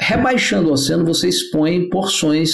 Rebaixando 0.00 0.70
o 0.70 0.72
oceano, 0.72 1.04
você 1.04 1.28
expõe 1.28 1.88
porções 1.90 2.52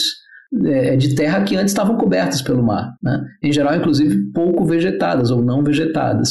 é, 0.64 0.96
de 0.96 1.14
terra 1.14 1.42
que 1.44 1.56
antes 1.56 1.72
estavam 1.72 1.96
cobertas 1.96 2.42
pelo 2.42 2.62
mar, 2.62 2.94
né? 3.02 3.22
em 3.42 3.52
geral, 3.52 3.76
inclusive, 3.76 4.32
pouco 4.32 4.64
vegetadas 4.64 5.30
ou 5.30 5.42
não 5.42 5.62
vegetadas. 5.62 6.30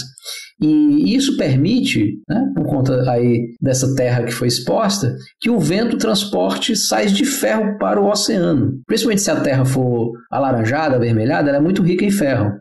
E 0.62 1.14
isso 1.16 1.36
permite, 1.36 2.14
né, 2.30 2.50
por 2.56 2.66
conta 2.66 3.12
aí 3.12 3.54
dessa 3.62 3.94
terra 3.94 4.24
que 4.24 4.32
foi 4.32 4.48
exposta, 4.48 5.14
que 5.42 5.50
o 5.50 5.60
vento 5.60 5.98
transporte 5.98 6.76
sais 6.78 7.12
de 7.12 7.26
ferro 7.26 7.78
para 7.78 8.00
o 8.00 8.10
oceano. 8.10 8.80
Principalmente 8.88 9.22
se 9.22 9.32
a 9.32 9.42
terra 9.42 9.66
for 9.66 10.14
alaranjada, 10.32 10.96
avermelhada, 10.96 11.50
ela 11.50 11.58
é 11.58 11.62
muito 11.62 11.84
rica 11.84 12.06
em 12.06 12.12
ferro. 12.12 12.52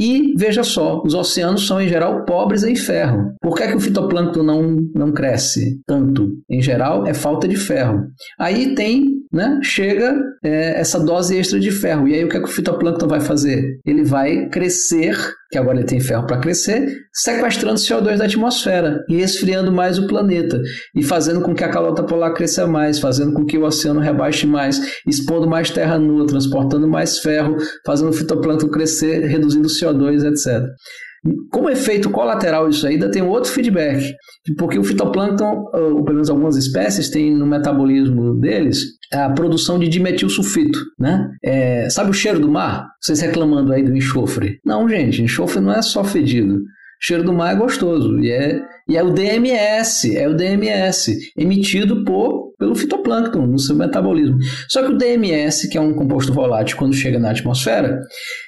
E 0.00 0.32
veja 0.34 0.64
só, 0.64 1.02
os 1.04 1.12
oceanos 1.12 1.66
são 1.66 1.78
em 1.78 1.86
geral 1.86 2.24
pobres 2.24 2.64
em 2.64 2.74
ferro. 2.74 3.34
Por 3.38 3.54
que, 3.54 3.64
é 3.64 3.68
que 3.68 3.76
o 3.76 3.80
fitoplâncton 3.80 4.42
não, 4.42 4.76
não 4.94 5.12
cresce 5.12 5.78
tanto? 5.86 6.26
Em 6.48 6.62
geral, 6.62 7.06
é 7.06 7.12
falta 7.12 7.46
de 7.46 7.56
ferro. 7.56 8.06
Aí 8.38 8.74
tem, 8.74 9.19
né, 9.32 9.60
chega 9.62 10.16
é, 10.42 10.80
essa 10.80 10.98
dose 10.98 11.36
extra 11.36 11.60
de 11.60 11.70
ferro. 11.70 12.08
E 12.08 12.14
aí 12.14 12.24
o 12.24 12.28
que, 12.28 12.36
é 12.36 12.40
que 12.40 12.48
o 12.48 12.52
fitoplâncton 12.52 13.06
vai 13.06 13.20
fazer? 13.20 13.78
Ele 13.86 14.02
vai 14.02 14.48
crescer 14.48 15.16
que 15.50 15.58
agora 15.58 15.78
ele 15.78 15.86
tem 15.86 16.00
ferro 16.00 16.26
para 16.26 16.38
crescer, 16.38 16.88
sequestrando 17.12 17.78
CO2 17.78 18.16
da 18.16 18.24
atmosfera 18.24 19.04
e 19.08 19.20
esfriando 19.20 19.72
mais 19.72 19.98
o 19.98 20.06
planeta 20.06 20.60
e 20.94 21.02
fazendo 21.02 21.40
com 21.40 21.54
que 21.54 21.64
a 21.64 21.68
calota 21.68 22.04
polar 22.04 22.32
cresça 22.34 22.66
mais, 22.66 23.00
fazendo 23.00 23.32
com 23.32 23.44
que 23.44 23.58
o 23.58 23.64
oceano 23.64 23.98
rebaixe 24.00 24.46
mais, 24.46 24.80
expondo 25.06 25.48
mais 25.48 25.70
terra 25.70 25.98
nua, 25.98 26.26
transportando 26.26 26.86
mais 26.86 27.18
ferro, 27.18 27.56
fazendo 27.84 28.10
o 28.10 28.12
fitoplâncton 28.12 28.68
crescer, 28.68 29.26
reduzindo 29.26 29.66
o 29.66 29.70
CO2, 29.70 30.24
etc. 30.24 30.64
Como 31.50 31.68
efeito 31.68 32.10
colateral 32.10 32.68
disso 32.68 32.86
ainda 32.86 33.10
tem 33.10 33.22
outro 33.22 33.50
feedback, 33.50 34.14
porque 34.56 34.78
o 34.78 34.84
fitoplâncton, 34.84 35.66
ou 35.72 36.02
pelo 36.02 36.14
menos 36.14 36.30
algumas 36.30 36.56
espécies, 36.56 37.10
têm 37.10 37.34
no 37.34 37.46
metabolismo 37.46 38.34
deles 38.40 38.84
a 39.12 39.28
produção 39.30 39.78
de 39.78 39.88
dimetilsulfito, 39.88 40.78
né? 40.98 41.28
É, 41.44 41.90
sabe 41.90 42.10
o 42.10 42.14
cheiro 42.14 42.40
do 42.40 42.50
mar? 42.50 42.86
Vocês 43.00 43.20
reclamando 43.20 43.72
aí 43.72 43.82
do 43.82 43.94
enxofre. 43.94 44.58
Não, 44.64 44.88
gente, 44.88 45.22
enxofre 45.22 45.60
não 45.60 45.72
é 45.72 45.82
só 45.82 46.04
fedido. 46.04 46.60
Cheiro 47.00 47.24
do 47.24 47.32
mar 47.32 47.54
é 47.54 47.58
gostoso. 47.58 48.18
E 48.20 48.30
é, 48.30 48.60
e 48.88 48.96
é 48.96 49.02
o 49.02 49.10
DMS, 49.10 50.16
é 50.16 50.28
o 50.28 50.34
DMS, 50.34 51.16
emitido 51.36 52.04
por, 52.04 52.52
pelo 52.58 52.74
fitoplâncton 52.74 53.46
no 53.46 53.58
seu 53.58 53.74
metabolismo. 53.74 54.36
Só 54.68 54.82
que 54.82 54.92
o 54.92 54.98
DMS, 54.98 55.68
que 55.68 55.78
é 55.78 55.80
um 55.80 55.94
composto 55.94 56.32
volátil, 56.32 56.76
quando 56.76 56.94
chega 56.94 57.18
na 57.18 57.30
atmosfera, 57.30 58.00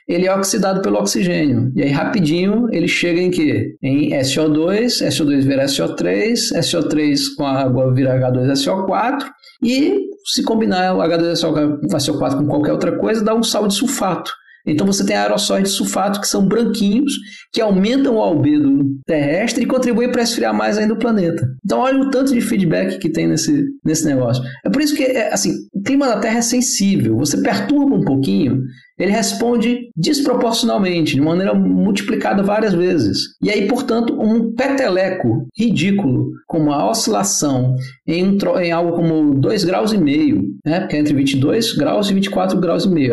ele 0.07 0.27
é 0.27 0.35
oxidado 0.35 0.83
pelo 0.83 0.99
oxigênio. 0.99 1.73
E 1.75 1.83
aí, 1.83 1.91
rapidinho, 1.91 2.69
ele 2.73 2.89
chega 2.89 3.21
em 3.21 3.31
quê? 3.31 3.75
Em 3.83 4.11
SO2, 4.11 5.07
SO2 5.09 5.43
vira 5.43 5.65
SO3, 5.65 6.35
SO3 6.59 7.19
com 7.37 7.47
a 7.47 7.63
água 7.63 7.93
vira 7.95 8.19
H2SO4, 8.19 9.25
e 9.65 9.97
se 10.27 10.43
combinar 10.43 10.95
o 10.95 10.99
H2SO4 10.99 12.37
com 12.37 12.47
qualquer 12.47 12.73
outra 12.73 12.99
coisa, 12.99 13.25
dá 13.25 13.35
um 13.35 13.43
sal 13.43 13.67
de 13.67 13.75
sulfato. 13.75 14.33
Então 14.67 14.87
você 14.87 15.05
tem 15.05 15.17
aerossóis 15.17 15.65
de 15.65 15.71
sulfato 15.71 16.21
que 16.21 16.29
são 16.29 16.47
branquinhos, 16.47 17.15
que 17.53 17.61
aumentam 17.61 18.17
o 18.17 18.21
albedo 18.21 18.85
terrestre 19.07 19.65
e 19.65 19.67
contribuem 19.67 20.11
para 20.11 20.23
esfriar 20.23 20.55
mais 20.55 20.79
ainda 20.79 20.95
o 20.95 20.99
planeta. 20.99 21.47
Então 21.65 21.81
olha 21.81 22.01
o 22.01 22.11
tanto 22.11 22.33
de 22.33 22.41
feedback 22.41 22.99
que 22.99 23.11
tem 23.11 23.27
nesse, 23.27 23.65
nesse 23.85 24.05
negócio. 24.05 24.43
É 24.65 24.71
por 24.71 24.81
isso 24.81 24.95
que 24.95 25.05
é, 25.05 25.33
assim, 25.33 25.53
o 25.73 25.83
clima 25.83 26.07
da 26.07 26.21
Terra 26.21 26.39
é 26.39 26.43
sensível. 26.43 27.17
Você 27.17 27.41
perturba 27.43 27.97
um 27.97 28.05
pouquinho, 28.05 28.61
ele 29.03 29.11
responde 29.11 29.91
desproporcionalmente, 29.97 31.17
de 31.17 31.21
maneira 31.21 31.53
multiplicada 31.53 32.41
várias 32.41 32.73
vezes. 32.73 33.19
E 33.43 33.51
aí, 33.51 33.67
portanto, 33.67 34.17
um 34.17 34.55
peteleco 34.55 35.49
ridículo, 35.59 36.31
como 36.47 36.71
a 36.73 36.89
oscilação 36.89 37.75
em, 38.07 38.25
um, 38.25 38.59
em 38.61 38.71
algo 38.71 38.95
como 38.95 39.35
2 39.35 39.65
graus 39.65 39.93
e 39.93 39.99
meio, 39.99 40.45
né? 40.65 40.87
que 40.87 40.95
é 40.95 41.01
entre 41.01 41.13
22 41.15 41.73
graus 41.73 42.11
e 42.11 42.15
24 42.15 42.61
graus 42.61 42.85
e 42.85 42.89
meio, 42.89 43.13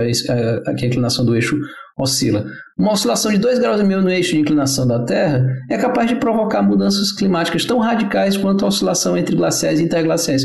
aqui 0.68 0.86
a 0.86 0.88
inclinação 0.88 1.26
do 1.26 1.36
eixo 1.36 1.57
oscila. 1.98 2.45
Uma 2.78 2.91
oscilação 2.91 3.32
de 3.32 3.40
2 3.40 3.57
graus 3.57 3.82
e 3.82 3.84
meio 3.84 4.03
no 4.03 4.11
eixo 4.11 4.34
de 4.34 4.41
inclinação 4.41 4.88
da 4.88 5.03
Terra 5.03 5.44
é 5.72 5.78
capaz 5.78 6.07
de 6.07 6.18
provocar 6.18 6.61
mudanças 6.61 7.11
climáticas 7.11 7.66
tão 7.66 7.80
radicais 7.80 8.38
quanto 8.38 8.64
a 8.64 8.68
oscilação 8.68 9.18
entre 9.18 9.36
glaciais 9.36 9.80
e 9.80 9.84
interglaciais. 9.86 10.44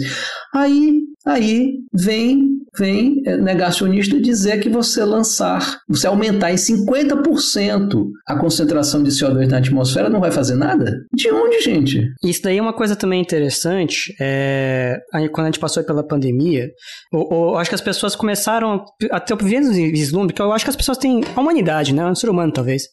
Aí, 0.55 1.03
aí 1.27 1.75
vem 1.93 2.54
vem 2.79 3.23
é, 3.25 3.37
negacionista 3.37 4.21
dizer 4.21 4.61
que 4.61 4.69
você 4.69 5.05
lançar, 5.05 5.81
você 5.89 6.07
aumentar 6.07 6.53
em 6.53 6.57
50% 6.57 8.05
a 8.27 8.37
concentração 8.37 9.03
de 9.03 9.11
CO2 9.11 9.49
na 9.49 9.59
atmosfera 9.59 10.09
não 10.09 10.21
vai 10.21 10.31
fazer 10.31 10.57
nada? 10.57 10.93
De 11.13 11.31
onde, 11.31 11.61
gente? 11.61 12.03
Isso 12.23 12.43
daí 12.43 12.59
é 12.59 12.63
uma 12.63 12.73
coisa 12.73 12.97
também 12.97 13.21
interessante. 13.21 14.15
É, 14.21 14.99
quando 15.33 15.47
a 15.47 15.51
gente 15.51 15.61
passou 15.61 15.83
pela 15.85 16.07
pandemia, 16.07 16.69
eu, 17.13 17.57
acho 17.57 17.71
que 17.71 17.75
as 17.75 17.81
pessoas 17.81 18.17
começaram 18.17 18.85
a 19.11 19.21
ter 19.21 19.35
um 19.35 19.37
vislumbre, 19.37 20.35
que 20.35 20.43
eu 20.43 20.53
acho 20.53 20.65
que 20.65 20.71
as 20.71 20.77
pessoas 20.77 20.99
têm, 20.99 21.23
a 21.35 21.41
humanidade, 21.41 21.95
né, 21.95 22.05
o 22.07 22.15
ser 22.15 22.29
humano 22.29 22.53
talvez, 22.53 22.85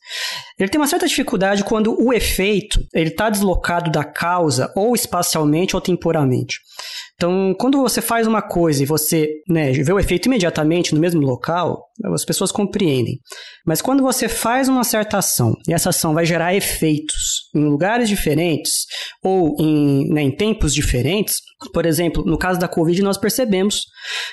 ele 0.59 0.69
tem 0.69 0.79
uma 0.79 0.87
certa 0.87 1.07
dificuldade 1.07 1.63
quando 1.63 1.95
o 1.99 2.13
efeito 2.13 2.79
ele 2.93 3.09
está 3.09 3.29
deslocado 3.29 3.91
da 3.91 4.03
causa 4.03 4.71
ou 4.75 4.93
espacialmente 4.93 5.75
ou 5.75 5.81
temporalmente. 5.81 6.59
Então, 7.21 7.53
quando 7.53 7.79
você 7.79 8.01
faz 8.01 8.25
uma 8.25 8.41
coisa 8.41 8.81
e 8.81 8.85
você 8.85 9.29
né, 9.47 9.71
vê 9.73 9.93
o 9.93 9.99
efeito 9.99 10.25
imediatamente 10.25 10.91
no 10.95 10.99
mesmo 10.99 11.21
local, 11.21 11.85
as 12.11 12.25
pessoas 12.25 12.51
compreendem. 12.51 13.19
Mas 13.63 13.79
quando 13.79 14.01
você 14.01 14.27
faz 14.27 14.67
uma 14.67 14.83
certa 14.83 15.19
ação 15.19 15.53
e 15.69 15.73
essa 15.73 15.89
ação 15.89 16.15
vai 16.15 16.25
gerar 16.25 16.55
efeitos 16.55 17.49
em 17.55 17.63
lugares 17.63 18.09
diferentes 18.09 18.85
ou 19.23 19.55
em, 19.59 20.09
né, 20.11 20.23
em 20.23 20.35
tempos 20.35 20.73
diferentes, 20.73 21.35
por 21.71 21.85
exemplo, 21.85 22.23
no 22.25 22.39
caso 22.39 22.59
da 22.59 22.67
Covid, 22.67 23.03
nós 23.03 23.17
percebemos 23.17 23.81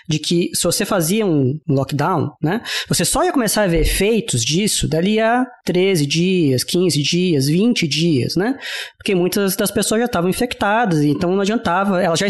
de 0.09 0.19
que 0.19 0.49
se 0.55 0.63
você 0.65 0.87
fazia 0.87 1.27
um 1.27 1.59
lockdown, 1.69 2.31
né, 2.43 2.63
você 2.89 3.05
só 3.05 3.23
ia 3.23 3.33
começar 3.33 3.65
a 3.65 3.67
ver 3.67 3.81
efeitos 3.81 4.43
disso 4.43 4.89
dali 4.89 5.21
a 5.21 5.45
13 5.67 6.07
dias, 6.07 6.65
15 6.65 7.03
dias, 7.03 7.47
20 7.47 7.87
dias, 7.87 8.37
né? 8.37 8.57
Porque 8.97 9.15
muitas 9.15 9.55
das 9.55 9.71
pessoas 9.71 10.01
já 10.01 10.07
estavam 10.07 10.31
infectadas, 10.31 11.03
então 11.03 11.33
não 11.33 11.43
adiantava, 11.43 12.03
elas 12.03 12.19
já, 12.19 12.27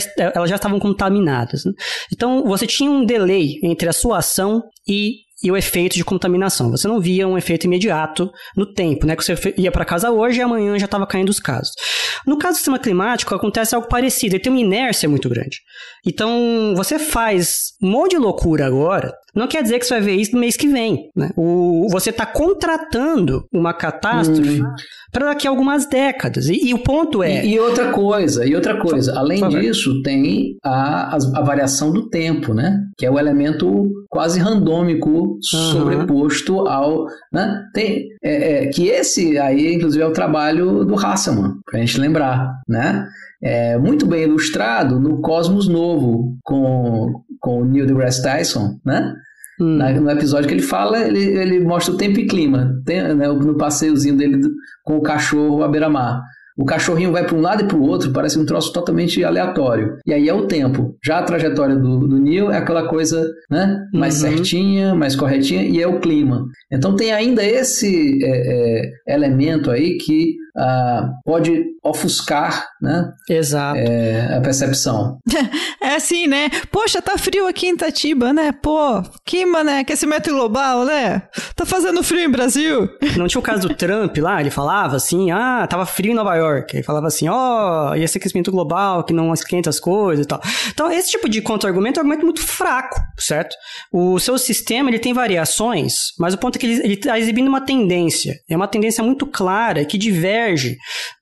já 0.48 0.56
estavam 0.56 0.78
contaminadas. 0.78 1.64
Né? 1.64 1.72
Então 2.12 2.44
você 2.44 2.66
tinha 2.66 2.90
um 2.90 3.04
delay 3.04 3.58
entre 3.62 3.88
a 3.88 3.92
sua 3.92 4.18
ação 4.18 4.62
e 4.86 5.28
e 5.42 5.50
o 5.52 5.56
efeito 5.56 5.94
de 5.94 6.04
contaminação. 6.04 6.70
Você 6.70 6.88
não 6.88 7.00
via 7.00 7.26
um 7.26 7.38
efeito 7.38 7.64
imediato 7.64 8.30
no 8.56 8.66
tempo, 8.66 9.06
né? 9.06 9.14
Que 9.14 9.22
você 9.22 9.54
ia 9.56 9.70
para 9.70 9.84
casa 9.84 10.10
hoje 10.10 10.40
e 10.40 10.42
amanhã 10.42 10.76
já 10.78 10.86
estava 10.86 11.06
caindo 11.06 11.28
os 11.28 11.38
casos. 11.38 11.72
No 12.26 12.36
caso 12.36 12.54
do 12.54 12.56
sistema 12.56 12.78
climático, 12.78 13.34
acontece 13.34 13.74
algo 13.74 13.88
parecido. 13.88 14.34
Ele 14.34 14.42
tem 14.42 14.52
uma 14.52 14.60
inércia 14.60 15.08
muito 15.08 15.28
grande. 15.28 15.58
Então, 16.06 16.74
você 16.76 16.98
faz 16.98 17.72
um 17.82 17.90
monte 17.90 18.12
de 18.12 18.18
loucura 18.18 18.66
agora, 18.66 19.12
não 19.38 19.46
quer 19.46 19.62
dizer 19.62 19.78
que 19.78 19.86
você 19.86 19.94
vai 19.94 20.02
ver 20.02 20.16
isso 20.16 20.32
no 20.32 20.40
mês 20.40 20.56
que 20.56 20.66
vem. 20.66 21.10
Né? 21.14 21.30
O, 21.36 21.86
você 21.90 22.10
está 22.10 22.26
contratando 22.26 23.44
uma 23.52 23.72
catástrofe 23.72 24.62
hum. 24.62 24.66
para 25.12 25.26
daqui 25.26 25.46
a 25.46 25.50
algumas 25.50 25.86
décadas. 25.86 26.48
E, 26.48 26.70
e 26.70 26.74
o 26.74 26.78
ponto 26.80 27.22
é. 27.22 27.44
E, 27.44 27.54
e, 27.54 27.60
outra 27.60 27.92
coisa, 27.92 28.44
e 28.44 28.54
outra 28.56 28.78
coisa, 28.78 29.16
além 29.16 29.46
disso, 29.48 30.02
tem 30.02 30.56
a, 30.64 31.14
a, 31.14 31.18
a, 31.36 31.42
variação 31.42 31.92
do 31.92 32.08
tempo, 32.08 32.52
né? 32.52 32.80
Que 32.96 33.06
é 33.06 33.10
o 33.10 33.18
elemento 33.18 33.88
quase 34.08 34.40
randômico 34.40 35.08
uhum. 35.08 35.40
sobreposto 35.42 36.66
ao. 36.66 37.06
Né? 37.32 37.62
Tem, 37.72 38.08
é, 38.22 38.64
é, 38.64 38.66
que 38.66 38.88
esse 38.88 39.38
aí, 39.38 39.74
inclusive, 39.74 40.02
é 40.02 40.06
o 40.06 40.12
trabalho 40.12 40.84
do 40.84 40.94
Hasselmann, 40.94 41.52
para 41.64 41.78
a 41.78 41.80
gente 41.84 42.00
lembrar, 42.00 42.54
né? 42.68 43.06
É 43.42 43.78
muito 43.78 44.06
bem 44.06 44.24
ilustrado 44.24 44.98
no 44.98 45.20
Cosmos 45.20 45.68
Novo, 45.68 46.36
com, 46.42 47.22
com 47.40 47.62
o 47.62 47.64
Neil 47.64 47.86
deGrasse 47.86 48.22
Tyson, 48.22 48.78
né? 48.84 49.14
Hum. 49.60 49.76
no 49.76 50.10
episódio 50.10 50.46
que 50.46 50.54
ele 50.54 50.62
fala, 50.62 51.00
ele, 51.00 51.20
ele 51.20 51.60
mostra 51.64 51.92
o 51.92 51.96
tempo 51.96 52.20
e 52.20 52.26
clima, 52.28 52.80
tem, 52.84 53.02
né, 53.02 53.26
no 53.26 53.56
passeiozinho 53.56 54.16
dele 54.16 54.40
com 54.84 54.96
o 54.96 55.02
cachorro 55.02 55.64
à 55.64 55.68
beira-mar. 55.68 56.20
O 56.58 56.64
cachorrinho 56.64 57.12
vai 57.12 57.24
para 57.24 57.36
um 57.36 57.40
lado 57.40 57.62
e 57.62 57.68
para 57.68 57.76
o 57.76 57.82
outro, 57.82 58.12
parece 58.12 58.36
um 58.36 58.44
troço 58.44 58.72
totalmente 58.72 59.22
aleatório. 59.22 59.96
E 60.04 60.12
aí 60.12 60.28
é 60.28 60.34
o 60.34 60.48
tempo. 60.48 60.96
Já 61.04 61.20
a 61.20 61.22
trajetória 61.22 61.76
do, 61.76 62.00
do 62.00 62.18
Neil 62.18 62.50
é 62.50 62.56
aquela 62.56 62.88
coisa 62.88 63.30
né, 63.48 63.78
mais 63.94 64.20
uhum. 64.20 64.30
certinha, 64.30 64.92
mais 64.92 65.14
corretinha, 65.14 65.62
e 65.62 65.80
é 65.80 65.86
o 65.86 66.00
clima. 66.00 66.44
Então 66.72 66.96
tem 66.96 67.12
ainda 67.12 67.44
esse 67.44 68.18
é, 68.24 68.80
é, 69.06 69.14
elemento 69.14 69.70
aí 69.70 69.98
que 69.98 70.34
uh, 70.58 71.22
pode 71.24 71.64
ofuscar 71.82 72.68
né? 72.80 73.12
Exato. 73.28 73.78
É, 73.78 74.36
a 74.36 74.40
percepção. 74.40 75.18
É 75.80 75.94
assim, 75.94 76.26
né? 76.26 76.50
Poxa, 76.70 77.00
tá 77.00 77.16
frio 77.16 77.46
aqui 77.46 77.68
em 77.68 77.72
Itatiba, 77.72 78.32
né? 78.32 78.52
Pô, 78.52 79.02
clima, 79.24 79.64
né? 79.64 79.78
Aquecimento 79.80 80.28
global, 80.30 80.84
né? 80.84 81.22
Tá 81.54 81.64
fazendo 81.64 82.02
frio 82.02 82.20
em 82.20 82.28
Brasil. 82.28 82.88
Não 83.16 83.26
tinha 83.26 83.38
o 83.38 83.42
caso 83.42 83.66
do 83.66 83.74
Trump 83.74 84.18
lá? 84.18 84.40
Ele 84.40 84.50
falava 84.50 84.96
assim, 84.96 85.30
ah, 85.30 85.66
tava 85.66 85.86
frio 85.86 86.12
em 86.12 86.14
Nova 86.14 86.34
York. 86.34 86.76
Ele 86.76 86.82
falava 86.82 87.06
assim, 87.06 87.28
ó, 87.28 87.90
oh, 87.90 87.94
e 87.94 88.02
esse 88.02 88.18
aquecimento 88.18 88.50
global 88.50 89.04
que 89.04 89.14
não 89.14 89.32
esquenta 89.32 89.70
as 89.70 89.80
coisas 89.80 90.26
e 90.26 90.28
tal. 90.28 90.40
Então, 90.68 90.90
esse 90.90 91.10
tipo 91.10 91.28
de 91.28 91.40
contra-argumento 91.40 91.98
é 91.98 92.02
um 92.02 92.04
argumento 92.04 92.24
muito 92.24 92.42
fraco, 92.42 93.00
certo? 93.16 93.56
O 93.90 94.18
seu 94.18 94.36
sistema, 94.36 94.90
ele 94.90 94.98
tem 94.98 95.14
variações, 95.14 96.12
mas 96.18 96.34
o 96.34 96.38
ponto 96.38 96.56
é 96.56 96.58
que 96.58 96.66
ele, 96.66 96.82
ele 96.82 96.96
tá 96.96 97.18
exibindo 97.18 97.48
uma 97.48 97.60
tendência. 97.60 98.34
É 98.50 98.56
uma 98.56 98.68
tendência 98.68 99.02
muito 99.02 99.26
clara 99.26 99.84
que 99.84 99.96
diverge 99.96 100.47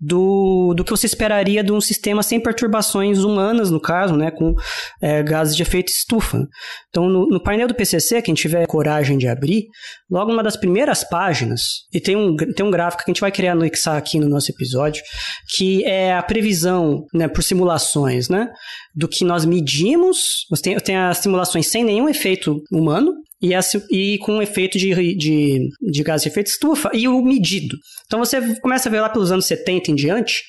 do, 0.00 0.74
do 0.74 0.84
que 0.84 0.90
você 0.90 1.06
esperaria 1.06 1.62
de 1.62 1.72
um 1.72 1.80
sistema 1.80 2.22
sem 2.22 2.40
perturbações 2.40 3.18
humanas, 3.18 3.70
no 3.70 3.80
caso, 3.80 4.16
né, 4.16 4.30
com 4.30 4.54
é, 5.00 5.22
gases 5.22 5.56
de 5.56 5.62
efeito 5.62 5.88
estufa. 5.88 6.46
Então, 6.88 7.08
no, 7.08 7.28
no, 7.28 7.42
painel 7.42 7.68
do 7.68 7.74
PCC, 7.74 8.22
quem 8.22 8.34
tiver 8.34 8.66
coragem 8.66 9.18
de 9.18 9.28
abrir, 9.28 9.66
logo 10.10 10.30
numa 10.30 10.42
das 10.42 10.56
primeiras 10.56 11.04
páginas, 11.04 11.60
e 11.92 12.00
tem 12.00 12.16
um, 12.16 12.36
tem 12.36 12.64
um 12.64 12.70
gráfico 12.70 13.04
que 13.04 13.10
a 13.10 13.12
gente 13.12 13.20
vai 13.20 13.32
criar 13.32 13.54
no 13.54 13.64
Ixar 13.64 13.96
aqui 13.96 14.18
no 14.18 14.28
nosso 14.28 14.50
episódio, 14.50 15.02
que 15.56 15.84
é 15.84 16.14
a 16.14 16.22
previsão, 16.22 17.04
né, 17.12 17.28
por 17.28 17.42
simulações, 17.42 18.28
né, 18.28 18.48
do 18.94 19.08
que 19.08 19.24
nós 19.24 19.44
medimos, 19.44 20.46
você 20.50 20.62
tem, 20.62 20.76
tem 20.78 20.96
as 20.96 21.18
simulações 21.18 21.66
sem 21.66 21.84
nenhum 21.84 22.08
efeito 22.08 22.62
humano, 22.72 23.12
e, 23.52 24.14
e 24.14 24.18
com 24.18 24.42
efeito 24.42 24.78
de, 24.78 25.14
de, 25.14 25.68
de 25.80 26.02
gás 26.02 26.22
de 26.22 26.28
efeito 26.28 26.48
estufa 26.48 26.90
e 26.92 27.08
o 27.08 27.22
medido. 27.22 27.76
Então 28.06 28.18
você 28.18 28.40
começa 28.60 28.88
a 28.88 28.92
ver 28.92 29.00
lá 29.00 29.08
pelos 29.08 29.32
anos 29.32 29.46
70 29.46 29.90
em 29.90 29.94
diante 29.94 30.42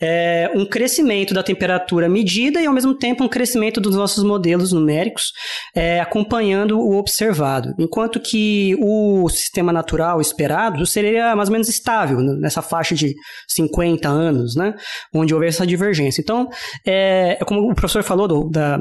é, 0.00 0.50
um 0.54 0.64
crescimento 0.64 1.34
da 1.34 1.42
temperatura 1.42 2.08
medida 2.08 2.60
e, 2.60 2.66
ao 2.66 2.72
mesmo 2.72 2.94
tempo, 2.94 3.22
um 3.22 3.28
crescimento 3.28 3.80
dos 3.80 3.94
nossos 3.94 4.24
modelos 4.24 4.72
numéricos 4.72 5.32
é, 5.74 6.00
acompanhando 6.00 6.80
o 6.80 6.96
observado. 6.96 7.74
Enquanto 7.78 8.18
que 8.18 8.76
o 8.80 9.28
sistema 9.28 9.72
natural 9.72 10.20
esperado 10.20 10.86
seria 10.86 11.36
mais 11.36 11.48
ou 11.48 11.52
menos 11.52 11.68
estável, 11.68 12.18
nessa 12.20 12.62
faixa 12.62 12.94
de 12.94 13.14
50 13.48 14.08
anos, 14.08 14.56
né, 14.56 14.74
onde 15.12 15.34
houve 15.34 15.46
essa 15.46 15.66
divergência. 15.66 16.22
Então, 16.22 16.48
é, 16.86 17.36
é 17.38 17.44
como 17.44 17.70
o 17.70 17.74
professor 17.74 18.02
falou 18.02 18.26
do 18.26 18.48
da, 18.48 18.78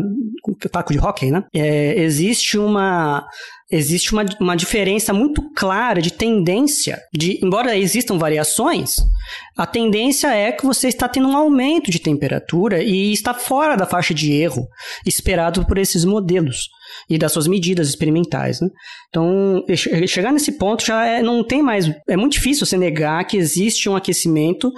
taco 0.71 0.93
de 0.93 0.99
hockey, 0.99 1.31
né, 1.31 1.43
é, 1.53 1.99
existe 2.01 2.57
uma 2.57 3.25
existe 3.71 4.13
uma, 4.13 4.25
uma 4.39 4.55
diferença 4.55 5.13
muito 5.13 5.51
clara 5.53 6.01
de 6.01 6.11
tendência, 6.11 6.99
de 7.13 7.39
embora 7.43 7.77
existam 7.77 8.17
variações, 8.17 8.95
a 9.55 9.65
tendência 9.65 10.33
é 10.33 10.51
que 10.51 10.65
você 10.65 10.87
está 10.87 11.07
tendo 11.07 11.27
um 11.27 11.37
aumento 11.37 11.91
de 11.91 11.99
temperatura 11.99 12.81
e 12.81 13.11
está 13.11 13.33
fora 13.33 13.75
da 13.75 13.85
faixa 13.85 14.13
de 14.13 14.31
erro 14.31 14.67
esperado 15.05 15.65
por 15.65 15.77
esses 15.77 16.03
modelos. 16.03 16.69
E 17.09 17.17
das 17.17 17.31
suas 17.31 17.47
medidas 17.47 17.89
experimentais. 17.89 18.61
Né? 18.61 18.69
Então, 19.09 19.63
chegar 20.07 20.31
nesse 20.31 20.53
ponto 20.53 20.85
já 20.85 21.05
é, 21.05 21.21
não 21.21 21.43
tem 21.43 21.61
mais. 21.61 21.89
É 22.07 22.15
muito 22.15 22.33
difícil 22.33 22.65
você 22.65 22.77
negar 22.77 23.25
que 23.25 23.37
existe 23.37 23.89
um 23.89 23.95
aquecimento 23.95 24.71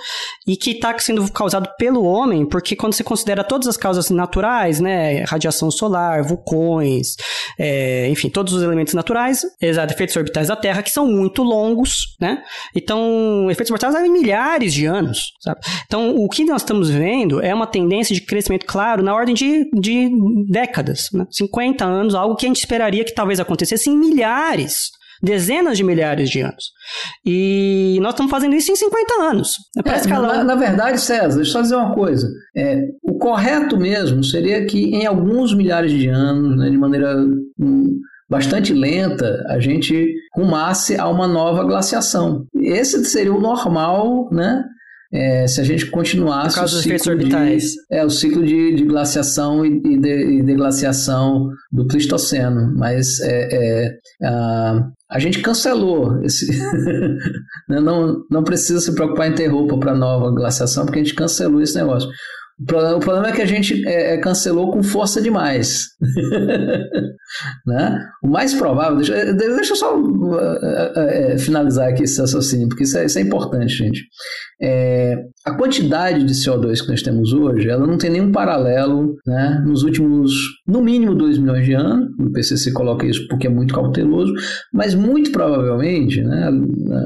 e 0.48 0.56
que 0.56 0.72
está 0.72 0.98
sendo 1.00 1.30
causado 1.32 1.70
pelo 1.78 2.04
homem, 2.04 2.46
porque 2.46 2.76
quando 2.76 2.94
você 2.94 3.04
considera 3.04 3.44
todas 3.44 3.68
as 3.68 3.78
causas 3.78 4.10
naturais, 4.10 4.80
né, 4.80 5.24
radiação 5.24 5.70
solar, 5.70 6.24
vulcões, 6.24 7.16
é, 7.60 8.10
enfim, 8.10 8.30
todos 8.30 8.54
os 8.54 8.64
elementos 8.64 8.94
naturais, 8.94 9.42
exato, 9.62 9.94
efeitos 9.94 10.16
orbitais 10.16 10.48
da 10.48 10.56
Terra, 10.56 10.82
que 10.82 10.92
são 10.92 11.06
muito 11.08 11.44
longos, 11.44 12.16
né? 12.20 12.42
Então, 12.76 13.50
efeitos 13.50 13.72
orbitais 13.72 13.96
há 13.96 14.02
milhares 14.02 14.74
de 14.74 14.86
anos, 14.86 15.34
sabe? 15.40 15.60
Então, 15.86 16.16
o 16.16 16.30
que 16.30 16.46
nós 16.46 16.62
estamos 16.62 16.90
vendo 16.90 17.42
é 17.42 17.54
uma 17.54 17.68
tendência 17.68 18.16
de 18.16 18.22
crescimento, 18.22 18.66
claro, 18.66 19.04
na 19.04 19.14
ordem 19.14 19.36
de, 19.36 19.70
de 19.74 20.10
décadas, 20.50 21.10
né? 21.14 21.26
50 21.30 21.86
anos, 21.86 22.01
algo 22.10 22.36
que 22.36 22.46
a 22.46 22.50
gente 22.50 22.60
esperaria 22.60 23.04
que 23.04 23.14
talvez 23.14 23.40
acontecesse 23.40 23.90
em 23.90 23.98
milhares 23.98 24.92
dezenas 25.22 25.78
de 25.78 25.84
milhares 25.84 26.30
de 26.30 26.42
anos. 26.42 26.72
E 27.26 28.00
nós 28.02 28.14
estamos 28.14 28.32
fazendo 28.32 28.56
isso 28.56 28.72
em 28.72 28.76
50 28.76 29.14
anos. 29.22 29.56
É, 29.78 30.08
na, 30.08 30.44
na, 30.44 30.56
verdade, 30.56 31.00
César, 31.00 31.36
deixa 31.36 31.40
eu 31.40 31.46
só 31.46 31.62
dizer 31.62 31.76
uma 31.76 31.94
coisa. 31.94 32.28
É, 32.56 32.82
o 33.04 33.18
correto 33.18 33.78
mesmo 33.78 34.24
seria 34.24 34.66
que 34.66 34.96
em 34.96 35.06
alguns 35.06 35.54
milhares 35.54 35.92
de 35.92 36.08
anos, 36.08 36.58
né, 36.58 36.70
de 36.70 36.78
maneira 36.78 37.16
hum, 37.60 38.00
bastante 38.30 38.74
lenta, 38.74 39.44
a 39.50 39.60
gente 39.60 40.12
rumasse 40.36 40.98
a 40.98 41.08
uma 41.08 41.28
nova 41.28 41.64
glaciação. 41.64 42.46
Esse 42.56 43.04
seria 43.06 43.34
o 43.34 43.42
normal, 43.42 44.28
né? 44.32 44.64
É, 45.14 45.46
se 45.46 45.60
a 45.60 45.64
gente 45.64 45.88
continuasse 45.88 46.58
o 46.60 46.68
ciclo, 46.68 47.18
de, 47.18 47.36
é, 47.92 48.06
o 48.06 48.10
ciclo 48.10 48.46
de, 48.46 48.76
de 48.76 48.86
glaciação 48.86 49.66
e, 49.66 49.82
e, 49.86 49.98
de, 49.98 50.40
e 50.40 50.44
deglaciação 50.44 51.50
do 51.72 51.86
Pleistoceno. 51.86 52.74
Mas 52.78 53.20
é, 53.20 53.50
é, 53.52 53.98
a, 54.24 54.88
a 55.10 55.20
gente 55.20 55.42
cancelou 55.42 56.22
esse. 56.24 56.48
Né, 57.70 57.80
não, 57.80 58.18
não 58.30 58.44
precisa 58.44 58.80
se 58.82 58.94
preocupar 58.94 59.30
em 59.30 59.36
ter 59.36 59.48
roupa 59.48 59.78
para 59.78 59.96
nova 59.96 60.32
glaciação, 60.32 60.86
porque 60.86 61.00
a 61.00 61.04
gente 61.04 61.16
cancelou 61.16 61.62
esse 61.62 61.76
negócio. 61.76 62.10
O 62.62 63.00
problema 63.00 63.30
é 63.30 63.32
que 63.32 63.42
a 63.42 63.46
gente 63.46 63.88
é, 63.88 64.14
é, 64.14 64.18
cancelou 64.18 64.72
com 64.72 64.84
força 64.84 65.20
demais. 65.20 65.86
né? 67.66 68.00
O 68.24 68.28
mais 68.28 68.54
provável, 68.54 68.98
deixa, 68.98 69.34
deixa 69.34 69.74
eu 69.74 69.76
só 69.76 69.98
uh, 69.98 71.40
finalizar 71.40 71.90
aqui 71.90 72.04
esse 72.04 72.22
raciocínio, 72.22 72.68
porque 72.68 72.84
isso 72.84 72.98
é, 72.98 73.06
isso 73.06 73.18
é 73.18 73.22
importante, 73.22 73.74
gente. 73.74 74.04
É, 74.62 75.16
a 75.44 75.56
quantidade 75.56 76.24
de 76.24 76.34
CO2 76.34 76.82
que 76.82 76.90
nós 76.90 77.02
temos 77.02 77.34
hoje, 77.34 77.68
ela 77.68 77.88
não 77.88 77.98
tem 77.98 78.12
nenhum 78.12 78.32
paralelo 78.32 79.16
né, 79.26 79.64
nos 79.66 79.82
últimos, 79.82 80.32
no 80.68 80.84
mínimo, 80.84 81.16
2 81.16 81.40
milhões 81.40 81.66
de 81.66 81.74
anos. 81.74 82.10
O 82.20 82.32
PCC 82.32 82.72
coloca 82.72 83.08
isso 83.08 83.28
porque 83.28 83.48
é 83.48 83.50
muito 83.50 83.74
cauteloso, 83.74 84.32
mas 84.72 84.94
muito 84.94 85.32
provavelmente, 85.32 86.22
né, 86.22 86.52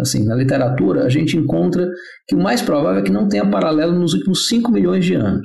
assim, 0.02 0.26
na 0.26 0.36
literatura, 0.36 1.06
a 1.06 1.10
gente 1.10 1.38
encontra 1.38 1.90
que 2.28 2.36
o 2.36 2.40
mais 2.40 2.62
provável 2.62 3.00
é 3.00 3.04
que 3.04 3.12
não 3.12 3.30
tenha 3.30 3.50
paralelo 3.50 3.98
nos 3.98 4.14
últimos 4.14 4.48
5 4.50 4.70
milhões 4.70 5.06
de 5.06 5.14
anos. 5.14 5.45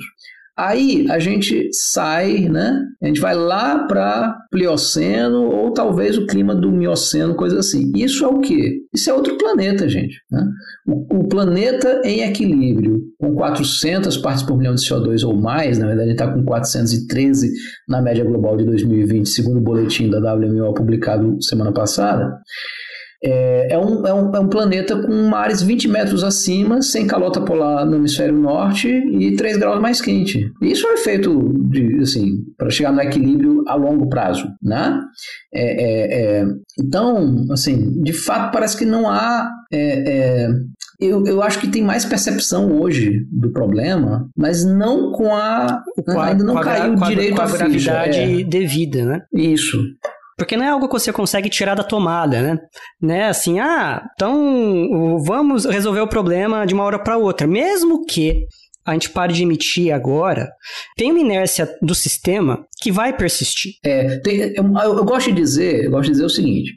Aí 0.61 1.07
a 1.09 1.19
gente 1.19 1.71
sai, 1.73 2.47
né? 2.51 2.83
A 3.03 3.07
gente 3.07 3.19
vai 3.19 3.35
lá 3.35 3.87
para 3.87 4.37
Plioceno 4.51 5.45
ou 5.45 5.73
talvez 5.73 6.19
o 6.19 6.27
clima 6.27 6.55
do 6.55 6.71
Mioceno, 6.71 7.35
coisa 7.35 7.61
assim. 7.61 7.91
Isso 7.97 8.23
é 8.27 8.29
o 8.29 8.41
quê? 8.41 8.83
Isso 8.95 9.09
é 9.09 9.15
outro 9.15 9.39
planeta, 9.39 9.89
gente. 9.89 10.21
Né? 10.31 10.45
O, 10.87 11.21
o, 11.21 11.29
planeta 11.29 12.03
em 12.05 12.21
equilíbrio, 12.21 13.01
com 13.19 13.35
400 13.37 14.19
partes 14.19 14.43
por 14.43 14.59
milhão 14.59 14.75
de 14.75 14.83
CO2 14.83 15.27
ou 15.27 15.35
mais, 15.35 15.79
na 15.79 15.87
verdade 15.87 16.11
está 16.11 16.31
com 16.31 16.45
413 16.45 17.51
na 17.89 18.03
média 18.03 18.23
global 18.23 18.55
de 18.59 18.67
2020, 18.67 19.31
segundo 19.31 19.57
o 19.57 19.63
boletim 19.63 20.11
da 20.11 20.35
WMO 20.35 20.75
publicado 20.75 21.43
semana 21.43 21.73
passada. 21.73 22.39
É, 23.23 23.75
é, 23.75 23.79
um, 23.79 24.07
é, 24.07 24.15
um, 24.15 24.37
é 24.37 24.41
um 24.41 24.49
planeta 24.49 24.97
com 24.97 25.29
mares 25.29 25.63
20 25.63 25.89
metros 25.89 26.25
acima, 26.25 26.81
sem 26.81 27.07
calota 27.07 27.41
polar 27.41 27.85
no 27.85 27.97
hemisfério 27.97 28.37
norte 28.37 28.89
e 28.89 29.37
3 29.37 29.59
graus 29.59 29.81
mais 29.81 30.01
quente. 30.01 30.51
Isso 30.63 30.87
é 30.89 30.97
feito 30.97 31.55
de, 31.69 31.99
assim, 32.01 32.39
para 32.57 32.71
chegar 32.71 32.93
no 32.93 33.01
equilíbrio 33.01 33.63
a 33.67 33.75
longo 33.75 34.09
prazo, 34.09 34.49
né? 34.63 35.01
É, 35.53 35.63
é, 35.63 36.41
é 36.41 36.47
então, 36.79 37.47
assim, 37.51 38.03
de 38.03 38.13
fato 38.13 38.53
parece 38.53 38.77
que 38.77 38.87
não 38.87 39.09
há 39.09 39.51
é, 39.73 40.45
é, 40.45 40.49
eu, 41.01 41.25
eu 41.27 41.43
acho 41.43 41.61
que 41.61 41.69
tem 41.69 41.83
mais 41.83 42.05
percepção 42.05 42.79
hoje 42.79 43.27
do 43.31 43.51
problema, 43.53 44.29
mas 44.37 44.65
não 44.65 45.13
com 45.13 45.35
a. 45.35 45.83
Com 46.05 46.21
a 46.21 46.27
ainda 46.27 46.45
não 46.45 46.61
caiu 46.61 46.93
a, 47.03 47.09
direito 47.09 47.37
com 47.37 47.43
a, 47.43 47.49
com 47.49 47.55
a 47.55 47.59
gravidade 47.59 48.19
é. 48.19 48.45
devida, 48.45 49.05
né? 49.05 49.23
Isso. 49.33 49.81
Porque 50.41 50.57
não 50.57 50.65
é 50.65 50.71
algo 50.71 50.87
que 50.87 50.95
você 50.95 51.13
consegue 51.13 51.51
tirar 51.51 51.75
da 51.75 51.85
tomada, 51.85 52.41
né? 52.41 52.59
né? 52.99 53.29
Assim, 53.29 53.61
ah, 53.61 54.03
então 54.15 55.19
vamos 55.23 55.67
resolver 55.67 56.01
o 56.01 56.09
problema 56.09 56.67
de 56.67 56.73
uma 56.73 56.83
hora 56.83 56.99
para 56.99 57.19
outra. 57.19 57.47
Mesmo 57.47 58.07
que 58.07 58.47
a 58.87 58.95
gente 58.95 59.11
pare 59.11 59.35
de 59.35 59.43
emitir 59.43 59.93
agora, 59.93 60.49
tem 60.97 61.11
uma 61.11 61.21
inércia 61.21 61.69
do 61.83 61.95
sistema 61.95 62.65
que 62.81 62.91
vai 62.91 63.15
persistir. 63.15 63.75
É, 63.85 64.17
tem, 64.21 64.55
eu, 64.57 64.65
eu, 64.65 65.05
gosto 65.05 65.27
de 65.27 65.37
dizer, 65.37 65.85
eu 65.85 65.91
gosto 65.91 66.07
de 66.07 66.13
dizer 66.13 66.25
o 66.25 66.31
seguinte: 66.31 66.73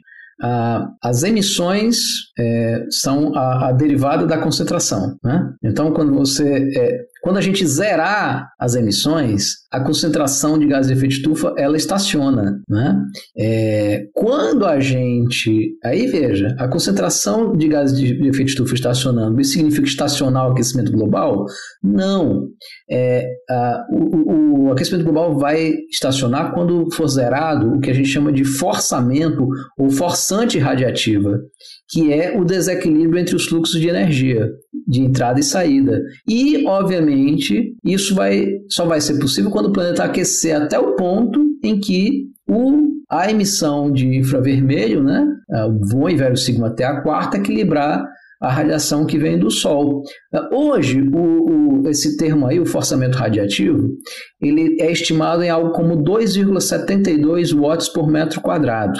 as 1.02 1.22
emissões 1.22 1.96
é, 2.38 2.84
são 2.90 3.34
a, 3.34 3.68
a, 3.68 3.72
derivada 3.72 4.26
da 4.26 4.36
concentração. 4.36 5.16
Né? 5.24 5.54
Então, 5.64 5.90
quando 5.90 6.12
você 6.12 6.70
é, 6.76 6.98
quando 7.24 7.38
a 7.38 7.40
gente 7.40 7.66
zerar 7.66 8.50
as 8.60 8.74
emissões, 8.74 9.54
a 9.72 9.80
concentração 9.80 10.58
de 10.58 10.66
gases 10.66 10.88
de 10.88 10.92
efeito 10.92 11.14
estufa 11.14 11.54
ela 11.56 11.74
estaciona. 11.74 12.60
Né? 12.68 13.00
É, 13.34 14.02
quando 14.12 14.66
a 14.66 14.78
gente. 14.78 15.74
Aí 15.82 16.06
veja, 16.06 16.54
a 16.58 16.68
concentração 16.68 17.56
de 17.56 17.66
gases 17.66 17.98
de 17.98 18.28
efeito 18.28 18.50
estufa 18.50 18.74
estacionando, 18.74 19.40
isso 19.40 19.52
significa 19.52 19.86
estacionar 19.86 20.48
o 20.48 20.52
aquecimento 20.52 20.92
global? 20.92 21.46
Não. 21.82 22.46
É, 22.90 23.26
a, 23.48 23.86
o, 23.90 24.66
o 24.66 24.72
aquecimento 24.72 25.04
global 25.04 25.38
vai 25.38 25.72
estacionar 25.90 26.52
quando 26.52 26.92
for 26.92 27.08
zerado 27.08 27.72
o 27.72 27.80
que 27.80 27.90
a 27.90 27.94
gente 27.94 28.08
chama 28.10 28.30
de 28.30 28.44
forçamento 28.44 29.48
ou 29.78 29.88
forçante 29.88 30.58
radiativa 30.58 31.40
que 31.94 32.12
é 32.12 32.36
o 32.36 32.44
desequilíbrio 32.44 33.20
entre 33.20 33.36
os 33.36 33.46
fluxos 33.46 33.80
de 33.80 33.88
energia 33.88 34.50
de 34.84 35.00
entrada 35.00 35.38
e 35.38 35.44
saída. 35.44 36.02
E, 36.28 36.66
obviamente, 36.66 37.72
isso 37.84 38.16
vai, 38.16 38.48
só 38.68 38.84
vai 38.84 39.00
ser 39.00 39.16
possível 39.20 39.48
quando 39.48 39.66
o 39.66 39.72
planeta 39.72 40.02
aquecer 40.02 40.60
até 40.60 40.76
o 40.76 40.96
ponto 40.96 41.40
em 41.62 41.78
que 41.78 42.24
o, 42.48 42.88
a 43.08 43.30
emissão 43.30 43.92
de 43.92 44.08
infravermelho, 44.18 45.04
né, 45.04 45.24
o 45.68 45.88
voo 45.88 46.10
em 46.10 46.16
velho 46.16 46.36
sigma 46.36 46.66
até 46.66 46.84
a 46.84 47.00
quarta, 47.00 47.36
equilibrar 47.36 48.04
a 48.42 48.50
radiação 48.50 49.06
que 49.06 49.16
vem 49.16 49.38
do 49.38 49.48
Sol. 49.48 50.02
Hoje, 50.50 51.00
o, 51.00 51.82
o, 51.82 51.88
esse 51.88 52.16
termo 52.16 52.48
aí, 52.48 52.58
o 52.58 52.66
forçamento 52.66 53.16
radiativo, 53.16 53.88
ele 54.42 54.76
é 54.80 54.90
estimado 54.90 55.44
em 55.44 55.48
algo 55.48 55.70
como 55.70 56.02
2,72 56.02 57.56
watts 57.56 57.88
por 57.88 58.10
metro 58.10 58.40
quadrado. 58.40 58.98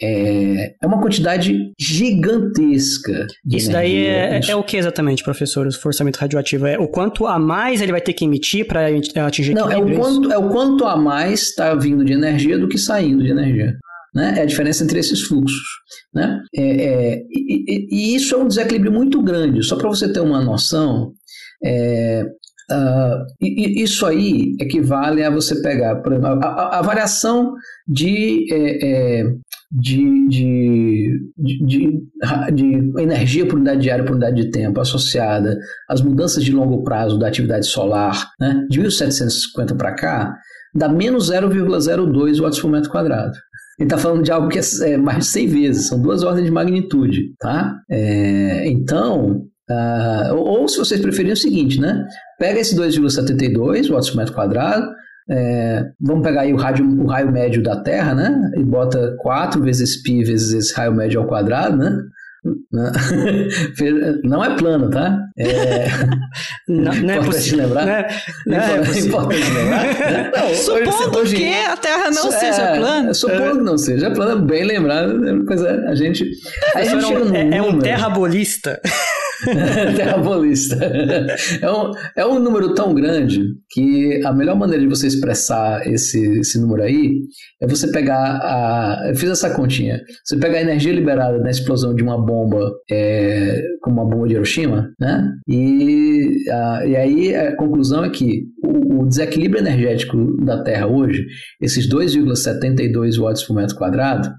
É, 0.00 0.74
é 0.82 0.86
uma 0.86 1.00
quantidade 1.00 1.72
gigantesca. 1.78 3.26
Isso 3.50 3.70
daí 3.70 4.06
é, 4.06 4.40
é, 4.48 4.56
o 4.56 4.62
que 4.62 4.76
exatamente, 4.76 5.22
professor, 5.22 5.66
o 5.66 5.72
forçamento 5.72 6.18
radioativo? 6.18 6.66
É 6.66 6.78
o 6.78 6.88
quanto 6.88 7.26
a 7.26 7.38
mais 7.38 7.80
ele 7.80 7.92
vai 7.92 8.00
ter 8.00 8.12
que 8.12 8.24
emitir 8.24 8.66
para 8.66 8.88
atingir 9.26 9.54
Não, 9.54 9.70
é 9.70 9.76
o, 9.76 9.94
quanto, 9.94 10.32
é 10.32 10.38
o 10.38 10.48
quanto 10.50 10.84
a 10.84 10.96
mais 10.96 11.42
está 11.42 11.74
vindo 11.74 12.04
de 12.04 12.12
energia 12.12 12.58
do 12.58 12.68
que 12.68 12.78
saindo 12.78 13.22
de 13.22 13.30
energia. 13.30 13.76
Né? 14.14 14.34
É 14.38 14.42
a 14.42 14.46
diferença 14.46 14.84
entre 14.84 14.98
esses 14.98 15.22
fluxos. 15.22 15.66
Né? 16.12 16.40
É, 16.54 16.62
é, 16.62 17.22
e, 17.30 17.88
e, 17.90 18.16
isso 18.16 18.34
é 18.34 18.38
um 18.38 18.46
desequilíbrio 18.48 18.92
muito 18.92 19.20
grande. 19.22 19.62
Só 19.64 19.76
para 19.76 19.88
você 19.88 20.12
ter 20.12 20.20
uma 20.20 20.40
noção, 20.40 21.12
é, 21.64 22.24
Uh, 22.70 23.26
isso 23.42 24.06
aí 24.06 24.56
equivale 24.58 25.22
a 25.22 25.28
você 25.28 25.60
pegar 25.60 26.00
a, 26.02 26.28
a, 26.28 26.78
a 26.78 26.82
variação 26.82 27.52
de 27.86 28.46
é, 28.50 29.20
é, 29.20 29.24
de, 29.70 30.28
de, 30.28 31.32
de, 31.36 32.02
de, 32.52 33.02
energia 33.02 33.44
por 33.44 33.56
unidade 33.56 33.82
diária 33.82 34.04
por 34.04 34.12
unidade 34.12 34.42
de 34.42 34.50
tempo 34.50 34.80
associada 34.80 35.58
às 35.90 36.00
mudanças 36.00 36.44
de 36.44 36.52
longo 36.52 36.82
prazo 36.84 37.18
da 37.18 37.28
atividade 37.28 37.66
solar, 37.66 38.30
né, 38.40 38.64
de 38.70 38.78
1750 38.78 39.74
para 39.74 39.94
cá, 39.94 40.34
dá 40.74 40.88
menos 40.88 41.30
0,02 41.30 42.40
watts 42.40 42.60
por 42.60 42.70
metro 42.70 42.90
quadrado. 42.90 43.36
Ele 43.78 43.86
está 43.86 43.98
falando 43.98 44.22
de 44.22 44.30
algo 44.30 44.48
que 44.48 44.58
é, 44.58 44.62
é, 44.92 44.96
mais 44.96 45.18
de 45.18 45.24
100 45.26 45.46
vezes, 45.48 45.88
são 45.88 46.00
duas 46.00 46.22
ordens 46.22 46.46
de 46.46 46.52
magnitude. 46.52 47.34
Tá? 47.38 47.74
É, 47.90 48.68
então, 48.68 49.44
uh, 49.70 50.34
ou, 50.34 50.60
ou, 50.60 50.68
se 50.68 50.78
vocês 50.78 51.00
preferirem, 51.00 51.30
é 51.30 51.34
o 51.34 51.36
seguinte, 51.36 51.80
né? 51.80 52.06
Pega 52.38 52.60
esse 52.60 52.76
2,72 52.76 53.90
watts 53.90 54.10
por 54.10 54.16
metro 54.16 54.34
quadrado, 54.34 54.86
é, 55.28 55.82
vamos 56.00 56.22
pegar 56.22 56.42
aí 56.42 56.52
o, 56.52 56.56
rádio, 56.56 56.86
o 56.86 57.06
raio 57.06 57.32
médio 57.32 57.62
da 57.62 57.76
Terra, 57.76 58.14
né? 58.14 58.50
E 58.56 58.62
bota 58.62 59.16
4 59.20 59.62
vezes 59.62 60.02
π 60.02 60.22
vezes 60.22 60.52
esse 60.52 60.74
raio 60.74 60.94
médio 60.94 61.20
ao 61.20 61.26
quadrado, 61.26 61.76
né? 61.76 61.98
Né? 62.70 62.92
Não 64.22 64.44
é 64.44 64.54
plano, 64.56 64.90
tá? 64.90 65.18
É... 65.38 65.86
Não, 66.68 66.94
não 66.94 67.14
é 67.14 67.22
possível. 67.22 67.66
lembrar. 67.66 67.86
Não 67.86 67.92
é, 67.92 68.08
não 68.46 68.58
é, 68.58 68.96
é 68.96 69.00
importante 69.00 69.50
lembrar. 69.50 70.32
Não, 70.32 70.54
supondo 70.54 71.18
hoje, 71.18 71.36
que 71.36 71.54
a 71.54 71.76
Terra 71.76 72.10
não 72.10 72.28
é, 72.28 72.38
seja 72.38 72.76
plana. 72.76 73.14
Supondo 73.14 73.58
que 73.58 73.64
não 73.64 73.78
seja 73.78 74.10
plana, 74.10 74.36
bem 74.36 74.64
lembrado. 74.64 75.44
Pois 75.46 75.62
é, 75.62 75.88
a 75.88 75.94
gente. 75.94 76.30
A 76.74 76.82
gente 76.82 77.36
é, 77.36 77.58
é 77.58 77.62
um 77.62 77.78
terrabolista. 77.78 78.80
Terrabolista. 79.96 80.76
É 81.60 81.70
um, 81.70 81.92
é 82.16 82.26
um 82.26 82.38
número 82.38 82.74
tão 82.74 82.94
grande 82.94 83.42
que 83.70 84.20
a 84.24 84.32
melhor 84.32 84.56
maneira 84.56 84.82
de 84.82 84.88
você 84.88 85.06
expressar 85.06 85.86
esse, 85.86 86.20
esse 86.38 86.60
número 86.60 86.82
aí 86.82 87.10
é 87.60 87.66
você 87.66 87.90
pegar 87.90 88.38
a. 88.42 89.08
Eu 89.08 89.16
fiz 89.16 89.30
essa 89.30 89.50
continha. 89.50 90.00
Você 90.24 90.36
pegar 90.38 90.58
a 90.58 90.62
energia 90.62 90.92
liberada 90.92 91.38
na 91.38 91.50
explosão 91.50 91.94
de 91.94 92.02
uma 92.02 92.20
bomba, 92.24 92.70
é, 92.90 93.62
como 93.82 94.00
uma 94.00 94.08
bomba 94.08 94.28
de 94.28 94.34
Hiroshima, 94.34 94.90
né? 95.00 95.28
E, 95.48 96.44
a, 96.50 96.86
e 96.86 96.96
aí 96.96 97.34
a 97.34 97.56
conclusão 97.56 98.04
é 98.04 98.10
que 98.10 98.44
o, 98.62 99.02
o 99.02 99.08
desequilíbrio 99.08 99.60
energético 99.60 100.16
da 100.44 100.62
Terra 100.62 100.86
hoje, 100.86 101.24
esses 101.60 101.88
2,72 101.88 103.18
watts 103.18 103.44
por 103.44 103.54
metro 103.56 103.76
quadrado, 103.76 104.30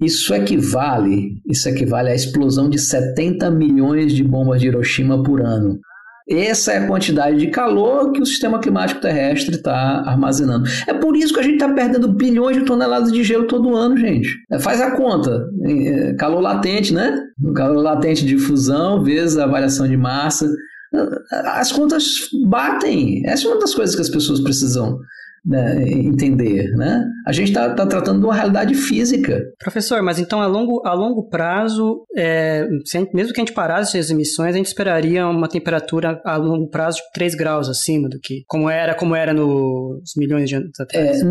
isso 0.00 0.32
equivale, 0.32 1.40
isso 1.46 1.68
equivale 1.68 2.10
à 2.10 2.14
explosão 2.14 2.68
de 2.68 2.78
70 2.78 3.50
milhões 3.50 4.12
de 4.12 4.22
bombas 4.22 4.60
de 4.60 4.68
Hiroshima 4.68 5.22
por 5.22 5.40
ano. 5.40 5.80
Essa 6.30 6.72
é 6.72 6.78
a 6.78 6.86
quantidade 6.86 7.38
de 7.38 7.46
calor 7.46 8.12
que 8.12 8.20
o 8.20 8.26
sistema 8.26 8.60
climático 8.60 9.00
terrestre 9.00 9.56
está 9.56 10.02
armazenando. 10.04 10.68
É 10.86 10.92
por 10.92 11.16
isso 11.16 11.32
que 11.32 11.40
a 11.40 11.42
gente 11.42 11.54
está 11.54 11.72
perdendo 11.72 12.12
bilhões 12.12 12.54
de 12.54 12.64
toneladas 12.64 13.10
de 13.10 13.24
gelo 13.24 13.46
todo 13.46 13.74
ano, 13.74 13.96
gente. 13.96 14.28
É, 14.52 14.58
faz 14.58 14.78
a 14.80 14.90
conta. 14.90 15.42
É, 15.64 16.12
calor 16.14 16.40
latente, 16.40 16.92
né? 16.92 17.18
calor 17.56 17.82
latente 17.82 18.26
de 18.26 18.36
fusão 18.36 19.02
vezes 19.02 19.38
a 19.38 19.46
variação 19.46 19.88
de 19.88 19.96
massa. 19.96 20.46
As 21.30 21.72
contas 21.72 22.04
batem. 22.46 23.22
Essa 23.24 23.48
é 23.48 23.50
uma 23.50 23.60
das 23.60 23.74
coisas 23.74 23.96
que 23.96 24.02
as 24.02 24.10
pessoas 24.10 24.40
precisam 24.40 24.98
né, 25.46 25.82
entender, 25.88 26.70
né? 26.76 27.06
A 27.28 27.32
gente 27.32 27.48
está 27.48 27.68
tá 27.74 27.84
tratando 27.84 28.20
de 28.20 28.24
uma 28.24 28.34
realidade 28.34 28.74
física. 28.74 29.44
Professor, 29.58 30.02
mas 30.02 30.18
então 30.18 30.40
a 30.40 30.46
longo, 30.46 30.80
a 30.86 30.94
longo 30.94 31.28
prazo, 31.28 32.06
é, 32.16 32.66
mesmo 33.12 33.34
que 33.34 33.40
a 33.40 33.44
gente 33.44 33.52
parasse 33.52 33.98
as 33.98 34.08
emissões, 34.08 34.54
a 34.54 34.56
gente 34.56 34.68
esperaria 34.68 35.26
uma 35.26 35.46
temperatura 35.46 36.18
a 36.24 36.36
longo 36.38 36.70
prazo 36.70 36.96
de 36.96 37.02
3 37.12 37.34
graus 37.34 37.68
acima 37.68 38.08
do 38.08 38.18
que 38.18 38.44
como 38.46 38.70
era, 38.70 38.94
como 38.94 39.14
era 39.14 39.34
nos 39.34 40.00
milhões 40.16 40.48
de 40.48 40.54
anos 40.54 40.80
atrás. 40.80 41.20
É, 41.20 41.24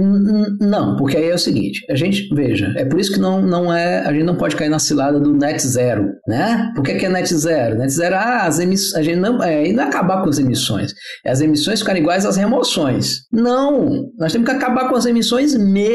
não, 0.61 0.95
porque 0.97 1.17
aí 1.17 1.31
é 1.31 1.33
o 1.33 1.39
seguinte, 1.39 1.83
a 1.89 1.95
gente, 1.95 2.29
veja, 2.31 2.71
é 2.77 2.85
por 2.85 2.99
isso 2.99 3.13
que 3.13 3.19
não, 3.19 3.41
não 3.41 3.73
é, 3.73 4.01
a 4.01 4.13
gente 4.13 4.23
não 4.23 4.35
pode 4.35 4.55
cair 4.55 4.69
na 4.69 4.77
cilada 4.77 5.19
do 5.19 5.33
net 5.33 5.65
zero, 5.65 6.11
né? 6.27 6.71
Por 6.75 6.83
que, 6.83 6.93
que 6.93 7.07
é 7.07 7.09
net 7.09 7.33
zero? 7.33 7.75
Net 7.75 7.91
zero, 7.91 8.13
ah, 8.13 8.43
as 8.45 8.59
emissões, 8.59 8.93
a 8.93 9.01
gente 9.01 9.19
não, 9.19 9.41
é, 9.41 9.73
não 9.73 9.83
é 9.83 9.87
acabar 9.87 10.21
com 10.21 10.29
as 10.29 10.37
emissões, 10.37 10.93
é 11.25 11.31
as 11.31 11.41
emissões 11.41 11.79
ficarem 11.79 12.03
iguais 12.03 12.23
às 12.23 12.37
remoções. 12.37 13.21
Não, 13.31 14.11
nós 14.19 14.31
temos 14.31 14.47
que 14.47 14.55
acabar 14.55 14.87
com 14.89 14.95
as 14.95 15.07
emissões 15.07 15.55
mesmo. 15.55 15.86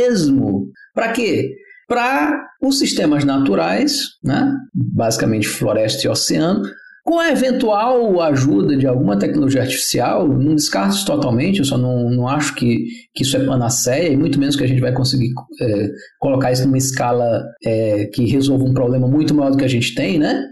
Para 0.94 1.12
quê? 1.12 1.51
Para 1.89 2.47
os 2.62 2.78
sistemas 2.78 3.24
naturais, 3.24 3.93
né? 4.23 4.55
basicamente 4.74 5.48
floresta 5.48 6.06
e 6.06 6.10
oceano, 6.10 6.62
com 7.05 7.19
a 7.19 7.31
eventual 7.31 8.20
ajuda 8.20 8.77
de 8.77 8.86
alguma 8.86 9.19
tecnologia 9.19 9.62
artificial, 9.62 10.28
não 10.28 10.55
descarto 10.55 10.94
isso 10.94 11.05
totalmente, 11.05 11.59
eu 11.59 11.64
só 11.64 11.77
não, 11.77 12.09
não 12.09 12.28
acho 12.28 12.55
que, 12.55 12.86
que 13.12 13.24
isso 13.24 13.36
é 13.36 13.44
panaceia, 13.44 14.09
e 14.09 14.16
muito 14.16 14.39
menos 14.39 14.55
que 14.55 14.62
a 14.62 14.69
gente 14.69 14.81
vai 14.81 14.93
conseguir 14.93 15.32
é, 15.60 15.89
colocar 16.20 16.52
isso 16.52 16.64
numa 16.64 16.78
escala 16.78 17.43
é, 17.64 18.06
que 18.06 18.24
resolva 18.27 18.64
um 18.64 18.73
problema 18.73 19.09
muito 19.09 19.35
maior 19.35 19.51
do 19.51 19.56
que 19.56 19.64
a 19.64 19.69
gente 19.69 19.97
tem, 19.97 20.16
né? 20.16 20.44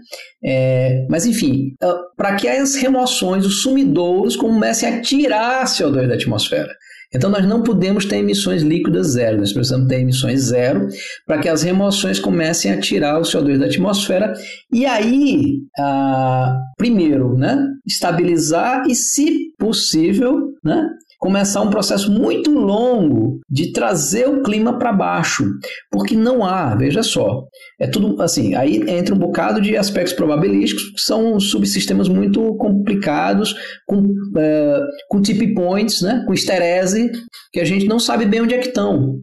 É, 0.43 1.05
mas 1.09 1.25
enfim, 1.25 1.73
para 2.17 2.35
que 2.35 2.49
as 2.49 2.75
remoções, 2.75 3.45
os 3.45 3.61
sumidouros 3.61 4.35
comecem 4.35 4.89
a 4.89 5.01
tirar 5.01 5.63
CO2 5.65 6.07
da 6.07 6.15
atmosfera. 6.15 6.73
Então, 7.13 7.29
nós 7.29 7.45
não 7.45 7.61
podemos 7.61 8.05
ter 8.05 8.17
emissões 8.17 8.61
líquidas 8.61 9.07
zero, 9.07 9.37
nós 9.37 9.51
precisamos 9.51 9.87
ter 9.87 9.99
emissões 9.99 10.41
zero 10.43 10.87
para 11.25 11.39
que 11.39 11.49
as 11.49 11.61
remoções 11.61 12.19
comecem 12.19 12.71
a 12.71 12.79
tirar 12.79 13.19
o 13.19 13.23
CO2 13.23 13.57
da 13.57 13.65
atmosfera 13.65 14.33
e 14.71 14.85
aí, 14.85 15.59
ah, 15.77 16.57
primeiro, 16.77 17.37
né, 17.37 17.67
estabilizar 17.85 18.85
e, 18.87 18.95
se 18.95 19.53
possível, 19.57 20.53
né, 20.63 20.87
começar 21.21 21.61
um 21.61 21.69
processo 21.69 22.11
muito 22.11 22.51
longo 22.51 23.39
de 23.47 23.71
trazer 23.71 24.27
o 24.27 24.41
clima 24.41 24.79
para 24.79 24.91
baixo, 24.91 25.45
porque 25.91 26.15
não 26.15 26.43
há, 26.43 26.75
veja 26.75 27.03
só, 27.03 27.43
é 27.79 27.85
tudo 27.85 28.19
assim, 28.23 28.55
aí 28.55 28.81
entra 28.89 29.13
um 29.13 29.19
bocado 29.19 29.61
de 29.61 29.77
aspectos 29.77 30.13
probabilísticos, 30.13 30.83
que 30.89 30.99
são 30.99 31.39
subsistemas 31.39 32.09
muito 32.09 32.55
complicados, 32.55 33.53
com, 33.85 34.11
é, 34.35 34.79
com 35.09 35.21
tip 35.21 35.53
points, 35.53 36.01
né, 36.01 36.23
com 36.25 36.33
esterese, 36.33 37.11
que 37.53 37.59
a 37.59 37.65
gente 37.65 37.85
não 37.85 37.99
sabe 37.99 38.25
bem 38.25 38.41
onde 38.41 38.55
é 38.55 38.57
que 38.57 38.69
estão. 38.69 39.19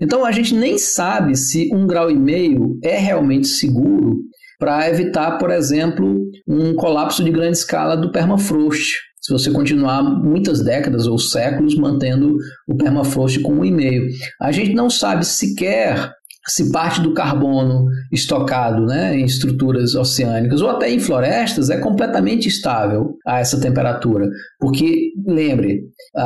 Então 0.00 0.24
a 0.24 0.32
gente 0.32 0.54
nem 0.54 0.78
sabe 0.78 1.36
se 1.36 1.68
um 1.74 1.86
grau 1.86 2.10
e 2.10 2.18
meio 2.18 2.78
é 2.82 2.96
realmente 2.96 3.46
seguro 3.46 4.16
para 4.58 4.88
evitar, 4.88 5.36
por 5.36 5.50
exemplo, 5.50 6.18
um 6.48 6.74
colapso 6.74 7.22
de 7.22 7.30
grande 7.30 7.58
escala 7.58 7.94
do 7.94 8.10
permafrost 8.10 9.11
se 9.22 9.32
você 9.32 9.50
continuar 9.52 10.02
muitas 10.02 10.62
décadas 10.64 11.06
ou 11.06 11.16
séculos 11.16 11.76
mantendo 11.76 12.36
o 12.66 12.74
permafrost 12.76 13.40
com 13.40 13.54
um 13.54 13.64
e-mail. 13.64 14.08
A 14.40 14.50
gente 14.50 14.74
não 14.74 14.90
sabe 14.90 15.24
sequer 15.24 16.12
se 16.46 16.72
parte 16.72 17.00
do 17.00 17.14
carbono 17.14 17.86
estocado 18.10 18.84
né, 18.84 19.16
em 19.16 19.24
estruturas 19.24 19.94
oceânicas 19.94 20.60
ou 20.60 20.70
até 20.70 20.90
em 20.90 20.98
florestas 20.98 21.70
é 21.70 21.78
completamente 21.78 22.48
estável 22.48 23.16
a 23.26 23.38
essa 23.38 23.60
temperatura. 23.60 24.28
Porque, 24.58 25.12
lembre, 25.26 25.82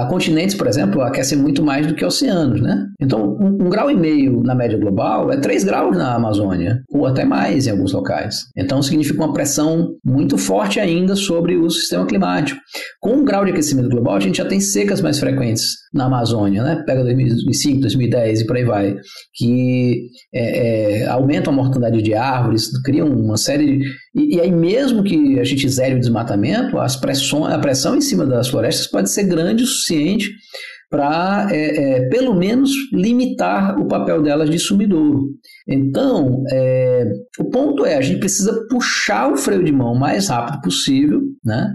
continentes, 0.09 0.55
por 0.55 0.67
exemplo, 0.67 1.03
aquecem 1.03 1.39
muito 1.39 1.63
mais 1.63 1.87
do 1.87 1.95
que 1.95 2.05
oceanos. 2.05 2.61
Né? 2.61 2.87
Então, 3.01 3.37
um, 3.41 3.67
um 3.67 3.71
grau 3.71 3.91
e 3.91 3.97
meio 3.97 4.43
na 4.43 4.55
média 4.55 4.79
global 4.79 5.31
é 5.31 5.37
3 5.37 5.65
graus 5.65 5.97
na 5.97 6.15
Amazônia, 6.15 6.83
ou 6.91 7.07
até 7.07 7.25
mais 7.25 7.67
em 7.67 7.71
alguns 7.71 7.93
locais. 7.93 8.37
Então, 8.57 8.83
significa 8.83 9.23
uma 9.23 9.33
pressão 9.33 9.91
muito 10.05 10.39
forte 10.39 10.81
ainda 10.81 11.15
sobre 11.15 11.57
o 11.57 11.69
sistema 11.71 12.07
climático. 12.07 12.61
Com 13.01 13.17
um 13.17 13.25
grau 13.25 13.45
de 13.45 13.51
aquecimento 13.51 13.89
global, 13.89 14.17
a 14.17 14.21
gente 14.21 14.39
já 14.39 14.45
tem 14.45 14.61
secas 14.61 15.01
mais 15.01 15.19
frequentes 15.19 15.86
na 15.97 16.07
Amazônia, 16.07 16.63
né? 16.63 16.83
pega 16.87 17.03
2005, 17.03 17.81
2010 17.81 18.41
e 18.41 18.47
por 18.47 18.57
aí 18.57 18.65
vai, 18.65 18.97
que 19.35 20.09
é, 20.35 21.03
é, 21.03 21.07
aumentam 21.09 21.53
a 21.53 21.57
mortandade 21.57 22.03
de 22.03 22.15
árvores, 22.15 22.71
criam 22.83 23.09
uma 23.09 23.37
série 23.37 23.79
de. 23.79 23.85
E, 24.15 24.37
e, 24.37 24.41
aí, 24.41 24.51
mesmo 24.51 25.03
que 25.03 25.39
a 25.41 25.45
gente 25.45 25.69
zere 25.69 25.95
o 25.95 26.01
desmatamento, 26.01 26.79
as 26.79 26.97
pressões, 26.97 27.53
a 27.53 27.59
pressão 27.59 27.97
em 27.97 28.01
cima 28.01 28.25
das 28.25 28.49
florestas 28.49 28.87
pode 28.87 29.11
ser 29.11 29.25
grande 29.25 29.65
o 29.65 29.67
suficiente 29.67 30.31
para, 30.91 31.49
é, 31.51 31.99
é, 31.99 32.09
pelo 32.09 32.35
menos, 32.35 32.71
limitar 32.93 33.79
o 33.79 33.89
papel 33.89 34.23
delas 34.23 34.49
de 34.49 34.59
sumidouro. 34.59 35.31
Então, 35.69 36.45
é, 36.53 37.05
o 37.41 37.51
ponto 37.51 37.85
é, 37.85 37.97
a 37.97 38.01
gente 38.01 38.21
precisa 38.21 38.67
puxar 38.71 39.33
o 39.33 39.37
freio 39.37 39.65
de 39.65 39.73
mão 39.73 39.93
o 39.93 39.99
mais 39.99 40.29
rápido 40.29 40.61
possível, 40.61 41.21
né? 41.45 41.73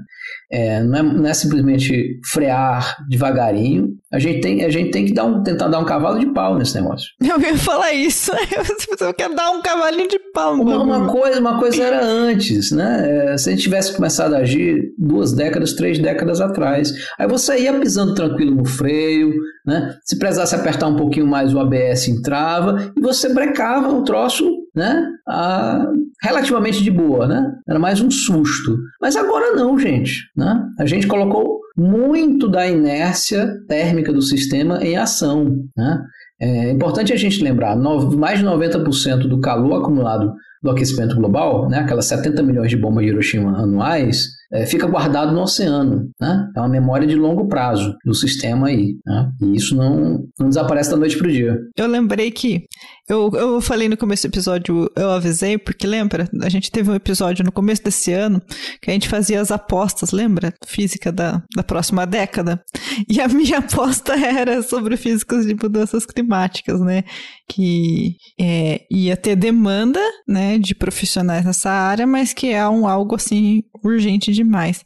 É, 0.51 0.83
não, 0.83 0.99
é, 0.99 1.03
não, 1.03 1.27
é, 1.27 1.33
simplesmente 1.33 2.19
frear 2.31 2.97
devagarinho. 3.09 3.89
A 4.11 4.19
gente 4.19 4.41
tem, 4.41 4.63
a 4.63 4.69
gente 4.69 4.91
tem 4.91 5.05
que 5.05 5.13
dar 5.13 5.25
um, 5.25 5.41
tentar 5.43 5.67
dar 5.67 5.79
um 5.79 5.85
cavalo 5.85 6.19
de 6.19 6.31
pau 6.33 6.57
nesse 6.57 6.75
negócio. 6.75 7.07
Eu 7.21 7.39
ia 7.39 7.57
falar 7.57 7.93
isso. 7.93 8.31
Eu 8.99 9.13
quero 9.13 9.35
dar 9.35 9.51
um 9.51 9.61
cavalinho 9.61 10.09
de 10.09 10.19
pau. 10.33 10.53
Uma, 10.55 10.83
uma, 10.83 11.07
coisa, 11.07 11.39
uma 11.39 11.59
coisa 11.59 11.83
era 11.83 12.03
antes, 12.03 12.71
né? 12.71 13.33
É, 13.33 13.37
se 13.37 13.49
a 13.49 13.51
gente 13.53 13.63
tivesse 13.63 13.95
começado 13.95 14.33
a 14.33 14.39
agir 14.39 14.93
duas 14.97 15.33
décadas, 15.33 15.73
três 15.73 15.99
décadas 15.99 16.41
atrás, 16.41 16.93
aí 17.17 17.27
você 17.27 17.59
ia 17.59 17.79
pisando 17.79 18.13
tranquilo 18.13 18.55
no 18.55 18.65
freio, 18.65 19.33
né? 19.65 19.95
Se 20.03 20.17
precisasse 20.17 20.55
apertar 20.55 20.87
um 20.87 20.95
pouquinho 20.95 21.27
mais, 21.27 21.53
o 21.53 21.59
ABS 21.59 22.07
entrava 22.07 22.91
e 22.97 23.01
você 23.01 23.33
brecava 23.33 23.89
o 23.89 24.03
troço 24.03 24.61
né? 24.75 25.05
A, 25.27 25.85
relativamente 26.21 26.83
de 26.83 26.91
boa, 26.91 27.27
né? 27.27 27.51
Era 27.67 27.79
mais 27.79 27.99
um 28.01 28.11
susto. 28.11 28.77
Mas 29.01 29.15
agora 29.15 29.55
não, 29.55 29.77
gente. 29.77 30.13
Né? 30.35 30.63
A 30.79 30.85
gente 30.85 31.07
colocou 31.07 31.59
muito 31.75 32.47
da 32.47 32.67
inércia 32.67 33.49
térmica 33.67 34.13
do 34.13 34.21
sistema 34.21 34.83
em 34.83 34.97
ação. 34.97 35.65
Né? 35.75 35.99
É 36.39 36.71
importante 36.71 37.13
a 37.13 37.15
gente 37.15 37.43
lembrar, 37.43 37.75
mais 37.75 38.39
de 38.39 38.45
90% 38.45 39.27
do 39.27 39.39
calor 39.39 39.81
acumulado 39.81 40.33
do 40.61 40.69
aquecimento 40.69 41.15
global, 41.15 41.67
né, 41.67 41.79
aquelas 41.79 42.05
70 42.05 42.43
milhões 42.43 42.69
de 42.69 42.77
bombas 42.77 43.03
de 43.03 43.09
Hiroshima 43.11 43.57
anuais, 43.57 44.27
é, 44.51 44.65
fica 44.65 44.85
guardado 44.85 45.31
no 45.31 45.41
oceano. 45.41 46.09
Né? 46.19 46.49
É 46.55 46.59
uma 46.59 46.69
memória 46.69 47.07
de 47.07 47.15
longo 47.15 47.47
prazo 47.47 47.95
do 48.05 48.13
sistema 48.13 48.67
aí. 48.67 48.95
Né? 49.05 49.31
E 49.41 49.55
isso 49.55 49.75
não, 49.75 50.23
não 50.39 50.49
desaparece 50.49 50.91
da 50.91 50.97
noite 50.97 51.17
para 51.17 51.27
o 51.27 51.31
dia. 51.31 51.57
Eu 51.77 51.87
lembrei 51.87 52.29
que 52.29 52.65
eu, 53.09 53.31
eu 53.33 53.61
falei 53.61 53.89
no 53.89 53.97
começo 53.97 54.27
do 54.27 54.31
episódio, 54.31 54.89
eu 54.95 55.11
avisei, 55.11 55.57
porque 55.57 55.85
lembra? 55.85 56.29
A 56.41 56.49
gente 56.49 56.71
teve 56.71 56.89
um 56.89 56.95
episódio 56.95 57.43
no 57.43 57.51
começo 57.51 57.83
desse 57.83 58.13
ano 58.13 58.41
que 58.81 58.89
a 58.89 58.93
gente 58.93 59.09
fazia 59.09 59.41
as 59.41 59.51
apostas, 59.51 60.11
lembra? 60.11 60.53
Física 60.65 61.11
da, 61.11 61.43
da 61.55 61.63
próxima 61.63 62.05
década. 62.05 62.63
E 63.09 63.19
a 63.19 63.27
minha 63.27 63.59
aposta 63.59 64.13
era 64.13 64.61
sobre 64.63 64.95
físicos 64.97 65.45
de 65.45 65.53
mudanças 65.55 66.05
climáticas, 66.05 66.79
né? 66.79 67.03
Que 67.49 68.15
é, 68.39 68.81
ia 68.89 69.17
ter 69.17 69.35
demanda, 69.35 69.99
né, 70.27 70.57
de 70.57 70.73
profissionais 70.73 71.45
nessa 71.45 71.69
área, 71.69 72.07
mas 72.07 72.33
que 72.33 72.47
é 72.47 72.67
um 72.67 72.87
algo 72.87 73.15
assim 73.15 73.61
urgente 73.83 74.31
demais. 74.31 74.83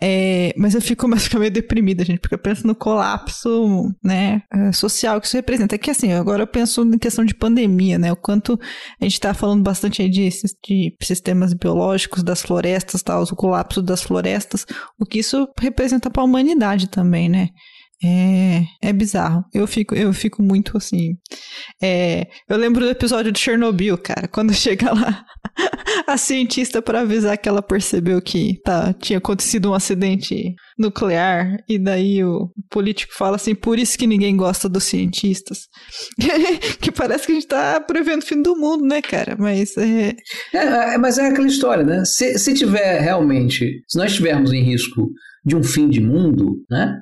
É, 0.00 0.52
mas 0.56 0.74
eu 0.74 0.82
fico, 0.82 1.08
fico 1.16 1.38
meio 1.38 1.50
deprimida, 1.50 2.04
gente, 2.04 2.20
porque 2.20 2.34
eu 2.34 2.38
penso 2.38 2.66
no 2.66 2.74
colapso 2.74 3.90
né, 4.02 4.42
é, 4.52 4.72
social 4.72 5.20
que 5.20 5.26
isso 5.26 5.36
representa. 5.36 5.74
É 5.74 5.78
que 5.78 5.90
assim, 5.90 6.12
agora 6.12 6.42
eu 6.42 6.46
penso 6.46 6.82
em 6.82 6.98
questão 6.98 7.24
de 7.24 7.34
pandemia, 7.34 7.98
né? 7.98 8.12
O 8.12 8.16
quanto 8.16 8.58
a 9.00 9.04
gente 9.04 9.14
está 9.14 9.32
falando 9.32 9.62
bastante 9.62 10.02
aí 10.02 10.08
de, 10.08 10.28
de 10.28 10.96
sistemas 11.02 11.54
biológicos, 11.54 12.22
das 12.22 12.42
florestas, 12.42 13.02
tal, 13.02 13.22
o 13.22 13.36
colapso 13.36 13.82
das 13.82 14.02
florestas, 14.02 14.66
o 14.98 15.06
que 15.06 15.18
isso 15.20 15.48
representa 15.58 16.10
para 16.10 16.22
a 16.22 16.26
humanidade 16.26 16.88
também, 16.88 17.28
né? 17.28 17.48
É, 18.04 18.62
é 18.82 18.92
bizarro. 18.92 19.44
Eu 19.54 19.66
fico, 19.66 19.94
eu 19.94 20.12
fico 20.12 20.42
muito 20.42 20.76
assim. 20.76 21.16
É, 21.82 22.26
eu 22.48 22.56
lembro 22.56 22.84
do 22.84 22.90
episódio 22.90 23.32
de 23.32 23.38
Chernobyl, 23.38 23.96
cara, 23.96 24.28
quando 24.28 24.52
chega 24.54 24.92
lá 24.92 25.24
a 26.06 26.16
cientista 26.16 26.82
para 26.82 27.00
avisar 27.00 27.38
que 27.38 27.48
ela 27.48 27.62
percebeu 27.62 28.20
que 28.20 28.60
tá, 28.62 28.92
tinha 28.92 29.18
acontecido 29.18 29.70
um 29.70 29.74
acidente 29.74 30.54
nuclear, 30.78 31.56
e 31.68 31.78
daí 31.78 32.22
o 32.22 32.50
político 32.70 33.14
fala 33.14 33.36
assim: 33.36 33.54
por 33.54 33.78
isso 33.78 33.98
que 33.98 34.06
ninguém 34.06 34.36
gosta 34.36 34.68
dos 34.68 34.84
cientistas. 34.84 35.60
que 36.80 36.92
parece 36.92 37.26
que 37.26 37.32
a 37.32 37.34
gente 37.34 37.46
tá 37.46 37.80
prevendo 37.80 38.22
o 38.22 38.26
fim 38.26 38.42
do 38.42 38.56
mundo, 38.56 38.84
né, 38.84 39.00
cara? 39.00 39.36
Mas 39.38 39.76
é. 39.76 40.14
é, 40.52 40.94
é 40.94 40.98
mas 40.98 41.16
é 41.16 41.28
aquela 41.28 41.46
história, 41.46 41.84
né? 41.84 42.04
Se, 42.04 42.38
se 42.38 42.52
tiver 42.52 43.00
realmente, 43.00 43.82
se 43.88 43.98
nós 43.98 44.10
estivermos 44.10 44.52
em 44.52 44.62
risco 44.62 45.08
de 45.46 45.54
um 45.54 45.62
fim 45.62 45.88
de 45.88 46.00
mundo, 46.00 46.64
né? 46.68 46.92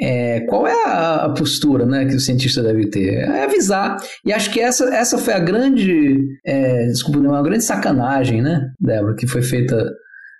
É, 0.00 0.40
qual 0.48 0.66
é 0.66 0.72
a, 0.86 1.28
postura 1.36 1.86
né, 1.86 2.04
que 2.04 2.16
o 2.16 2.20
cientista 2.20 2.62
deve 2.62 2.88
ter? 2.88 3.14
É 3.14 3.44
avisar. 3.44 3.96
E 4.24 4.32
acho 4.32 4.50
que 4.50 4.60
essa, 4.60 4.84
essa 4.94 5.18
foi 5.18 5.34
a 5.34 5.38
grande, 5.38 6.18
é, 6.44 6.86
desculpa, 6.86 7.20
uma 7.20 7.42
grande 7.42 7.64
sacanagem, 7.64 8.42
né, 8.42 8.70
Débora, 8.80 9.14
que 9.14 9.26
foi 9.26 9.42
feita 9.42 9.88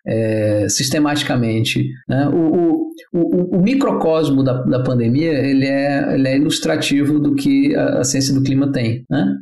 é, 0.06 0.68
sistematicamente. 0.68 1.88
Né? 2.08 2.28
O, 2.28 2.36
o, 2.36 2.90
o, 3.12 3.58
o, 3.58 3.62
microcosmo 3.62 4.42
da, 4.42 4.62
da 4.62 4.82
pandemia 4.82 5.32
ele 5.32 5.66
é, 5.66 6.14
ele 6.14 6.28
é 6.28 6.36
ilustrativo 6.36 7.18
do 7.18 7.34
que 7.34 7.74
a, 7.74 8.00
a 8.00 8.04
ciência 8.04 8.34
do 8.34 8.42
clima 8.42 8.70
tem. 8.70 9.04
Né? 9.08 9.36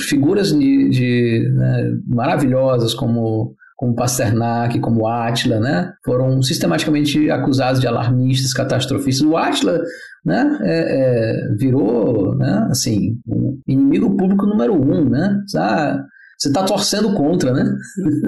Figuras 0.00 0.52
de, 0.52 0.88
de 0.88 1.52
né, 1.54 1.92
maravilhosas 2.06 2.94
como 2.94 3.54
como 3.78 3.94
Pasternak, 3.94 4.80
como 4.80 5.06
Átila, 5.06 5.60
né, 5.60 5.92
foram 6.04 6.42
sistematicamente 6.42 7.30
acusados 7.30 7.80
de 7.80 7.86
alarmistas, 7.86 8.52
catastrofistas. 8.52 9.24
O 9.24 9.36
Átila, 9.36 9.80
né, 10.24 10.58
é, 10.62 10.96
é, 10.96 11.56
virou, 11.56 12.36
né, 12.36 12.66
assim, 12.70 13.16
o 13.24 13.56
inimigo 13.68 14.16
público 14.16 14.46
número 14.46 14.74
um, 14.74 15.08
né, 15.08 15.32
ah, 15.56 15.96
você 16.36 16.48
está 16.48 16.64
torcendo 16.64 17.14
contra, 17.14 17.52
né? 17.52 17.68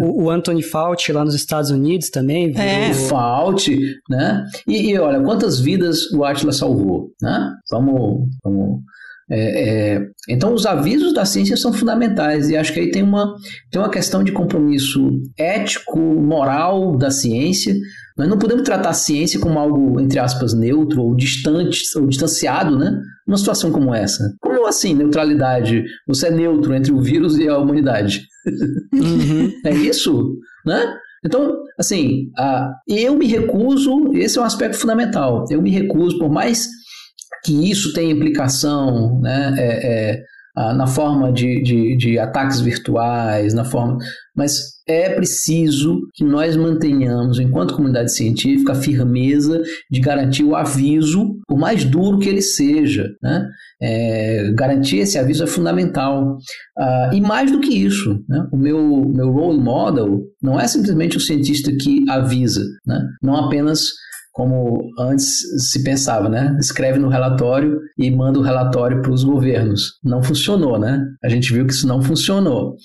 O, 0.00 0.24
o, 0.24 0.30
Anthony 0.30 0.64
Fauci 0.64 1.12
lá 1.12 1.24
nos 1.24 1.34
Estados 1.34 1.70
Unidos 1.70 2.10
também. 2.10 2.50
Virou... 2.50 2.66
É, 2.66 2.92
Fauci, 2.92 3.78
né? 4.08 4.44
E, 4.66 4.90
e, 4.90 4.98
olha, 4.98 5.20
quantas 5.20 5.60
vidas 5.60 6.10
o 6.10 6.24
Atila 6.24 6.50
salvou, 6.50 7.12
né? 7.22 7.52
Vamos, 7.70 8.28
vamos 8.42 8.80
é, 9.30 9.94
é, 9.94 10.06
então, 10.28 10.52
os 10.52 10.66
avisos 10.66 11.14
da 11.14 11.24
ciência 11.24 11.56
são 11.56 11.72
fundamentais 11.72 12.50
e 12.50 12.56
acho 12.56 12.72
que 12.72 12.80
aí 12.80 12.90
tem 12.90 13.02
uma, 13.02 13.36
tem 13.70 13.80
uma 13.80 13.90
questão 13.90 14.24
de 14.24 14.32
compromisso 14.32 15.08
ético, 15.38 15.98
moral 15.98 16.96
da 16.96 17.10
ciência. 17.10 17.74
Nós 18.18 18.28
não 18.28 18.38
podemos 18.38 18.64
tratar 18.64 18.90
a 18.90 18.94
ciência 18.94 19.38
como 19.38 19.58
algo, 19.58 20.00
entre 20.00 20.18
aspas, 20.18 20.52
neutro 20.52 21.02
ou 21.02 21.14
distante, 21.14 21.80
ou 21.96 22.06
distanciado, 22.08 22.76
né? 22.76 23.00
Numa 23.26 23.38
situação 23.38 23.70
como 23.70 23.94
essa. 23.94 24.34
Como 24.40 24.66
assim, 24.66 24.94
neutralidade? 24.94 25.84
Você 26.08 26.26
é 26.26 26.30
neutro 26.30 26.74
entre 26.74 26.92
o 26.92 27.00
vírus 27.00 27.38
e 27.38 27.48
a 27.48 27.56
humanidade. 27.56 28.26
Uhum. 28.92 29.52
é 29.64 29.70
isso? 29.74 30.36
Né? 30.66 30.92
Então, 31.24 31.54
assim, 31.78 32.30
a, 32.36 32.72
eu 32.88 33.16
me 33.16 33.26
recuso, 33.26 34.12
esse 34.14 34.38
é 34.38 34.40
um 34.40 34.44
aspecto 34.44 34.76
fundamental, 34.78 35.44
eu 35.50 35.60
me 35.60 35.70
recuso, 35.70 36.18
por 36.18 36.30
mais 36.30 36.66
que 37.44 37.70
isso 37.70 37.92
tem 37.92 38.10
implicação 38.10 39.20
né, 39.20 39.54
é, 39.58 40.12
é, 40.12 40.24
na 40.74 40.86
forma 40.86 41.32
de, 41.32 41.62
de, 41.62 41.96
de, 41.96 42.18
ataques 42.18 42.60
virtuais, 42.60 43.54
na 43.54 43.64
forma. 43.64 43.98
Mas 44.36 44.80
é 44.86 45.10
preciso 45.10 46.00
que 46.14 46.24
nós 46.24 46.56
mantenhamos, 46.56 47.38
enquanto 47.38 47.74
comunidade 47.74 48.12
científica, 48.12 48.72
a 48.72 48.76
firmeza 48.76 49.62
de 49.90 50.00
garantir 50.00 50.44
o 50.44 50.56
aviso, 50.56 51.36
por 51.46 51.58
mais 51.58 51.84
duro 51.84 52.18
que 52.18 52.28
ele 52.28 52.42
seja. 52.42 53.08
Né? 53.22 53.48
É, 53.80 54.52
garantir 54.54 54.98
esse 54.98 55.18
aviso 55.18 55.44
é 55.44 55.46
fundamental. 55.46 56.36
Uh, 56.78 57.14
e 57.14 57.20
mais 57.20 57.50
do 57.50 57.60
que 57.60 57.72
isso, 57.72 58.22
né? 58.28 58.46
o 58.52 58.56
meu, 58.56 59.04
meu 59.08 59.30
role 59.30 59.60
model 59.60 60.20
não 60.42 60.58
é 60.58 60.66
simplesmente 60.66 61.16
o 61.16 61.20
cientista 61.20 61.70
que 61.72 62.04
avisa, 62.08 62.64
né? 62.86 63.00
não 63.22 63.36
apenas 63.36 63.90
como 64.30 64.90
antes 64.98 65.40
se 65.70 65.82
pensava, 65.82 66.28
né? 66.28 66.56
Escreve 66.60 66.98
no 66.98 67.08
relatório 67.08 67.78
e 67.98 68.10
manda 68.10 68.38
o 68.38 68.42
relatório 68.42 69.02
para 69.02 69.12
os 69.12 69.24
governos. 69.24 69.98
Não 70.02 70.22
funcionou, 70.22 70.78
né? 70.78 71.02
A 71.22 71.28
gente 71.28 71.52
viu 71.52 71.66
que 71.66 71.72
isso 71.72 71.86
não 71.86 72.02
funcionou. 72.02 72.76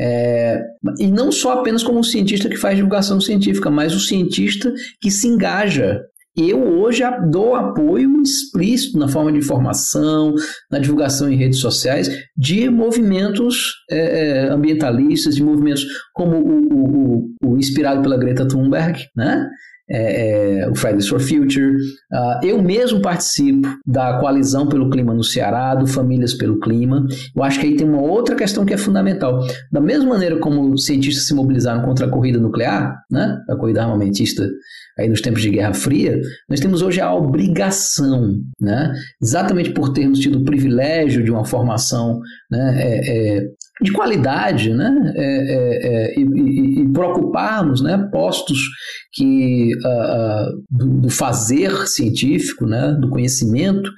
É... 0.00 0.60
E 0.98 1.06
não 1.06 1.30
só 1.30 1.60
apenas 1.60 1.82
como 1.82 1.98
um 1.98 2.02
cientista 2.04 2.48
que 2.48 2.56
faz 2.56 2.76
divulgação 2.76 3.20
científica, 3.20 3.70
mas 3.70 3.94
o 3.94 4.00
cientista 4.00 4.72
que 5.00 5.10
se 5.10 5.28
engaja 5.28 6.00
eu 6.36 6.60
hoje 6.80 7.02
dou 7.30 7.54
apoio 7.54 8.20
explícito 8.20 8.98
na 8.98 9.06
forma 9.06 9.30
de 9.30 9.38
informação, 9.38 10.34
na 10.68 10.80
divulgação 10.80 11.30
em 11.30 11.36
redes 11.36 11.60
sociais, 11.60 12.10
de 12.36 12.68
movimentos 12.68 13.72
é, 13.88 13.98
é 13.98 14.48
ambientalistas, 14.48 15.36
de 15.36 15.44
movimentos 15.44 15.84
como 16.12 16.36
o, 16.36 16.72
o, 16.72 17.34
o, 17.44 17.56
inspirado 17.56 18.02
pela 18.02 18.18
Greta 18.18 18.48
Thunberg, 18.48 18.98
né? 19.14 19.48
É, 19.88 20.60
é, 20.60 20.68
o 20.68 20.74
Fridays 20.74 21.08
for 21.08 21.20
Future. 21.20 21.74
Uh, 22.12 22.44
eu 22.44 22.62
mesmo 22.62 23.00
participo 23.02 23.68
da 23.86 24.18
Coalizão 24.18 24.66
pelo 24.66 24.88
Clima 24.90 25.12
no 25.12 25.22
Ceará, 25.22 25.74
do 25.74 25.86
Famílias 25.86 26.34
pelo 26.34 26.58
Clima. 26.58 27.06
Eu 27.34 27.42
acho 27.42 27.60
que 27.60 27.66
aí 27.66 27.76
tem 27.76 27.88
uma 27.88 28.00
outra 28.00 28.34
questão 28.34 28.64
que 28.64 28.72
é 28.72 28.78
fundamental. 28.78 29.46
Da 29.70 29.80
mesma 29.80 30.10
maneira 30.10 30.38
como 30.38 30.76
cientistas 30.78 31.26
se 31.26 31.34
mobilizaram 31.34 31.82
contra 31.82 32.06
a 32.06 32.10
corrida 32.10 32.38
nuclear, 32.38 32.96
né, 33.10 33.38
a 33.48 33.56
corrida 33.56 33.82
armamentista 33.82 34.48
aí 34.98 35.08
nos 35.08 35.20
tempos 35.20 35.42
de 35.42 35.50
Guerra 35.50 35.74
Fria, 35.74 36.20
nós 36.48 36.60
temos 36.60 36.80
hoje 36.80 37.00
a 37.00 37.12
obrigação, 37.12 38.36
né, 38.60 38.92
exatamente 39.20 39.70
por 39.70 39.92
termos 39.92 40.20
tido 40.20 40.38
o 40.38 40.44
privilégio 40.44 41.24
de 41.24 41.30
uma 41.30 41.44
formação 41.44 42.20
né, 42.50 42.74
é, 42.76 43.38
é, 43.38 43.44
de 43.80 43.92
qualidade, 43.92 44.72
né? 44.72 45.12
É, 45.16 45.24
é, 45.24 45.86
é, 45.86 46.18
e, 46.18 46.22
e, 46.22 46.82
e, 46.82 46.88
preocuparmos, 46.92 47.82
né? 47.82 48.08
Postos 48.12 48.58
que 49.12 49.72
uh, 49.84 49.88
uh, 49.88 50.64
do, 50.70 51.00
do, 51.00 51.10
fazer 51.10 51.86
científico, 51.88 52.66
né? 52.66 52.96
Do 53.00 53.08
conhecimento, 53.08 53.90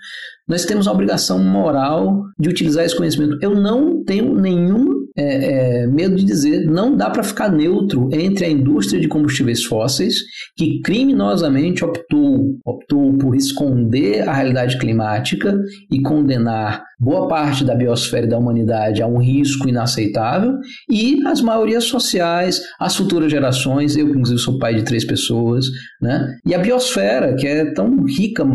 nós 0.48 0.64
temos 0.64 0.88
a 0.88 0.92
obrigação 0.92 1.38
moral 1.38 2.22
de 2.38 2.48
utilizar 2.48 2.84
esse 2.84 2.96
conhecimento. 2.96 3.38
Eu 3.42 3.54
não 3.54 4.02
tenho 4.02 4.34
nenhum 4.34 4.95
é, 5.16 5.82
é, 5.82 5.86
medo 5.86 6.16
de 6.16 6.24
dizer, 6.24 6.66
não 6.66 6.96
dá 6.96 7.08
para 7.08 7.22
ficar 7.22 7.50
neutro 7.50 8.08
entre 8.12 8.44
a 8.44 8.50
indústria 8.50 9.00
de 9.00 9.08
combustíveis 9.08 9.64
fósseis, 9.64 10.16
que 10.56 10.80
criminosamente 10.82 11.84
optou, 11.84 12.58
optou 12.64 13.16
por 13.16 13.34
esconder 13.34 14.28
a 14.28 14.32
realidade 14.32 14.78
climática 14.78 15.58
e 15.90 16.00
condenar 16.00 16.84
boa 16.98 17.28
parte 17.28 17.64
da 17.64 17.74
biosfera 17.74 18.26
da 18.26 18.38
humanidade 18.38 19.02
a 19.02 19.06
um 19.06 19.18
risco 19.18 19.68
inaceitável, 19.68 20.54
e 20.90 21.26
as 21.26 21.40
maiorias 21.40 21.84
sociais, 21.84 22.60
as 22.80 22.96
futuras 22.96 23.30
gerações, 23.30 23.96
eu, 23.96 24.08
inclusive, 24.08 24.38
sou 24.38 24.58
pai 24.58 24.74
de 24.74 24.82
três 24.82 25.04
pessoas, 25.04 25.66
né? 26.00 26.34
e 26.46 26.54
a 26.54 26.58
biosfera, 26.58 27.34
que 27.34 27.46
é 27.46 27.72
tão 27.72 28.04
rica, 28.04 28.46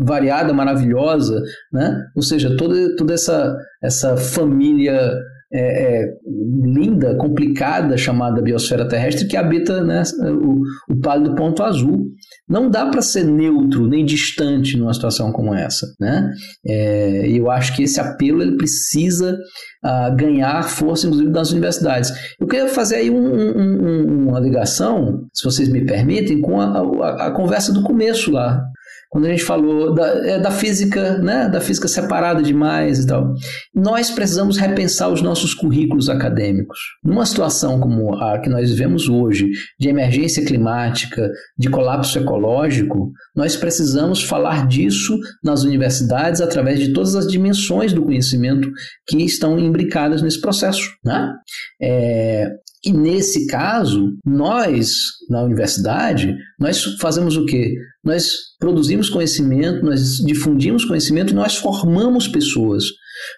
variada, 0.00 0.52
maravilhosa, 0.52 1.40
né? 1.72 2.02
ou 2.14 2.22
seja, 2.22 2.56
toda, 2.56 2.94
toda 2.96 3.14
essa, 3.14 3.56
essa 3.82 4.16
família 4.16 5.10
é, 5.52 6.02
é, 6.02 6.14
linda, 6.62 7.16
complicada, 7.16 7.96
chamada 7.96 8.42
biosfera 8.42 8.86
terrestre, 8.86 9.26
que 9.26 9.36
habita 9.36 9.82
né, 9.82 10.02
o, 10.24 10.60
o 10.92 11.00
pálido 11.00 11.34
ponto 11.34 11.62
azul. 11.62 12.06
Não 12.46 12.68
dá 12.70 12.86
para 12.86 13.00
ser 13.00 13.24
neutro 13.24 13.86
nem 13.86 14.04
distante 14.04 14.76
numa 14.76 14.92
situação 14.92 15.32
como 15.32 15.54
essa. 15.54 15.86
Né? 15.98 16.30
É, 16.66 17.26
eu 17.28 17.50
acho 17.50 17.74
que 17.74 17.82
esse 17.82 17.98
apelo 17.98 18.42
ele 18.42 18.56
precisa 18.56 19.38
uh, 19.84 20.14
ganhar 20.16 20.62
força, 20.64 21.06
inclusive, 21.06 21.32
das 21.32 21.50
universidades. 21.50 22.10
Eu 22.38 22.46
queria 22.46 22.68
fazer 22.68 22.96
aí 22.96 23.10
um, 23.10 23.16
um, 23.16 24.28
uma 24.28 24.40
ligação, 24.40 25.26
se 25.32 25.44
vocês 25.44 25.68
me 25.68 25.84
permitem, 25.84 26.40
com 26.40 26.60
a, 26.60 26.78
a, 26.78 27.26
a 27.28 27.30
conversa 27.30 27.72
do 27.72 27.82
começo 27.82 28.30
lá 28.30 28.62
quando 29.08 29.26
a 29.26 29.30
gente 29.30 29.42
falou 29.42 29.94
da, 29.94 30.06
é, 30.26 30.38
da 30.38 30.50
física, 30.50 31.18
né, 31.18 31.48
da 31.48 31.60
física 31.60 31.88
separada 31.88 32.42
demais 32.42 33.00
e 33.00 33.06
tal. 33.06 33.32
Nós 33.74 34.10
precisamos 34.10 34.58
repensar 34.58 35.08
os 35.08 35.22
nossos 35.22 35.54
currículos 35.54 36.08
acadêmicos. 36.08 36.78
Numa 37.02 37.24
situação 37.24 37.80
como 37.80 38.14
a 38.14 38.38
que 38.38 38.50
nós 38.50 38.70
vivemos 38.70 39.08
hoje, 39.08 39.48
de 39.78 39.88
emergência 39.88 40.44
climática, 40.44 41.30
de 41.58 41.70
colapso 41.70 42.18
ecológico, 42.18 43.10
nós 43.34 43.56
precisamos 43.56 44.22
falar 44.22 44.66
disso 44.66 45.18
nas 45.42 45.62
universidades 45.62 46.40
através 46.40 46.78
de 46.78 46.92
todas 46.92 47.14
as 47.14 47.26
dimensões 47.26 47.92
do 47.92 48.04
conhecimento 48.04 48.70
que 49.08 49.22
estão 49.22 49.58
imbricadas 49.58 50.20
nesse 50.20 50.40
processo. 50.40 50.90
Né? 51.04 51.32
É, 51.80 52.50
e 52.84 52.92
nesse 52.92 53.46
caso, 53.46 54.16
nós, 54.24 54.96
na 55.28 55.42
universidade, 55.42 56.34
nós 56.58 56.82
fazemos 57.00 57.36
o 57.36 57.44
quê? 57.44 57.74
Nós 58.04 58.30
produzimos 58.58 59.10
conhecimento, 59.10 59.84
nós 59.84 60.18
difundimos 60.18 60.84
conhecimento, 60.84 61.34
nós 61.34 61.56
formamos 61.56 62.28
pessoas. 62.28 62.84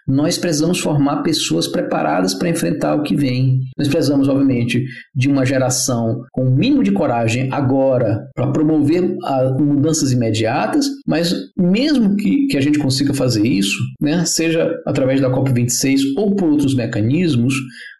Nós 0.07 0.37
precisamos 0.37 0.79
formar 0.79 1.23
pessoas 1.23 1.67
preparadas 1.67 2.35
para 2.35 2.49
enfrentar 2.49 2.95
o 2.95 3.03
que 3.03 3.17
vem. 3.17 3.61
Nós 3.77 3.89
precisamos, 3.89 4.29
obviamente, 4.29 4.85
de 5.15 5.29
uma 5.29 5.45
geração 5.47 6.23
com 6.33 6.43
o 6.43 6.55
mínimo 6.55 6.83
de 6.83 6.93
coragem 6.93 7.49
agora 7.53 8.19
para 8.35 8.53
promover 8.53 9.17
a, 9.25 9.57
mudanças 9.59 10.13
imediatas, 10.13 10.87
mas 11.07 11.35
mesmo 11.57 12.17
que, 12.17 12.47
que 12.49 12.57
a 12.57 12.61
gente 12.61 12.79
consiga 12.79 13.15
fazer 13.15 13.47
isso, 13.47 13.79
né, 14.01 14.25
seja 14.25 14.71
através 14.87 15.21
da 15.21 15.31
COP26 15.31 16.01
ou 16.17 16.35
por 16.35 16.51
outros 16.51 16.75
mecanismos, 16.75 17.55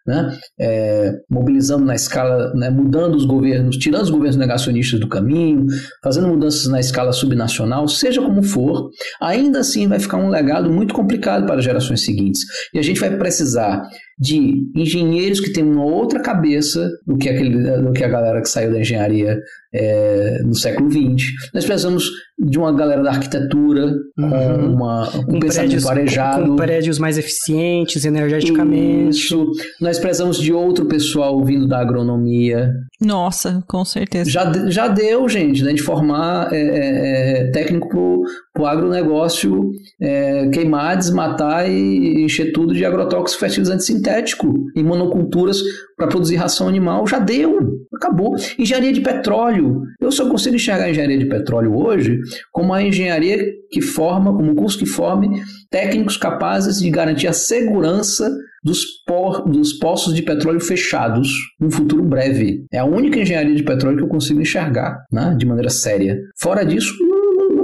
né? 0.05 0.37
É, 0.59 1.13
mobilizando 1.29 1.85
na 1.85 1.95
escala, 1.95 2.53
né, 2.53 2.69
mudando 2.69 3.15
os 3.15 3.25
governos, 3.25 3.77
tirando 3.77 4.03
os 4.03 4.09
governos 4.09 4.35
negacionistas 4.35 4.99
do 4.99 5.07
caminho, 5.07 5.65
fazendo 6.03 6.27
mudanças 6.27 6.67
na 6.67 6.79
escala 6.79 7.11
subnacional, 7.11 7.87
seja 7.87 8.21
como 8.21 8.43
for, 8.43 8.89
ainda 9.21 9.59
assim 9.59 9.87
vai 9.87 9.99
ficar 9.99 10.17
um 10.17 10.29
legado 10.29 10.71
muito 10.71 10.93
complicado 10.93 11.45
para 11.45 11.57
as 11.57 11.63
gerações 11.63 12.03
seguintes. 12.03 12.41
E 12.73 12.79
a 12.79 12.81
gente 12.81 12.99
vai 12.99 13.15
precisar 13.17 13.83
de 14.21 14.69
engenheiros 14.75 15.39
que 15.39 15.51
têm 15.51 15.63
uma 15.63 15.83
outra 15.83 16.19
cabeça 16.19 16.87
do 17.07 17.17
que, 17.17 17.27
aquele, 17.27 17.81
do 17.81 17.91
que 17.91 18.03
a 18.03 18.07
galera 18.07 18.39
que 18.39 18.49
saiu 18.49 18.71
da 18.71 18.79
engenharia 18.79 19.39
é, 19.73 20.43
no 20.43 20.53
século 20.53 20.91
XX. 20.91 21.27
Nós 21.53 21.65
precisamos 21.65 22.07
de 22.43 22.57
uma 22.57 22.73
galera 22.73 23.03
da 23.03 23.11
arquitetura 23.11 23.93
uhum. 24.17 24.29
com 24.29 24.65
uma, 24.73 25.09
um 25.09 25.23
com 25.23 25.39
pensamento 25.39 25.69
prédios, 25.69 25.85
arejado. 25.87 26.49
Com 26.49 26.55
prédios 26.55 26.97
mais 26.97 27.17
eficientes 27.17 28.03
energeticamente. 28.03 29.17
Isso. 29.17 29.51
Nós 29.79 29.99
precisamos 29.99 30.39
de 30.39 30.51
outro 30.51 30.85
pessoal 30.85 31.43
vindo 31.43 31.67
da 31.67 31.79
agronomia. 31.79 32.73
Nossa, 33.01 33.63
com 33.67 33.83
certeza. 33.83 34.29
Já, 34.29 34.51
já 34.69 34.87
deu, 34.87 35.27
gente, 35.27 35.63
né, 35.63 35.73
de 35.73 35.81
formar 35.81 36.53
é, 36.53 36.57
é, 36.57 37.37
é 37.39 37.51
técnico 37.51 37.89
pro, 37.89 38.21
pro 38.53 38.65
agronegócio 38.67 39.71
é, 39.99 40.47
queimar, 40.49 40.95
desmatar 40.95 41.67
e 41.67 42.23
encher 42.23 42.51
tudo 42.53 42.75
de 42.75 42.85
agrotóxicos 42.85 43.39
fertilizantes 43.39 43.87
sintéticos 43.87 44.53
em 44.75 44.83
monoculturas 44.83 45.59
para 45.97 46.07
produzir 46.07 46.35
ração 46.35 46.67
animal. 46.67 47.07
Já 47.07 47.17
deu, 47.17 47.57
acabou. 47.95 48.35
Engenharia 48.59 48.93
de 48.93 49.01
petróleo. 49.01 49.81
Eu 49.99 50.11
só 50.11 50.29
consigo 50.29 50.55
enxergar 50.55 50.85
a 50.85 50.89
engenharia 50.91 51.17
de 51.17 51.25
petróleo 51.25 51.75
hoje 51.75 52.19
como 52.51 52.71
a 52.71 52.83
engenharia 52.83 53.43
que 53.71 53.81
forma, 53.81 54.31
como 54.31 54.51
um 54.51 54.55
curso 54.55 54.77
que 54.77 54.85
forme 54.85 55.41
técnicos 55.71 56.17
capazes 56.17 56.79
de 56.79 56.89
garantir 56.91 57.27
a 57.27 57.33
segurança 57.33 58.31
dos, 58.63 58.85
por, 59.05 59.49
dos 59.49 59.73
poços 59.73 60.13
de 60.13 60.21
petróleo 60.21 60.59
fechados 60.59 61.29
no 61.59 61.71
futuro 61.71 62.03
breve. 62.03 62.65
É 62.71 62.79
a 62.79 62.85
única 62.85 63.19
engenharia 63.19 63.55
de 63.55 63.63
petróleo 63.63 63.97
que 63.97 64.03
eu 64.03 64.09
consigo 64.09 64.41
enxergar 64.41 65.03
né, 65.11 65.35
de 65.37 65.45
maneira 65.45 65.69
séria. 65.69 66.17
Fora 66.39 66.63
disso, 66.63 66.93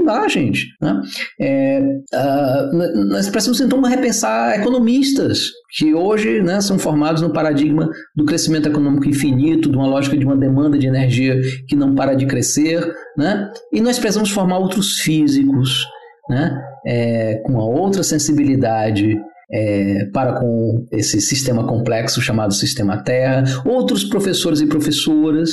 dá, 0.07 0.27
gente. 0.27 0.65
Né? 0.81 1.01
É, 1.39 1.79
uh, 1.81 3.05
nós 3.09 3.29
precisamos 3.29 3.59
então 3.59 3.81
repensar 3.81 4.59
economistas 4.59 5.51
que 5.77 5.93
hoje 5.93 6.41
né, 6.41 6.61
são 6.61 6.79
formados 6.79 7.21
no 7.21 7.31
paradigma 7.31 7.89
do 8.15 8.25
crescimento 8.25 8.69
econômico 8.69 9.07
infinito, 9.07 9.69
de 9.69 9.77
uma 9.77 9.87
lógica 9.87 10.17
de 10.17 10.25
uma 10.25 10.35
demanda 10.35 10.77
de 10.77 10.87
energia 10.87 11.39
que 11.67 11.75
não 11.75 11.93
para 11.93 12.15
de 12.15 12.25
crescer, 12.25 12.81
né? 13.17 13.51
e 13.71 13.81
nós 13.81 13.99
precisamos 13.99 14.31
formar 14.31 14.57
outros 14.57 14.99
físicos 14.99 15.85
né, 16.29 16.57
é, 16.85 17.41
com 17.45 17.51
uma 17.51 17.65
outra 17.65 18.01
sensibilidade 18.01 19.19
é, 19.51 20.05
para 20.13 20.39
com 20.39 20.85
esse 20.91 21.21
sistema 21.21 21.65
complexo 21.65 22.21
chamado 22.21 22.53
sistema 22.53 23.01
Terra, 23.03 23.43
outros 23.65 24.03
professores 24.03 24.59
e 24.59 24.67
professoras 24.67 25.49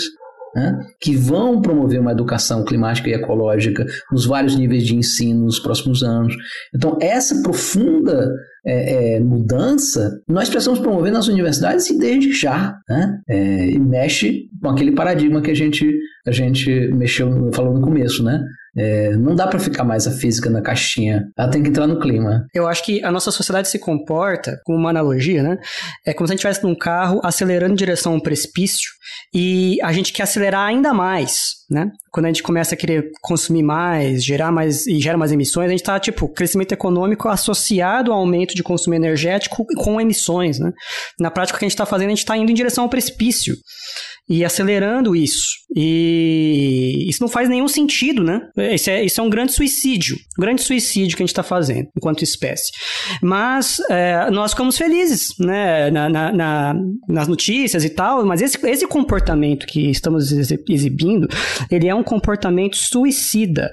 né, 0.55 0.79
que 1.01 1.17
vão 1.17 1.61
promover 1.61 2.01
uma 2.01 2.13
educação 2.13 2.65
climática 2.65 3.09
e 3.09 3.13
ecológica 3.13 3.85
nos 4.13 4.25
vários 4.25 4.57
níveis 4.57 4.85
de 4.85 4.95
ensino 4.95 5.45
nos 5.45 5.59
próximos 5.59 6.03
anos. 6.03 6.35
Então, 6.75 6.97
essa 7.01 7.43
profunda 7.43 8.31
é, 8.65 9.17
é, 9.17 9.21
mudança 9.21 10.21
nós 10.29 10.49
precisamos 10.49 10.81
promover 10.81 11.13
nas 11.13 11.27
universidades 11.29 11.89
e 11.91 11.99
desde 11.99 12.33
já. 12.33 12.77
Né? 12.89 13.19
É, 13.29 13.71
e 13.71 13.79
mexe 13.79 14.45
com 14.63 14.69
aquele 14.69 14.93
paradigma 14.93 15.43
que 15.43 15.51
a 15.51 15.55
gente, 15.55 15.87
a 16.27 16.31
gente 16.31 16.71
mexeu, 16.95 17.51
falou 17.53 17.75
no 17.75 17.81
começo, 17.81 18.23
né? 18.23 18.41
É, 18.77 19.11
não 19.17 19.35
dá 19.35 19.47
para 19.47 19.59
ficar 19.59 19.85
mais 19.85 20.07
a 20.07 20.11
física 20.11 20.51
na 20.51 20.61
caixinha. 20.61 21.25
Ela 21.39 21.51
tem 21.51 21.63
que 21.63 21.69
entrar 21.69 21.87
no 21.87 22.01
clima. 22.01 22.45
Eu 22.53 22.67
acho 22.67 22.85
que 22.85 23.03
a 23.05 23.11
nossa 23.11 23.31
sociedade 23.31 23.69
se 23.69 23.79
comporta, 23.79 24.59
com 24.65 24.75
uma 24.75 24.91
analogia, 24.91 25.43
né? 25.43 25.59
É 26.05 26.13
como 26.13 26.27
se 26.27 26.33
a 26.33 26.35
gente 26.35 26.45
estivesse 26.45 26.65
num 26.65 26.75
carro 26.75 27.21
acelerando 27.23 27.73
em 27.73 27.77
direção 27.77 28.13
a 28.13 28.17
um 28.17 28.21
precipício 28.21 28.91
e 29.33 29.79
a 29.83 29.93
gente 29.93 30.13
quer 30.13 30.25
acelerar 30.25 30.67
ainda 30.67 30.93
mais, 30.93 31.55
né? 31.71 31.91
Quando 32.11 32.27
a 32.27 32.29
gente 32.29 32.43
começa 32.43 32.75
a 32.75 32.79
querer 32.79 33.11
consumir 33.23 33.63
mais, 33.63 34.25
gerar 34.25 34.51
mais 34.51 34.87
e 34.87 35.01
gera 35.01 35.19
mais 35.19 35.33
emissões, 35.33 35.67
a 35.67 35.71
gente 35.71 35.81
está 35.81 35.99
tipo 35.99 36.29
crescimento 36.29 36.73
econômico 36.73 37.29
associado 37.29 38.13
ao 38.13 38.19
aumento 38.19 38.55
de 38.55 38.63
consumo 38.63 38.95
energético 38.95 39.65
com 39.77 40.01
emissões, 40.01 40.59
né? 40.59 40.73
Na 41.19 41.31
prática, 41.31 41.57
o 41.57 41.59
que 41.59 41.65
a 41.65 41.69
gente 41.69 41.75
está 41.75 41.87
fazendo, 41.87 42.09
a 42.09 42.11
gente 42.11 42.19
está 42.19 42.37
indo 42.37 42.51
em 42.51 42.55
direção 42.55 42.85
ao 42.85 42.91
precipício 42.91 43.55
e 44.29 44.45
acelerando 44.45 45.15
isso. 45.15 45.49
E 45.77 47.07
isso 47.09 47.21
não 47.21 47.29
faz 47.29 47.49
nenhum 47.49 47.69
sentido, 47.69 48.23
né? 48.23 48.41
Isso 48.73 48.89
é, 48.89 49.05
isso 49.05 49.21
é 49.21 49.25
um 49.25 49.29
grande 49.29 49.53
suicídio. 49.53 50.17
Um 50.39 50.43
grande 50.43 50.63
suicídio 50.63 51.17
que 51.17 51.23
a 51.23 51.27
gente 51.27 51.33
está 51.33 51.43
fazendo 51.43 51.89
enquanto 51.97 52.23
espécie. 52.23 52.71
Mas 53.23 53.81
é, 53.91 54.31
nós 54.31 54.53
ficamos 54.53 54.79
felizes, 54.79 55.29
né? 55.39 55.91
Na, 55.91 56.09
na, 56.09 56.33
na, 56.33 56.75
nas 57.09 57.29
notícias 57.29 57.85
e 57.85 57.91
tal, 57.91 58.25
mas 58.25 58.41
esse, 58.41 58.59
esse 58.67 58.87
comportamento 58.87 59.67
que 59.67 59.91
estamos 59.91 60.33
exibindo, 60.33 61.29
ele 61.71 61.89
é 61.89 61.95
um 61.95 62.03
comportamento 62.03 62.77
suicida 62.77 63.71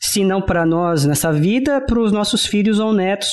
se 0.00 0.24
não 0.24 0.40
para 0.40 0.64
nós 0.64 1.04
nessa 1.04 1.32
vida, 1.32 1.80
para 1.80 1.98
os 1.98 2.12
nossos 2.12 2.46
filhos 2.46 2.78
ou 2.78 2.92
netos. 2.92 3.28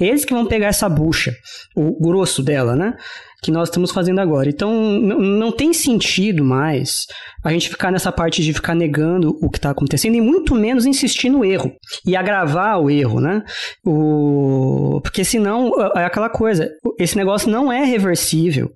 Eles 0.00 0.24
que 0.24 0.34
vão 0.34 0.46
pegar 0.46 0.68
essa 0.68 0.88
bucha, 0.88 1.32
o 1.76 1.98
grosso 2.00 2.42
dela, 2.42 2.74
né? 2.74 2.94
Que 3.42 3.50
nós 3.50 3.68
estamos 3.68 3.92
fazendo 3.92 4.20
agora. 4.20 4.48
Então, 4.48 4.72
não 4.72 5.52
tem 5.52 5.72
sentido 5.72 6.44
mais 6.44 7.06
a 7.44 7.52
gente 7.52 7.68
ficar 7.68 7.92
nessa 7.92 8.10
parte 8.10 8.42
de 8.42 8.52
ficar 8.52 8.74
negando 8.74 9.36
o 9.40 9.48
que 9.48 9.58
está 9.58 9.70
acontecendo 9.70 10.16
e 10.16 10.20
muito 10.20 10.54
menos 10.54 10.86
insistir 10.86 11.30
no 11.30 11.44
erro 11.44 11.72
e 12.04 12.16
agravar 12.16 12.80
o 12.80 12.90
erro, 12.90 13.20
né? 13.20 13.42
O... 13.84 15.00
Porque 15.02 15.24
senão 15.24 15.72
é 15.96 16.04
aquela 16.04 16.28
coisa, 16.28 16.68
esse 16.98 17.16
negócio 17.16 17.48
não 17.50 17.72
é 17.72 17.84
reversível 17.84 18.70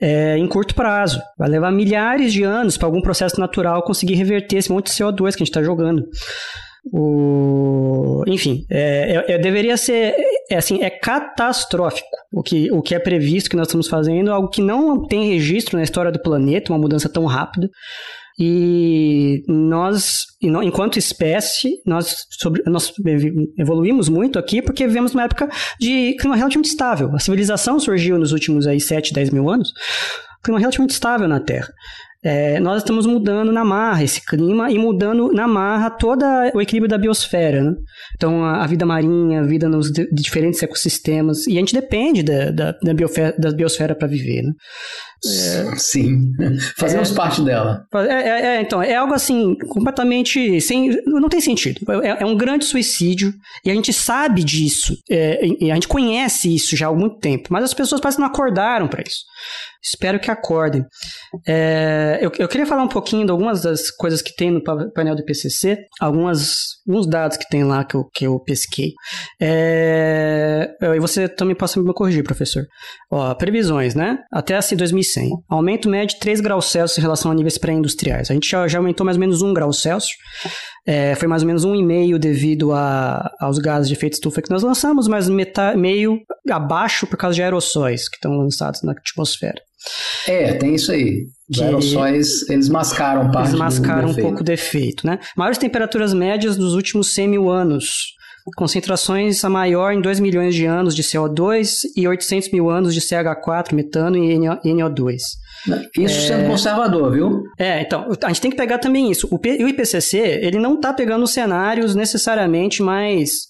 é, 0.00 0.38
em 0.38 0.48
curto 0.48 0.74
prazo. 0.74 1.20
Vai 1.38 1.48
levar 1.48 1.70
milhares 1.70 2.32
de 2.32 2.42
anos 2.42 2.76
para 2.76 2.88
algum 2.88 3.02
processo 3.02 3.38
natural 3.38 3.82
conseguir 3.82 4.14
reverter 4.14 4.56
esse 4.56 4.72
monte 4.72 4.86
de 4.86 4.92
CO2 4.92 5.16
que 5.16 5.24
a 5.24 5.30
gente 5.30 5.42
está 5.42 5.62
jogando. 5.62 6.02
O... 6.92 8.22
Enfim, 8.26 8.64
é, 8.70 9.16
é, 9.16 9.32
é, 9.34 9.38
deveria 9.38 9.76
ser 9.76 10.14
é 10.50 10.56
assim, 10.56 10.82
é 10.82 10.88
catastrófico 10.88 12.08
o 12.32 12.42
que, 12.42 12.70
o 12.72 12.80
que 12.80 12.94
é 12.94 12.98
previsto 12.98 13.50
que 13.50 13.56
nós 13.56 13.68
estamos 13.68 13.88
fazendo, 13.88 14.32
algo 14.32 14.48
que 14.48 14.62
não 14.62 15.06
tem 15.06 15.30
registro 15.30 15.76
na 15.76 15.82
história 15.82 16.10
do 16.10 16.22
planeta, 16.22 16.72
uma 16.72 16.78
mudança 16.78 17.08
tão 17.08 17.26
rápida. 17.26 17.68
E 18.40 19.42
nós, 19.48 20.26
enquanto 20.40 20.96
espécie, 20.96 21.82
nós, 21.84 22.24
sobre, 22.38 22.62
nós 22.66 22.92
evoluímos 23.58 24.08
muito 24.08 24.38
aqui 24.38 24.62
porque 24.62 24.86
vivemos 24.86 25.12
numa 25.12 25.24
época 25.24 25.48
de 25.80 26.14
clima 26.20 26.36
relativamente 26.36 26.70
estável. 26.70 27.10
A 27.14 27.18
civilização 27.18 27.80
surgiu 27.80 28.16
nos 28.16 28.30
últimos 28.30 28.66
aí, 28.68 28.80
7, 28.80 29.12
10 29.12 29.30
mil 29.30 29.50
anos, 29.50 29.72
clima 30.42 30.60
relativamente 30.60 30.92
estável 30.92 31.26
na 31.26 31.40
Terra. 31.40 31.68
É, 32.22 32.58
nós 32.58 32.78
estamos 32.78 33.06
mudando 33.06 33.52
na 33.52 33.64
marra 33.64 34.02
esse 34.02 34.20
clima 34.24 34.72
e 34.72 34.78
mudando 34.78 35.32
na 35.32 35.46
marra 35.46 35.88
todo 35.88 36.24
o 36.52 36.60
equilíbrio 36.60 36.90
da 36.90 36.98
biosfera. 36.98 37.62
Né? 37.62 37.74
Então, 38.16 38.44
a, 38.44 38.64
a, 38.64 38.66
vida 38.66 38.84
marinha, 38.84 39.40
a 39.40 39.44
vida 39.44 39.68
nos 39.68 39.90
de, 39.92 40.08
diferentes 40.12 40.60
ecossistemas, 40.60 41.46
e 41.46 41.52
a 41.52 41.60
gente 41.60 41.72
depende 41.72 42.24
da, 42.24 42.50
da, 42.50 42.72
da, 42.72 43.30
da 43.38 43.52
biosfera 43.52 43.94
para 43.94 44.08
viver. 44.08 44.42
Né? 44.42 44.52
É, 45.26 45.74
Sim, 45.76 46.32
fazemos 46.76 47.10
é, 47.10 47.14
parte 47.14 47.42
dela. 47.42 47.84
É, 47.94 47.98
é, 47.98 48.46
é, 48.56 48.60
então, 48.60 48.82
é 48.82 48.94
algo 48.94 49.14
assim, 49.14 49.56
completamente 49.68 50.60
sem. 50.60 50.96
Não 51.06 51.28
tem 51.28 51.40
sentido. 51.40 51.80
É, 52.02 52.22
é 52.22 52.26
um 52.26 52.36
grande 52.36 52.64
suicídio 52.64 53.32
e 53.64 53.70
a 53.70 53.74
gente 53.74 53.92
sabe 53.92 54.44
disso, 54.44 54.96
a 55.10 55.74
gente 55.74 55.88
conhece 55.88 56.54
isso 56.54 56.76
já 56.76 56.88
há 56.88 56.92
muito 56.92 57.18
tempo, 57.18 57.48
mas 57.50 57.64
as 57.64 57.74
pessoas 57.74 58.00
parecem 58.00 58.18
que 58.18 58.22
não 58.22 58.28
acordaram 58.28 58.88
para 58.88 59.02
isso. 59.02 59.24
Espero 59.82 60.18
que 60.18 60.30
acordem. 60.30 60.84
É, 61.46 62.18
eu, 62.20 62.32
eu, 62.38 62.48
queria 62.48 62.66
falar 62.66 62.82
um 62.82 62.88
pouquinho 62.88 63.24
de 63.24 63.30
algumas 63.30 63.62
das 63.62 63.90
coisas 63.90 64.20
que 64.20 64.34
tem 64.34 64.50
no 64.50 64.62
painel 64.92 65.14
do 65.14 65.22
IPCC, 65.22 65.78
algumas, 66.00 66.56
alguns 66.86 67.08
dados 67.08 67.36
que 67.36 67.48
tem 67.48 67.62
lá 67.64 67.84
que 67.84 67.96
eu, 67.96 68.04
que 68.12 68.26
eu 68.26 68.40
pesquei. 68.40 68.92
É, 69.40 70.74
e 70.96 70.98
você 70.98 71.28
também 71.28 71.54
pode 71.54 71.78
me 71.78 71.94
corrigir, 71.94 72.24
professor. 72.24 72.64
Ó, 73.10 73.34
previsões, 73.34 73.94
né? 73.94 74.18
Até 74.32 74.56
assim 74.56 74.76
2100. 75.14 75.30
Aumento 75.48 75.88
médio 75.88 76.14
de 76.14 76.20
3 76.20 76.40
graus 76.40 76.70
Celsius 76.70 76.98
em 76.98 77.00
relação 77.00 77.30
a 77.30 77.34
níveis 77.34 77.58
pré-industriais. 77.58 78.30
A 78.30 78.34
gente 78.34 78.48
já, 78.48 78.66
já, 78.68 78.78
aumentou 78.78 79.04
mais 79.04 79.16
ou 79.16 79.20
menos 79.20 79.42
1 79.42 79.52
grau 79.54 79.72
Celsius. 79.72 80.12
É, 80.86 81.14
foi 81.14 81.28
mais 81.28 81.42
ou 81.42 81.46
menos 81.46 81.66
1,5 81.66 82.18
devido 82.18 82.72
a, 82.72 83.30
aos 83.40 83.58
gases 83.58 83.88
de 83.88 83.94
efeito 83.94 84.14
estufa 84.14 84.40
que 84.40 84.50
nós 84.50 84.62
lançamos, 84.62 85.06
mas 85.06 85.28
meta, 85.28 85.76
meio 85.76 86.18
abaixo 86.50 87.06
por 87.06 87.16
causa 87.16 87.34
de 87.34 87.42
aerossóis 87.42 88.08
que 88.08 88.16
estão 88.16 88.32
lançados 88.32 88.82
na 88.82 88.92
atmosfera. 88.92 89.60
É, 90.26 90.54
tem 90.54 90.74
isso 90.74 90.90
aí. 90.92 91.26
Os 91.50 91.60
aerossóis, 91.60 92.48
eles 92.48 92.68
mascaram 92.68 93.30
parte 93.30 93.50
Eles 93.50 93.58
mascaram 93.58 94.10
um 94.10 94.14
pouco 94.14 94.40
o 94.40 94.44
defeito, 94.44 95.06
né? 95.06 95.18
Maiores 95.36 95.58
temperaturas 95.58 96.12
médias 96.12 96.56
dos 96.56 96.74
últimos 96.74 97.14
100 97.14 97.28
mil 97.28 97.48
anos. 97.48 98.17
Concentrações 98.56 99.44
a 99.44 99.48
maior 99.48 99.92
em 99.92 100.00
2 100.00 100.20
milhões 100.20 100.54
de 100.54 100.64
anos 100.66 100.94
de 100.94 101.02
CO2 101.02 101.82
e 101.96 102.06
800 102.06 102.50
mil 102.50 102.70
anos 102.70 102.94
de 102.94 103.00
CH4, 103.00 103.72
metano 103.74 104.16
e 104.16 104.36
NO2. 104.36 105.16
Isso 105.96 106.18
é... 106.18 106.36
sendo 106.36 106.48
conservador, 106.48 107.12
viu? 107.12 107.42
É, 107.58 107.80
então, 107.82 108.06
a 108.22 108.28
gente 108.28 108.40
tem 108.40 108.50
que 108.50 108.56
pegar 108.56 108.78
também 108.78 109.10
isso. 109.10 109.28
O, 109.30 109.38
P... 109.38 109.62
o 109.62 109.68
IPCC, 109.68 110.18
ele 110.42 110.58
não 110.58 110.74
está 110.74 110.92
pegando 110.92 111.26
cenários 111.26 111.94
necessariamente 111.94 112.82
mais 112.82 113.48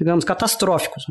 digamos, 0.00 0.24
catastróficos. 0.24 1.04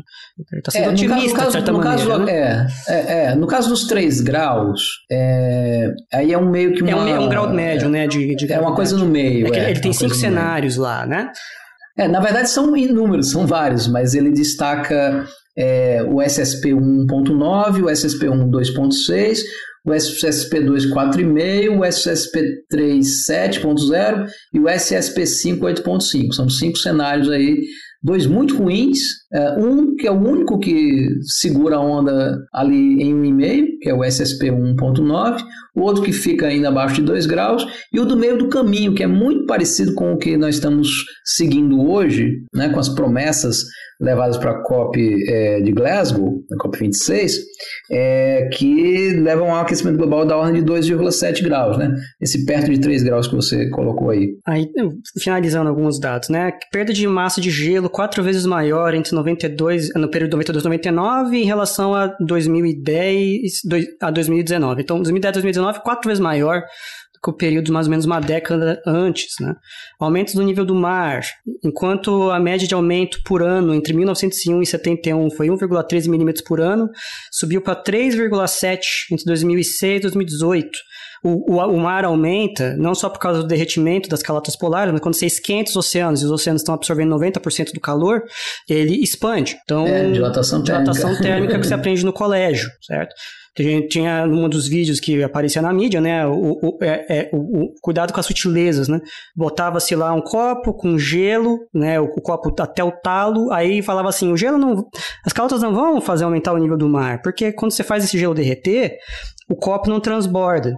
Ele 0.50 0.58
está 0.58 0.72
sendo 0.72 0.86
é, 0.86 0.88
otimista, 0.88 1.36
caso, 1.36 1.46
de 1.46 1.52
certa 1.52 1.70
no 1.70 1.78
maneira. 1.78 2.10
Caso, 2.10 2.24
né? 2.24 2.66
é, 2.88 2.94
é, 2.94 3.24
é, 3.26 3.34
no 3.36 3.46
caso 3.46 3.68
dos 3.68 3.86
três 3.86 4.20
graus, 4.20 4.82
é, 5.10 5.94
aí 6.12 6.32
é 6.32 6.38
um 6.38 6.50
meio 6.50 6.74
que 6.74 6.82
uma, 6.82 6.90
é, 6.90 6.96
um, 6.96 7.08
é 7.08 7.20
um 7.20 7.28
grau 7.28 7.48
médio, 7.48 7.88
né? 7.88 8.08
De, 8.08 8.34
de 8.34 8.52
é 8.52 8.58
uma 8.58 8.74
coisa 8.74 8.98
no 8.98 9.06
meio. 9.06 9.54
É 9.54 9.70
ele 9.70 9.78
tem 9.78 9.92
cinco 9.92 10.14
cenários 10.16 10.76
meio. 10.76 10.88
lá, 10.88 11.06
né? 11.06 11.30
É, 12.00 12.08
na 12.08 12.18
verdade 12.18 12.48
são 12.48 12.74
inúmeros, 12.74 13.30
são 13.30 13.46
vários, 13.46 13.86
mas 13.86 14.14
ele 14.14 14.30
destaca 14.30 15.28
é, 15.54 16.02
o 16.02 16.22
SSP 16.22 16.70
1.9, 16.70 17.84
o 17.84 17.90
SSP 17.90 18.26
1 18.26 18.50
2.6, 18.50 19.40
o 19.84 19.90
SSP2 19.90 20.90
4,5, 20.90 21.76
o 21.76 21.80
SSP3 21.80 23.00
7.0 23.02 24.26
e 24.54 24.60
o 24.60 24.64
SSP5 24.64 25.58
8.5. 25.58 26.32
São 26.32 26.48
cinco 26.48 26.78
cenários 26.78 27.30
aí 27.30 27.60
dois 28.02 28.24
muito 28.24 28.56
ruins, 28.56 28.98
é, 29.32 29.52
um 29.58 29.94
que 29.96 30.06
é 30.06 30.10
o 30.10 30.18
único 30.18 30.58
que 30.58 31.08
segura 31.22 31.76
a 31.76 31.80
onda 31.80 32.36
ali 32.52 33.02
em 33.02 33.14
1,5, 33.14 33.66
que 33.80 33.88
é 33.88 33.94
o 33.94 34.04
SSP 34.04 34.50
1.9, 34.50 35.42
o 35.76 35.82
outro 35.82 36.02
que 36.02 36.12
fica 36.12 36.46
ainda 36.46 36.68
abaixo 36.68 36.96
de 36.96 37.02
2 37.02 37.26
graus, 37.26 37.64
e 37.92 38.00
o 38.00 38.04
do 38.04 38.16
meio 38.16 38.36
do 38.36 38.48
caminho, 38.48 38.94
que 38.94 39.02
é 39.02 39.06
muito 39.06 39.46
parecido 39.46 39.94
com 39.94 40.12
o 40.12 40.18
que 40.18 40.36
nós 40.36 40.56
estamos 40.56 41.04
seguindo 41.24 41.80
hoje, 41.80 42.40
né, 42.54 42.68
com 42.70 42.80
as 42.80 42.88
promessas 42.88 43.62
levadas 44.00 44.38
para 44.38 44.52
a 44.52 44.62
COP 44.62 44.98
é, 45.28 45.60
de 45.60 45.72
Glasgow, 45.72 46.42
a 46.50 46.56
COP 46.56 46.78
26, 46.78 47.38
é, 47.90 48.48
que 48.52 49.12
levam 49.12 49.50
ao 49.52 49.60
aquecimento 49.60 49.98
global 49.98 50.24
da 50.24 50.36
ordem 50.36 50.64
de 50.64 50.72
2,7 50.72 51.42
graus, 51.42 51.76
né? 51.76 51.94
Esse 52.20 52.46
perto 52.46 52.70
de 52.70 52.80
3 52.80 53.02
graus 53.02 53.28
que 53.28 53.36
você 53.36 53.68
colocou 53.68 54.10
aí. 54.10 54.30
Aí, 54.46 54.66
finalizando 55.22 55.68
alguns 55.68 56.00
dados, 56.00 56.30
né? 56.30 56.50
Perda 56.72 56.92
de 56.92 57.06
massa 57.06 57.40
de 57.40 57.50
gelo 57.50 57.90
quatro 57.90 58.22
vezes 58.22 58.46
maior 58.46 58.94
entre 58.94 59.14
92, 59.20 59.94
no 59.94 60.10
período 60.10 60.32
92 60.32 60.64
e 60.64 60.68
99 60.68 61.36
em 61.36 61.44
relação 61.44 61.94
a 61.94 62.08
2010 62.20 63.62
a 64.00 64.10
2019. 64.10 64.82
Então, 64.82 64.96
2010 64.96 65.34
2019, 65.34 65.80
quatro 65.82 66.08
vezes 66.08 66.20
maior 66.20 66.62
que 67.22 67.30
o 67.30 67.34
período 67.34 67.72
mais 67.72 67.86
ou 67.86 67.90
menos 67.90 68.06
uma 68.06 68.18
década 68.18 68.82
antes. 68.86 69.34
Né? 69.40 69.54
Aumentos 69.98 70.34
do 70.34 70.42
nível 70.42 70.64
do 70.64 70.74
mar, 70.74 71.22
enquanto 71.62 72.30
a 72.30 72.40
média 72.40 72.66
de 72.66 72.74
aumento 72.74 73.22
por 73.24 73.42
ano 73.42 73.74
entre 73.74 73.92
1901 73.92 74.62
e 74.62 74.66
71 74.66 75.30
foi 75.30 75.48
1,13 75.48 76.08
milímetros 76.08 76.44
por 76.44 76.60
ano, 76.60 76.88
subiu 77.30 77.60
para 77.60 77.80
3,7 77.80 78.80
entre 79.12 79.24
2006 79.26 79.98
e 79.98 80.00
2018. 80.00 80.70
O, 81.22 81.54
o, 81.54 81.56
o, 81.58 81.78
mar 81.78 82.04
aumenta, 82.04 82.74
não 82.76 82.94
só 82.94 83.08
por 83.08 83.18
causa 83.18 83.42
do 83.42 83.46
derretimento 83.46 84.08
das 84.08 84.22
calotas 84.22 84.56
polares, 84.56 84.92
mas 84.92 85.02
quando 85.02 85.14
você 85.14 85.26
esquenta 85.26 85.70
os 85.70 85.76
oceanos 85.76 86.22
e 86.22 86.24
os 86.24 86.30
oceanos 86.30 86.62
estão 86.62 86.74
absorvendo 86.74 87.14
90% 87.14 87.72
do 87.72 87.80
calor, 87.80 88.22
ele 88.68 89.02
expande. 89.02 89.58
Então, 89.64 89.86
é, 89.86 90.10
dilatação, 90.10 90.62
dilatação 90.62 91.10
térmica. 91.10 91.22
térmica 91.22 91.58
que 91.58 91.66
você 91.66 91.74
aprende 91.74 92.04
no 92.04 92.12
colégio, 92.12 92.70
certo? 92.80 93.14
que 93.54 93.62
a 93.62 93.64
gente 93.64 93.88
tinha 93.88 94.24
um 94.24 94.48
dos 94.48 94.68
vídeos 94.68 95.00
que 95.00 95.22
aparecia 95.22 95.60
na 95.60 95.72
mídia, 95.72 96.00
né? 96.00 96.26
O, 96.26 96.58
o, 96.62 96.78
é, 96.80 97.06
é, 97.08 97.30
o, 97.32 97.64
o 97.64 97.74
cuidado 97.82 98.12
com 98.12 98.20
as 98.20 98.26
sutilezas, 98.26 98.88
né? 98.88 99.00
Botava-se 99.36 99.94
lá 99.96 100.12
um 100.12 100.20
copo 100.20 100.72
com 100.72 100.98
gelo, 100.98 101.58
né? 101.74 102.00
O, 102.00 102.04
o, 102.04 102.22
copo 102.22 102.54
até 102.62 102.82
o 102.82 102.92
talo, 102.92 103.52
aí 103.52 103.82
falava 103.82 104.08
assim: 104.08 104.32
o 104.32 104.36
gelo 104.36 104.56
não. 104.56 104.84
As 105.26 105.32
calotas 105.32 105.60
não 105.60 105.74
vão 105.74 106.00
fazer 106.00 106.24
aumentar 106.24 106.52
o 106.52 106.58
nível 106.58 106.76
do 106.76 106.88
mar, 106.88 107.20
porque 107.22 107.52
quando 107.52 107.72
você 107.72 107.82
faz 107.82 108.04
esse 108.04 108.16
gelo 108.16 108.34
derreter, 108.34 108.96
o 109.48 109.56
copo 109.56 109.90
não 109.90 110.00
transborda. 110.00 110.76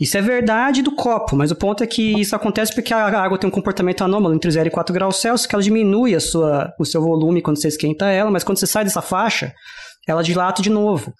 Isso 0.00 0.16
é 0.16 0.22
verdade 0.22 0.80
do 0.80 0.92
copo, 0.92 1.36
mas 1.36 1.50
o 1.50 1.54
ponto 1.54 1.84
é 1.84 1.86
que 1.86 2.18
isso 2.18 2.34
acontece 2.34 2.74
porque 2.74 2.94
a 2.94 3.06
água 3.06 3.36
tem 3.36 3.46
um 3.46 3.52
comportamento 3.52 4.02
anômalo 4.02 4.34
entre 4.34 4.50
0 4.50 4.66
e 4.66 4.70
4 4.70 4.94
graus 4.94 5.16
Celsius, 5.16 5.46
que 5.46 5.54
ela 5.54 5.62
diminui 5.62 6.14
a 6.14 6.20
sua, 6.20 6.74
o 6.78 6.86
seu 6.86 7.02
volume 7.02 7.42
quando 7.42 7.60
você 7.60 7.68
esquenta 7.68 8.06
ela, 8.06 8.30
mas 8.30 8.42
quando 8.42 8.58
você 8.58 8.66
sai 8.66 8.82
dessa 8.82 9.02
faixa, 9.02 9.52
ela 10.08 10.22
dilata 10.22 10.62
de 10.62 10.70
novo. 10.70 11.12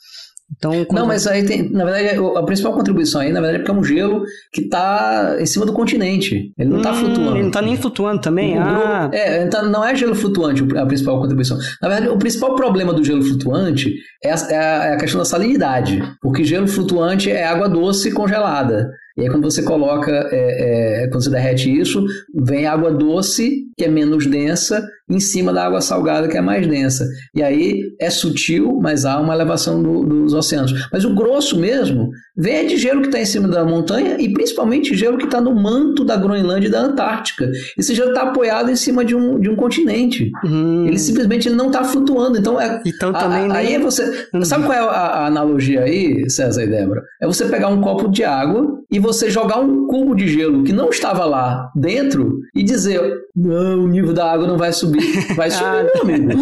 Então, 0.57 0.85
quando... 0.85 0.99
Não, 0.99 1.07
mas 1.07 1.27
aí 1.27 1.45
tem, 1.45 1.71
na 1.71 1.85
verdade, 1.85 2.19
a 2.37 2.43
principal 2.43 2.73
contribuição 2.75 3.21
aí, 3.21 3.33
na 3.33 3.41
verdade, 3.41 3.57
é 3.57 3.65
porque 3.65 3.71
é 3.71 3.81
um 3.81 3.85
gelo 3.85 4.23
que 4.53 4.63
está 4.63 5.37
em 5.39 5.47
cima 5.47 5.65
do 5.65 5.73
continente. 5.73 6.53
Ele 6.59 6.71
não 6.71 6.79
está 6.79 6.93
hum, 6.93 6.97
flutuando. 6.97 7.31
Ele 7.31 7.41
não 7.41 7.49
está 7.49 7.63
nem 7.63 7.77
flutuando 7.77 8.21
também? 8.21 8.59
O, 8.59 8.63
ah. 8.63 9.11
É, 9.13 9.47
tá, 9.47 9.63
não 9.63 9.85
é 9.85 9.95
gelo 9.95 10.15
flutuante 10.15 10.63
a 10.77 10.87
principal 10.87 11.21
contribuição. 11.21 11.59
Na 11.81 11.89
verdade, 11.89 12.13
o 12.13 12.19
principal 12.19 12.55
problema 12.55 12.93
do 12.93 13.05
gelo 13.05 13.23
flutuante 13.23 13.95
é 14.23 14.33
a, 14.33 14.37
é 14.51 14.57
a, 14.57 14.85
é 14.87 14.95
a 14.95 14.97
questão 14.97 15.19
da 15.19 15.25
salinidade. 15.25 16.03
Porque 16.21 16.45
gelo 16.45 16.69
flutuante 16.69 17.31
é 17.31 17.45
água 17.45 17.69
doce 17.69 18.11
congelada. 18.13 18.91
E 19.21 19.25
aí, 19.25 19.29
quando 19.29 19.45
você 19.45 19.63
coloca, 19.63 20.11
é, 20.33 21.03
é, 21.03 21.09
quando 21.09 21.23
você 21.23 21.31
derrete 21.31 21.71
isso, 21.71 22.03
vem 22.35 22.67
água 22.67 22.91
doce, 22.91 23.67
que 23.77 23.85
é 23.85 23.89
menos 23.89 24.27
densa, 24.27 24.83
em 25.11 25.21
cima 25.21 25.53
da 25.53 25.67
água 25.67 25.81
salgada, 25.83 26.29
que 26.29 26.39
é 26.39 26.41
mais 26.41 26.67
densa. 26.67 27.07
E 27.35 27.43
aí 27.43 27.83
é 28.01 28.09
sutil, 28.09 28.79
mas 28.81 29.05
há 29.05 29.21
uma 29.21 29.35
elevação 29.35 29.83
do, 29.83 30.05
dos 30.05 30.33
oceanos. 30.33 30.73
Mas 30.91 31.05
o 31.05 31.15
grosso 31.15 31.59
mesmo 31.59 32.09
vem 32.37 32.67
de 32.67 32.79
gelo 32.79 33.03
que 33.03 33.09
está 33.09 33.21
em 33.21 33.27
cima 33.27 33.49
da 33.49 33.65
montanha 33.65 34.17
e 34.19 34.33
principalmente 34.33 34.97
gelo 34.97 35.19
que 35.19 35.25
está 35.25 35.41
no 35.41 35.55
manto 35.55 36.05
da 36.05 36.17
Groenlândia 36.17 36.69
e 36.69 36.71
da 36.71 36.81
Antártica. 36.81 37.51
Esse 37.77 37.95
gelo 37.95 38.11
está 38.11 38.23
apoiado 38.23 38.71
em 38.71 38.77
cima 38.77 39.05
de 39.05 39.15
um, 39.15 39.39
de 39.39 39.51
um 39.51 39.57
continente. 39.57 40.31
Hum. 40.45 40.87
Ele 40.87 40.99
simplesmente 40.99 41.51
não 41.51 41.67
está 41.67 41.85
flutuando. 41.85 42.39
Então, 42.39 42.59
é, 42.59 42.81
então 42.87 43.13
também 43.13 43.51
a, 43.51 43.57
aí 43.57 43.75
é 43.75 43.79
você. 43.79 44.29
Hum. 44.33 44.45
Sabe 44.45 44.65
qual 44.65 44.79
é 44.79 44.81
a, 44.81 44.85
a 44.85 45.27
analogia 45.27 45.83
aí, 45.83 46.31
César 46.31 46.63
e 46.63 46.69
Débora? 46.69 47.03
É 47.21 47.27
você 47.27 47.47
pegar 47.47 47.69
um 47.69 47.81
copo 47.81 48.09
de 48.09 48.25
água 48.25 48.80
e 48.91 48.99
você 48.99 49.31
jogar 49.31 49.61
um 49.61 49.87
cubo 49.87 50.15
de 50.15 50.27
gelo 50.27 50.65
que 50.65 50.73
não 50.73 50.91
estava 50.91 51.25
lá 51.25 51.71
dentro 51.75 52.41
e 52.55 52.63
dizer: 52.63 53.01
não, 53.35 53.85
o 53.85 53.89
nível 53.89 54.13
da 54.13 54.33
água 54.33 54.47
não 54.47 54.59
vai 54.59 54.73
subir. 54.73 55.35
Vai 55.35 55.51
subir, 55.51 55.65
ah, 55.65 55.85
meu 55.85 56.03
amigo. 56.03 56.41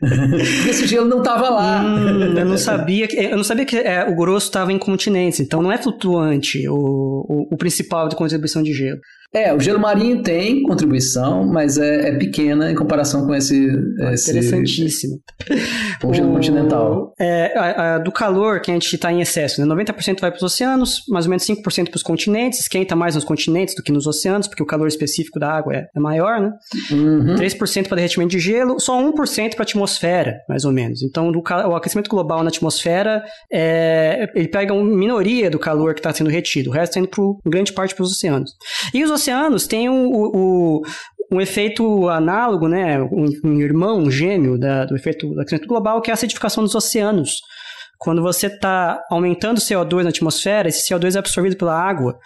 Esse 0.68 0.86
gelo 0.86 1.08
não 1.08 1.18
estava 1.18 1.48
lá. 1.48 1.82
Hum, 1.82 2.38
eu 2.38 2.44
não 2.44 2.58
sabia 2.58 3.06
que, 3.08 3.16
eu 3.16 3.36
não 3.36 3.44
sabia 3.44 3.64
que 3.64 3.76
é, 3.76 4.08
o 4.08 4.14
grosso 4.14 4.46
estava 4.46 4.72
em 4.72 4.78
continentes, 4.78 5.40
então 5.40 5.62
não 5.62 5.72
é 5.72 5.78
flutuante 5.78 6.68
o, 6.68 6.74
o, 6.74 7.48
o 7.54 7.56
principal 7.56 8.08
de 8.08 8.16
contribuição 8.16 8.62
de 8.62 8.72
gelo. 8.72 9.00
É, 9.32 9.52
o 9.52 9.60
gelo 9.60 9.80
marinho 9.80 10.22
tem 10.22 10.62
contribuição, 10.62 11.46
mas 11.46 11.78
é, 11.78 12.10
é 12.10 12.16
pequena 12.16 12.70
em 12.70 12.74
comparação 12.74 13.26
com 13.26 13.34
esse. 13.34 13.66
esse 14.12 14.30
Interessantíssimo. 14.30 15.20
o 16.04 16.12
gelo 16.12 16.32
continental. 16.32 17.14
É, 17.18 17.58
a, 17.58 17.94
a, 17.94 17.98
do 17.98 18.12
calor 18.12 18.60
que 18.60 18.70
a 18.70 18.74
gente 18.74 18.92
está 18.94 19.12
em 19.12 19.20
excesso, 19.20 19.64
né? 19.64 19.74
90% 19.74 20.20
vai 20.20 20.30
para 20.30 20.36
os 20.36 20.42
oceanos, 20.42 21.02
mais 21.08 21.26
ou 21.26 21.30
menos 21.30 21.44
5% 21.44 21.90
para 21.90 21.96
os 21.96 22.02
continentes, 22.02 22.60
esquenta 22.60 22.94
mais 22.94 23.14
nos 23.14 23.24
continentes 23.24 23.74
do 23.74 23.82
que 23.82 23.92
nos 23.92 24.06
oceanos, 24.06 24.46
porque 24.46 24.62
o 24.62 24.66
calor 24.66 24.88
específico 24.88 25.38
da 25.38 25.50
água 25.50 25.74
é, 25.74 25.86
é 25.94 26.00
maior, 26.00 26.40
né? 26.40 26.52
Uhum. 26.90 27.34
3% 27.34 27.88
para 27.88 27.96
derretimento 27.96 28.30
de 28.30 28.38
gelo, 28.38 28.78
só 28.80 29.00
1% 29.00 29.54
para 29.54 29.62
atmosfera 29.62 29.86
atmosfera, 29.86 30.40
mais 30.48 30.64
ou 30.64 30.72
menos. 30.72 31.02
Então, 31.02 31.30
do, 31.30 31.40
o 31.40 31.76
aquecimento 31.76 32.08
global 32.08 32.42
na 32.42 32.48
atmosfera, 32.48 33.24
é, 33.52 34.30
ele 34.34 34.48
pega 34.48 34.72
uma 34.72 34.84
minoria 34.84 35.50
do 35.50 35.58
calor 35.58 35.94
que 35.94 36.00
está 36.00 36.12
sendo 36.12 36.30
retido, 36.30 36.70
o 36.70 36.72
resto 36.72 36.92
está 36.92 37.00
indo 37.00 37.08
pro, 37.08 37.40
em 37.44 37.50
grande 37.50 37.72
parte 37.72 37.94
para 37.94 38.02
os 38.02 38.12
oceanos. 38.12 38.52
E 38.92 39.02
os 39.02 39.10
oceanos 39.20 39.66
têm 39.66 39.88
o, 39.88 39.94
o, 39.94 40.82
um 41.30 41.40
efeito 41.40 42.08
análogo, 42.08 42.68
né, 42.68 43.00
um, 43.02 43.26
um 43.44 43.60
irmão, 43.60 43.98
um 43.98 44.10
gêmeo 44.10 44.58
da, 44.58 44.84
do 44.84 44.94
efeito 44.94 45.28
do 45.28 45.40
aquecimento 45.40 45.68
global, 45.68 46.00
que 46.00 46.10
é 46.10 46.12
a 46.12 46.14
acidificação 46.14 46.62
dos 46.62 46.74
oceanos. 46.74 47.40
Quando 47.98 48.22
você 48.22 48.46
está 48.46 49.00
aumentando 49.10 49.58
o 49.58 49.60
CO2 49.60 50.02
na 50.02 50.10
atmosfera, 50.10 50.68
esse 50.68 50.92
CO2 50.92 51.14
é 51.14 51.18
absorvido 51.18 51.56
pela 51.56 51.74
água 51.74 52.18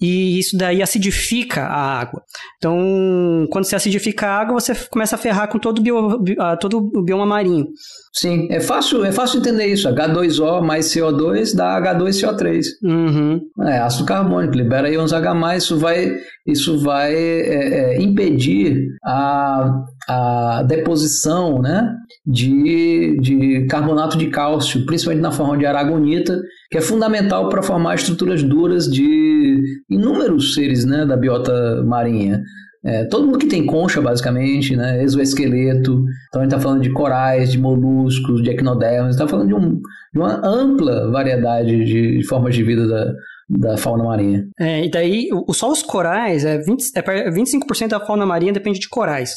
e 0.00 0.38
isso 0.38 0.56
daí 0.56 0.82
acidifica 0.82 1.62
a 1.62 2.00
água. 2.00 2.22
Então, 2.58 3.46
quando 3.50 3.64
você 3.64 3.76
acidifica 3.76 4.26
a 4.26 4.38
água, 4.38 4.60
você 4.60 4.74
começa 4.90 5.14
a 5.14 5.18
ferrar 5.18 5.48
com 5.48 5.58
todo 5.58 5.78
o, 5.78 5.82
bio, 5.82 6.56
todo 6.60 6.90
o 6.94 7.02
bioma 7.02 7.24
marinho. 7.24 7.66
Sim, 8.12 8.46
é 8.50 8.60
fácil, 8.60 9.04
é 9.04 9.12
fácil 9.12 9.40
entender 9.40 9.66
isso. 9.66 9.88
H2O 9.88 10.62
mais 10.62 10.86
CO2 10.86 11.54
dá 11.54 11.80
H2CO3. 11.80 12.62
Uhum. 12.82 13.40
É 13.62 13.78
ácido 13.78 14.06
carbônico, 14.06 14.54
libera 14.54 14.90
íons 14.90 15.12
H+, 15.12 15.56
isso 15.56 15.78
vai, 15.78 16.14
isso 16.46 16.78
vai 16.78 17.14
é, 17.14 17.94
é, 17.94 18.02
impedir 18.02 18.86
a, 19.04 19.70
a 20.08 20.62
deposição 20.66 21.60
né, 21.60 21.90
de, 22.26 23.16
de 23.20 23.66
carbonato 23.66 24.18
de 24.18 24.26
cálcio, 24.26 24.84
principalmente 24.84 25.22
na 25.22 25.30
forma 25.30 25.56
de 25.56 25.64
aragonita, 25.64 26.42
que 26.70 26.78
é 26.78 26.80
fundamental 26.80 27.48
para 27.48 27.62
formar 27.62 27.94
estruturas 27.94 28.42
duras 28.42 28.90
de 28.90 29.62
inúmeros 29.88 30.54
seres 30.54 30.84
né, 30.84 31.06
da 31.06 31.16
biota 31.16 31.84
marinha. 31.84 32.42
É, 32.84 33.04
todo 33.04 33.26
mundo 33.26 33.38
que 33.38 33.48
tem 33.48 33.66
concha, 33.66 34.00
basicamente, 34.00 34.76
né? 34.76 35.02
Exoesqueleto. 35.02 36.04
Então 36.28 36.40
a 36.40 36.44
gente 36.44 36.52
está 36.54 36.60
falando 36.60 36.82
de 36.82 36.92
corais, 36.92 37.50
de 37.50 37.58
moluscos, 37.58 38.40
de 38.42 38.50
equinodermos. 38.50 39.16
está 39.16 39.26
falando 39.26 39.48
de, 39.48 39.54
um, 39.54 39.80
de, 40.12 40.18
uma 40.18 40.40
ampla 40.46 41.10
variedade 41.10 41.84
de, 41.84 42.24
formas 42.28 42.54
de 42.54 42.62
vida 42.62 42.86
da, 42.86 43.12
da 43.48 43.76
fauna 43.76 44.04
marinha. 44.04 44.48
É, 44.58 44.84
e 44.84 44.90
daí, 44.90 45.28
o, 45.32 45.52
só 45.52 45.70
os 45.70 45.82
corais, 45.82 46.44
é, 46.44 46.58
20, 46.58 46.90
é 46.94 47.30
25% 47.30 47.88
da 47.88 48.04
fauna 48.04 48.26
marinha 48.26 48.52
depende 48.52 48.80
de 48.80 48.88
corais. 48.88 49.34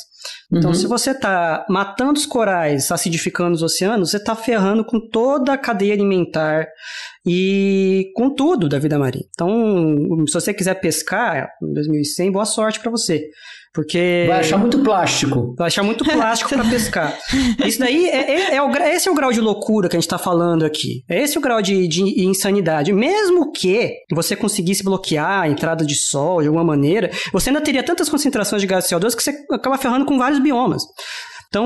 Então, 0.52 0.72
uhum. 0.72 0.76
se 0.76 0.88
você 0.88 1.12
está 1.12 1.66
matando 1.70 2.20
os 2.20 2.26
corais, 2.26 2.92
acidificando 2.92 3.54
os 3.54 3.62
oceanos, 3.62 4.10
você 4.10 4.18
está 4.18 4.36
ferrando 4.36 4.84
com 4.84 5.00
toda 5.00 5.54
a 5.54 5.58
cadeia 5.58 5.94
alimentar 5.94 6.68
e 7.26 8.12
com 8.16 8.34
tudo 8.34 8.68
da 8.68 8.80
vida 8.80 8.98
marinha. 8.98 9.26
Então, 9.30 10.26
se 10.28 10.34
você 10.34 10.54
quiser 10.54 10.76
pescar 10.76 11.50
em 11.62 11.74
2100, 11.74 12.32
boa 12.32 12.46
sorte 12.46 12.80
para 12.80 12.90
você. 12.90 13.30
Porque. 13.74 14.26
Vai 14.28 14.40
achar 14.40 14.58
muito 14.58 14.80
plástico. 14.80 15.54
Vai 15.58 15.68
achar 15.68 15.84
muito 15.84 16.04
plástico 16.04 16.50
para 16.50 16.64
pescar. 16.66 17.18
Isso 17.66 17.80
daí 17.80 18.08
é, 18.08 18.32
é, 18.32 18.56
é, 18.56 18.62
o, 18.62 18.70
esse 18.76 19.08
é 19.08 19.12
o 19.12 19.16
grau 19.16 19.32
de 19.32 19.40
loucura 19.40 19.88
que 19.88 19.96
a 19.96 20.00
gente 20.00 20.08
está 20.08 20.18
falando 20.18 20.66
aqui. 20.66 21.04
É 21.08 21.22
esse 21.22 21.38
o 21.38 21.42
grau 21.42 21.62
de, 21.62 21.88
de 21.88 22.26
insanidade. 22.26 22.92
Mesmo 22.92 23.52
que 23.52 23.94
você 24.12 24.36
conseguisse 24.36 24.84
bloquear 24.84 25.42
a 25.42 25.48
entrada 25.48 25.86
de 25.86 25.96
sol 25.96 26.42
de 26.42 26.48
alguma 26.48 26.64
maneira, 26.64 27.12
você 27.32 27.50
ainda 27.50 27.62
teria 27.62 27.84
tantas 27.84 28.10
concentrações 28.10 28.62
de 28.62 28.68
gás 28.68 28.86
CO2 28.86 29.16
que 29.16 29.24
você 29.24 29.34
acaba 29.52 29.78
ferrando 29.78 30.06
com 30.06 30.18
vários 30.18 30.40
biomas. 30.40 30.84
Então, 31.50 31.66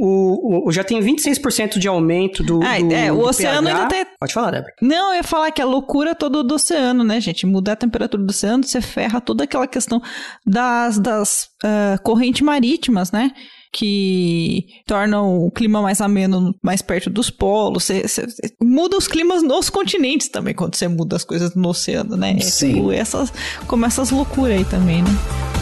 o, 0.00 0.68
o, 0.68 0.72
já 0.72 0.84
tem 0.84 1.00
26% 1.00 1.78
de 1.78 1.88
aumento 1.88 2.44
do. 2.44 2.62
Ah, 2.62 2.78
do, 2.78 2.92
é, 2.92 3.10
o 3.10 3.16
do 3.16 3.24
oceano 3.24 3.66
pH. 3.66 3.76
ainda 3.76 3.88
tem. 3.88 4.06
Pode 4.20 4.32
falar, 4.32 4.52
Débora. 4.52 4.72
Não, 4.80 5.10
eu 5.10 5.16
ia 5.16 5.24
falar 5.24 5.50
que 5.50 5.60
a 5.60 5.64
loucura 5.64 6.14
toda 6.14 6.44
do 6.44 6.54
oceano, 6.54 7.02
né, 7.02 7.20
gente? 7.20 7.44
Mudar 7.44 7.72
a 7.72 7.76
temperatura 7.76 8.22
do 8.22 8.30
oceano, 8.30 8.62
você 8.62 8.80
ferra 8.80 9.20
toda 9.20 9.44
aquela 9.44 9.66
questão 9.66 10.00
das, 10.46 10.96
das 10.96 11.48
uh, 11.64 12.00
correntes 12.02 12.42
marítimas, 12.42 13.10
né? 13.10 13.32
que 13.72 14.66
tornam 14.84 15.44
o 15.44 15.50
clima 15.50 15.80
mais 15.80 16.00
ameno 16.00 16.52
mais 16.60 16.82
perto 16.82 17.08
dos 17.08 17.30
polos. 17.30 17.84
Você, 17.84 18.02
você, 18.02 18.26
muda 18.60 18.96
os 18.96 19.06
climas 19.06 19.44
nos 19.44 19.70
continentes 19.70 20.28
também, 20.28 20.54
quando 20.54 20.74
você 20.74 20.88
muda 20.88 21.14
as 21.14 21.22
coisas 21.22 21.54
no 21.54 21.68
oceano, 21.68 22.16
né? 22.16 22.36
Sim. 22.40 22.70
É, 22.70 22.74
tipo, 22.74 22.92
essas, 22.92 23.32
começa 23.68 24.02
essas 24.02 24.10
loucuras 24.10 24.58
aí 24.58 24.64
também, 24.64 25.02
né? 25.02 25.59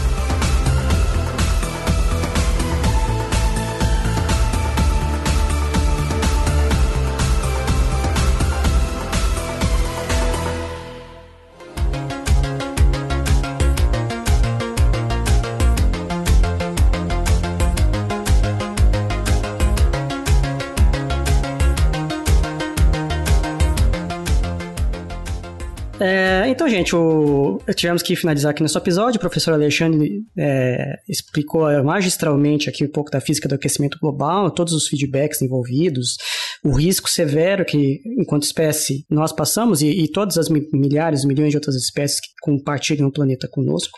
Então, 26.59 26.67
gente, 26.67 26.93
o, 26.93 27.57
tivemos 27.73 28.03
que 28.03 28.17
finalizar 28.17 28.51
aqui 28.51 28.61
nosso 28.61 28.77
episódio. 28.77 29.15
O 29.15 29.21
professor 29.21 29.53
Alexandre 29.53 30.19
é, 30.37 30.97
explicou 31.07 31.61
magistralmente 31.85 32.67
aqui 32.67 32.83
um 32.83 32.91
pouco 32.91 33.09
da 33.09 33.21
física 33.21 33.47
do 33.47 33.55
aquecimento 33.55 33.97
global, 33.97 34.51
todos 34.51 34.73
os 34.73 34.85
feedbacks 34.89 35.41
envolvidos, 35.41 36.17
o 36.61 36.71
risco 36.71 37.09
severo 37.09 37.63
que, 37.63 38.01
enquanto 38.19 38.43
espécie, 38.43 39.05
nós 39.09 39.31
passamos 39.31 39.81
e, 39.81 39.87
e 39.87 40.11
todas 40.11 40.37
as 40.37 40.49
milhares, 40.49 41.23
milhões 41.23 41.51
de 41.51 41.55
outras 41.55 41.77
espécies 41.77 42.19
que 42.19 42.27
compartilham 42.41 43.07
o 43.07 43.11
planeta 43.13 43.47
conosco. 43.49 43.97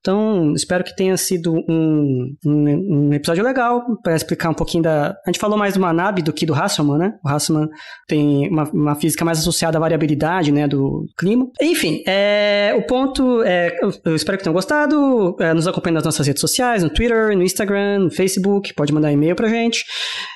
Então, 0.00 0.54
espero 0.54 0.82
que 0.82 0.96
tenha 0.96 1.16
sido 1.16 1.54
um, 1.54 2.34
um, 2.44 3.08
um 3.08 3.14
episódio 3.14 3.44
legal 3.44 3.80
para 4.02 4.16
explicar 4.16 4.50
um 4.50 4.54
pouquinho 4.54 4.82
da. 4.82 5.10
A 5.10 5.28
gente 5.30 5.38
falou 5.38 5.56
mais 5.56 5.74
do 5.74 5.80
Manabe 5.80 6.22
do 6.22 6.32
que 6.32 6.44
do 6.44 6.54
Hasselmann, 6.54 6.98
né? 6.98 7.12
O 7.24 7.28
Hasselmann 7.28 7.68
tem 8.08 8.48
uma, 8.48 8.64
uma 8.72 8.94
física 8.96 9.24
mais 9.24 9.38
associada 9.38 9.78
à 9.78 9.80
variabilidade 9.80 10.50
né, 10.50 10.66
do 10.66 11.06
clima. 11.16 11.46
Enfim, 11.60 11.91
é, 12.06 12.74
o 12.76 12.82
ponto 12.86 13.42
é. 13.42 13.76
Eu 14.04 14.16
espero 14.16 14.38
que 14.38 14.44
tenham 14.44 14.54
gostado. 14.54 15.36
É, 15.40 15.52
nos 15.52 15.66
acompanhem 15.66 15.94
nas 15.94 16.04
nossas 16.04 16.26
redes 16.26 16.40
sociais, 16.40 16.82
no 16.82 16.90
Twitter, 16.90 17.36
no 17.36 17.42
Instagram, 17.42 18.00
no 18.00 18.10
Facebook. 18.10 18.72
Pode 18.74 18.92
mandar 18.92 19.12
e-mail 19.12 19.34
pra 19.34 19.48
gente. 19.48 19.84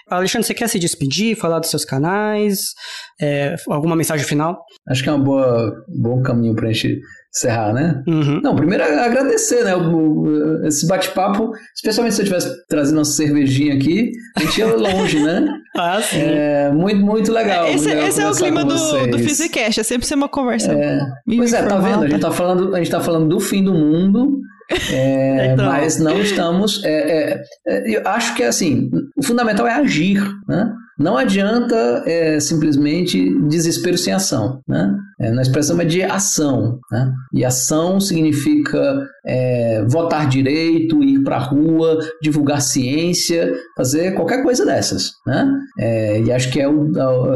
Alexandre, 0.09 0.47
você 0.47 0.55
quer 0.55 0.69
se 0.69 0.79
despedir, 0.79 1.37
falar 1.37 1.59
dos 1.59 1.71
seus 1.71 1.85
canais? 1.85 2.75
É, 3.21 3.55
alguma 3.69 3.97
mensagem 3.97 4.27
final? 4.27 4.63
Acho 4.89 5.03
que 5.03 5.09
é 5.09 5.13
um 5.13 5.23
bom 5.23 6.23
caminho 6.23 6.55
pra 6.55 6.73
gente 6.73 7.01
encerrar, 7.37 7.73
né? 7.75 8.03
Uhum. 8.07 8.41
Não, 8.43 8.57
primeiro 8.57 8.83
agradecer, 8.83 9.63
né? 9.63 9.77
O, 9.77 10.65
esse 10.65 10.87
bate-papo, 10.87 11.51
especialmente 11.75 12.15
se 12.15 12.23
eu 12.23 12.25
tivesse 12.25 12.67
trazido 12.67 12.99
uma 12.99 13.05
cervejinha 13.05 13.75
aqui, 13.75 14.11
a 14.37 14.41
gente 14.41 14.59
ia 14.59 14.75
longe, 14.75 15.23
né? 15.23 15.47
ah, 15.77 16.01
sim. 16.01 16.19
É, 16.19 16.71
muito, 16.73 17.05
muito 17.05 17.31
legal. 17.31 17.67
Esse, 17.67 17.77
muito 17.77 17.89
legal 17.89 18.09
esse 18.09 18.21
é 18.23 18.31
o 18.31 18.35
clima 18.35 18.65
do, 18.65 19.07
do 19.09 19.19
Physicast, 19.19 19.81
é 19.81 19.83
sempre 19.83 20.07
ser 20.07 20.15
uma 20.15 20.29
conversa. 20.29 20.73
É. 20.73 20.99
Pois 21.37 21.53
é, 21.53 21.63
tá 21.63 21.77
vendo? 21.77 22.05
A 22.05 22.09
gente 22.09 22.21
tá, 22.21 22.31
falando, 22.31 22.75
a 22.75 22.79
gente 22.79 22.91
tá 22.91 23.01
falando 23.01 23.29
do 23.29 23.39
fim 23.39 23.63
do 23.63 23.75
mundo. 23.75 24.41
É, 24.91 25.53
então. 25.53 25.67
Mas 25.67 25.99
não 25.99 26.19
estamos. 26.19 26.83
É, 26.85 26.89
é, 26.89 27.43
é, 27.67 27.97
eu 27.99 28.09
acho 28.09 28.35
que 28.35 28.43
assim, 28.43 28.91
o 29.15 29.23
fundamental 29.23 29.67
é 29.67 29.75
agir, 29.75 30.23
né? 30.49 30.73
Não 30.99 31.17
adianta 31.17 32.03
é, 32.07 32.41
simplesmente 32.41 33.39
desespero 33.49 33.99
sem 33.99 34.13
ação. 34.13 34.61
Né? 34.67 34.95
É, 35.21 35.31
nós 35.31 35.49
precisamos 35.49 35.87
de 35.93 36.03
ação. 36.03 36.79
Né? 36.91 37.13
E 37.35 37.45
ação 37.45 38.01
significa 38.01 39.07
é, 39.27 39.85
votar 39.87 40.29
direito, 40.29 41.03
ir 41.03 41.23
para 41.23 41.37
a 41.37 41.41
rua, 41.41 41.99
divulgar 42.23 42.63
ciência, 42.63 43.53
fazer 43.77 44.15
qualquer 44.15 44.43
coisa 44.43 44.65
dessas. 44.65 45.11
Né? 45.27 45.53
É, 45.79 46.23
e 46.23 46.33
acho 46.33 46.51
que 46.51 46.61
é, 46.61 46.69
o, 46.69 46.91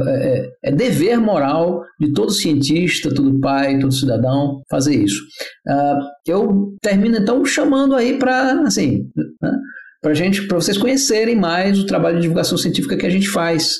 é, 0.09 0.49
é, 0.65 0.73
dever 0.73 1.19
moral 1.19 1.83
de 2.01 2.13
todo 2.15 2.33
cientista, 2.33 3.13
todo 3.15 3.41
pai, 3.41 3.79
todo 3.79 3.93
cidadão 3.93 4.63
fazer 4.71 4.95
isso. 4.95 5.21
Uh, 5.69 6.01
eu 6.27 6.75
termino 6.81 7.19
então 7.19 7.45
chamando 7.45 7.95
aí 7.95 8.19
para 8.19 8.63
assim. 8.63 9.05
Né? 9.43 9.53
Para 10.01 10.15
gente, 10.15 10.47
para 10.47 10.57
vocês 10.57 10.79
conhecerem 10.79 11.37
mais 11.37 11.79
o 11.79 11.87
trabalho 11.87 12.17
de 12.17 12.23
divulgação 12.23 12.57
científica 12.57 12.97
que 12.97 13.07
a 13.07 13.11
gente 13.11 13.29
faz 13.29 13.75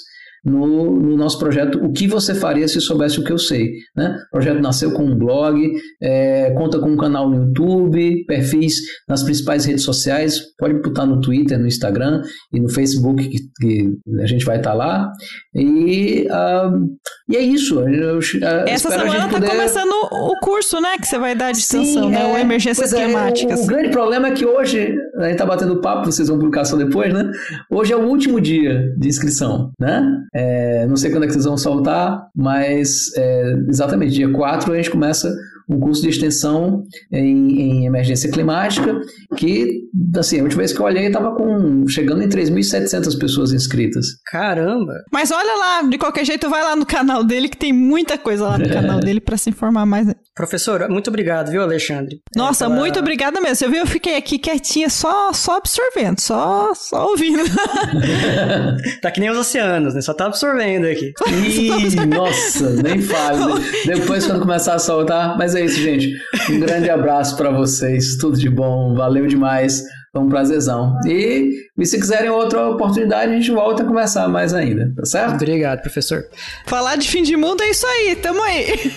no, 0.45 0.99
no, 0.99 1.17
nosso 1.17 1.39
projeto 1.39 1.79
O 1.85 1.93
que 1.93 2.07
você 2.07 2.35
faria 2.35 2.67
se 2.67 2.81
soubesse 2.81 3.21
o 3.21 3.25
que 3.25 3.33
eu 3.33 3.39
sei. 3.39 3.73
Né? 3.95 4.17
O 4.29 4.31
projeto 4.31 4.61
nasceu 4.61 4.93
com 4.93 5.05
um 5.05 5.17
blog, 5.17 5.71
é, 6.01 6.51
conta 6.53 6.79
com 6.79 6.91
um 6.91 6.97
canal 6.97 7.29
no 7.29 7.47
YouTube, 7.47 8.25
perfis 8.27 8.77
nas 9.09 9.23
principais 9.23 9.65
redes 9.65 9.85
sociais, 9.85 10.41
pode 10.59 10.75
botar 10.81 11.07
no 11.07 11.21
Twitter, 11.21 11.59
no 11.59 11.67
Instagram 11.67 12.23
e 12.53 12.61
no 12.61 12.69
Facebook, 12.69 13.29
que, 13.29 13.39
que 13.61 13.91
a 14.21 14.27
gente 14.27 14.45
vai 14.45 14.57
estar 14.57 14.71
tá 14.71 14.77
lá. 14.77 15.13
E, 15.55 16.27
uh, 16.31 16.89
e 17.31 17.37
é 17.37 17.41
isso. 17.41 17.81
Eu, 17.89 18.19
uh, 18.19 18.69
Essa 18.69 18.91
semana 18.91 19.27
está 19.27 19.29
poder... 19.29 19.49
começando 19.49 19.93
o 19.93 20.35
curso, 20.41 20.81
né? 20.81 20.99
Que 21.01 21.07
você 21.07 21.17
vai 21.17 21.35
dar 21.35 21.53
de 21.53 21.59
extensão, 21.59 22.05
Sim, 22.05 22.11
né? 22.11 22.23
É, 22.23 22.35
o 22.35 22.37
Emergências 22.37 22.93
Climáticas. 22.93 23.61
É, 23.61 23.63
o, 23.63 23.65
o, 23.65 23.67
grande 23.69 23.89
problema 23.91 24.29
é 24.29 24.31
que 24.33 24.45
hoje, 24.45 24.95
a 25.17 25.23
gente 25.23 25.33
está 25.33 25.47
batendo 25.47 25.81
papo, 25.81 26.07
vocês 26.07 26.27
vão 26.29 26.39
publicar 26.39 26.65
só 26.65 26.77
depois, 26.77 27.15
né? 27.15 27.31
Hoje 27.71 27.93
é 27.93 27.97
o 27.97 28.01
último 28.01 28.41
dia 28.41 28.93
de 28.99 29.09
inscrição, 29.09 29.71
né? 29.79 30.05
É, 30.35 30.87
não 30.87 30.97
sei 30.97 31.13
quando 31.13 31.23
é 31.23 31.27
que 31.29 31.33
vocês 31.33 31.45
vão 31.45 31.57
soltar, 31.57 32.27
mas 32.35 33.13
é, 33.17 33.55
exatamente, 33.69 34.13
dia 34.13 34.29
4 34.29 34.73
a 34.73 34.77
gente 34.77 34.91
começa 34.91 35.33
um 35.71 35.79
curso 35.79 36.03
de 36.03 36.09
extensão 36.09 36.83
em, 37.13 37.61
em 37.61 37.87
emergência 37.87 38.31
climática, 38.31 39.01
que, 39.37 39.83
assim, 40.17 40.41
a 40.41 40.43
última 40.43 40.61
vez 40.61 40.73
que 40.73 40.81
eu 40.81 40.85
olhei, 40.85 41.07
estava 41.07 41.35
com, 41.35 41.87
chegando 41.87 42.23
em 42.23 42.29
3.700 42.29 43.19
pessoas 43.19 43.53
inscritas. 43.53 44.07
Caramba! 44.31 44.95
Mas 45.13 45.31
olha 45.31 45.57
lá, 45.57 45.83
de 45.83 45.97
qualquer 45.97 46.25
jeito, 46.25 46.51
vai 46.51 46.63
lá 46.63 46.75
no 46.75 46.85
canal 46.85 47.23
dele, 47.23 47.49
que 47.49 47.57
tem 47.57 47.73
muita 47.73 48.19
coisa 48.19 48.49
lá 48.49 48.59
no 48.59 48.69
canal 48.69 48.99
dele 49.01 49.21
para 49.21 49.37
se 49.37 49.51
informar 49.51 49.87
mais. 49.87 50.09
Professor, 50.41 50.89
muito 50.89 51.09
obrigado, 51.09 51.51
viu, 51.51 51.61
Alexandre? 51.61 52.19
Nossa, 52.35 52.65
é, 52.65 52.69
pela... 52.69 52.81
muito 52.81 52.99
obrigada 52.99 53.43
mesmo. 53.43 53.57
Você 53.57 53.69
viu, 53.69 53.81
eu 53.81 53.87
fiquei 53.87 54.17
aqui 54.17 54.39
quietinha, 54.39 54.89
só, 54.89 55.35
só 55.35 55.59
absorvendo, 55.59 56.19
só, 56.19 56.73
só 56.75 57.09
ouvindo. 57.11 57.43
tá 59.03 59.11
que 59.11 59.21
nem 59.21 59.29
os 59.29 59.37
oceanos, 59.37 59.95
né? 59.95 60.01
Só 60.01 60.15
tá 60.15 60.25
absorvendo 60.25 60.87
aqui. 60.87 61.13
Ih, 61.29 62.07
nossa, 62.07 62.71
nem 62.83 63.03
fale. 63.03 63.63
Depois, 63.85 64.27
quando 64.27 64.41
começar 64.41 64.77
a 64.77 64.79
soltar. 64.79 65.37
Mas 65.37 65.55
é 65.55 65.63
isso, 65.63 65.79
gente. 65.79 66.17
Um 66.49 66.59
grande 66.59 66.89
abraço 66.89 67.37
para 67.37 67.51
vocês. 67.51 68.17
Tudo 68.17 68.39
de 68.39 68.49
bom. 68.49 68.95
Valeu 68.95 69.27
demais. 69.27 69.85
Foi 70.13 70.23
um 70.23 70.29
prazerzão. 70.29 70.99
E, 71.07 71.51
e 71.79 71.87
se 71.87 71.99
quiserem 71.99 72.31
outra 72.31 72.69
oportunidade, 72.69 73.33
a 73.33 73.37
gente 73.37 73.51
volta 73.53 73.85
a 73.85 73.87
conversar 73.87 74.29
mais 74.29 74.53
ainda, 74.53 74.93
tá 74.97 75.05
certo? 75.05 75.35
Obrigado, 75.35 75.83
professor. 75.83 76.25
Falar 76.67 76.97
de 76.97 77.09
fim 77.09 77.23
de 77.23 77.37
mundo 77.37 77.63
é 77.63 77.71
isso 77.71 77.87
aí, 77.87 78.17
tamo 78.17 78.43
aí. 78.43 78.93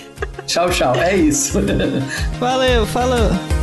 Tchau, 0.48 0.70
tchau. 0.72 0.96
É 0.96 1.16
isso. 1.16 1.60
Valeu, 2.40 2.86
falou. 2.88 3.63